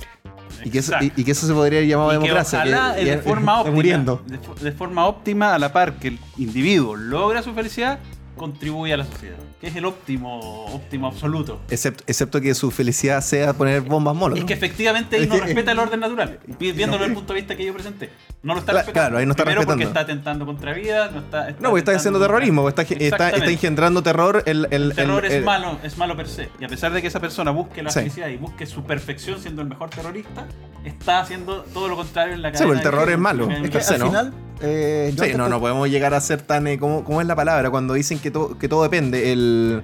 Y 0.63 0.69
que, 0.69 0.81
eso, 0.81 0.93
Exacto. 0.93 1.15
y, 1.17 1.21
y 1.23 1.25
que 1.25 1.31
eso 1.33 1.47
se 1.47 1.55
podría 1.55 1.81
llamar 1.81 2.09
Y 2.09 2.11
que 2.11 2.13
democracia. 2.25 2.59
ojalá 2.59 2.95
que- 2.97 3.05
de 3.07 3.19
forma 3.19 3.53
está 3.53 3.55
óptima, 3.61 3.75
muriendo. 3.75 4.23
De 4.61 4.73
forma 4.73 5.07
óptima, 5.07 5.55
a 5.55 5.59
la 5.59 5.73
par 5.73 5.95
que 5.95 6.09
el 6.09 6.19
individuo 6.37 6.97
logra 6.97 7.43
su 7.43 7.55
felicidad, 7.55 7.99
contribuye 8.41 8.95
a 8.95 8.97
la 8.97 9.05
sociedad. 9.05 9.37
Que 9.61 9.67
es 9.67 9.77
el 9.77 9.85
óptimo, 9.85 10.65
óptimo 10.75 11.07
absoluto. 11.07 11.61
Excepto, 11.69 12.03
excepto 12.07 12.41
que 12.41 12.55
su 12.55 12.71
felicidad 12.71 13.21
sea 13.21 13.53
poner 13.53 13.83
bombas 13.83 14.17
molos. 14.17 14.39
Es 14.39 14.45
que 14.47 14.55
efectivamente 14.55 15.17
ahí 15.17 15.27
no 15.27 15.37
respeta 15.41 15.73
el 15.73 15.79
orden 15.79 16.01
natural, 16.01 16.39
vi- 16.59 16.73
viéndolo 16.73 17.01
desde 17.03 17.13
el 17.13 17.15
punto 17.19 17.35
de 17.35 17.41
vista 17.41 17.55
que 17.57 17.67
yo 17.67 17.75
presenté. 17.75 18.11
No 18.43 18.55
lo 18.55 18.61
está 18.61 18.73
respetando. 18.73 18.93
claro, 19.09 19.19
ahí 19.19 19.27
no 19.27 19.33
está 19.33 19.45
Primero 19.45 19.67
porque 19.67 19.85
respetando. 19.85 20.01
está 20.01 20.13
atentando 20.13 20.47
contra 20.47 20.73
vida, 20.73 21.11
no 21.13 21.21
está... 21.21 21.51
No, 21.61 21.69
porque 21.69 21.81
está 21.81 21.93
haciendo 21.93 22.19
terrorismo, 22.19 22.67
está, 22.69 22.83
está, 22.83 23.29
está 23.31 23.51
engendrando 23.51 24.03
terror. 24.03 24.43
El, 24.47 24.67
el, 24.71 24.83
El 24.91 24.95
terror 24.95 25.27
el- 25.27 25.33
es 25.33 25.45
malo, 25.45 25.79
es 25.83 25.99
malo 25.99 26.17
per 26.17 26.27
se. 26.27 26.49
Y 26.59 26.65
a 26.65 26.69
pesar 26.69 26.93
de 26.93 27.03
que 27.03 27.09
esa 27.09 27.21
persona 27.21 27.51
busque 27.51 27.83
la 27.83 27.91
Sí. 27.91 27.99
felicidad 28.01 28.29
y 28.29 28.39
busque 28.39 28.65
su 28.65 28.83
perfección 28.85 29.39
siendo 29.41 29.61
el 29.61 29.69
mejor 29.69 29.91
terrorista, 29.91 30.47
está 30.85 31.21
haciendo 31.21 31.63
todo 31.75 31.89
lo 31.89 31.97
contrario 31.97 32.33
en 32.35 32.41
la 32.41 32.49
Sí, 32.49 32.53
cadena. 32.55 32.69
pues 32.69 32.79
el 32.79 32.83
terror 32.91 33.11
es 33.11 33.19
malo. 33.19 33.51
Es 33.51 33.71
que 33.71 33.77
al 33.79 34.33
eh, 34.61 35.09
Sí, 35.13 35.33
no, 35.37 35.45
te- 35.45 35.51
no 35.51 35.61
podemos 35.61 35.89
llegar 35.89 36.15
a 36.15 36.21
ser 36.21 36.43
tan. 36.43 36.67
eh, 36.67 36.79
¿cómo, 36.79 37.05
cómo 37.05 37.21
es 37.21 37.27
la 37.27 37.37
palabra? 37.37 37.71
Cuando 37.71 37.95
dicen 37.95 38.19
que, 38.19 38.31
todo 38.31 38.59
que 38.59 38.69
todo 38.69 38.83
depende. 38.83 39.33
El. 39.33 39.83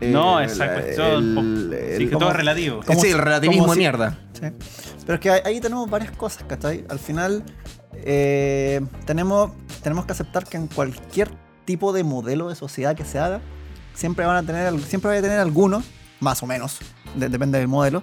eh, 0.00 0.10
No, 0.10 0.40
esa 0.40 0.72
cuestión, 0.72 1.38
el- 1.72 1.94
sí, 1.98 2.06
que 2.08 2.16
todo 2.16 2.30
es 2.30 2.36
relativo. 2.36 2.80
como 2.86 3.00
sí, 3.00 3.08
el 3.10 3.18
relativismo 3.18 3.66
de 3.68 3.72
si- 3.72 3.78
mierda. 3.78 4.18
Sí. 4.32 4.46
Pero 5.06 5.14
es 5.14 5.20
que 5.20 5.30
ahí- 5.30 5.60
tenemos 5.60 5.88
varias 5.88 6.10
cosas, 6.12 6.44
¿cachai? 6.46 6.84
Al 6.88 6.98
final 6.98 7.42
eh, 8.04 8.80
tenemos, 9.06 9.52
tenemos 9.82 10.04
que 10.04 10.12
aceptar 10.12 10.44
que 10.46 10.56
en 10.58 10.66
cualquier 10.66 11.30
tipo 11.64 11.92
de 11.92 12.04
modelo 12.04 12.48
de 12.48 12.54
sociedad 12.54 12.94
que 12.94 13.04
se 13.04 13.18
haga, 13.18 13.40
siempre 13.94 14.26
van 14.26 14.36
a 14.36 14.42
tener, 14.42 14.78
siempre 14.82 15.10
va 15.10 15.16
a 15.16 15.22
tener 15.22 15.38
algunos, 15.40 15.84
más 16.20 16.42
o 16.42 16.46
menos, 16.46 16.78
de- 17.14 17.28
depende 17.30 17.58
del 17.58 17.68
modelo, 17.68 18.02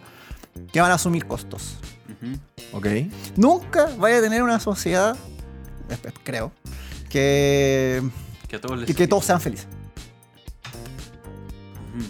que 0.72 0.82
van 0.82 0.92
a 0.92 0.96
asumir 0.96 1.26
costos. 1.28 1.78
Ujú. 2.10 2.78
Ok. 2.78 2.88
Nunca 3.38 3.90
vaya 4.00 4.18
a 4.18 4.22
tener 4.22 4.42
una 4.44 4.60
sociedad, 4.60 5.16
creo, 6.24 6.52
que, 7.10 8.02
Que 8.48 8.56
a 8.58 8.62
todos 8.62 8.80
les 8.80 8.88
que, 8.88 8.94
que 8.96 9.08
todos 9.08 9.26
sean 9.26 9.40
felices. 9.42 9.68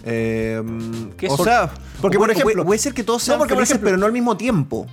Eh, 0.04 0.62
¿Qué 1.18 1.26
o 1.28 1.36
sea, 1.44 1.70
Porque, 2.00 2.16
o 2.16 2.20
por 2.20 2.30
ejemplo- 2.30 2.52
puede, 2.52 2.64
puede 2.64 2.78
ser 2.78 2.94
que 2.94 3.04
todos 3.04 3.22
No, 3.22 3.26
sean 3.26 3.38
porque, 3.38 3.54
por 3.54 3.58
felices, 3.58 3.76
ejemplo- 3.76 3.86
pero 3.88 3.98
no 3.98 4.06
al 4.06 4.12
mismo 4.12 4.36
tiempo. 4.36 4.86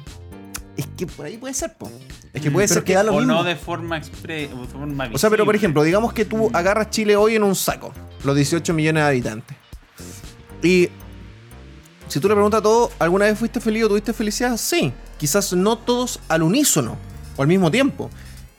Es 0.76 0.88
que 0.98 1.06
por 1.08 1.26
ahí 1.26 1.38
puede 1.38 1.54
ser, 1.54 1.74
po. 1.78 1.90
Es 2.34 2.42
que 2.42 2.50
puede 2.50 2.68
Pero 2.68 2.76
ser 2.80 2.84
que 2.86 2.94
da 2.96 3.04
lo 3.04 3.14
o 3.14 3.18
mismo. 3.20 3.34
no 3.34 3.44
de 3.44 3.56
forma 3.56 3.98
expre 3.98 4.50
o 4.54 4.62
de 4.62 4.68
forma 4.68 5.10
O 5.14 5.18
sea, 5.18 5.30
pero 5.30 5.46
por 5.46 5.56
ejemplo, 5.56 5.84
digamos 5.84 6.14
que 6.14 6.24
tú 6.26 6.50
agarras 6.54 6.90
Chile 6.90 7.16
hoy 7.16 7.36
en 7.36 7.44
un 7.44 7.56
saco, 7.56 7.94
los 8.24 8.36
18 8.36 8.74
millones 8.74 9.04
de 9.04 9.08
habitantes. 9.10 9.58
Y 10.64 10.90
si 12.08 12.20
tú 12.20 12.28
le 12.30 12.34
preguntas 12.36 12.60
a 12.60 12.64
todos, 12.64 12.92
¿alguna 13.00 13.26
vez 13.26 13.38
fuiste 13.38 13.60
feliz 13.60 13.84
o 13.84 13.90
tuviste 13.90 14.14
felicidad? 14.14 14.56
Sí. 14.58 14.94
Quizás 15.18 15.54
no 15.54 15.78
todos 15.78 16.20
al 16.30 16.42
unísono 16.44 16.98
o 17.36 17.42
al 17.42 17.48
mismo 17.48 17.70
tiempo. 17.70 18.10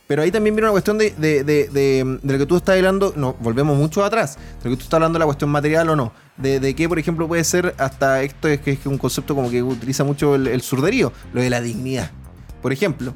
Pero 0.06 0.22
ahí 0.22 0.30
también 0.30 0.54
viene 0.54 0.66
una 0.66 0.72
cuestión 0.72 0.98
de, 0.98 1.10
de, 1.10 1.44
de- 1.44 1.68
de- 1.68 2.18
lo 2.22 2.38
que 2.38 2.46
tú 2.46 2.56
estás 2.56 2.76
hablando. 2.76 3.12
No, 3.16 3.34
volvemos 3.40 3.76
mucho 3.78 4.04
atrás. 4.04 4.36
De 4.62 4.68
lo 4.68 4.70
que 4.70 4.76
tú 4.76 4.82
estás 4.82 4.94
hablando 4.94 5.16
de 5.16 5.20
la 5.20 5.26
cuestión 5.26 5.50
material 5.50 5.88
o 5.90 5.96
no. 5.96 6.12
De, 6.36 6.74
que, 6.74 6.88
por 6.88 6.98
ejemplo, 6.98 7.28
puede 7.28 7.44
ser 7.44 7.74
hasta 7.78 8.22
esto 8.22 8.48
es 8.48 8.60
que 8.60 8.72
es 8.72 8.86
un 8.86 8.98
concepto 8.98 9.34
como 9.34 9.50
que 9.50 9.62
utiliza 9.62 10.04
mucho 10.04 10.34
el, 10.34 10.60
surderío. 10.60 11.12
Lo 11.32 11.40
de 11.40 11.50
la 11.50 11.60
dignidad. 11.60 12.10
Por 12.60 12.72
ejemplo, 12.72 13.14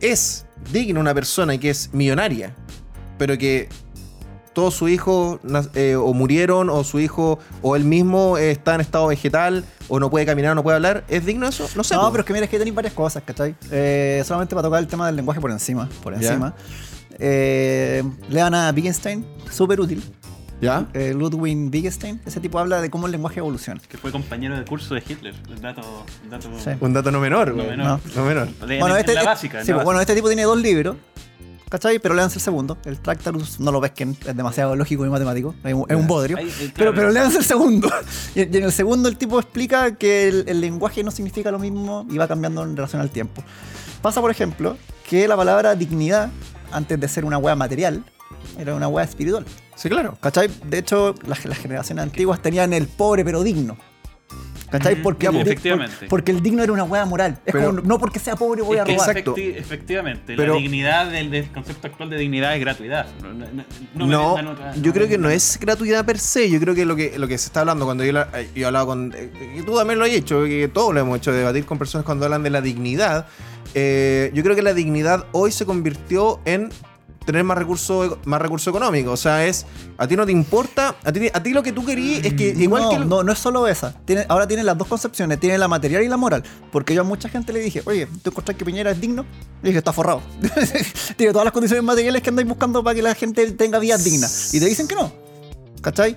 es 0.00 0.46
digna 0.72 1.00
una 1.00 1.14
persona 1.14 1.58
que 1.58 1.70
es 1.70 1.90
millonaria, 1.92 2.54
pero 3.18 3.36
que 3.38 3.68
todos 4.52 4.74
sus 4.74 4.90
hijos 4.90 5.40
eh, 5.74 5.96
o 5.96 6.12
murieron, 6.14 6.70
o 6.70 6.84
su 6.84 7.00
hijo, 7.00 7.38
o 7.62 7.74
él 7.76 7.84
mismo 7.84 8.38
está 8.38 8.76
en 8.76 8.80
estado 8.80 9.08
vegetal, 9.08 9.64
o 9.88 10.00
no 10.00 10.10
puede 10.10 10.24
caminar, 10.26 10.52
o 10.52 10.54
no 10.54 10.62
puede 10.62 10.76
hablar, 10.76 11.04
¿es 11.08 11.24
digno 11.26 11.46
eso? 11.46 11.68
No 11.76 11.84
sé. 11.84 11.94
No, 11.94 12.10
pero 12.10 12.22
es 12.22 12.26
que 12.26 12.32
mira, 12.32 12.44
es 12.44 12.50
que 12.50 12.58
tenéis 12.58 12.74
varias 12.74 12.94
cosas, 12.94 13.22
¿cachai? 13.24 13.54
Eh, 13.70 14.22
solamente 14.26 14.54
para 14.54 14.66
tocar 14.68 14.80
el 14.80 14.86
tema 14.86 15.06
del 15.06 15.16
lenguaje 15.16 15.40
por 15.40 15.50
encima, 15.50 15.88
por 16.02 16.14
encima. 16.14 16.54
Eh, 17.18 18.02
lean 18.28 18.54
a 18.54 18.70
Wittgenstein, 18.74 19.24
súper 19.50 19.80
útil. 19.80 20.02
¿Ya? 20.60 20.86
Eh, 20.94 21.12
Ludwig 21.14 21.56
Wittgenstein, 21.70 22.20
ese 22.24 22.40
tipo 22.40 22.58
habla 22.58 22.80
de 22.80 22.88
cómo 22.88 23.06
el 23.06 23.12
lenguaje 23.12 23.40
evoluciona. 23.40 23.80
Que 23.86 23.98
fue 23.98 24.10
compañero 24.12 24.56
de 24.56 24.64
curso 24.64 24.94
de 24.94 25.02
Hitler. 25.06 25.34
El 25.50 25.60
dato. 25.60 25.82
El 26.22 26.30
dato 26.30 26.48
Sí. 26.62 26.70
Un 26.80 26.92
dato 26.94 27.10
no 27.10 27.20
menor, 27.20 27.54
No 27.54 27.64
menor. 27.64 28.00
No 28.16 28.24
menor. 28.24 28.48
de- 28.48 28.78
bueno, 28.78 28.94
en 28.94 29.00
este, 29.00 29.14
la 29.14 29.22
eh, 29.22 29.26
básica. 29.26 29.62
sí, 29.64 29.72
la 29.72 29.82
bueno, 29.82 30.00
este 30.00 30.14
tipo 30.14 30.28
tiene 30.28 30.44
dos 30.44 30.56
libros, 30.58 30.96
¿cachai? 31.74 31.98
Pero 31.98 32.14
léanse 32.14 32.38
el 32.38 32.40
segundo. 32.40 32.78
El 32.84 33.00
Tractarus 33.00 33.58
no 33.58 33.72
lo 33.72 33.80
ves 33.80 33.90
que 33.90 34.04
es 34.04 34.36
demasiado 34.36 34.76
lógico 34.76 35.04
y 35.04 35.08
matemático. 35.08 35.56
Es 35.64 35.74
un, 35.74 35.84
es 35.88 35.96
un 35.96 36.06
bodrio. 36.06 36.36
Ahí, 36.36 36.72
Pero, 36.76 36.94
pero 36.94 37.10
léanse 37.10 37.38
el 37.38 37.44
segundo. 37.44 37.90
Y, 38.36 38.40
y 38.40 38.56
en 38.58 38.64
el 38.64 38.72
segundo 38.72 39.08
el 39.08 39.16
tipo 39.16 39.40
explica 39.40 39.96
que 39.96 40.28
el, 40.28 40.44
el 40.46 40.60
lenguaje 40.60 41.02
no 41.02 41.10
significa 41.10 41.50
lo 41.50 41.58
mismo 41.58 42.06
y 42.08 42.16
va 42.16 42.28
cambiando 42.28 42.62
en 42.62 42.76
relación 42.76 43.02
al 43.02 43.10
tiempo. 43.10 43.42
Pasa, 44.02 44.20
por 44.20 44.30
ejemplo, 44.30 44.76
que 45.08 45.26
la 45.26 45.36
palabra 45.36 45.74
dignidad, 45.74 46.30
antes 46.70 47.00
de 47.00 47.08
ser 47.08 47.24
una 47.24 47.38
wea 47.38 47.56
material, 47.56 48.04
era 48.56 48.74
una 48.74 48.86
wea 48.86 49.04
espiritual. 49.04 49.44
Sí, 49.74 49.88
claro. 49.88 50.16
¿Cachai? 50.20 50.48
De 50.64 50.78
hecho, 50.78 51.16
las, 51.26 51.44
las 51.44 51.58
generaciones 51.58 52.04
antiguas 52.04 52.40
tenían 52.40 52.72
el 52.72 52.86
pobre 52.86 53.24
pero 53.24 53.42
digno. 53.42 53.76
¿Cachai? 54.78 55.02
Porque, 55.02 55.28
sí, 55.28 55.36
el 55.36 55.42
efectivamente. 55.42 55.96
por- 56.00 56.08
porque 56.08 56.32
el 56.32 56.42
digno 56.42 56.62
era 56.62 56.72
una 56.72 56.84
wea 56.84 57.04
moral. 57.04 57.38
Es 57.44 57.52
Pero- 57.52 57.66
como, 57.66 57.80
no 57.82 57.98
porque 57.98 58.18
sea 58.18 58.34
pobre 58.36 58.62
voy 58.62 58.78
a 58.78 58.84
robar. 58.84 59.08
Exacto. 59.08 59.34
efectivamente, 59.38 60.34
Pero- 60.36 60.54
la 60.54 60.60
dignidad 60.60 61.10
del, 61.10 61.30
del 61.30 61.50
concepto 61.52 61.86
actual 61.86 62.10
de 62.10 62.16
dignidad 62.18 62.54
es 62.54 62.60
gratuidad. 62.60 63.06
No, 63.94 64.06
no- 64.06 64.32
otra- 64.52 64.74
yo 64.74 64.92
creo 64.92 65.06
que 65.08 65.18
no 65.18 65.30
es 65.30 65.58
gratuidad 65.60 66.04
per 66.04 66.18
se. 66.18 66.50
Yo 66.50 66.58
creo 66.60 66.74
que 66.74 66.84
lo 66.84 66.96
que, 66.96 67.18
lo 67.18 67.28
que 67.28 67.38
se 67.38 67.46
está 67.46 67.60
hablando 67.60 67.84
cuando 67.84 68.04
yo, 68.04 68.12
la- 68.12 68.28
eh, 68.34 68.48
yo 68.54 68.62
he 68.62 68.66
hablado 68.66 68.86
con. 68.86 69.12
eh, 69.16 69.30
que 69.56 69.62
tú 69.62 69.76
también 69.76 69.98
lo 69.98 70.04
has 70.04 70.10
hecho, 70.10 70.44
que 70.44 70.68
todos 70.68 70.92
lo 70.92 71.00
hemos 71.00 71.18
hecho, 71.18 71.32
debatir 71.32 71.64
con 71.64 71.78
personas 71.78 72.04
cuando 72.04 72.24
hablan 72.24 72.42
de 72.42 72.50
la 72.50 72.60
dignidad. 72.60 73.26
eh, 73.76 74.30
yo 74.34 74.42
creo 74.44 74.54
que 74.54 74.62
la 74.62 74.72
dignidad 74.74 75.26
hoy 75.32 75.50
se 75.50 75.66
convirtió 75.66 76.38
en 76.44 76.70
tener 77.26 77.42
más 77.44 77.56
recursos 77.58 78.18
más 78.24 78.40
recurso 78.40 78.70
económico. 78.70 79.12
O 79.12 79.16
sea, 79.16 79.46
es. 79.46 79.66
A 79.98 80.06
ti 80.06 80.16
no 80.16 80.26
te 80.26 80.32
importa. 80.32 80.96
A 81.04 81.12
ti, 81.12 81.28
a 81.32 81.42
ti 81.42 81.50
lo 81.52 81.62
que 81.62 81.72
tú 81.72 81.84
querías 81.84 82.24
es 82.24 82.34
que 82.34 82.48
igual 82.50 82.82
no, 82.82 82.90
que. 82.90 82.98
no, 82.98 83.22
no 83.22 83.32
es 83.32 83.38
solo 83.38 83.66
esa. 83.68 83.94
Tiene, 84.04 84.24
ahora 84.28 84.46
tiene 84.46 84.62
las 84.62 84.76
dos 84.76 84.88
concepciones. 84.88 85.40
Tiene 85.40 85.56
la 85.58 85.68
material 85.68 86.02
y 86.02 86.08
la 86.08 86.16
moral. 86.16 86.42
Porque 86.72 86.94
yo 86.94 87.00
a 87.00 87.04
mucha 87.04 87.28
gente 87.28 87.52
le 87.52 87.60
dije, 87.60 87.82
oye, 87.86 88.06
¿tú 88.22 88.30
encontrás 88.30 88.56
que 88.56 88.64
Piñera 88.64 88.90
es 88.90 89.00
digno? 89.00 89.24
Le 89.62 89.68
dije, 89.70 89.78
está 89.78 89.92
forrado. 89.92 90.20
tiene 91.16 91.32
todas 91.32 91.44
las 91.44 91.52
condiciones 91.52 91.84
materiales 91.84 92.22
que 92.22 92.30
andáis 92.30 92.48
buscando 92.48 92.82
para 92.84 92.94
que 92.94 93.02
la 93.02 93.14
gente 93.14 93.50
tenga 93.52 93.78
vidas 93.78 94.04
dignas. 94.04 94.52
Y 94.54 94.60
te 94.60 94.66
dicen 94.66 94.86
que 94.88 94.94
no. 94.94 95.12
¿Cachai? 95.80 96.16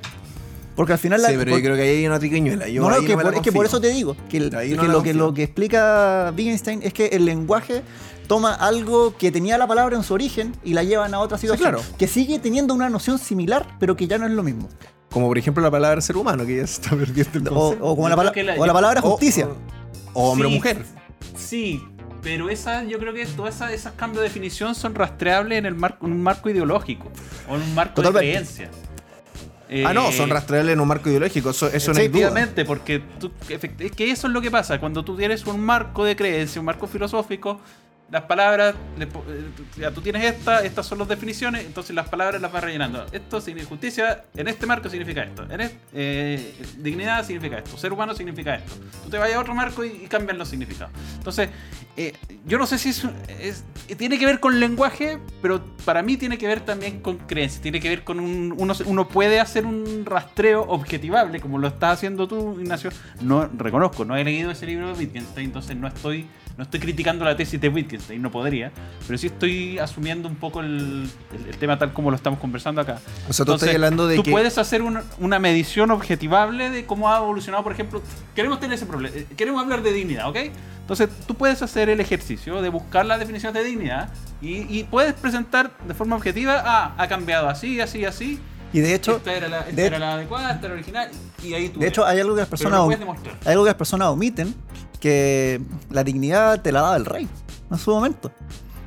Porque 0.76 0.94
al 0.94 1.00
final... 1.00 1.20
Sí, 1.20 1.32
la- 1.32 1.38
pero 1.40 1.52
por- 1.52 1.60
yo 1.60 1.64
creo 1.66 1.76
que 1.76 1.82
ahí 1.82 1.90
hay 1.98 2.08
una 2.08 2.20
triquiñuela. 2.20 2.68
Yo 2.68 2.82
no, 2.84 2.90
no, 2.92 3.02
que 3.06 3.18
por- 3.18 3.34
es 3.36 3.42
que 3.42 3.52
por 3.52 3.66
eso 3.66 3.82
te 3.82 3.90
digo 3.90 4.16
que, 4.30 4.38
el- 4.38 4.56
Ahí 4.56 4.70
que 4.70 4.76
no 4.76 4.84
la 4.84 4.90
lo, 4.94 5.02
que 5.04 5.14
lo 5.14 5.34
que 5.34 5.44
explica 5.44 6.32
Wittgenstein 6.38 6.82
es 6.84 6.94
que 6.94 7.08
el 7.08 7.26
lenguaje 7.26 7.82
toma 8.28 8.54
algo 8.54 9.16
que 9.18 9.32
tenía 9.32 9.58
la 9.58 9.68
palabra 9.68 9.96
en 9.96 10.04
su 10.04 10.14
origen 10.14 10.54
y 10.64 10.74
la 10.74 10.84
llevan 10.84 11.14
a 11.14 11.20
otra 11.20 11.38
situación. 11.38 11.72
claro. 11.72 11.84
Que 11.98 12.08
sigue 12.08 12.40
teniendo 12.40 12.74
una 12.74 12.90
noción 12.90 13.18
similar, 13.20 13.66
pero 13.80 13.96
que 13.96 14.08
ya 14.08 14.18
no 14.18 14.26
es 14.26 14.32
lo 14.34 14.44
mismo. 14.44 14.68
Como 15.10 15.28
por 15.28 15.38
ejemplo 15.38 15.64
la 15.64 15.72
palabra 15.72 16.02
ser 16.02 16.18
humano, 16.18 16.46
que 16.46 16.58
ya 16.58 16.68
se 16.68 16.82
está 16.82 16.90
perdiendo 16.96 17.40
el 17.40 17.48
O, 17.48 17.52
concepto. 17.60 17.86
o 17.86 17.96
como 17.96 18.04
Yo 18.04 18.10
la, 18.10 18.16
pala- 18.16 18.34
la- 18.44 18.62
o 18.62 18.66
la 18.66 18.74
palabra 18.74 19.02
justicia. 19.02 19.48
O, 20.14 20.22
o 20.22 20.32
hombre 20.32 20.48
o 20.48 20.52
mujer. 20.52 20.84
Sí, 21.36 21.82
pero 22.22 22.50
esa, 22.50 22.84
yo 22.84 23.00
creo 23.00 23.14
que 23.14 23.26
todas 23.26 23.56
esas, 23.56 23.72
esas 23.72 23.94
cambios 23.94 24.22
de 24.24 24.28
definición 24.28 24.76
son 24.76 24.96
rastreables 24.96 25.58
en, 25.60 25.66
el 25.66 25.76
marco, 25.76 26.06
en 26.08 26.12
un 26.14 26.22
marco 26.24 26.50
ideológico 26.50 27.10
o 27.50 27.56
en 27.56 27.62
un 27.62 27.74
marco 27.76 28.02
de 28.02 28.08
Totalmente. 28.08 28.32
creencia. 28.56 28.70
Ah, 29.86 29.94
no, 29.94 30.08
Eh, 30.10 30.14
son 30.14 30.30
rastreables 30.30 30.74
en 30.74 30.80
un 30.80 30.88
marco 30.88 31.10
ideológico. 31.10 31.50
Eso, 31.50 31.68
eso 31.68 31.92
no 31.94 32.00
hay 32.00 32.08
duda. 32.08 32.20
Efectivamente, 32.28 32.64
porque 32.66 33.00
tú- 33.20 33.32
es 33.50 33.92
que 33.92 34.12
eso 34.12 34.28
es 34.28 34.34
lo 34.34 34.42
que 34.42 34.50
pasa. 34.50 34.80
Cuando 34.80 35.04
tú 35.04 35.18
tienes 35.18 35.46
un 35.46 35.60
marco 35.60 36.06
de 36.06 36.16
creencia, 36.16 36.60
un 36.62 36.66
marco 36.66 36.88
filosófico, 36.88 37.60
las 38.10 38.24
palabras, 38.24 38.76
eh, 39.00 39.92
tú 39.94 40.02
tienes 40.02 40.24
esta, 40.24 40.64
estas 40.64 40.86
son 40.86 41.00
las 41.00 41.08
definiciones, 41.08 41.66
entonces 41.66 41.96
las 41.96 42.08
palabras 42.08 42.42
las 42.42 42.52
vas 42.52 42.64
rellenando. 42.64 43.06
Esto 43.12 43.42
significa 43.42 43.70
justicia, 43.70 44.26
en 44.36 44.48
este 44.48 44.66
marco 44.66 44.90
significa 44.90 45.24
esto. 45.24 45.46
Eh, 45.94 46.56
dignidad 46.78 47.26
significa 47.26 47.58
esto. 47.58 47.78
Ser 47.78 47.92
humano 47.92 48.14
significa 48.16 48.56
esto. 48.56 48.74
Tú 49.04 49.10
te 49.10 49.18
vas 49.18 49.34
a 49.34 49.40
otro 49.40 49.54
marco 49.54 49.84
y, 49.84 49.90
y 50.04 50.08
cambian 50.08 50.38
los 50.38 50.48
significados. 50.48 50.94
Entonces, 51.18 51.50
eh, 52.00 52.14
yo 52.46 52.60
no 52.60 52.68
sé 52.68 52.78
si 52.78 52.90
es, 53.40 53.66
tiene 53.98 54.20
que 54.20 54.26
ver 54.28 54.40
con 54.40 54.60
lenguaje, 54.60 55.18
pero 55.42 55.66
para 55.84 56.04
mí 56.04 56.16
tiene 56.16 56.38
que 56.38 56.46
ver 56.46 56.62
también 56.62 57.02
con 57.02 57.18
creencia. 57.18 57.60
Tiene 57.60 57.80
que 57.80 57.90
ver 57.90 58.04
con 58.04 58.20
un. 58.20 58.54
Uno, 58.56 58.74
uno 58.86 59.08
puede 59.08 59.40
hacer 59.40 59.66
un 59.66 60.06
rastreo 60.06 60.62
objetivable, 60.62 61.40
como 61.40 61.58
lo 61.58 61.68
estás 61.68 61.94
haciendo 61.94 62.28
tú, 62.28 62.60
Ignacio. 62.60 62.92
No 63.20 63.48
reconozco, 63.48 64.06
no 64.06 64.16
he 64.16 64.24
leído 64.24 64.52
ese 64.52 64.68
libro 64.68 64.94
de 64.94 64.94
Wittgenstein, 64.94 65.48
entonces 65.48 65.76
no 65.76 65.88
estoy. 65.88 66.28
No 66.58 66.64
estoy 66.64 66.80
criticando 66.80 67.24
la 67.24 67.38
tesis 67.38 67.62
de 67.62 67.70
Wittgenstein, 67.70 68.20
no 68.22 68.32
podría, 68.32 68.72
pero 69.06 69.18
sí 69.20 69.28
estoy 69.28 69.78
asumiendo 69.78 70.28
un 70.28 70.36
poco 70.36 70.62
el, 70.62 71.08
el- 71.32 71.50
el 71.50 71.58
tema 71.58 71.78
tal 71.78 71.94
como 71.94 72.10
lo 72.10 72.16
estamos 72.16 72.40
conversando 72.40 72.82
acá. 72.82 73.00
O 73.30 73.34
sea, 73.34 73.46
tú 73.46 73.54
estás 73.54 73.70
hablando 73.76 74.08
de 74.08 74.16
tú 74.16 74.24
que- 74.24 74.32
puedes 74.32 74.58
hacer 74.58 74.82
una, 74.82 75.04
una 75.20 75.38
medición 75.38 75.92
objetivable 75.92 76.72
de 76.72 76.86
cómo 76.86 77.10
ha 77.14 77.20
evolucionado, 77.20 77.64
por 77.64 77.74
ejemplo, 77.74 78.02
queremos 78.36 78.60
tener 78.60 78.76
ese 78.76 78.88
problema, 78.88 79.16
eh, 79.16 79.28
queremos 79.38 79.62
hablar 79.64 79.84
de 79.84 79.94
dignidad, 79.94 80.28
¿ok? 80.30 80.38
Entonces 80.82 81.10
tú 81.28 81.36
puedes 81.36 81.62
hacer 81.62 81.90
el 81.90 82.00
ejercicio 82.00 82.62
de 82.62 82.70
buscar 82.70 83.06
las 83.06 83.20
definiciones 83.20 83.54
de 83.62 83.68
dignidad 83.70 84.10
y, 84.42 84.62
y 84.80 84.84
puedes 84.86 85.14
presentar 85.14 85.78
de 85.88 85.94
forma 85.94 86.16
objetiva, 86.16 86.64
ah, 86.66 86.96
ha 86.98 87.08
cambiado 87.08 87.50
así, 87.50 87.80
así, 87.82 88.04
así, 88.06 88.40
Y 88.74 88.80
de 88.80 88.96
hecho, 88.96 89.18
esta 89.18 89.34
era 89.34 89.48
la, 89.48 89.60
esta 89.60 89.72
de- 89.74 89.86
era 89.86 90.00
la 90.00 90.14
adecuada, 90.14 90.52
esta 90.54 90.66
era 90.66 90.70
la 90.70 90.80
original, 90.82 91.10
y 91.44 91.54
ahí 91.54 91.70
tú 91.70 91.80
de 91.80 91.88
hecho 91.88 92.02
ves. 92.02 92.12
hay 92.12 92.20
algo 92.22 92.34
que 92.36 92.42
las 92.42 92.50
personas 92.50 92.80
hay 93.46 93.52
algo 93.52 93.64
que 93.64 93.70
las 93.70 93.76
personas 93.76 94.08
omiten, 94.08 94.56
que 95.00 95.62
la 95.90 96.04
dignidad 96.04 96.62
te 96.62 96.72
la 96.72 96.82
daba 96.82 96.96
el 96.98 97.06
rey 97.06 97.28
en 97.72 97.78
su 97.78 97.92
momento. 97.92 98.32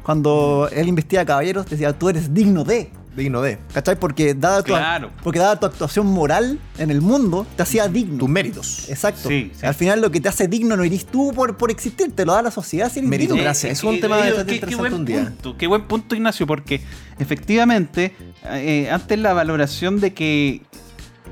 Cuando 0.03 0.69
él 0.73 0.89
investiga 0.89 1.23
a 1.23 1.27
caballeros, 1.27 1.67
decía, 1.67 1.93
tú 1.99 2.09
eres 2.09 2.33
digno 2.35 2.65
de. 2.65 2.91
Digno 3.15 3.43
de. 3.43 3.59
¿Cachai? 3.75 3.99
Porque 3.99 4.35
dada, 4.35 4.63
tu, 4.63 4.69
Claro. 4.73 5.11
porque 5.23 5.39
dada 5.41 5.59
tu 5.59 5.67
actuación 5.67 6.07
moral 6.07 6.59
en 6.79 6.91
el 6.91 7.01
mundo, 7.01 7.45
te 7.57 7.63
hacía 7.63 7.87
digno. 7.89 8.19
Tus 8.19 8.29
méritos. 8.29 8.89
Exacto. 8.89 9.29
Sí, 9.29 9.53
sí. 9.55 9.67
Al 9.67 9.75
final 9.75 10.01
lo 10.01 10.11
que 10.11 10.21
te 10.21 10.29
hace 10.29 10.49
digno 10.49 10.77
no 10.77 10.85
eres 10.85 11.05
tú 11.07 11.33
por, 11.35 11.57
por 11.57 11.71
existir, 11.71 12.15
te 12.15 12.25
lo 12.25 12.33
da 12.33 12.43
la 12.43 12.51
sociedad 12.51 12.87
si 12.91 13.01
eres 13.01 13.11
digno. 13.11 13.35
Meritocracia. 13.35 13.69
Eh, 13.69 13.73
es 13.73 13.83
un 13.85 13.97
eh, 13.97 14.01
tema 14.01 14.19
eh, 14.21 14.31
bastante 14.31 14.61
qué- 14.61 14.67
qué 14.67 14.77
buen 14.77 14.95
un 14.95 15.05
día. 15.05 15.25
punto, 15.25 15.57
qué 15.59 15.67
buen 15.67 15.83
punto, 15.89 16.15
Ignacio, 16.15 16.47
porque 16.47 16.81
efectivamente, 17.19 18.15
eh, 18.45 18.89
antes 18.91 19.19
la 19.19 19.33
valoración 19.33 20.01
de 20.01 20.15
que, 20.15 20.63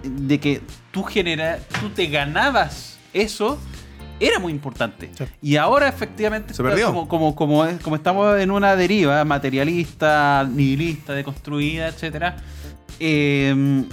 de 0.05 0.39
que 0.41 0.61
tú, 0.91 1.05
genera, 1.05 1.59
tú 1.81 1.91
te 1.91 2.07
ganabas 2.07 2.99
eso 3.13 3.59
era 4.21 4.39
muy 4.39 4.53
importante. 4.53 5.11
Sí. 5.17 5.25
Y 5.43 5.57
ahora 5.57 5.89
efectivamente, 5.89 6.55
Se 6.55 6.63
perdió. 6.63 6.87
Como, 6.87 7.09
como, 7.09 7.35
como, 7.37 7.65
es- 7.65 7.81
como 7.81 7.97
estamos 7.97 8.39
en 8.41 8.51
una 8.51 8.75
deriva 8.77 9.25
materialista, 9.25 10.49
nihilista, 10.51 11.13
deconstruida, 11.15 11.89
etcétera. 11.89 12.37
eh, 13.01 13.85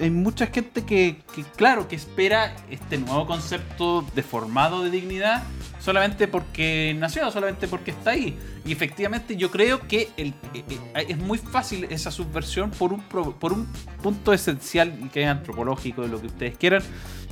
hay 0.00 0.10
mucha 0.10 0.46
gente 0.46 0.82
que, 0.84 1.18
que, 1.34 1.42
claro, 1.56 1.86
que 1.86 1.94
espera 1.96 2.56
este 2.70 2.98
nuevo 2.98 3.24
concepto 3.26 4.04
deformado 4.16 4.82
de 4.82 4.90
dignidad 4.90 5.44
solamente 5.78 6.26
porque 6.26 6.94
nació, 6.98 7.30
solamente 7.30 7.68
porque 7.68 7.92
está 7.92 8.10
ahí. 8.10 8.36
Y 8.66 8.72
efectivamente 8.72 9.36
yo 9.36 9.50
creo 9.52 9.86
que 9.86 10.08
el- 10.16 10.34
eh, 10.54 10.64
eh, 10.68 11.06
es 11.08 11.16
muy 11.18 11.38
fácil 11.38 11.84
esa 11.90 12.10
subversión 12.10 12.70
por 12.72 12.92
un, 12.92 13.00
pro- 13.02 13.32
por 13.38 13.52
un 13.52 13.68
punto 14.02 14.32
esencial 14.32 15.08
que 15.12 15.22
es 15.22 15.28
antropológico, 15.28 16.02
de 16.02 16.08
lo 16.08 16.20
que 16.20 16.26
ustedes 16.26 16.56
quieran, 16.58 16.82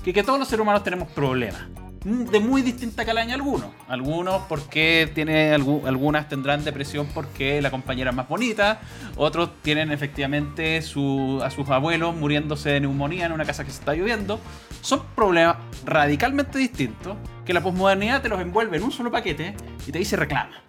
que, 0.05 0.12
que 0.12 0.22
todos 0.22 0.38
los 0.38 0.47
seres 0.47 0.62
humanos 0.62 0.84
tenemos 0.84 1.09
problemas. 1.11 1.61
De 2.07 2.38
muy 2.38 2.62
distinta 2.62 3.04
calaña 3.04 3.34
algunos. 3.34 3.70
Algunos 3.88 4.42
porque 4.48 5.11
tiene 5.12 5.52
algu- 5.57 5.84
algunas 5.88 6.28
tendrán 6.28 6.62
depresión 6.62 7.09
porque 7.12 7.61
la 7.61 7.72
compañera 7.72 8.11
es 8.11 8.16
más 8.16 8.28
bonita. 8.28 8.78
Otros 9.16 9.50
tienen 9.62 9.90
efectivamente 9.90 10.82
su- 10.82 11.40
a 11.42 11.50
sus 11.50 11.68
abuelos 11.68 12.14
muriéndose 12.14 12.70
de 12.70 12.80
neumonía 12.80 13.26
en 13.26 13.32
una 13.32 13.44
casa 13.44 13.64
que 13.64 13.72
se 13.72 13.80
está 13.80 13.94
lloviendo. 13.94 14.38
Son 14.82 15.02
problemas 15.16 15.57
radicalmente 15.84 16.59
distintos 16.59 17.16
que 17.44 17.52
la 17.52 17.61
posmodernidad 17.61 18.22
te 18.22 18.28
los 18.28 18.40
envuelve 18.40 18.76
en 18.76 18.84
un 18.84 18.92
solo 18.92 19.11
paquete 19.11 19.57
y 19.84 19.90
te 19.90 19.98
dice 19.98 20.14
reclama. 20.14 20.62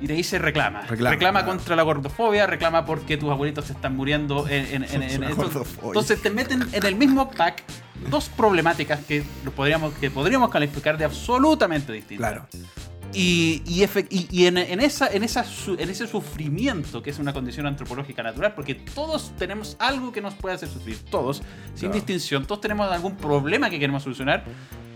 Y 0.00 0.06
te 0.06 0.14
dice 0.14 0.38
reclama. 0.38 0.80
Reclama, 0.86 1.44
contra 1.44 1.76
la 1.76 1.82
gordofobia, 1.82 2.46
reclama 2.46 2.86
porque 2.86 3.18
tus 3.18 3.30
abuelitos 3.30 3.66
te 3.66 3.74
están 3.74 3.96
muriendo 3.96 4.48
en, 4.48 4.64
en- 4.82 4.84
en- 4.84 5.02
en- 5.02 5.24
entonces 5.84 6.22
te 6.22 6.30
meten 6.30 6.66
en 6.72 6.86
el 6.86 6.94
mismo 6.94 7.30
pack 7.30 7.62
dos 8.08 8.28
problemáticas 8.28 9.04
que, 9.04 9.22
lo 9.44 9.50
podríamos, 9.52 9.92
que 9.94 10.10
podríamos 10.10 10.50
calificar 10.50 10.96
de 10.96 11.04
absolutamente 11.04 11.92
distintas. 11.92 12.30
Claro. 12.32 12.46
Y, 13.12 13.62
y, 13.66 13.82
y- 14.10 14.28
y 14.30 14.46
en, 14.46 14.56
en 14.56 14.78
esa, 14.80 15.08
en, 15.08 15.24
esa, 15.24 15.44
en 15.78 15.90
ese 15.90 16.06
sufrimiento, 16.06 17.02
que 17.02 17.10
es 17.10 17.18
una 17.18 17.32
condición 17.32 17.66
antropológica 17.66 18.22
natural, 18.22 18.54
porque 18.54 18.76
todos 18.76 19.32
tenemos 19.36 19.76
algo 19.80 20.12
que 20.12 20.20
nos 20.20 20.34
puede 20.34 20.54
hacer 20.54 20.68
sufrir, 20.68 20.96
todos, 21.10 21.38
sin 21.74 21.88
Claro. 21.90 21.94
distinción, 21.94 22.46
todos 22.46 22.60
tenemos 22.60 22.90
algún 22.90 23.16
problema 23.16 23.68
que 23.68 23.80
queremos 23.80 24.04
solucionar. 24.04 24.44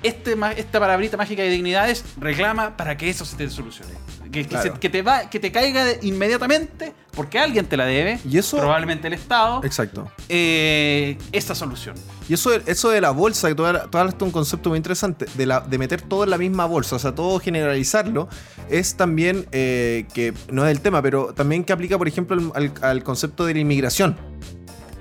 Este, 0.05 0.37
esta 0.57 0.79
palabrita 0.79 1.17
mágica 1.17 1.43
de 1.43 1.49
dignidades 1.51 2.05
reclama 2.21 2.77
para 2.77 2.97
que 2.97 3.11
eso 3.11 3.25
se 3.25 3.37
te 3.37 3.51
solucione. 3.51 3.93
Que, 4.35 4.43
que 4.43 4.49
Claro. 4.49 4.75
se- 4.75 4.81
que 4.81 4.89
te, 4.91 5.03
va, 5.03 5.31
que 5.31 5.39
te 5.41 5.53
caiga 5.53 5.85
inmediatamente, 6.03 6.93
porque 7.15 7.39
alguien 7.39 7.67
te 7.67 7.77
la 7.77 7.85
debe, 7.87 8.19
Y 8.29 8.37
eso- 8.39 8.57
probablemente 8.59 9.07
el 9.07 9.15
Estado, 9.15 9.63
Exacto. 9.65 10.11
eh, 10.29 11.17
esa 11.33 11.55
solución. 11.55 11.95
Y 12.29 12.35
eso, 12.35 12.51
eso 12.53 12.91
de 12.91 13.01
la 13.01 13.11
bolsa, 13.11 13.49
que 13.49 13.55
tú 13.55 13.65
hablaste 13.65 14.19
de 14.19 14.25
un 14.25 14.31
concepto 14.33 14.71
muy 14.71 14.77
interesante, 14.79 15.27
de, 15.35 15.47
la, 15.47 15.61
de 15.61 15.79
meter 15.79 16.03
todo 16.03 16.25
en 16.25 16.31
la 16.31 16.39
misma 16.39 16.67
bolsa, 16.67 16.97
o 16.97 16.99
sea, 16.99 17.15
todo 17.15 17.39
generalizarlo, 17.39 18.29
es 18.69 18.97
también, 18.97 19.47
eh, 19.53 20.07
que 20.13 20.35
no 20.51 20.67
es 20.67 20.73
el 20.73 20.81
tema, 20.81 21.01
pero 21.01 21.33
también 21.35 21.63
que 21.65 21.73
aplica, 21.73 21.97
por 21.97 22.09
ejemplo, 22.09 22.37
al, 22.37 22.51
al- 22.55 22.73
al 22.83 23.05
concepto 23.05 23.47
de 23.47 23.55
la 23.55 23.61
inmigración. 23.61 24.17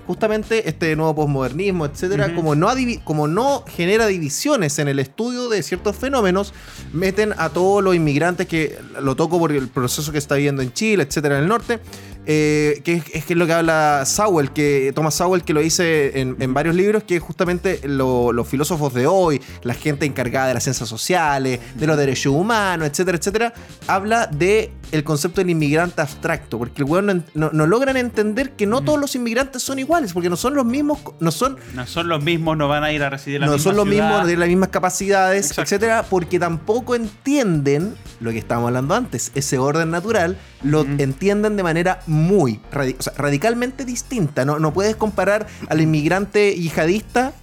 Justamente 0.06 0.68
este 0.68 0.96
nuevo 0.96 1.16
posmodernismo, 1.16 1.86
etcétera, 1.86 2.26
Ujú. 2.28 2.36
como, 2.36 2.56
no 2.56 2.70
como 3.04 3.28
no 3.28 3.64
genera 3.68 4.06
divisiones 4.08 4.78
en 4.80 4.88
el 4.90 5.00
estudio 5.00 5.48
de 5.48 5.64
ciertos 5.64 5.96
fenómenos, 5.96 6.54
meten 6.92 7.34
a 7.38 7.50
todos 7.50 7.84
los 7.84 7.96
inmigrantes 7.96 8.48
que 8.48 8.78
lo 9.02 9.16
toco 9.16 9.40
por 9.40 9.52
el 9.52 9.68
proceso 9.70 10.12
que 10.12 10.18
está 10.18 10.36
viviendo 10.36 10.62
en 10.62 10.74
Chile, 10.74 11.04
etcétera, 11.04 11.38
en 11.38 11.44
el 11.44 11.50
norte, 11.50 11.80
eh, 12.26 12.82
que 12.84 12.94
es, 12.94 13.04
es 13.14 13.26
que 13.26 13.34
es 13.34 13.40
lo 13.40 13.46
que 13.46 13.54
habla 13.54 14.04
Sowell, 14.06 14.52
que 14.52 14.92
Thomas 14.96 15.16
Sowell, 15.16 15.44
que 15.44 15.54
lo 15.54 15.60
dice 15.62 16.20
en, 16.22 16.38
en 16.40 16.54
varios 16.54 16.76
libros, 16.76 17.04
que 17.04 17.20
justamente 17.20 17.80
lo- 17.84 18.32
los 18.32 18.48
filósofos 18.48 18.94
de 18.94 19.08
hoy, 19.08 19.42
la 19.64 19.74
gente 19.74 20.06
encargada 20.06 20.48
de 20.48 20.54
las 20.54 20.64
ciencias 20.64 20.88
sociales, 20.88 21.60
de 21.76 21.88
los 21.88 21.98
derechos 21.98 22.34
humanos, 22.34 22.88
etcétera, 22.88 23.18
etcétera, 23.18 23.54
habla 23.88 24.28
de 24.28 24.72
el 24.92 25.04
concepto 25.04 25.42
del 25.42 25.50
inmigrante 25.50 26.02
abstracto, 26.02 26.58
porque 26.60 26.82
el 26.84 26.90
weón 26.90 27.06
no, 27.08 27.24
no- 27.34 27.50
no 27.52 27.68
logran 27.68 27.98
entender 27.98 28.52
que 28.52 28.66
no 28.68 28.82
todos 28.84 29.00
los 29.00 29.16
inmigrantes 29.16 29.64
son 29.64 29.80
iguales, 29.80 30.14
porque 30.14 30.30
no 30.30 30.36
son 30.38 30.54
los 30.56 30.66
mismos, 30.66 31.00
no 31.20 31.32
son 31.32 31.58
No 31.74 31.86
son 31.88 32.08
los 32.08 32.24
mismos, 32.24 32.56
no 32.58 32.68
van 32.68 32.84
a 32.84 32.92
ir 32.94 33.04
a 33.04 33.10
residir 33.10 33.40
la 33.40 33.48
no 33.48 33.54
misma 33.54 33.64
son 33.72 33.76
los 33.76 33.86
ciudad. 33.88 34.04
mismos, 34.06 34.20
no 34.22 34.26
tienen 34.28 34.40
las 34.40 34.50
mismas 34.50 34.70
capacidades, 34.70 35.46
Exacto. 35.48 35.62
etcétera, 35.64 36.06
porque 36.10 36.40
tampoco 36.40 36.96
entienden 36.96 37.96
lo 38.20 38.32
que 38.32 38.38
estábamos 38.38 38.68
hablando 38.70 38.94
antes, 38.96 39.32
ese 39.36 39.58
orden 39.58 39.90
natural, 39.92 40.38
lo 40.64 40.82
Ujú. 40.82 40.92
entienden 40.98 41.56
de 41.58 41.64
manera 41.64 42.02
muy 42.08 42.60
radi- 42.72 42.96
o 42.98 43.02
sea, 43.02 43.14
radicalmente 43.18 43.86
distinta. 43.86 44.46
No, 44.46 44.60
no 44.60 44.74
puedes 44.74 44.96
comparar 44.96 45.48
al 45.70 45.82
inmigrante 45.82 46.56
yihadista 46.56 47.34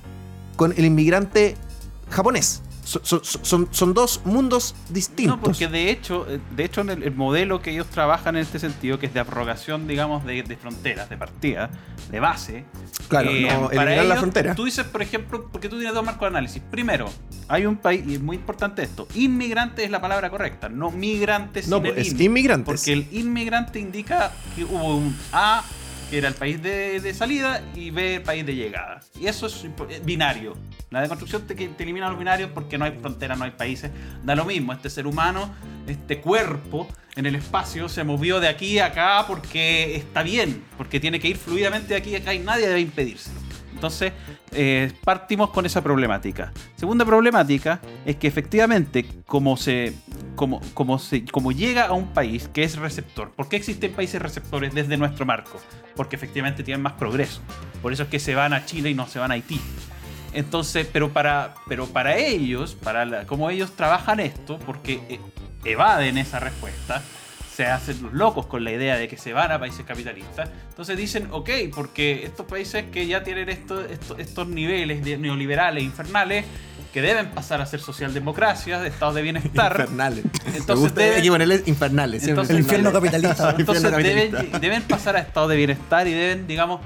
con 0.56 0.72
el 0.76 0.84
inmigrante 0.84 1.54
japonés. 2.10 2.62
So- 2.90 3.00
so- 3.04 3.22
so- 3.22 3.38
son, 3.44 3.68
son 3.70 3.94
dos 3.94 4.20
mundos 4.24 4.74
distintos. 4.88 5.36
No, 5.36 5.40
porque 5.40 5.68
de 5.68 5.90
hecho, 5.92 6.26
eh, 6.28 6.40
de 6.56 6.64
hecho 6.64 6.80
en 6.80 6.90
el, 6.90 7.02
el 7.04 7.14
modelo 7.14 7.62
que 7.62 7.70
ellos 7.70 7.86
trabajan 7.86 8.34
en 8.34 8.42
este 8.42 8.58
sentido, 8.58 8.98
que 8.98 9.06
es 9.06 9.14
de 9.14 9.20
abrogación, 9.20 9.86
digamos, 9.86 10.24
de, 10.24 10.42
de 10.42 10.56
fronteras, 10.56 11.08
de 11.08 11.16
partida, 11.16 11.70
de 12.10 12.18
base. 12.18 12.64
Claro, 13.06 13.30
eh, 13.30 13.42
no, 13.42 13.68
para 13.68 13.82
eliminar 13.82 13.96
la 13.98 14.02
ellos, 14.02 14.18
frontera. 14.18 14.54
Tú 14.56 14.64
dices, 14.64 14.84
por 14.86 15.02
ejemplo, 15.02 15.48
porque 15.52 15.68
tú 15.68 15.76
tienes 15.76 15.94
dos 15.94 16.04
marcos 16.04 16.22
de 16.22 16.26
análisis. 16.36 16.60
Primero, 16.68 17.08
hay 17.46 17.64
un 17.64 17.76
país, 17.76 18.02
y 18.08 18.14
es 18.14 18.20
muy 18.20 18.34
importante 18.34 18.82
esto, 18.82 19.06
inmigrante 19.14 19.84
es 19.84 19.90
la 19.92 20.00
palabra 20.00 20.28
correcta, 20.28 20.68
no 20.68 20.90
migrante 20.90 21.62
sin 21.62 21.70
no, 21.70 21.76
el 21.76 21.82
pues, 21.94 22.08
es 22.08 22.12
in. 22.14 22.22
inmigrantes. 22.22 22.66
Porque 22.80 22.92
el 22.92 23.06
inmigrante 23.12 23.78
indica 23.78 24.32
que 24.56 24.64
hubo 24.64 24.96
un 24.96 25.16
A, 25.32 25.62
que 26.10 26.18
era 26.18 26.28
el 26.28 26.34
país 26.34 26.60
de, 26.60 27.00
de 27.00 27.14
salida, 27.14 27.62
y 27.74 27.90
B, 27.90 28.16
el 28.16 28.22
país 28.22 28.44
de 28.44 28.56
llegada. 28.56 29.00
Y 29.18 29.26
eso 29.26 29.46
es 29.46 29.64
eh, 29.64 30.02
binario. 30.04 30.56
La 30.90 31.00
deconstrucción 31.00 31.46
te, 31.46 31.54
te 31.54 31.82
elimina 31.84 32.08
los 32.08 32.18
binarios 32.18 32.50
porque 32.52 32.76
no 32.76 32.84
hay 32.84 32.98
fronteras, 33.00 33.38
no 33.38 33.44
hay 33.44 33.52
países. 33.52 33.92
Da 34.24 34.34
lo 34.34 34.44
mismo, 34.44 34.72
este 34.72 34.90
ser 34.90 35.06
humano, 35.06 35.54
este 35.86 36.20
cuerpo 36.20 36.88
en 37.14 37.26
el 37.26 37.36
espacio 37.36 37.88
se 37.88 38.02
movió 38.02 38.40
de 38.40 38.48
aquí 38.48 38.80
a 38.80 38.86
acá 38.86 39.24
porque 39.26 39.94
está 39.94 40.22
bien, 40.24 40.64
porque 40.76 40.98
tiene 40.98 41.20
que 41.20 41.28
ir 41.28 41.36
fluidamente 41.36 41.88
de 41.88 41.96
aquí 41.96 42.14
a 42.16 42.18
acá 42.18 42.34
y 42.34 42.40
nadie 42.40 42.66
debe 42.66 42.80
impedírselo. 42.80 43.38
Entonces, 43.72 44.12
eh, 44.52 44.92
partimos 45.04 45.50
con 45.50 45.64
esa 45.64 45.82
problemática. 45.82 46.52
Segunda 46.76 47.04
problemática 47.04 47.80
es 48.04 48.16
que 48.16 48.26
efectivamente, 48.26 49.06
como 49.24 49.56
se, 49.56 49.94
como, 50.40 50.62
como 50.72 50.98
se, 50.98 51.22
como 51.26 51.52
llega 51.52 51.84
a 51.88 51.92
un 51.92 52.14
país 52.14 52.48
que 52.48 52.62
es 52.64 52.76
receptor, 52.76 53.30
¿por 53.32 53.50
qué 53.50 53.56
existen 53.56 53.92
países 53.92 54.22
receptores 54.22 54.72
desde 54.74 54.96
nuestro 54.96 55.26
marco? 55.26 55.60
Porque 55.94 56.16
efectivamente 56.16 56.62
tienen 56.62 56.80
más 56.80 56.94
progreso. 56.94 57.42
Por 57.82 57.92
eso 57.92 58.04
es 58.04 58.08
que 58.08 58.18
se 58.18 58.34
van 58.34 58.54
a 58.54 58.64
Chile 58.64 58.88
y 58.88 58.94
no 58.94 59.06
se 59.06 59.18
van 59.18 59.32
a 59.32 59.34
Haití. 59.34 59.60
Entonces, 60.32 60.88
pero 60.90 61.10
para, 61.10 61.54
pero 61.68 61.84
para 61.88 62.16
ellos, 62.16 62.74
para 62.74 63.04
la- 63.04 63.26
como 63.26 63.50
ellos 63.50 63.76
trabajan 63.76 64.18
esto, 64.18 64.58
porque 64.64 65.02
eh, 65.10 65.20
evaden 65.66 66.16
esa 66.16 66.40
respuesta, 66.40 67.02
se 67.54 67.66
hacen 67.66 68.02
los 68.02 68.14
locos 68.14 68.46
con 68.46 68.64
la 68.64 68.72
idea 68.72 68.96
de 68.96 69.08
que 69.08 69.18
se 69.18 69.34
van 69.34 69.52
a 69.52 69.58
países 69.60 69.84
capitalistas. 69.84 70.48
Entonces 70.70 70.96
dicen, 70.96 71.28
ok, 71.32 71.50
porque 71.74 72.24
estos 72.24 72.46
países 72.46 72.84
que 72.90 73.06
ya 73.06 73.22
tienen 73.22 73.50
esto- 73.50 73.84
esto- 73.84 74.16
estos 74.16 74.48
niveles 74.48 75.04
de 75.04 75.18
neoliberales 75.18 75.84
infernales, 75.84 76.46
que 76.92 77.00
deben 77.02 77.30
pasar 77.30 77.60
a 77.60 77.66
ser 77.66 77.80
socialdemocracias, 77.80 78.82
de 78.82 78.88
estados 78.88 79.14
de 79.14 79.22
bienestar. 79.22 79.72
Infernales. 79.80 80.24
Entonces 80.54 80.94
deben- 80.94 81.14
hay 81.16 81.22
que 81.22 81.30
ponerle 81.30 81.62
infernales. 81.66 82.26
Entonces- 82.26 82.56
El 82.56 82.62
infierno 82.62 82.92
capitalista. 82.92 83.50
Entonces 83.58 83.84
Infierno 83.84 83.98
deben, 83.98 84.30
capitalista. 84.30 84.58
deben 84.58 84.82
pasar 84.82 85.16
a 85.16 85.20
estado 85.20 85.48
de 85.48 85.56
bienestar 85.56 86.06
y 86.08 86.12
deben, 86.12 86.46
digamos, 86.46 86.80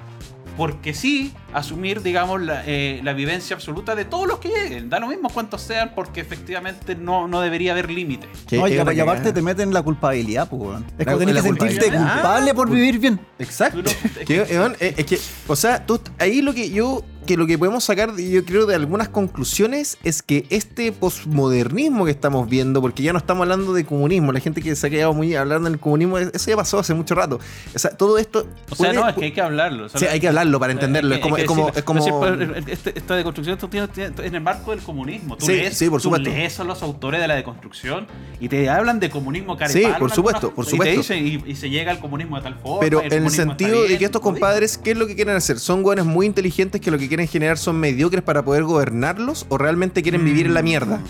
porque 0.57 0.95
sí, 0.95 1.33
asumir, 1.55 2.03
digamos, 2.03 2.43
la, 2.43 2.63
eh, 2.67 3.01
la 3.03 3.13
vivencia 3.13 3.55
absoluta 3.57 3.95
de 3.95 4.05
todos 4.05 4.27
los 4.27 4.39
que 4.39 4.49
lleguen. 4.49 4.91
Da 4.91 4.99
lo 4.99 5.07
mismo 5.07 5.29
cuántos 5.31 5.63
sean, 5.63 5.93
porque 5.95 6.21
efectivamente 6.21 6.95
no, 6.97 7.29
no 7.29 7.41
debería 7.41 7.73
haber 7.73 7.91
límite. 7.91 8.27
No, 8.53 8.69
y, 8.69 8.75
es 8.75 9.01
aparte 9.01 9.33
te 9.33 9.41
meten 9.43 9.73
la 9.73 9.83
culpabilidad, 9.83 10.49
pues, 10.49 10.61
weón. 10.63 10.85
Es 10.99 11.07
como 11.07 11.19
tenés 11.19 11.37
que 11.37 11.43
sentirte 11.43 11.87
culpable 11.93 12.55
por 12.55 12.71
vivir 12.71 12.99
bien. 12.99 13.21
Exacto. 13.39 13.83
No- 13.83 13.91
Que, 14.27 14.43
eh, 14.81 14.95
es 14.97 15.05
que, 15.07 15.19
o 15.49 15.57
sea, 15.57 15.85
tú- 15.85 16.01
ahí 16.19 16.41
lo 16.41 16.55
que 16.55 16.71
yo, 16.71 17.05
que 17.27 17.37
lo 17.37 17.47
que 17.47 17.59
podemos 17.59 17.85
sacar, 17.85 18.17
yo 18.17 18.45
creo, 18.45 18.65
de 18.67 18.75
algunas 18.75 19.09
conclusiones 19.09 19.99
es 20.03 20.23
que 20.23 20.47
este 20.51 20.93
posmodernismo 20.93 22.05
que 22.05 22.11
estamos 22.11 22.49
viendo, 22.49 22.81
porque 22.81 23.03
ya 23.03 23.13
no 23.13 23.19
estamos 23.19 23.43
hablando 23.43 23.73
de 23.73 23.85
comunismo, 23.85 24.33
la 24.33 24.41
gente 24.41 24.63
que 24.63 24.75
se 24.77 24.87
ha 24.87 24.91
quedado 24.91 25.13
muy 25.15 25.35
hablando 25.35 25.69
del 25.69 25.79
comunismo, 25.79 26.19
eso 26.19 26.51
ya 26.51 26.57
pasó 26.57 26.79
hace 26.79 26.95
mucho 26.95 27.15
rato. 27.15 27.39
O 27.75 27.79
sea, 27.79 27.91
todo 27.91 28.19
esto. 28.19 28.47
O 28.71 28.75
sea, 28.75 28.91
puede- 28.91 28.95
no, 28.95 29.09
es 29.09 29.15
que 29.15 29.25
hay 29.27 29.33
que 29.33 29.41
hablarlo. 29.41 29.87
o 29.87 29.89
sea, 29.89 30.01
Sí, 30.01 30.07
hay 30.07 30.21
que 30.21 30.29
hablarlo 30.29 30.59
para 30.61 30.73
entenderlo. 30.73 31.15
Es 31.15 31.21
como, 31.21 31.37
es 31.45 31.49
como, 31.49 31.69
es 31.71 31.83
como- 31.83 32.27
este- 32.67 32.99
esta 32.99 33.17
deconstrucción 33.17 33.55
esto 33.55 33.69
tiene, 33.69 33.89
tiene- 33.89 34.13
en 34.27 34.35
el 34.35 34.41
marco 34.41 34.71
del 34.73 34.81
comunismo. 34.81 35.37
Tú 35.37 35.47
Sí, 35.47 35.53
lees, 35.53 35.77
sí, 35.79 35.89
por 35.89 36.01
tú 36.01 36.05
supuesto. 36.05 36.29
lees 36.31 36.59
a 36.61 36.65
los 36.65 36.83
autores 36.83 37.21
de 37.21 37.29
la 37.29 37.35
deconstrucción 37.35 38.07
y 38.41 38.49
te 38.49 38.69
hablan 38.69 39.01
de 39.01 39.11
comunismo 39.11 39.57
carepalo. 39.57 39.73
Sí, 39.79 39.85
por 39.85 39.95
algunas- 39.95 40.15
supuesto, 40.15 40.55
por 40.55 40.67
Y, 40.67 40.71
supuesto. 40.71 40.93
te 41.03 41.15
dicen, 41.15 41.43
y, 41.47 41.51
y 41.51 41.57
se 41.57 41.71
llega 41.71 41.91
al 41.91 41.99
comunismo 41.99 42.37
de 42.37 42.43
tal 42.43 42.55
forma. 42.57 42.81
Pero 42.81 43.03
y 43.03 43.07
en 43.07 43.13
el 43.25 43.31
sentido 43.31 43.83
de 43.83 43.99
que 43.99 44.05
estos 44.05 44.21
compadres, 44.23 44.79
¿qué 44.79 44.93
es 44.93 44.97
lo 44.97 45.07
que 45.07 45.15
quieren 45.15 45.37
hacer? 45.37 45.59
¿Son 45.59 45.83
güeyes 45.83 46.05
muy 46.05 46.27
inteligentes 46.27 46.81
que 46.81 46.91
lo 46.91 46.99
que 46.99 47.09
quieren 47.09 47.29
generar 47.29 47.59
son 47.59 47.77
mediocres 47.79 48.23
para 48.23 48.45
poder 48.45 48.65
gobernarlos 48.65 49.47
o 49.49 49.59
realmente 49.59 50.03
quieren 50.03 50.25
vivir 50.25 50.47
en 50.47 50.55
la 50.55 50.63
mierda? 50.63 51.01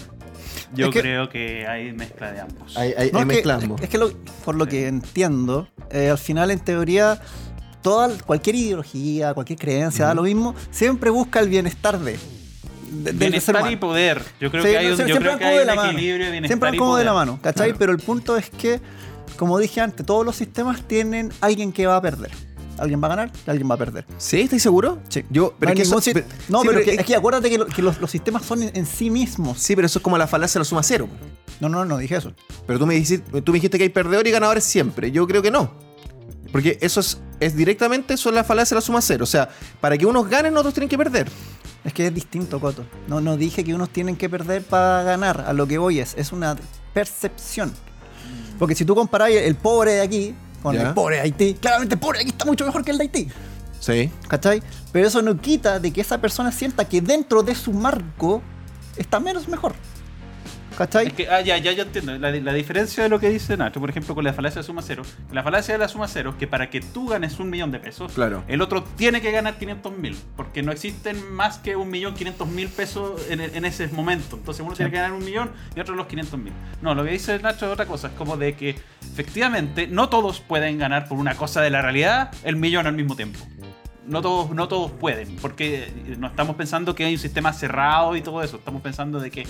Yo 0.75 0.87
Es 0.89 0.93
que- 0.93 1.01
creo 1.03 1.29
que 1.29 1.67
hay 1.69 1.93
mezcla 1.93 2.33
de 2.33 2.41
ambos. 2.41 2.77
Ahí, 2.77 2.93
ahí- 2.99 3.11
No, 3.13 3.19
ahí 3.19 3.23
es 3.23 3.29
que, 3.29 3.35
mezclamos. 3.35 3.81
es 3.81 3.89
que 3.89 3.97
lo- 3.99 4.13
por 4.45 4.57
lo 4.57 4.67
que 4.67 4.89
entiendo, 4.89 5.69
eh, 5.91 6.11
al 6.11 6.19
final, 6.19 6.51
en 6.51 6.59
teoría, 6.59 7.21
toda, 7.85 8.09
cualquier 8.25 8.57
ideología, 8.57 9.35
cualquier 9.35 9.59
creencia, 9.59 10.07
da 10.07 10.15
lo 10.15 10.23
mismo, 10.23 10.55
siempre 10.71 11.11
busca 11.11 11.39
el 11.41 11.49
bienestar 11.51 11.99
de, 12.01 12.13
de- 12.13 12.19
del 12.91 13.05
ser 13.05 13.15
Bienestar 13.19 13.55
humano. 13.57 13.71
y 13.73 13.77
poder. 13.77 14.23
Yo 14.41 14.51
creo 14.51 14.65
Sí, 14.65 14.71
que 14.71 14.79
hay, 14.79 14.87
un- 14.87 14.93
no, 14.93 14.99
yo 14.99 15.05
siempre 15.05 15.27
creo 15.27 15.39
que 15.39 15.45
hay 15.45 15.55
de 15.57 15.61
un 15.61 15.67
la 15.67 15.75
mano. 15.75 15.91
equilibrio 15.93 16.25
de 16.27 16.31
bienestar 16.33 16.49
Siempre 16.49 16.67
van 16.71 16.75
y 16.75 16.79
como 16.79 16.97
de 16.97 17.05
la 17.05 17.13
mano, 17.13 17.39
¿cachai? 17.43 17.67
Claro. 17.69 17.79
Pero 17.79 17.93
el 17.93 17.99
punto 17.99 18.37
es 18.39 18.49
que, 18.51 18.81
como 19.37 19.59
dije 19.59 19.81
antes, 19.83 20.05
todos 20.07 20.25
los 20.25 20.35
sistemas 20.35 20.83
tienen 20.89 21.31
alguien 21.41 21.73
que 21.73 21.87
va 21.87 21.97
a 21.97 22.01
perder. 22.03 22.31
Alguien 22.79 23.01
va 23.01 23.07
a 23.07 23.11
ganar 23.11 23.31
y 23.47 23.51
alguien 23.51 23.71
va 23.71 23.75
a 23.75 23.79
perder. 23.79 24.05
¿Sí? 24.19 24.41
¿Estáis 24.41 24.63
seguro? 24.63 24.99
Sí. 25.09 25.23
Yo, 25.31 25.55
pero 25.61 25.73
es 25.73 25.77
que 25.77 25.83
eso- 25.83 26.01
pero- 26.03 26.27
no, 26.49 26.61
sí, 26.63 26.67
pero, 26.69 26.73
pero 26.73 26.85
que- 26.85 26.91
es- 26.95 26.99
es 27.01 27.07
que 27.07 27.15
acuérdate 27.15 27.49
que, 27.51 27.59
lo- 27.59 27.67
que 27.67 27.83
los, 27.83 28.01
los 28.01 28.11
sistemas 28.11 28.45
son 28.45 28.63
en, 28.65 28.71
en 28.75 28.87
sí 28.87 29.11
mismos. 29.11 29.59
Sí, 29.61 29.77
pero 29.77 29.87
eso 29.87 29.99
es 29.99 30.03
como 30.03 30.17
la 30.19 30.27
falacia 30.27 30.55
de 30.59 30.61
la 30.61 30.65
suma 30.65 30.83
cero. 30.83 31.07
No, 31.61 31.69
no, 31.69 31.85
no 31.85 31.99
dije 31.99 32.17
eso. 32.17 32.33
Pero 32.67 32.79
tú 32.81 32.87
me, 32.87 32.95
dijiste, 32.95 33.19
tú 33.43 33.53
me 33.53 33.57
dijiste 33.59 33.77
que 33.79 33.85
hay 33.85 33.91
perdedores 33.91 34.29
y 34.29 34.33
ganadores 34.33 34.65
siempre. 34.65 35.13
Yo 35.13 35.27
creo 35.29 35.41
que 35.43 35.51
no. 35.53 35.73
Porque 36.55 36.79
eso 36.81 37.01
es, 37.01 37.19
es 37.41 37.57
directamente 37.57 38.15
eso 38.15 38.29
es 38.29 38.35
la 38.37 38.45
falacia 38.45 38.77
de 38.77 38.79
la 38.79 38.81
suma 38.87 39.03
cero. 39.03 39.25
O 39.25 39.27
sea, 39.27 39.49
para 39.81 39.99
que 39.99 40.07
unos 40.07 40.29
ganen, 40.29 40.57
otros 40.57 40.73
tienen 40.73 40.89
que 40.89 40.97
perder. 40.97 41.29
Es 41.83 41.93
que 41.93 42.07
es 42.07 42.15
distinto, 42.15 42.61
Coto. 42.61 42.87
No, 43.09 43.21
no 43.21 43.37
dije 43.37 43.65
que 43.65 43.75
unos 43.75 43.91
tienen 43.91 44.15
que 44.15 44.31
perder 44.31 44.63
para 44.63 45.03
ganar. 45.03 45.45
A 45.49 45.53
lo 45.53 45.67
que 45.67 45.79
voy 45.79 45.99
es, 45.99 46.15
es 46.17 46.31
una 46.31 46.57
percepción. 46.93 47.73
Porque 48.57 48.77
si 48.77 48.85
tú 48.85 48.95
comparás 48.95 49.31
el 49.31 49.57
pobre 49.57 49.95
de 49.95 50.01
aquí 50.03 50.33
con 50.63 50.77
Ya. 50.77 50.83
el 50.91 50.95
pobre 50.95 51.17
de 51.17 51.23
Haití, 51.23 51.55
claramente 51.55 51.97
el 51.97 52.01
pobre 52.01 52.19
de 52.19 52.23
aquí 52.23 52.31
está 52.31 52.45
mucho 52.45 52.65
mejor 52.65 52.85
que 52.85 52.93
el 52.93 52.99
de 52.99 53.03
Haití. 53.03 53.29
Sí. 53.81 54.11
¿Cachai? 54.29 54.63
Pero 54.93 55.09
eso 55.09 55.23
no 55.23 55.37
quita 55.41 55.81
de 55.81 55.93
que 55.93 56.03
esa 56.03 56.21
persona 56.21 56.53
sienta 56.53 56.89
que 56.89 57.01
dentro 57.01 57.43
de 57.43 57.57
su 57.57 57.73
marco 57.73 58.43
está 58.97 59.19
menos 59.19 59.49
mejor. 59.49 59.75
¿Cachai? 60.77 61.07
Es 61.09 61.13
que, 61.13 61.29
ah, 61.29 61.41
ya, 61.41 61.57
ya, 61.59 61.73
ya 61.73 61.83
entiendo. 61.85 62.17
La, 62.19 62.31
la 62.31 62.53
diferencia 62.53 63.03
de 63.03 63.09
lo 63.09 63.21
que 63.21 63.31
dice 63.31 63.57
Nacho, 63.57 63.81
por 63.81 63.91
ejemplo, 63.91 64.15
con 64.15 64.25
la 64.25 64.33
falacia 64.33 64.61
de 64.61 64.67
suma 64.67 64.83
cero. 64.83 65.03
La 65.33 65.43
falacia 65.43 65.75
de 65.75 65.79
la 65.79 65.89
suma 65.89 66.09
cero 66.09 66.31
es 66.31 66.37
que 66.37 66.47
para 66.47 66.71
que 66.71 66.81
tú 66.81 67.09
ganes 67.09 67.39
un 67.39 67.51
millón 67.51 67.71
de 67.71 67.79
pesos, 67.79 68.13
Claro. 68.13 68.43
el 68.49 68.61
otro 68.63 68.83
tiene 68.83 69.21
que 69.21 69.31
ganar 69.31 69.55
500 69.59 69.97
mil. 69.97 70.17
Porque 70.37 70.63
no 70.63 70.73
existen 70.73 71.33
más 71.33 71.59
que 71.59 71.77
un 71.77 71.91
millón 71.91 72.15
500 72.15 72.49
mil 72.49 72.69
pesos 72.69 73.21
en, 73.31 73.41
en 73.41 73.65
ese 73.65 73.89
momento. 73.89 74.37
Entonces 74.37 74.65
uno 74.65 74.75
tiene 74.75 74.91
que 74.91 74.97
ganar 74.97 75.13
un 75.13 75.25
millón 75.25 75.51
y 75.77 75.81
otro 75.81 75.95
los 75.95 76.07
500 76.07 76.39
mil. 76.41 76.53
No, 76.83 76.95
lo 76.95 77.05
que 77.05 77.11
dice 77.13 77.39
Nacho 77.39 77.67
es 77.67 77.73
otra 77.73 77.87
cosa. 77.87 78.09
Es 78.09 78.15
como 78.15 78.37
de 78.37 78.55
que 78.55 78.77
efectivamente 79.13 79.87
no 79.87 80.09
todos 80.09 80.41
pueden 80.41 80.79
ganar 80.79 81.09
por 81.09 81.19
una 81.19 81.35
cosa 81.37 81.61
de 81.63 81.71
la 81.71 81.83
realidad 81.83 82.31
el 82.45 82.57
millón 82.57 82.87
al 82.87 82.95
mismo 82.95 83.17
tiempo. 83.17 83.39
No 84.07 84.21
todos, 84.21 84.51
no 84.51 84.69
todos 84.69 84.91
pueden, 84.91 85.37
porque 85.37 85.91
no 86.19 86.27
estamos 86.27 86.57
pensando 86.57 86.95
que 86.95 87.05
hay 87.07 87.15
un 87.15 87.19
sistema 87.19 87.55
cerrado 87.55 88.15
y 88.17 88.21
todo 88.21 88.43
eso. 88.43 88.57
Estamos 88.59 88.83
pensando 88.83 89.19
de 89.19 89.31
que 89.31 89.47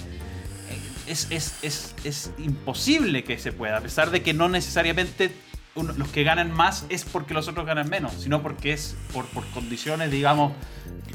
es, 1.07 1.29
es, 1.31 1.55
es, 1.63 1.95
es 2.05 2.31
imposible 2.39 3.25
que 3.25 3.39
se 3.39 3.53
pueda, 3.53 3.77
a 3.79 3.81
pesar 3.81 4.11
de 4.11 4.23
que 4.23 4.33
no 4.35 4.49
necesariamente 4.49 5.33
uno- 5.75 5.93
los 5.97 6.09
que 6.09 6.23
ganan 6.23 6.53
más 6.53 6.85
es 6.89 7.05
porque 7.05 7.35
los 7.35 7.49
otros 7.49 7.67
ganan 7.67 7.89
menos, 7.91 8.13
sino 8.21 8.43
porque 8.43 8.73
es 8.73 8.95
por, 9.13 9.25
por 9.27 9.45
condiciones, 9.51 10.11
digamos, 10.11 10.53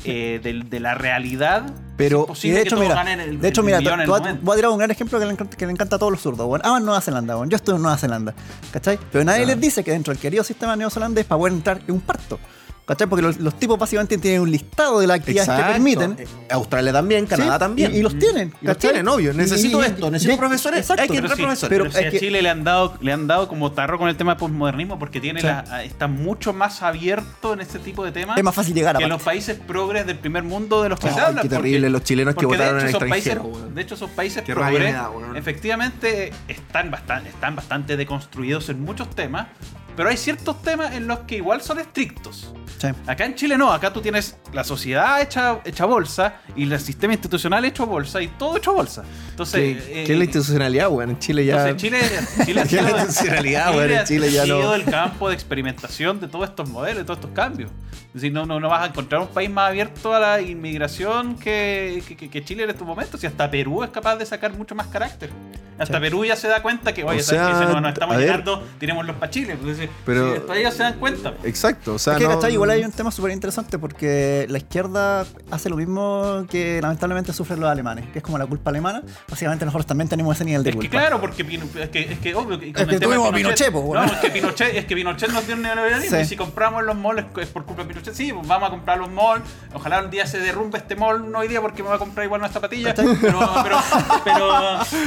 eh, 0.03 0.39
de, 0.43 0.63
de 0.65 0.79
la 0.79 0.95
realidad. 0.95 1.73
Pero- 1.97 2.27
es 2.31 2.45
Y 2.45 2.49
de 2.49 2.55
que 2.55 2.61
hecho, 2.63 2.75
todos 2.75 2.87
mira, 2.87 2.95
ganen 2.95 3.19
el, 3.21 3.39
de 3.41 3.47
hecho, 3.47 3.63
mira, 3.63 3.79
voy 3.79 3.87
a- 3.87 4.55
tirar 4.55 4.69
un 4.71 4.77
gran 4.77 4.91
ejemplo 4.91 5.17
que 5.19 5.25
le 5.25 5.31
encanta, 5.31 5.55
que 5.57 5.65
le 5.65 5.71
encanta 5.71 5.95
a 5.95 5.99
todos 5.99 6.11
los 6.11 6.21
zurdos. 6.21 6.45
Bueno, 6.47 6.63
ah, 6.67 6.77
en 6.77 6.85
Nueva 6.85 7.01
Zelanda, 7.01 7.35
bueno, 7.35 7.49
yo 7.49 7.55
estoy 7.55 7.75
en 7.75 7.81
Nueva 7.81 7.97
Zelanda, 7.97 8.33
¿cachai? 8.71 8.99
Pero 9.11 9.23
nadie 9.23 9.45
les 9.45 9.59
dice 9.59 9.83
que 9.83 9.91
dentro 9.91 10.13
del 10.13 10.21
querido 10.21 10.43
sistema 10.43 10.75
neozelandés 10.75 11.25
para 11.25 11.39
poder 11.39 11.53
entrar 11.53 11.81
en 11.87 11.93
un 11.95 12.01
parto. 12.01 12.39
¿Cachai? 12.89 13.07
Porque 13.07 13.21
los, 13.21 13.37
los 13.37 13.53
tipos 13.59 13.77
básicamente 13.77 14.17
tienen 14.17 14.41
un 14.41 14.49
listado 14.49 14.99
de 14.99 15.05
las 15.05 15.19
actividades 15.19 15.47
que 15.47 15.53
Exacto. 15.53 15.73
permiten. 15.73 16.15
Eh, 16.19 16.27
Australia 16.49 16.91
también, 16.91 17.27
Canadá 17.27 17.53
Sí, 17.53 17.59
también. 17.59 17.93
Y, 17.93 17.97
y 17.99 18.01
los 18.01 18.17
tienen. 18.17 18.51
Y 18.61 18.65
los 18.65 18.77
tienen, 18.79 19.07
obvio. 19.07 19.31
Necesito 19.31 19.79
Y- 19.79 19.83
y- 19.83 19.85
esto, 19.85 20.09
necesito 20.09 20.33
de- 20.33 20.37
profesores. 20.39 20.79
Exacto. 20.79 21.03
Hay 21.03 21.09
que 21.09 21.17
entrar 21.17 21.37
sí, 21.37 21.43
profesores. 21.43 21.69
pero 21.69 21.83
Pero 21.83 21.93
si 21.95 21.99
es 22.01 22.07
a 22.07 22.09
que- 22.11 22.19
Chile 22.19 22.41
le 22.41 22.49
han 22.49 22.63
dado 22.63 22.97
le 22.99 23.13
han 23.13 23.27
dado 23.27 23.47
como 23.47 23.71
tarro 23.73 23.99
con 23.99 24.09
el 24.09 24.17
tema 24.17 24.31
del 24.31 24.39
posmodernismo 24.39 24.97
porque 24.97 25.21
tiene 25.21 25.39
Sí. 25.41 25.45
la, 25.45 25.83
está 25.83 26.07
mucho 26.07 26.51
más 26.51 26.81
abierto 26.81 27.53
en 27.53 27.61
este 27.61 27.77
tipo 27.77 28.03
de 28.03 28.11
temas 28.11 28.37
Es 28.39 28.43
más 28.43 28.55
fácil 28.55 28.73
llegar 28.73 28.95
a 28.95 28.99
que 28.99 29.05
los 29.07 29.21
países 29.21 29.57
progres 29.59 30.07
del 30.07 30.17
primer 30.17 30.41
mundo 30.41 30.81
de 30.81 30.89
los 30.89 30.99
que 30.99 31.09
se 31.09 31.13
Ay, 31.13 31.25
hablan. 31.27 31.43
qué 31.43 31.49
terrible 31.49 31.91
los 31.91 32.03
chilenos 32.03 32.33
que 32.33 32.41
de 32.41 32.45
votaron 32.47 32.79
en 32.81 32.87
hecho 32.87 32.97
el 33.03 33.09
países- 33.09 33.33
extranjero. 33.33 33.69
De 33.69 33.81
hecho, 33.83 33.93
esos 33.93 34.09
países 34.09 34.41
Qué 34.41 34.53
progres 34.55 34.93
da, 34.93 35.11
efectivamente 35.35 36.31
están 36.47 36.89
bastante, 36.89 37.29
están 37.29 37.55
bastante 37.55 37.97
deconstruidos 37.97 38.69
en 38.69 38.81
muchos 38.81 39.09
temas, 39.15 39.47
pero 39.99 40.09
hay 40.11 40.15
ciertos 40.15 40.61
temas 40.61 40.93
en 40.95 41.07
los 41.07 41.19
que 41.19 41.35
igual 41.35 41.61
son 41.61 41.77
estrictos. 41.77 42.53
Sí. 42.77 42.87
Acá 43.05 43.25
en 43.25 43.35
Chile 43.35 43.57
no, 43.57 43.73
acá 43.73 43.91
tú 43.91 43.99
tienes 43.99 44.37
la 44.53 44.63
sociedad 44.63 45.21
hecha, 45.21 45.59
hecha 45.65 45.83
bolsa 45.83 46.35
y 46.55 46.63
el 46.63 46.79
sistema 46.79 47.11
institucional 47.11 47.65
hecho 47.65 47.85
bolsa 47.85 48.21
y 48.21 48.29
todo 48.29 48.55
hecho 48.55 48.71
bolsa. 48.71 49.03
Entonces, 49.31 49.83
¿Qué, 49.83 50.03
eh, 50.03 50.05
qué 50.05 50.13
es 50.13 50.17
la 50.17 50.23
institucionalidad, 50.23 50.89
weón? 50.89 51.09
En 51.09 51.19
Chile 51.19 51.45
ya. 51.45 51.67
entonces 51.67 51.75
Chile, 51.75 51.99
Chile 52.45 52.63
¿Qué 52.69 52.77
es 52.77 52.83
la 52.83 52.89
institucionalidad, 53.01 53.75
weón? 53.75 53.91
En 53.91 54.05
Chile 54.05 54.31
ya 54.31 54.45
no. 54.45 54.73
el 54.73 54.85
campo 54.85 55.27
de 55.27 55.35
experimentación 55.35 56.21
de 56.21 56.29
todos 56.29 56.47
estos 56.47 56.69
modelos, 56.69 56.99
de 56.99 57.03
todos 57.03 57.17
estos 57.19 57.31
cambios. 57.31 57.69
Es 58.07 58.13
decir, 58.13 58.31
no, 58.31 58.45
no, 58.45 58.61
no 58.61 58.69
vas 58.69 58.83
a 58.83 58.85
encontrar 58.87 59.19
un 59.21 59.27
país 59.27 59.49
más 59.49 59.67
abierto 59.69 60.13
a 60.15 60.19
la 60.19 60.41
inmigración 60.41 61.35
que, 61.35 62.01
que- 62.07 62.15
que- 62.15 62.29
que 62.29 62.43
Chile 62.45 62.63
en 62.63 62.69
estos 62.69 62.87
momentos. 62.87 63.21
Y 63.23 63.27
hasta 63.27 63.51
Perú 63.51 63.83
es 63.83 63.89
capaz 63.89 64.15
de 64.15 64.25
sacar 64.25 64.53
mucho 64.53 64.73
más 64.73 64.87
carácter. 64.87 65.29
Hasta. 65.77 65.99
Perú 65.99 66.25
ya 66.25 66.35
se 66.35 66.47
da 66.47 66.61
cuenta 66.61 66.93
que, 66.93 67.03
oye, 67.03 67.19
O 67.19 67.23
¿sabes 67.23 67.41
sea, 67.41 67.51
qué? 67.59 67.65
Si 67.67 67.71
nos, 67.73 67.81
nos 67.81 67.93
estamos 67.93 68.17
llegando, 68.17 68.63
tiremos 68.79 69.05
los 69.05 69.15
pa' 69.17 69.29
Chile. 69.29 69.57
Es- 69.89 70.03
Pero- 70.05 70.31
sí, 70.33 70.37
hasta 70.41 70.57
ellos 70.57 70.73
se 70.73 70.83
dan 70.83 70.99
cuenta. 70.99 71.33
Exacto, 71.43 71.93
o 71.95 71.99
sea. 71.99 72.13
Es 72.13 72.19
que, 72.19 72.25
no- 72.27 72.35
¿cachai? 72.35 72.53
Igual 72.53 72.69
hay 72.71 72.83
un 72.83 72.91
tema 72.91 73.11
súper 73.11 73.31
interesante 73.31 73.77
porque 73.79 74.45
la 74.49 74.57
izquierda 74.57 75.25
hace 75.51 75.69
lo 75.69 75.75
mismo 75.75 76.45
que 76.49 76.81
lamentablemente 76.81 77.33
sufren 77.33 77.59
los 77.59 77.69
alemanes, 77.69 78.05
que 78.11 78.19
es 78.19 78.23
como 78.23 78.37
la 78.37 78.45
culpa 78.45 78.69
alemana. 78.69 79.01
Básicamente 79.29 79.65
nosotros 79.65 79.85
también 79.85 80.07
tenemos 80.09 80.35
ese 80.35 80.45
nivel 80.45 80.63
de 80.63 80.69
Es 80.71 80.75
que 80.75 80.79
culpa. 80.81 80.97
claro, 80.99 81.21
porque 81.21 81.41
es 81.43 81.89
que, 81.89 81.99
es 82.13 82.19
que 82.19 82.35
obvio 82.35 82.59
que, 82.59 82.73
con 82.73 82.73
que 82.73 82.81
el 82.81 82.87
tema 82.87 82.93
de 82.97 82.99
tuvimos 82.99 83.33
Pinochet, 83.33 83.71
po, 83.71 83.81
bueno. 83.81 84.05
No, 84.05 84.11
es 84.13 84.19
que 84.19 84.29
Pinochet, 84.29 84.75
es 84.75 84.85
que 84.85 84.95
Pinochet 84.95 85.29
nos 85.31 85.45
dio 85.45 85.55
un 85.55 85.61
neoliberalismo 85.61 86.17
Sí. 86.17 86.23
y 86.23 86.25
si 86.25 86.35
compramos 86.35 86.83
los 86.83 86.95
malls 86.95 87.25
es 87.39 87.47
por 87.47 87.65
culpa 87.65 87.83
de 87.83 87.89
Pinochet, 87.89 88.13
sí, 88.13 88.31
pues 88.33 88.47
vamos 88.47 88.67
a 88.67 88.71
comprar 88.71 88.97
los 88.97 89.09
malls. 89.09 89.43
Ojalá 89.73 90.01
un 90.03 90.09
día 90.09 90.25
se 90.25 90.39
derrumbe 90.39 90.77
este 90.77 90.95
mall, 90.95 91.31
no 91.31 91.39
hoy 91.39 91.47
día 91.47 91.61
porque 91.61 91.81
me 91.83 91.89
voy 91.89 91.95
a 91.95 91.99
comprar 91.99 92.25
igual 92.25 92.41
unas 92.41 92.51
zapatillas, 92.51 92.93
pero, 92.95 93.15
pero, 93.21 93.39
pero, 94.23 94.47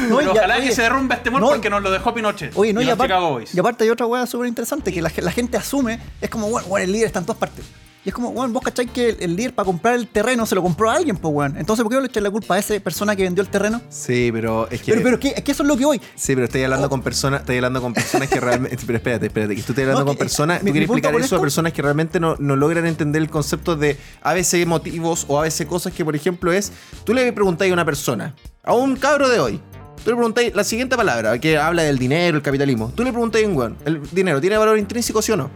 No, 0.09 0.16
pero 0.18 0.20
y 0.20 0.24
ya- 0.24 0.30
ojalá 0.33 0.57
oye, 0.57 0.68
que 0.68 0.74
se 0.74 0.83
derrumbe 0.83 1.14
este 1.14 1.30
mall 1.30 1.41
no, 1.41 1.49
porque 1.51 1.70
nos 1.70 1.83
lo 1.83 1.91
dejó 1.91 2.14
Pinochet. 2.14 2.53
Oye, 2.57 2.72
no, 2.72 2.80
y 2.83 2.87
y, 2.87 2.91
aparte, 2.91 3.14
y 3.53 3.59
aparte 3.59 3.85
hay 3.85 3.91
otra 3.91 4.07
hueá 4.07 4.26
súper 4.26 4.49
interesante, 4.49 4.72
que 4.81 5.03
la, 5.03 5.11
ge- 5.11 5.23
la 5.23 5.33
gente 5.33 5.57
asume, 5.57 5.99
es 6.20 6.31
como, 6.31 6.49
bueno, 6.49 6.68
bueno, 6.68 6.85
el 6.85 6.93
líder 6.93 7.07
está 7.07 7.18
en 7.18 7.27
todas 7.27 7.39
partes. 7.39 7.64
Y 8.05 8.09
es 8.09 8.14
como, 8.16 8.33
bueno, 8.33 8.53
vos 8.53 8.64
cacháis 8.64 8.91
que 8.91 9.11
el, 9.11 9.16
el 9.20 9.37
líder 9.37 9.55
para 9.55 9.64
comprar 9.64 9.95
el 9.95 10.09
terreno 10.09 10.45
se 10.45 10.57
lo 10.57 10.62
compró 10.62 10.91
a 10.91 10.95
alguien, 10.97 11.16
pues, 11.16 11.33
weón. 11.33 11.57
Entonces, 11.57 11.85
¿por 11.85 11.91
qué 11.91 11.95
no 11.95 12.01
le 12.01 12.09
echáis 12.09 12.25
la 12.25 12.33
culpa 12.33 12.57
a 12.57 12.59
esa 12.59 12.75
persona 12.81 13.14
que 13.14 13.23
vendió 13.23 13.43
el 13.43 13.49
terreno? 13.49 13.81
Sí, 13.91 14.31
pero 14.33 14.68
es 14.70 14.83
que. 14.83 14.91
Pero, 14.95 15.05
pero, 15.05 15.18
es 15.37 15.45
que 15.45 15.53
eso 15.53 15.62
es 15.62 15.68
lo 15.68 15.77
que 15.77 15.85
voy. 15.85 16.01
Sí, 16.16 16.35
pero 16.35 16.47
estoy 16.47 16.64
hablando 16.64 16.91
con 16.91 17.01
personas, 17.01 17.43
estoy 17.43 17.57
hablando 17.59 17.81
con 17.81 17.95
personas 17.95 18.29
que 18.29 18.41
realmente. 18.41 18.77
Pero 18.85 18.97
espérate, 18.97 19.27
espérate, 19.27 19.55
que 19.55 19.62
tú 19.62 19.70
estás 19.70 19.83
hablando 19.85 20.01
No, 20.01 20.07
con 20.07 20.14
que- 20.16 20.18
personas. 20.25 20.64
mi- 20.64 20.70
tú 20.70 20.73
quieres 20.73 20.89
explicar 20.91 21.14
eso 21.20 21.37
a 21.37 21.41
personas 21.41 21.73
que 21.73 21.81
realmente 21.81 22.18
no, 22.18 22.35
no 22.41 22.57
logran 22.57 22.87
entender 22.87 23.23
el 23.23 23.31
concepto 23.31 23.77
de 23.77 23.97
a 24.20 24.33
veces 24.35 24.66
motivos 24.66 25.25
o 25.29 25.39
a 25.39 25.43
veces 25.43 25.68
cosas 25.68 25.93
que, 25.93 26.05
por 26.05 26.16
ejemplo, 26.16 26.53
es. 26.53 26.73
Tú 27.05 27.14
le 27.14 27.33
preguntáis 27.33 27.70
a 27.70 27.75
una 27.75 27.85
persona, 27.85 28.35
a 28.64 28.75
un 28.75 28.97
cabro 28.97 29.29
de 29.29 29.39
hoy. 29.39 29.61
Tú 30.05 30.11
le 30.11 30.17
preguntáis 30.17 30.55
la 30.55 30.65
siguiente 30.65 30.97
palabra, 30.97 31.39
que 31.39 31.57
habla 31.57 31.83
del 31.83 31.99
dinero, 31.99 32.37
el 32.37 32.43
capitalismo. 32.43 32.93
Tú 32.95 33.05
le 33.05 33.13
preguntáis 33.13 33.47
a 33.47 33.49
un 33.49 33.57
weón, 33.57 33.77
¿el 33.85 34.03
dinero 34.11 34.41
tiene 34.41 34.57
valor 34.57 34.77
intrínseco, 34.79 35.23
sí 35.23 35.31
o 35.31 35.37
no? 35.37 35.51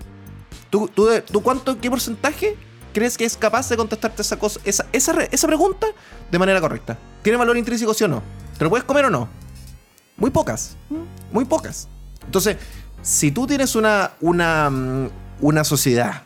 ¿Tú, 0.71 0.89
tú, 0.89 1.09
tú 1.31 1.43
cuánto, 1.43 1.81
qué 1.81 1.91
porcentaje 1.91 2.57
crees 2.93 3.19
que 3.19 3.25
es 3.25 3.37
capaz 3.37 3.69
de 3.69 3.77
contestarte 3.77 4.23
esa 4.23 4.39
cosa, 4.39 4.61
esa, 4.65 4.87
esa, 4.93 5.21
esa 5.25 5.47
pregunta 5.49 5.89
de 6.31 6.39
manera 6.39 6.61
correcta? 6.61 6.97
¿Tiene 7.23 7.39
valor 7.39 7.57
intrínseco, 7.57 7.93
sí 7.93 8.05
o 8.05 8.09
no? 8.09 8.23
¿Te 8.57 8.65
lo 8.65 8.71
puedes 8.71 8.85
comer 8.85 9.07
o 9.07 9.11
no? 9.11 9.29
Muy 10.17 10.31
pocas. 10.31 10.77
Muy 11.33 11.45
pocas. 11.45 11.89
Entonces, 12.25 12.57
si 13.03 13.33
tú 13.33 13.47
tienes 13.47 13.75
una, 13.75 14.13
una, 14.21 14.71
mm, 14.71 15.11
una 15.41 15.65
sociedad 15.65 16.23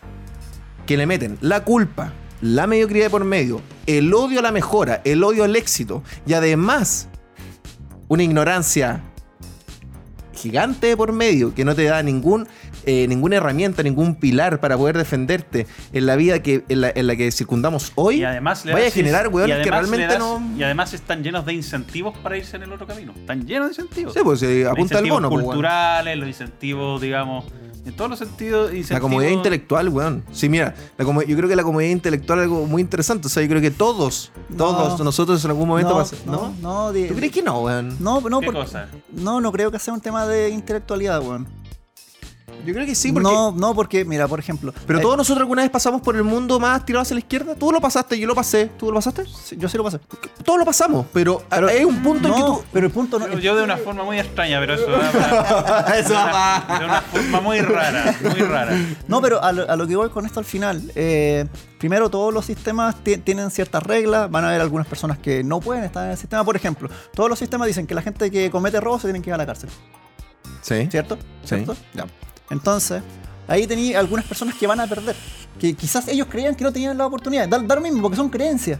que 0.87 0.97
le 0.97 1.07
meten 1.07 1.39
la 1.41 1.65
culpa, 1.65 2.13
la 2.43 2.67
mediocridad 2.67 3.11
por 3.11 3.25
medio, 3.25 3.61
el 3.87 4.13
odio 4.13 4.41
a 4.41 4.43
la 4.43 4.53
mejora, 4.53 5.01
el 5.05 5.25
odio 5.25 5.45
al 5.45 5.57
éxito 5.57 6.03
y 6.27 6.35
además 6.35 7.10
una 8.11 8.25
ignorancia 8.25 9.01
gigante 10.35 10.97
por 10.97 11.13
medio 11.13 11.55
que 11.55 11.65
no 11.65 11.75
te 11.75 11.85
da 11.85 12.03
ningún, 12.03 12.49
eh, 12.87 13.07
ninguna 13.09 13.37
herramienta, 13.37 13.83
ningún 13.83 14.15
pilar 14.15 14.59
para 14.59 14.77
poder 14.77 14.97
defenderte 14.97 15.67
en 15.93 16.07
la 16.07 16.17
vida 16.17 16.43
que, 16.43 16.65
en, 16.69 16.81
la, 16.81 16.91
en 16.95 17.07
la 17.07 17.15
que 17.15 17.31
circundamos 17.31 17.93
hoy, 17.95 18.17
Y 18.21 18.25
además 18.25 18.65
vaya 18.65 18.89
a 18.89 18.91
generar 18.91 19.27
y 19.27 19.29
weones 19.29 19.59
que 19.63 19.71
realmente 19.71 20.07
das- 20.07 20.19
no... 20.19 20.43
Y 20.57 20.63
además 20.63 20.93
están 20.95 21.23
llenos 21.23 21.45
de 21.45 21.53
incentivos 21.53 22.17
para 22.19 22.37
irse 22.39 22.57
en 22.57 22.63
el 22.63 22.73
otro 22.73 22.87
camino. 22.87 23.13
Están 23.17 23.47
llenos 23.47 23.69
de 23.77 23.83
incentivos. 23.83 24.15
Sí, 24.15 24.21
pues 24.25 24.43
eh, 24.43 24.63
Los 24.65 24.73
apunta 24.73 24.99
al 24.99 25.05
incentivos 25.05 25.17
bono. 25.23 25.29
pues, 25.31 25.45
culturales, 25.45 26.17
los 26.19 26.29
incentivos, 26.29 27.01
digamos, 27.03 27.45
en 27.85 27.93
todos 27.95 28.11
los 28.11 28.19
sentidos. 28.19 28.71
La 28.91 29.01
comodidad 29.01 29.31
intelectual, 29.31 29.89
weón. 29.89 30.23
Sí, 30.33 30.49
mira, 30.49 30.75
la 30.99 31.05
yo 31.05 31.37
creo 31.37 31.49
que 31.49 31.57
la 31.57 31.63
comodidad 31.63 31.91
intelectual 31.91 32.39
es 32.41 32.43
algo 32.45 32.67
muy 32.67 32.83
interesante. 32.83 33.27
O 33.27 33.31
sea, 33.31 33.43
yo 33.43 33.49
creo 33.49 33.61
que 33.61 33.71
todos, 33.71 34.31
todos 34.57 34.99
No. 34.99 35.05
nosotros 35.05 35.45
en 35.45 35.51
algún 35.51 35.69
momento 35.69 35.91
no, 36.27 36.33
¿no? 36.33 36.33
no, 36.33 36.55
no, 36.61 36.93
de- 36.93 37.09
¿Tú 37.09 37.15
crees 37.15 37.33
que 37.33 37.43
no, 37.43 37.61
weón? 37.63 37.97
No, 38.01 38.21
no, 38.21 38.41
¿Qué 38.41 38.47
porque- 38.47 38.61
cosa? 38.61 38.89
no, 39.13 39.41
no 39.41 39.51
creo 39.53 39.71
que 39.71 39.79
sea 39.79 39.95
un 39.95 40.01
tema 40.01 40.27
de 40.27 40.51
intelectualidad, 40.51 41.21
weón. 41.23 41.47
Yo 42.65 42.75
creo 42.75 42.87
que 42.87 42.95
sí, 42.95 43.13
porque... 43.13 43.29
No, 43.29 43.53
no, 43.53 43.75
porque, 43.75 44.05
mira, 44.05 44.29
por 44.29 44.39
ejemplo. 44.39 44.73
Pero 44.87 44.99
eh, 44.99 45.03
todos 45.03 45.17
nosotros 45.17 45.41
alguna 45.43 45.63
vez 45.63 45.71
pasamos 45.71 46.01
por 46.03 46.17
el 46.17 46.25
mundo 46.25 46.59
más 46.61 46.85
tirado 46.85 47.03
hacia 47.03 47.15
la 47.15 47.21
izquierda. 47.21 47.55
Tú 47.55 47.73
lo 47.73 47.81
pasaste, 47.81 48.19
yo 48.19 48.27
lo 48.27 48.35
pasé. 48.35 48.67
¿Tú 48.79 48.89
lo 48.89 48.95
pasaste? 48.95 49.25
sí, 49.27 49.57
yo 49.59 49.69
sí 49.69 49.77
lo 49.77 49.85
pasé. 49.85 49.99
Todos 50.45 50.59
lo 50.59 50.65
pasamos, 50.65 51.07
pero, 51.13 51.43
Pero- 51.49 51.69
hay 51.69 51.85
un 51.85 52.03
punto 52.03 52.29
en 52.29 52.35
que 52.35 52.41
tú... 52.41 52.63
pero 52.73 52.87
el 52.87 52.93
punto 52.93 53.19
no. 53.19 53.29
Yo, 53.29 53.39
yo 53.39 53.57
de 53.57 53.65
una 53.65 53.77
forma 53.77 54.05
muy 54.05 54.19
extraña, 54.19 54.59
pero 54.61 54.75
eso. 54.75 54.87
va 54.91 55.95
Eso 55.97 56.09
de, 56.11 56.15
una, 56.15 56.33
va. 56.33 56.79
de 56.79 56.85
una 56.85 57.01
forma 57.03 57.41
muy 57.41 57.61
rara, 57.61 58.15
muy 58.23 58.41
rara. 58.41 58.77
No, 59.09 59.21
pero 59.21 59.43
a 59.43 59.53
lo, 59.53 59.71
a 59.71 59.77
lo 59.77 59.87
que 59.87 59.97
voy 59.97 60.09
con 60.11 60.27
esto 60.27 60.41
al 60.41 60.47
final. 60.47 60.91
eh, 60.95 61.47
primero, 61.79 62.11
todos 62.11 62.33
los 62.35 62.45
sistemas 62.45 62.97
ti- 63.03 63.19
tienen 63.19 63.51
ciertas 63.51 63.83
reglas. 63.83 64.31
Van 64.31 64.45
a 64.45 64.49
haber 64.49 64.61
algunas 64.61 64.87
personas 64.87 65.19
que 65.19 65.43
no 65.45 65.61
pueden 65.61 65.85
estar 65.85 66.05
en 66.05 66.11
el 66.13 66.17
sistema. 66.19 66.45
Por 66.45 66.57
ejemplo, 66.57 66.89
todos 67.15 67.29
los 67.31 67.39
sistemas 67.39 67.67
dicen 67.69 67.87
que 67.87 67.95
la 67.95 68.03
gente 68.03 68.31
que 68.31 68.51
comete 68.51 68.81
robos 68.81 69.03
se 69.03 69.09
tienen 69.09 69.23
que 69.23 69.31
ir 69.31 69.35
a 69.35 69.39
la 69.39 69.47
cárcel. 69.47 69.71
Sí. 70.63 70.89
¿Cierto? 70.91 71.17
Sí. 71.43 71.57
¿Cierto? 71.57 71.75
Ya. 71.95 72.05
Entonces, 72.51 73.03
ahí 73.49 73.67
tenía 73.67 73.99
algunas 73.99 74.25
personas 74.25 74.55
que 74.57 74.67
van 74.67 74.81
a 74.81 74.87
perder. 74.87 75.17
Que 75.59 75.75
quizás 75.75 76.09
ellos 76.09 76.27
creían 76.31 76.55
que 76.55 76.65
no 76.65 76.73
tenían 76.73 76.99
la 76.99 77.07
oportunidad. 77.07 77.49
Da, 77.49 77.59
da 77.59 77.75
lo 77.75 77.81
mismo, 77.81 78.03
porque 78.03 78.17
son 78.17 78.29
creencias. 78.29 78.79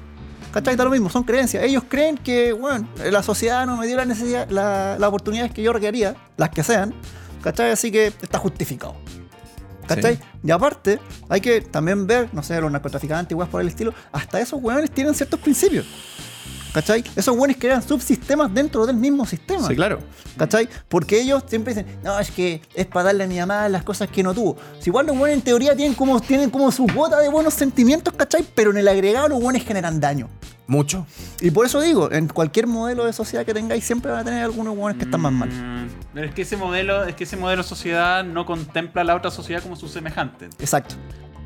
¿Cachai? 0.53 0.75
Da 0.75 0.85
lo 0.85 0.91
mismo, 0.91 1.09
son 1.09 1.23
creencias. 1.23 1.63
Ellos 1.63 1.85
creen 1.89 2.19
que, 2.19 2.53
bueno, 2.53 2.89
la 3.11 3.23
sociedad 3.23 3.65
no 3.67 3.77
me 3.77 3.87
dio 3.87 3.97
la 3.97 4.05
necesidad, 4.05 4.49
la, 4.51 4.97
las 4.99 5.09
oportunidades 5.09 5.53
que 5.53 5.63
yo 5.63 5.73
requería, 5.73 6.17
las 6.37 6.51
que 6.51 6.65
sean. 6.65 6.93
¿Cachai? 7.43 7.71
Así 7.71 7.91
que 7.91 8.09
está 8.09 8.39
justificado. 8.39 8.97
¿Cachai? 9.87 10.17
Sí. 10.17 10.23
Y 10.45 10.51
aparte, 10.51 11.01
hay 11.29 11.41
que 11.41 11.61
también 11.61 12.07
ver, 12.07 12.29
no 12.33 12.43
sé, 12.43 12.61
los 12.61 12.71
narcotraficantes, 12.71 13.33
igual 13.33 13.49
por 13.49 13.61
el 13.61 13.69
estilo, 13.69 13.95
hasta 14.13 14.41
esos 14.41 14.63
hueones 14.63 14.91
tienen 14.91 15.15
ciertos 15.15 15.41
principios. 15.41 15.87
¿Cachai? 16.73 17.05
Esos 17.17 17.37
hueones 17.37 17.57
crean 17.59 17.83
subsistemas 17.83 18.53
dentro 18.53 18.87
del 18.87 18.97
mismo 18.97 19.27
sistema. 19.27 19.67
Sí, 19.67 19.75
claro. 19.75 19.99
¿Cachai? 20.37 20.69
Porque 20.89 21.21
ellos 21.21 21.43
siempre 21.47 21.75
dicen, 21.75 21.99
no, 22.03 22.19
es 22.19 22.31
que 22.31 22.63
es 22.75 22.87
para 22.87 23.07
darle 23.07 23.25
a 23.25 23.27
mi 23.27 23.39
mamá 23.39 23.69
las 23.69 23.83
cosas 23.83 24.09
que 24.09 24.23
no 24.23 24.33
tuvo. 24.33 24.57
Si 24.79 24.91
igual 24.91 25.07
los 25.07 25.17
buenos 25.17 25.37
en 25.37 25.43
teoría 25.43 25.75
tienen 25.75 25.95
como, 25.95 26.21
tienen 26.21 26.51
como 26.51 26.71
su 26.71 26.87
cuota 26.87 27.19
de 27.19 27.29
buenos 27.29 27.55
sentimientos, 27.55 28.15
¿cachai? 28.15 28.45
Pero 28.55 28.71
en 28.71 28.79
el 28.79 28.89
agregado 28.89 29.29
los 29.29 29.41
buenos 29.41 29.63
generan 29.65 30.01
daño. 30.01 30.29
Mucho. 30.71 31.05
Y 31.41 31.51
por 31.51 31.67
eso 31.67 31.81
digo, 31.81 32.13
en 32.13 32.29
cualquier 32.29 32.69
modelo 32.69 33.05
de 33.05 33.13
sociedad 33.13 33.45
que 33.45 33.53
tengáis, 33.53 33.83
siempre 33.83 34.13
van 34.13 34.21
a 34.21 34.25
tener 34.25 34.45
algunos 34.45 34.77
buenos 34.77 34.99
que 34.99 35.05
están 35.05 35.21
más 35.21 35.33
mal. 35.33 35.49
Mm, 35.49 35.89
Pero 36.15 36.27
es 36.29 36.33
que 36.33 36.43
ese 36.43 36.57
modelo, 36.57 37.05
es 37.05 37.17
que 37.17 37.25
ese 37.25 37.37
modelo 37.37 37.65
de 37.65 37.69
sociedad 37.69 38.23
no 38.23 38.47
contempla 38.47 39.03
a 39.03 39.05
la 39.05 39.17
otra 39.17 39.33
sociedad 39.33 39.65
como 39.65 39.75
su 39.75 39.89
semejante. 39.89 40.45
Exacto. 40.61 40.95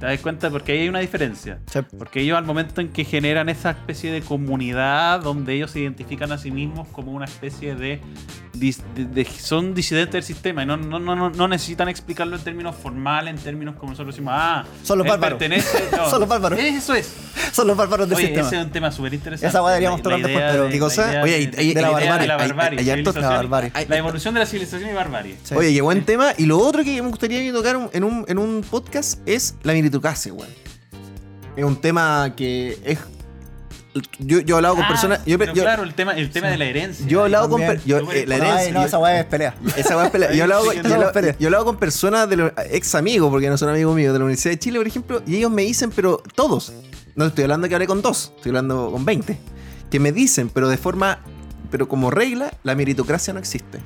¿Te 0.05 0.11
das 0.13 0.21
cuenta? 0.21 0.51
Porque 0.51 0.73
ahí 0.73 0.79
hay 0.81 0.89
una 0.89 1.01
diferencia. 1.01 1.59
Sí. 1.73 1.81
Porque 1.99 2.21
ellos 2.21 2.37
al 2.39 2.45
momento 2.45 2.81
en 2.81 2.89
que 2.89 3.05
generan 3.05 3.49
esa 3.49 3.71
especie 3.71 4.13
de 4.13 4.21
comunidad 4.23 5.21
donde 5.21 5.55
ellos 5.55 5.71
se 5.71 5.81
identifican 5.81 6.31
a 6.33 6.39
sí 6.39 6.51
mismos 6.51 6.89
como 6.89 7.13
una 7.13 7.25
especie 7.25 7.75
de... 7.75 8.01
de- 8.55 8.75
de- 8.97 9.25
son 9.25 9.75
disidentes 9.75 10.13
del 10.13 10.23
sistema 10.23 10.63
y 10.63 10.67
no, 10.67 10.77
no, 10.77 10.99
no, 10.99 11.31
no- 11.31 11.49
necesitan 11.49 11.89
explicarlo 11.89 12.37
en 12.37 12.43
términos 12.43 12.75
formales, 12.77 13.35
en 13.35 13.41
términos 13.41 13.75
como 13.77 13.93
nosotros 13.93 14.15
decimos, 14.15 14.33
ah, 14.37 14.65
Son 14.83 14.99
los 14.99 15.07
él 15.07 15.11
bárbaros. 15.11 15.43
Son 16.11 16.21
los 16.21 16.29
bárbaros. 16.29 16.59
Eso 16.59 16.95
es. 16.95 17.13
Son 17.53 17.67
los 17.67 17.77
bárbaros 17.77 18.09
del 18.09 18.17
Oye, 18.17 18.27
sistema. 18.27 18.47
ese 18.47 18.59
es 18.59 18.65
un 18.65 18.71
tema 18.71 18.93
súper 18.93 19.15
interesante. 19.15 19.47
Esa 19.49 19.67
deberíamos 19.67 20.03
tocar 20.03 20.19
después, 20.21 20.45
pero- 20.51 20.65
de- 20.65 20.71
¿Qué 20.71 20.79
cosa? 20.79 21.23
Oye, 21.23 21.47
de- 21.47 21.75
la 21.81 21.91
barbarie. 21.91 22.27
la 22.29 22.35
y- 22.35 22.39
barbarie. 22.39 23.87
La 23.89 23.97
evolución 23.97 24.35
de 24.35 24.41
la 24.41 24.47
civilización 24.47 24.91
y 24.91 24.93
barbarie. 24.93 25.37
Oye, 25.55 25.73
qué 25.73 25.81
buen 25.81 26.05
tema. 26.05 26.33
Y 26.37 26.47
lo 26.47 26.59
otro 26.59 26.85
que 26.85 27.01
me 27.03 27.09
gustaría 27.09 27.53
tocar 27.53 27.91
en 27.93 28.05
un, 28.05 28.25
en 28.29 28.39
un 28.39 28.63
podcast 28.69 29.21
es 29.27 29.57
la 29.63 29.73
meritocracia, 29.95 30.33
weón. 30.33 30.51
Es 31.57 31.65
un 31.65 31.77
tema 31.81 32.33
que 32.37 32.79
es 32.85 32.99
yo, 34.19 34.41
yo 34.41 34.57
he 34.57 34.59
hablado 34.59 34.75
con 34.75 34.85
Ah, 34.85 34.89
personas. 34.89 35.25
Yo, 35.25 35.39
pero 35.39 35.55
yo- 35.55 35.63
claro, 35.63 35.85
el 35.85 35.95
tema, 35.95 36.15
el 36.17 36.29
tema 36.31 36.49
de 36.49 36.59
la 36.59 36.65
herencia. 36.65 37.07
yo 37.07 37.21
he 37.21 37.23
hablado 37.25 37.49
con. 37.49 37.61
Per- 37.61 37.85
yo- 37.85 37.99
eh, 38.11 38.25
la 38.27 38.35
Ay, 38.35 38.41
herencia. 38.41 38.73
no, 38.73 38.81
yo- 38.81 38.87
esa 38.89 38.99
weá 38.99 39.21
es 39.21 39.27
pelea. 39.27 39.55
Esa 39.77 39.97
weá 39.97 40.07
es 40.07 40.11
pelea. 40.11 40.31
Yo 40.33 40.39
he 40.39 40.43
hablado, 40.43 40.65
Sí, 40.73 40.79
no, 40.83 41.47
hablado 41.47 41.65
con 41.65 41.77
personas 41.77 42.29
de 42.29 42.37
los 42.37 42.53
ex 42.71 42.95
amigos, 42.97 43.31
porque 43.31 43.49
no 43.49 43.57
son 43.57 43.69
amigos 43.69 43.95
míos, 43.95 44.13
de 44.13 44.19
la 44.19 44.25
Universidad 44.25 44.53
de 44.55 44.59
Chile, 44.59 44.79
por 44.79 44.87
ejemplo, 44.89 45.23
y 45.27 45.37
ellos 45.37 45.53
me 45.53 45.63
dicen, 45.63 45.93
pero 45.95 46.21
todos, 46.35 46.73
no 47.15 47.27
estoy 47.27 47.45
hablando 47.45 47.69
que 47.69 47.75
hablé 47.77 47.87
con 47.87 48.03
dos, 48.03 48.33
estoy 48.37 48.51
hablando 48.51 48.91
con 48.91 49.05
20, 49.05 49.39
que 49.93 50.01
me 50.01 50.11
dicen, 50.11 50.49
pero 50.53 50.69
de 50.69 50.77
forma, 50.77 51.21
pero 51.71 51.87
como 51.89 52.11
regla, 52.11 52.53
la 52.65 52.75
meritocracia 52.75 53.33
no 53.33 53.39
existe. 53.39 53.79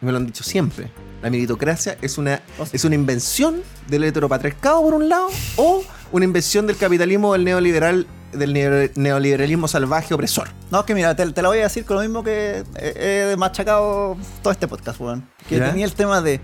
Y 0.00 0.06
me 0.06 0.12
lo 0.12 0.18
han 0.18 0.26
dicho 0.26 0.44
siempre. 0.44 0.90
La 1.22 1.30
meritocracia 1.30 1.98
es 2.00 2.16
una, 2.18 2.40
es 2.72 2.84
una 2.84 2.94
invención 2.94 3.60
del 3.88 4.04
heteropatriarcado, 4.04 4.82
por 4.82 4.94
un 4.94 5.08
lado, 5.08 5.28
o 5.56 5.82
una 6.12 6.24
invención 6.24 6.66
del 6.68 6.76
capitalismo 6.76 7.32
del 7.32 7.44
neoliberal, 7.44 8.06
del 8.32 8.52
neo- 8.52 8.90
neoliberalismo 8.94 9.66
salvaje 9.66 10.14
opresor. 10.14 10.48
No, 10.70 10.80
es 10.80 10.86
que 10.86 10.94
mira, 10.94 11.16
te, 11.16 11.26
te 11.32 11.42
lo 11.42 11.48
voy 11.48 11.58
a 11.58 11.62
decir 11.64 11.84
con 11.84 11.96
lo 11.96 12.02
mismo 12.02 12.22
que 12.22 12.62
he, 12.76 13.30
he 13.32 13.36
machacado 13.36 14.16
todo 14.42 14.52
este 14.52 14.68
podcast, 14.68 15.00
weón. 15.00 15.28
Que 15.48 15.58
¿Ya? 15.58 15.70
tenía 15.70 15.84
el 15.86 15.94
tema 15.94 16.20
de 16.20 16.40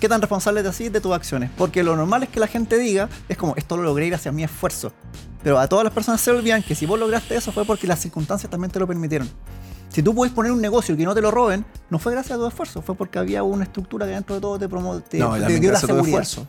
qué 0.00 0.08
tan 0.08 0.20
responsable 0.20 0.62
te 0.64 0.68
hacís 0.70 0.92
de 0.92 1.00
tus 1.00 1.12
acciones. 1.12 1.50
Porque 1.56 1.84
lo 1.84 1.94
normal 1.94 2.24
es 2.24 2.28
que 2.28 2.40
la 2.40 2.48
gente 2.48 2.78
diga, 2.78 3.08
es 3.28 3.36
como, 3.36 3.54
esto 3.54 3.76
lo 3.76 3.84
logré 3.84 4.08
gracias 4.08 4.32
a 4.32 4.34
mi 4.34 4.42
esfuerzo. 4.42 4.92
Pero 5.44 5.60
a 5.60 5.68
todas 5.68 5.84
las 5.84 5.92
personas 5.92 6.20
se 6.20 6.32
olvidan 6.32 6.64
que 6.64 6.74
si 6.74 6.84
vos 6.86 6.98
lograste 6.98 7.36
eso 7.36 7.52
fue 7.52 7.64
porque 7.64 7.86
las 7.86 8.00
circunstancias 8.00 8.50
también 8.50 8.72
te 8.72 8.80
lo 8.80 8.88
permitieron. 8.88 9.30
Si 9.88 10.02
tú 10.02 10.14
puedes 10.14 10.34
poner 10.34 10.52
un 10.52 10.60
negocio 10.60 10.94
y 10.94 10.98
que 10.98 11.04
no 11.04 11.14
te 11.14 11.20
lo 11.22 11.30
roben, 11.30 11.64
no 11.90 11.98
fue 11.98 12.12
gracias 12.12 12.36
a 12.36 12.40
tu 12.40 12.46
esfuerzo, 12.46 12.82
fue 12.82 12.94
porque 12.94 13.18
había 13.18 13.42
una 13.42 13.64
estructura 13.64 14.04
que 14.06 14.12
dentro 14.12 14.34
de 14.34 14.40
todo 14.40 14.58
te, 14.58 14.68
promo 14.68 15.00
te, 15.00 15.18
no, 15.18 15.32
te 15.34 15.40
la 15.40 15.48
dio 15.48 15.72
la 15.72 15.78
seguridad. 15.80 16.06
esfuerzo. 16.20 16.46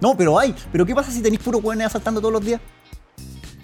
No, 0.00 0.16
pero 0.16 0.38
hay. 0.38 0.54
Pero 0.72 0.84
¿qué 0.84 0.94
pasa 0.94 1.10
si 1.10 1.20
tenéis 1.22 1.40
puro 1.42 1.58
weones 1.58 1.86
asaltando 1.86 2.20
todos 2.20 2.32
los 2.32 2.44
días? 2.44 2.60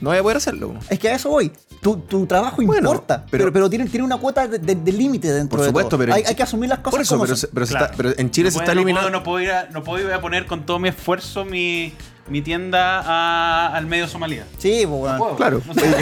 No 0.00 0.10
voy 0.10 0.18
a 0.18 0.22
poder 0.22 0.36
hacerlo. 0.36 0.74
Es 0.90 0.98
que 0.98 1.08
a 1.08 1.14
eso 1.14 1.30
voy. 1.30 1.50
Tu, 1.80 1.96
tu 1.98 2.26
trabajo 2.26 2.56
Bueno, 2.62 2.90
importa, 2.90 3.24
pero- 3.30 3.44
pero, 3.44 3.52
pero, 3.52 3.70
tiene, 3.70 3.86
tiene 3.86 4.04
una 4.04 4.16
cuota 4.18 4.46
de, 4.46 4.58
de- 4.58 4.74
de 4.74 4.92
límite 4.92 5.32
dentro 5.32 5.56
Por 5.56 5.60
de 5.60 5.66
supuesto, 5.68 5.90
todo. 5.90 6.00
pero 6.00 6.14
hay, 6.14 6.22
que 6.34 6.42
asumir 6.42 6.68
las 6.68 6.78
cosas 6.80 6.90
Por 6.92 7.00
eso, 7.02 7.14
como 7.14 7.24
pero, 7.24 7.36
son. 7.36 7.48
se- 7.48 7.54
pero, 7.54 7.66
se 7.66 7.70
Claro. 7.72 7.84
está- 7.86 7.96
pero 7.96 8.12
en 8.16 8.30
Chile 8.30 8.48
No 8.48 8.52
se 8.52 8.58
está 8.58 8.74
no 8.74 8.80
eliminando. 8.80 9.08
puedo- 9.08 9.18
No 9.18 9.24
puedo, 9.24 9.40
ir 9.44 9.50
a, 9.52 9.68
no 9.70 9.82
puedo 9.82 10.06
ir 10.08 10.12
a 10.12 10.20
poner 10.20 10.46
con 10.46 10.66
todo 10.66 10.78
mi 10.78 10.88
esfuerzo 10.88 11.44
mi, 11.44 11.92
mi 12.28 12.42
tienda 12.42 13.00
a- 13.00 13.74
al 13.76 13.86
medio 13.86 14.08
Somalia. 14.08 14.46
Sí, 14.58 14.84
pues, 14.86 15.00
weón. 15.02 15.18
Puedo, 15.18 15.36
Claro. 15.36 15.62
no 15.66 15.74
sé. 15.74 15.80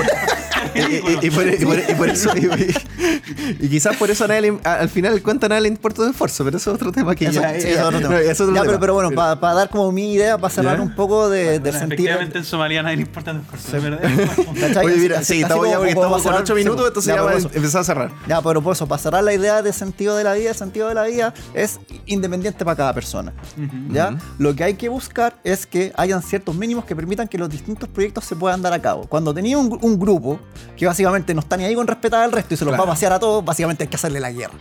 Y, 0.75 1.27
y- 1.27 1.31
por, 1.31 1.47
y 1.47 1.57
por- 1.65 1.79
y 1.79 1.95
por 1.95 2.09
eso. 2.09 2.31
Y, 2.37 3.65
y 3.65 3.69
quizás 3.69 3.97
por 3.97 4.11
eso 4.11 4.25
a 4.25 4.29
nadie 4.29 4.59
al 4.65 4.89
final 4.89 5.21
cuenta 5.23 5.47
nada 5.49 5.61
le 5.61 5.69
importa 5.69 6.03
tu 6.03 6.11
esfuerzo, 6.11 6.43
pero 6.45 6.57
eso 6.57 6.71
es 6.71 6.77
otro 6.77 6.91
tema 6.91 7.15
que 7.15 7.27
Eso- 7.27 7.43
ya. 7.43 7.55
sí, 7.61 7.67
ya- 7.67 7.69
eso 7.69 7.81
es 7.81 7.85
otro 7.85 7.99
tema. 8.01 8.15
no, 8.15 8.19
eso 8.19 8.31
es 8.31 8.41
otro 8.41 8.55
Ya, 8.55 8.61
tema. 8.63 8.71
pero, 8.71 8.81
pero 8.81 8.95
bueno, 8.95 9.11
para 9.13 9.55
dar 9.55 9.69
como 9.69 9.93
mi 9.93 10.15
idea, 10.15 10.39
para 10.39 10.53
cerrar 10.55 10.77
¿Ya? 10.79 10.83
un 10.83 10.95
poco 10.95 11.29
de, 11.29 11.45
del 11.45 11.61
Bueno, 11.61 11.79
sentido. 11.79 11.93
efectivamente 11.99 12.39
en 12.39 12.45
Somalia 12.45 12.81
a 12.81 12.83
nadie 12.85 12.97
le 12.97 13.03
importa 13.03 13.33
tu 13.33 13.41
esfuerzo. 13.57 13.83
¿verdad? 13.91 14.01
¿cachai? 14.61 14.87
Oye, 14.87 14.97
mira, 14.97 15.23
sí, 15.23 15.43
estamos 15.43 15.69
ya 15.69 15.77
porque 15.77 15.91
estamos 15.93 16.23
con 16.23 16.25
para 16.33 16.37
8 16.43 16.47
cerrar- 16.55 16.59
minutos, 16.65 17.05
sí, 17.05 17.11
entonces 17.11 17.15
ya, 17.45 17.51
ya 17.51 17.57
empezar 17.59 17.81
a 17.81 17.85
cerrar. 17.85 18.11
Ya, 18.27 18.41
pero 18.43 18.63
por 18.63 18.73
eso, 18.75 18.87
para 18.87 19.03
cerrar 19.03 19.23
la 19.23 19.35
idea 19.35 19.61
de 19.63 19.73
sentido 19.73 20.17
de 20.17 20.25
la 20.25 20.33
vida, 20.33 20.51
el 20.51 20.57
sentido 20.57 20.89
de 20.89 20.95
la 20.95 21.03
vida 21.05 21.35
es 21.53 21.79
independiente 22.07 22.65
para 22.65 22.77
cada 22.77 22.95
persona. 22.95 23.33
¿ya? 23.91 24.17
Lo 24.39 24.55
que 24.57 24.65
hay 24.65 24.75
que 24.75 24.89
buscar 24.89 25.37
es 25.45 25.67
que 25.67 25.93
hayan 26.15 26.23
ciertos 26.29 26.55
mínimos 26.55 26.85
que 26.85 26.95
permitan 26.97 27.29
que 27.29 27.37
los 27.39 27.49
distintos 27.51 27.89
proyectos 27.89 28.25
se 28.25 28.37
puedan 28.37 28.63
dar 28.63 28.73
a 28.73 28.81
cabo. 28.81 29.07
Cuando 29.07 29.35
tenía 29.35 29.59
un, 29.59 29.79
un 29.81 29.99
grupo 29.99 30.39
que 30.77 30.87
básicamente 30.87 31.35
no 31.35 31.41
está 31.41 31.57
ni 31.57 31.65
ahí 31.65 31.75
con 31.75 31.87
respetar 31.87 32.23
al 32.23 32.33
resto 32.33 32.55
y 32.55 32.57
se 32.57 32.65
los 32.65 32.73
Claro. 32.73 32.85
va 32.85 32.89
a 32.91 32.95
vaciar 32.95 33.13
a 33.13 33.19
todos, 33.19 33.45
básicamente 33.45 33.85
hay 33.85 33.89
que 33.89 33.97
hacerle 33.97 34.21
la 34.21 34.31
guerra. 34.33 34.55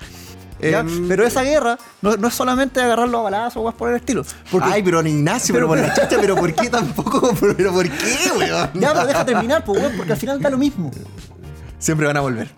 Em, 0.59 1.07
pero 1.09 1.25
esa 1.25 1.43
guerra 1.43 1.77
no, 2.01 2.15
no 2.15 2.27
es 2.29 2.33
solamente 2.33 2.79
agarrarlo 2.81 3.19
a 3.19 3.21
balazos 3.23 3.61
o 3.65 3.71
por 3.73 3.89
el 3.89 3.97
estilo. 3.97 4.23
Porque, 4.49 4.69
Ay, 4.71 4.81
pero 4.81 5.05
Ignacio, 5.05 5.53
pero, 5.53 5.67
Pero- 5.69 5.81
por 5.81 5.89
la 5.89 5.93
chucha, 6.07 6.21
pero 6.21 6.35
¿por 6.35 6.53
qué 6.53 6.69
tampoco? 6.69 7.33
Pero, 7.39 7.53
pero 7.57 7.73
¿por 7.73 7.89
qué, 7.89 8.15
weón? 8.37 8.69
ya, 8.75 8.93
pero 8.93 9.05
deja 9.05 9.25
terminar, 9.25 9.65
pues, 9.65 9.81
weón, 9.81 9.93
porque 9.97 10.13
al 10.13 10.17
final 10.17 10.41
da 10.41 10.49
lo 10.49 10.57
mismo. 10.57 10.89
Siempre 11.79 12.07
van 12.07 12.15
a 12.15 12.21
volver. 12.21 12.49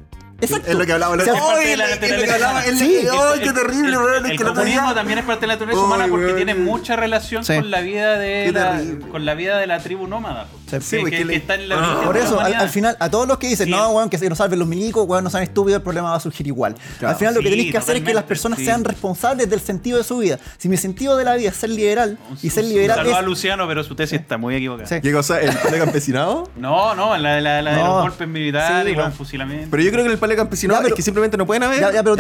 Exacto. 0.46 0.72
Es 0.72 0.78
lo 0.78 0.86
que 0.86 0.94
hablaba. 0.94 1.14
¡Ay, 1.16 1.26
parte 1.26 1.66
de 1.66 1.72
es 1.74 1.78
la 1.78 1.86
lo 1.88 1.94
que 1.94 2.00
naturaleza 2.00 2.34
hablaba! 2.36 2.52
humana. 2.54 2.66
es 2.66 2.72
lo 2.74 2.80
Sí, 2.80 2.92
que- 2.92 3.00
el- 3.02 3.10
¡Ay, 3.10 3.40
qué 3.42 3.52
terrible, 3.54 3.90
El- 3.90 3.98
weón! 3.98 4.38
Comunismo 4.56 4.82
día- 4.86 4.94
también 4.96 5.20
es 5.20 5.26
parte 5.26 5.42
de 5.42 5.48
la 5.48 5.54
naturaleza 5.56 5.82
humana 5.84 6.08
porque 6.10 6.34
tiene 6.34 6.56
mucha 6.56 6.96
relación 6.96 7.44
Sí. 7.44 7.56
con 7.56 7.72
la 7.72 7.82
vida 7.82 8.18
de 8.18 8.44
Qué 8.46 8.52
la, 8.52 8.78
terrible. 8.78 9.08
con 9.10 9.26
la 9.26 9.34
vida 9.34 9.58
de 9.58 9.68
la 9.68 9.80
tribu 9.80 10.08
nómada. 10.08 10.48
Sí, 10.82 10.90
sí, 10.90 10.96
que, 10.98 11.02
porque 11.02 11.18
que- 11.18 11.26
le- 11.26 11.34
que 11.34 11.38
está 11.40 11.56
en 11.56 11.70
la 11.70 11.76
Ah. 11.78 12.02
Por 12.06 12.18
eso, 12.18 12.40
al, 12.40 12.70
final, 12.70 12.96
a 13.00 13.10
todos 13.10 13.28
los 13.28 13.38
que 13.38 13.48
dicen, 13.48 13.66
Sí. 13.66 13.72
no, 13.72 13.90
weón, 13.92 14.10
que 14.10 14.18
se 14.18 14.28
nos 14.30 14.38
salven 14.38 14.60
los 14.60 14.68
milicos, 14.68 15.06
weón, 15.08 15.24
no 15.24 15.30
sean 15.30 15.44
estúpidos, 15.44 15.78
el 15.78 15.84
problema 15.84 16.12
va 16.12 16.16
a 16.16 16.20
surgir 16.20 16.48
igual. 16.48 16.76
Claro. 17.00 17.10
al 17.14 17.16
final 17.20 17.34
lo 17.34 17.40
que 17.42 17.48
Sí, 17.48 17.52
tenéis 17.52 17.72
que 17.72 17.78
hacer 17.78 17.96
es 17.98 18.04
que 18.04 18.14
las 18.14 18.24
personas 18.24 18.60
sí. 18.60 18.66
sean 18.66 18.84
responsables 18.84 19.50
del 19.50 19.60
sentido 19.62 19.98
de 19.98 20.04
su 20.04 20.18
vida. 20.18 20.40
Si 20.58 20.70
mi 20.70 20.78
sentido 20.78 21.16
de 21.18 21.24
la 21.24 21.36
vida 21.36 21.50
es 21.50 21.56
ser 21.56 21.70
liberal, 21.70 22.18
y 22.42 22.50
ser 22.50 22.64
Un 22.64 22.70
liberal 22.70 22.98
saludo 22.98 23.16
a. 23.18 23.22
Luciano, 23.22 23.68
pero 23.68 23.84
su 23.84 23.96
tesis 23.96 24.20
está 24.20 24.38
muy 24.38 24.56
equivocada. 24.56 24.88
Sí. 24.88 25.02
¿Qué 25.02 25.12
cosa? 25.12 25.40
¿El 25.42 25.52
campesinado? 25.78 26.50
No, 26.56 26.96
no, 26.96 27.16
la, 27.18 27.40
la, 27.42 27.62
la 27.62 27.72
de 27.76 27.78
los 27.84 28.02
golpes 28.04 28.28
militares 28.28 28.86
Sí, 28.86 28.92
y 28.92 28.96
los 28.96 29.14
fusilamientos. 29.14 29.70
Pero 29.70 29.84
yo 29.84 29.92
creo 29.92 30.04
que 30.06 30.12
el 30.12 30.18
pale 30.18 30.36
campesinado 30.36 30.88
es 30.88 30.94
que 30.94 31.02
simplemente 31.02 31.38
no 31.38 31.46
pueden 31.46 31.64
haber. 31.64 31.80
Ya, 31.94 32.04
pero 32.04 32.16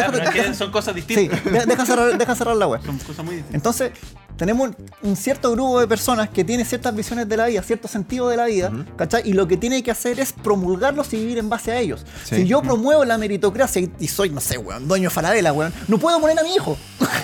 son 0.53 0.71
cosas 0.71 0.93
Sí, 0.95 1.01
distintas. 1.01 1.43
de- 1.43 1.65
deja 1.65 1.85
cerrar, 1.85 2.17
deja 2.17 2.35
cerrar 2.35 2.55
la 2.55 2.67
web. 2.67 2.81
Son 2.85 2.97
cosas 2.99 3.25
muy 3.25 3.35
distintas. 3.35 3.55
Entonces, 3.55 3.91
tenemos 4.37 4.71
un, 5.01 5.15
cierto 5.15 5.51
grupo 5.51 5.79
de 5.79 5.87
personas 5.87 6.29
que 6.29 6.43
tiene 6.43 6.65
ciertas 6.65 6.95
visiones 6.95 7.27
de 7.29 7.37
la 7.37 7.47
vida, 7.47 7.61
cierto 7.63 7.87
sentido 7.87 8.29
de 8.29 8.37
la 8.37 8.45
vida, 8.45 8.71
¿cachai? 8.97 9.27
Y 9.29 9.33
lo 9.33 9.47
que 9.47 9.57
tiene 9.57 9.81
que 9.83 9.91
hacer 9.91 10.19
es 10.19 10.33
promulgarlos 10.33 11.13
y 11.13 11.17
vivir 11.17 11.37
en 11.37 11.49
base 11.49 11.71
a 11.71 11.79
ellos. 11.79 12.05
Sí. 12.23 12.37
Si 12.37 12.47
yo 12.47 12.61
promuevo 12.61 13.05
la 13.05 13.17
meritocracia 13.17 13.81
y, 13.81 13.91
y 13.99 14.07
soy, 14.07 14.29
no 14.29 14.41
sé, 14.41 14.57
weón, 14.57 14.87
dueño 14.87 15.05
de 15.09 15.09
Falabella, 15.09 15.53
weón, 15.53 15.73
no 15.87 15.97
puedo 15.97 16.19
poner 16.19 16.39
a 16.39 16.43
mi 16.43 16.53
hijo. 16.55 16.77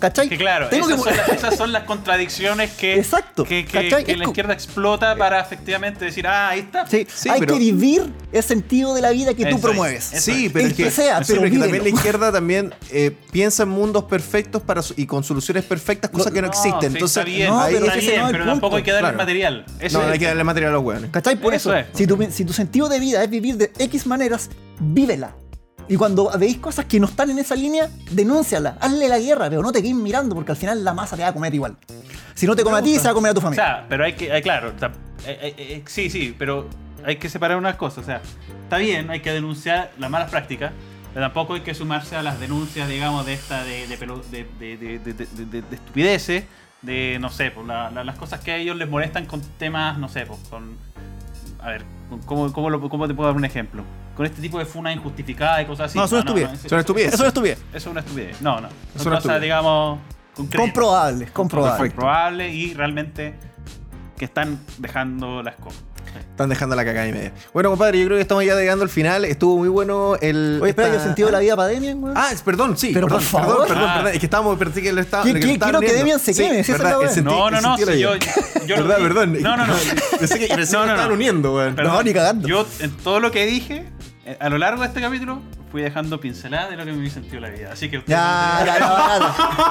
¿Cachai? 0.00 0.30
Que 0.30 0.38
claro, 0.38 0.68
Tengo 0.70 0.88
esas, 0.88 1.04
que- 1.04 1.10
son 1.10 1.16
las, 1.18 1.28
esas 1.28 1.56
son 1.58 1.72
las 1.72 1.82
contradicciones 1.84 2.70
que, 2.72 2.94
Exacto, 2.94 3.44
que, 3.44 3.66
la 4.16 4.24
izquierda 4.24 4.54
explota 4.54 5.14
para 5.14 5.40
efectivamente 5.40 6.06
decir, 6.06 6.26
ah, 6.26 6.48
ahí 6.48 6.60
está. 6.60 6.86
Sí, 6.86 7.06
Sí, 7.14 7.28
hay 7.28 7.40
pero- 7.40 7.52
que 7.52 7.58
vivir 7.58 8.10
el 8.32 8.42
sentido 8.42 8.94
de 8.94 9.02
la 9.02 9.10
vida 9.10 9.34
que 9.34 9.42
Eso 9.42 9.50
tú 9.50 9.56
es, 9.56 9.62
promueves. 9.62 10.04
Sí, 10.04 10.46
es. 10.46 10.52
pero 10.52 10.64
El 10.64 10.70
es 10.70 10.76
que, 10.76 10.84
que 10.84 10.90
sea, 10.90 11.20
pero 11.26 11.42
que 11.42 11.50
también 11.58 11.82
la 11.82 11.88
izquierda 11.90 12.32
también 12.32 12.74
eh, 12.90 13.14
piensa 13.30 13.64
en 13.64 13.68
mundos 13.68 14.04
perfectos 14.04 14.62
para 14.62 14.80
y 14.96 15.04
con 15.04 15.22
soluciones 15.22 15.64
perfectas, 15.64 16.10
cosas 16.10 16.32
que 16.32 16.40
no, 16.40 16.48
existen. 16.48 16.59
Sí, 16.62 16.68
Entonces, 16.68 17.02
está 17.02 17.24
bien, 17.24 17.48
no, 17.50 17.62
pero 17.66 17.86
está 17.86 17.96
bien, 17.98 18.20
no 18.22 18.28
pero 18.30 18.44
tampoco 18.46 18.76
hay 18.76 18.82
que 18.82 18.90
darle 18.92 19.08
Claro. 19.08 19.18
material. 19.18 19.64
Eso 19.80 19.98
no, 19.98 20.04
es. 20.06 20.12
hay 20.12 20.18
que 20.18 20.26
darle 20.26 20.44
material 20.44 20.70
a 20.72 20.74
los 20.74 20.84
hueones. 20.84 21.10
¿Cachai? 21.10 21.36
Por 21.36 21.54
Eso 21.54 21.74
eso, 21.74 21.88
es. 21.90 21.96
si, 21.96 22.06
tu, 22.06 22.18
si 22.30 22.44
tu 22.44 22.52
sentido 22.52 22.88
de 22.88 23.00
vida 23.00 23.22
es 23.22 23.30
vivir 23.30 23.56
de 23.56 23.72
X 23.78 24.06
maneras, 24.06 24.50
vívela. 24.78 25.34
Y 25.88 25.96
cuando 25.96 26.30
veis 26.38 26.58
cosas 26.58 26.84
que 26.84 27.00
no 27.00 27.06
están 27.06 27.30
en 27.30 27.38
esa 27.40 27.56
línea, 27.56 27.90
denúnciala, 28.12 28.76
hazle 28.80 29.08
la 29.08 29.18
guerra, 29.18 29.48
pero 29.50 29.60
no 29.62 29.72
te 29.72 29.82
quedes 29.82 29.94
mirando 29.96 30.34
porque 30.36 30.52
al 30.52 30.56
final 30.56 30.84
la 30.84 30.94
masa 30.94 31.16
te 31.16 31.22
va 31.22 31.28
a 31.28 31.32
comer 31.32 31.52
igual. 31.54 31.76
Si 32.34 32.46
no 32.46 32.54
te 32.54 32.62
come 32.62 32.78
a 32.78 32.82
ti, 32.82 32.94
se 32.96 33.04
va 33.04 33.10
a 33.10 33.14
comer 33.14 33.30
a 33.30 33.34
tu 33.34 33.40
O 33.40 33.42
familia. 33.42 33.64
sea, 33.64 33.86
pero 33.88 34.04
hay 34.04 34.12
que, 34.12 34.30
hay- 34.30 34.40
claro, 34.42 34.68
eh, 34.68 34.84
eh, 35.26 35.54
eh, 35.58 35.82
sí, 35.86 36.08
sí, 36.08 36.34
pero 36.38 36.68
hay 37.04 37.16
que 37.16 37.28
separar 37.28 37.56
unas 37.58 37.74
cosas. 37.74 37.98
O 38.04 38.06
sea, 38.06 38.20
está 38.62 38.76
bien, 38.78 39.10
hay 39.10 39.20
que 39.20 39.32
denunciar 39.32 39.90
las 39.98 40.08
malas 40.10 40.30
prácticas, 40.30 40.70
pero 41.14 41.26
tampoco 41.26 41.54
hay 41.54 41.60
que 41.62 41.74
sumarse 41.74 42.16
a 42.16 42.22
las 42.22 42.38
denuncias, 42.40 42.88
digamos, 42.88 43.26
de 43.26 43.34
esta 43.34 43.64
de, 43.64 43.86
de, 43.86 45.00
estupideces, 45.72 46.44
de, 46.82 47.18
no 47.20 47.30
sé, 47.30 47.50
pues, 47.50 47.66
la- 47.66 47.90
la- 47.90 48.04
las 48.04 48.16
cosas 48.16 48.40
que 48.40 48.52
a 48.52 48.56
ellos 48.56 48.76
les 48.76 48.88
molestan 48.88 49.26
con 49.26 49.40
temas, 49.58 49.98
no 49.98 50.08
sé, 50.08 50.26
pues, 50.26 50.38
con... 50.48 50.76
A 51.60 51.68
ver, 51.68 51.84
¿cómo, 52.26 52.52
cómo, 52.52 52.70
lo- 52.70 52.88
cómo 52.88 53.06
te 53.06 53.14
puedo 53.14 53.28
dar 53.28 53.36
un 53.36 53.44
ejemplo? 53.44 53.82
Con 54.16 54.24
este 54.26 54.40
tipo 54.42 54.58
de 54.58 54.64
funa 54.64 54.92
injustificada 54.92 55.60
y 55.62 55.66
cosas 55.66 55.86
así. 55.90 55.98
No, 55.98 56.04
es 56.04 56.12
una 56.12 56.20
estupidez. 56.20 56.52
eso- 56.52 56.68
Son 56.68 56.78
estupideces. 56.78 57.14
Eso 57.14 57.22
es 57.24 57.28
estupidez. 57.28 57.58
Eso 57.58 57.76
es 57.76 57.86
una 57.86 58.00
estupidez. 58.00 58.40
No, 58.42 58.60
no. 58.60 58.68
Es 58.68 58.74
Son 59.02 59.08
una 59.08 59.16
cosas, 59.16 59.16
estupidez. 59.18 59.42
digamos, 59.42 59.98
concretas 60.34 60.60
Comprobables, 60.66 61.30
comprobables. 61.30 61.92
comprobables 61.92 62.54
y 62.54 62.74
realmente 62.74 63.34
que 64.16 64.24
están 64.26 64.58
dejando 64.78 65.42
las 65.42 65.56
cosas. 65.56 65.82
Están 66.18 66.48
dejando 66.48 66.74
la 66.74 66.84
caca 66.84 67.06
y 67.06 67.12
media. 67.12 67.32
Bueno, 67.52 67.70
compadre, 67.70 67.98
yo 68.00 68.06
creo 68.06 68.16
que 68.16 68.22
estamos 68.22 68.44
ya 68.44 68.54
llegando 68.54 68.82
al 68.82 68.88
final. 68.88 69.24
Estuvo 69.24 69.58
muy 69.58 69.68
bueno 69.68 70.16
el. 70.20 70.58
Oye, 70.62 70.70
espera, 70.70 70.88
esta- 70.88 70.98
¿yo 71.00 71.04
sentido 71.04 71.26
de 71.28 71.32
la 71.32 71.38
vida 71.40 71.56
para 71.56 71.68
Demian, 71.68 72.02
weón? 72.02 72.16
Ah, 72.16 72.30
es- 72.32 72.42
perdón, 72.42 72.76
sí. 72.78 72.90
Pero 72.94 73.06
perdón, 73.08 73.22
por 73.22 73.28
favor. 73.28 73.48
Perdón, 73.48 73.68
perdón, 73.68 73.88
Ah. 73.88 73.94
perdón. 73.96 74.12
Es 74.14 74.18
que 74.20 74.26
estábamos, 74.26 74.58
pensé 74.58 74.82
que 74.82 74.92
lo 74.92 75.00
estaba. 75.00 75.22
¿Qué- 75.24 75.32
lo 75.32 75.38
lo 75.38 75.40
quiero 75.42 75.80
que 75.80 75.86
viendo. 75.86 75.98
Demian 75.98 76.18
se 76.20 76.34
queme, 76.34 76.60
es 76.60 76.68
verdad, 76.68 76.96
No, 77.22 77.50
no, 77.50 77.60
no, 77.60 77.76
de 77.76 78.00
yo, 78.00 78.14
yo 78.66 78.76
lo 78.76 78.82
Verdad, 78.88 78.96
vi- 78.98 79.02
perdón. 79.02 79.36
No, 79.42 79.56
no, 79.56 79.66
no. 79.66 79.74
Pensé 80.18 80.38
que, 80.38 80.46
pensé 80.48 80.72
No, 80.76 80.80
que 80.82 80.86
no, 80.86 80.92
estaban 80.94 81.08
no. 81.08 81.14
uniendo, 81.14 81.54
weón. 81.54 81.74
Perdón. 81.74 81.92
No, 81.94 82.02
ni 82.02 82.12
cagando. 82.12 82.48
Yo, 82.48 82.66
en 82.80 82.90
todo 82.98 83.20
lo 83.20 83.30
que 83.30 83.46
dije, 83.46 83.84
eh, 84.24 84.36
a 84.40 84.48
lo 84.48 84.58
largo 84.58 84.82
de 84.82 84.88
este 84.88 85.00
capítulo, 85.00 85.40
fui 85.70 85.82
dejando 85.82 86.20
pinceladas 86.20 86.70
de 86.70 86.76
lo 86.76 86.84
que 86.84 86.92
me 86.92 87.08
sentido 87.10 87.40
la 87.40 87.48
vida. 87.48 87.70
Así 87.72 87.88
que 87.88 87.98
ustedes 87.98 88.18
Ya, 88.18 88.62
ya, 88.66 88.78
ya, 88.78 89.18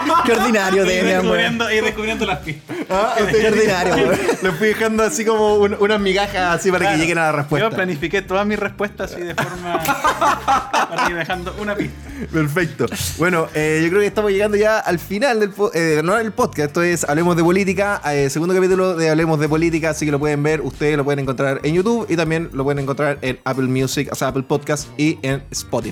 ya. 0.07 0.23
Qué 0.25 0.31
ordinario, 0.33 0.83
weón. 0.85 1.05
descubriendo, 1.05 1.71
y 1.71 1.81
descubriendo 1.81 2.25
las 2.25 2.39
pistas. 2.39 2.77
Ah, 2.89 3.15
Qué 3.31 3.47
ordinario. 3.47 4.11
Le 4.41 4.51
fui 4.53 4.67
dejando 4.69 5.03
así 5.03 5.25
como 5.25 5.55
un- 5.55 5.75
unas 5.79 5.99
migajas 5.99 6.59
así 6.59 6.69
para 6.71 6.79
Claro. 6.85 6.95
que 6.95 7.01
lleguen 7.01 7.17
a 7.17 7.23
la 7.23 7.31
respuesta. 7.33 7.69
Yo 7.69 7.75
planifiqué 7.75 8.21
todas 8.21 8.45
mis 8.45 8.57
respuestas 8.59 9.11
así 9.13 9.21
de 9.23 9.35
forma. 9.35 9.79
para 10.89 11.09
ir 11.09 11.15
dejando 11.15 11.55
una 11.59 11.75
pista. 11.75 11.95
Perfecto. 12.31 12.85
Bueno, 13.17 13.47
eh, 13.53 13.79
yo 13.83 13.89
creo 13.89 14.01
que 14.01 14.07
estamos 14.07 14.31
llegando 14.31 14.57
ya 14.57 14.79
al 14.79 14.99
final 14.99 15.39
del 15.39 15.51
eh, 15.73 16.01
no 16.03 16.15
del 16.15 16.31
podcast. 16.31 16.67
Esto 16.69 16.83
es 16.83 17.03
Hablemos 17.07 17.35
de 17.37 17.43
Política, 17.43 18.01
eh, 18.11 18.29
segundo 18.29 18.53
capítulo 18.53 18.95
de 18.95 19.09
Hablemos 19.09 19.39
de 19.39 19.47
Política, 19.47 19.91
así 19.91 20.05
que 20.05 20.11
lo 20.11 20.19
pueden 20.19 20.43
ver, 20.43 20.61
ustedes 20.61 20.97
lo 20.97 21.03
pueden 21.05 21.19
encontrar 21.19 21.61
en 21.63 21.73
YouTube 21.75 22.05
y 22.09 22.15
también 22.17 22.49
lo 22.53 22.63
pueden 22.63 22.79
encontrar 22.79 23.17
en 23.21 23.39
Apple 23.45 23.67
Music, 23.67 24.09
o 24.11 24.15
sea, 24.15 24.29
Apple 24.29 24.43
Podcast 24.43 24.87
y 24.97 25.17
en 25.21 25.43
Spotify. 25.51 25.88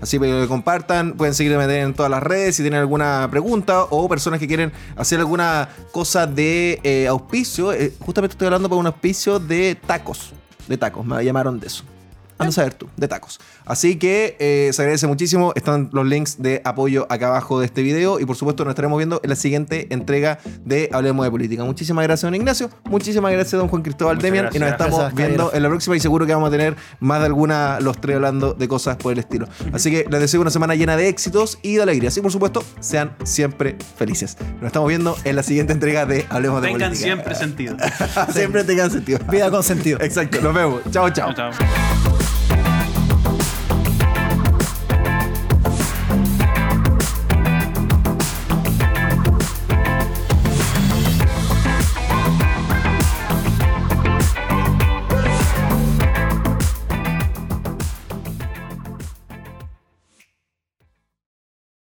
Así 0.00 0.18
que 0.18 0.26
lo 0.26 0.48
compartan, 0.48 1.14
pueden 1.14 1.34
seguirme 1.34 1.80
en 1.80 1.94
todas 1.94 2.10
las 2.10 2.22
redes 2.22 2.56
si 2.56 2.62
tienen 2.62 2.80
alguna 2.80 3.28
pregunta 3.30 3.84
o 3.84 4.08
personas 4.08 4.40
que 4.40 4.46
quieren 4.46 4.72
hacer 4.96 5.18
alguna 5.18 5.68
cosa 5.92 6.26
de 6.26 6.80
eh, 6.82 7.06
auspicio. 7.06 7.72
Eh, 7.72 7.92
justamente 8.00 8.34
estoy 8.34 8.46
hablando 8.46 8.68
por 8.68 8.78
un 8.78 8.86
auspicio 8.86 9.38
de 9.38 9.76
tacos. 9.86 10.32
De 10.66 10.76
tacos, 10.76 11.04
me 11.04 11.24
llamaron 11.24 11.58
de 11.58 11.66
eso. 11.66 11.84
Anda 12.38 12.50
a 12.50 12.52
saber 12.52 12.74
tú, 12.74 12.88
de 12.96 13.08
tacos. 13.08 13.40
Así 13.66 13.96
que 13.96 14.36
eh, 14.38 14.70
se 14.72 14.82
agradece 14.82 15.06
muchísimo. 15.06 15.52
Están 15.54 15.90
los 15.92 16.06
links 16.06 16.40
de 16.40 16.62
apoyo 16.64 17.06
acá 17.10 17.28
abajo 17.28 17.60
de 17.60 17.66
este 17.66 17.82
video. 17.82 18.20
Y 18.20 18.24
por 18.24 18.36
supuesto, 18.36 18.64
nos 18.64 18.72
estaremos 18.72 18.96
viendo 18.96 19.20
en 19.22 19.30
la 19.30 19.36
siguiente 19.36 19.88
entrega 19.90 20.38
de 20.64 20.88
Hablemos 20.92 21.24
de 21.24 21.30
Política. 21.30 21.64
Muchísimas 21.64 22.04
gracias, 22.04 22.22
don 22.22 22.34
Ignacio. 22.34 22.70
Muchísimas 22.84 23.32
gracias, 23.32 23.52
don 23.58 23.68
Juan 23.68 23.82
Cristóbal 23.82 24.16
Muchas 24.16 24.22
Demian. 24.32 24.48
Y 24.54 24.58
nos 24.58 24.70
estamos 24.70 24.98
Gracias, 24.98 25.16
viendo 25.16 25.52
en 25.52 25.62
la 25.62 25.68
próxima. 25.68 25.96
Y 25.96 26.00
seguro 26.00 26.26
que 26.26 26.32
vamos 26.34 26.48
a 26.48 26.50
tener 26.50 26.76
más 27.00 27.20
de 27.20 27.26
alguna, 27.26 27.80
los 27.80 28.00
tres 28.00 28.16
hablando 28.16 28.54
de 28.54 28.68
cosas 28.68 28.96
por 28.96 29.12
el 29.12 29.18
estilo. 29.18 29.48
Así 29.72 29.90
que 29.90 30.06
les 30.08 30.20
deseo 30.20 30.40
una 30.40 30.50
semana 30.50 30.74
llena 30.74 30.96
de 30.96 31.08
éxitos 31.08 31.58
y 31.62 31.76
de 31.76 31.82
alegrías. 31.82 32.16
Y 32.16 32.20
por 32.20 32.32
supuesto, 32.32 32.62
sean 32.80 33.16
siempre 33.24 33.76
felices. 33.96 34.36
Nos 34.60 34.66
estamos 34.66 34.88
viendo 34.88 35.16
en 35.24 35.36
la 35.36 35.42
siguiente 35.42 35.72
entrega 35.72 36.06
de 36.06 36.24
Hablemos 36.30 36.62
de 36.62 36.68
Tengan 36.68 36.90
Política. 36.90 37.04
siempre 37.06 37.34
sentido. 37.34 37.76
siempre 38.32 38.64
tengan 38.64 38.90
sentido. 38.90 39.18
Vida 39.30 39.50
con 39.50 39.62
sentido. 39.62 39.98
Exacto, 40.00 40.40
nos 40.40 40.54
vemos. 40.54 40.80
Chao, 40.90 41.10
chao. 41.10 41.32
Chao, 41.34 41.50
chao. 41.52 42.27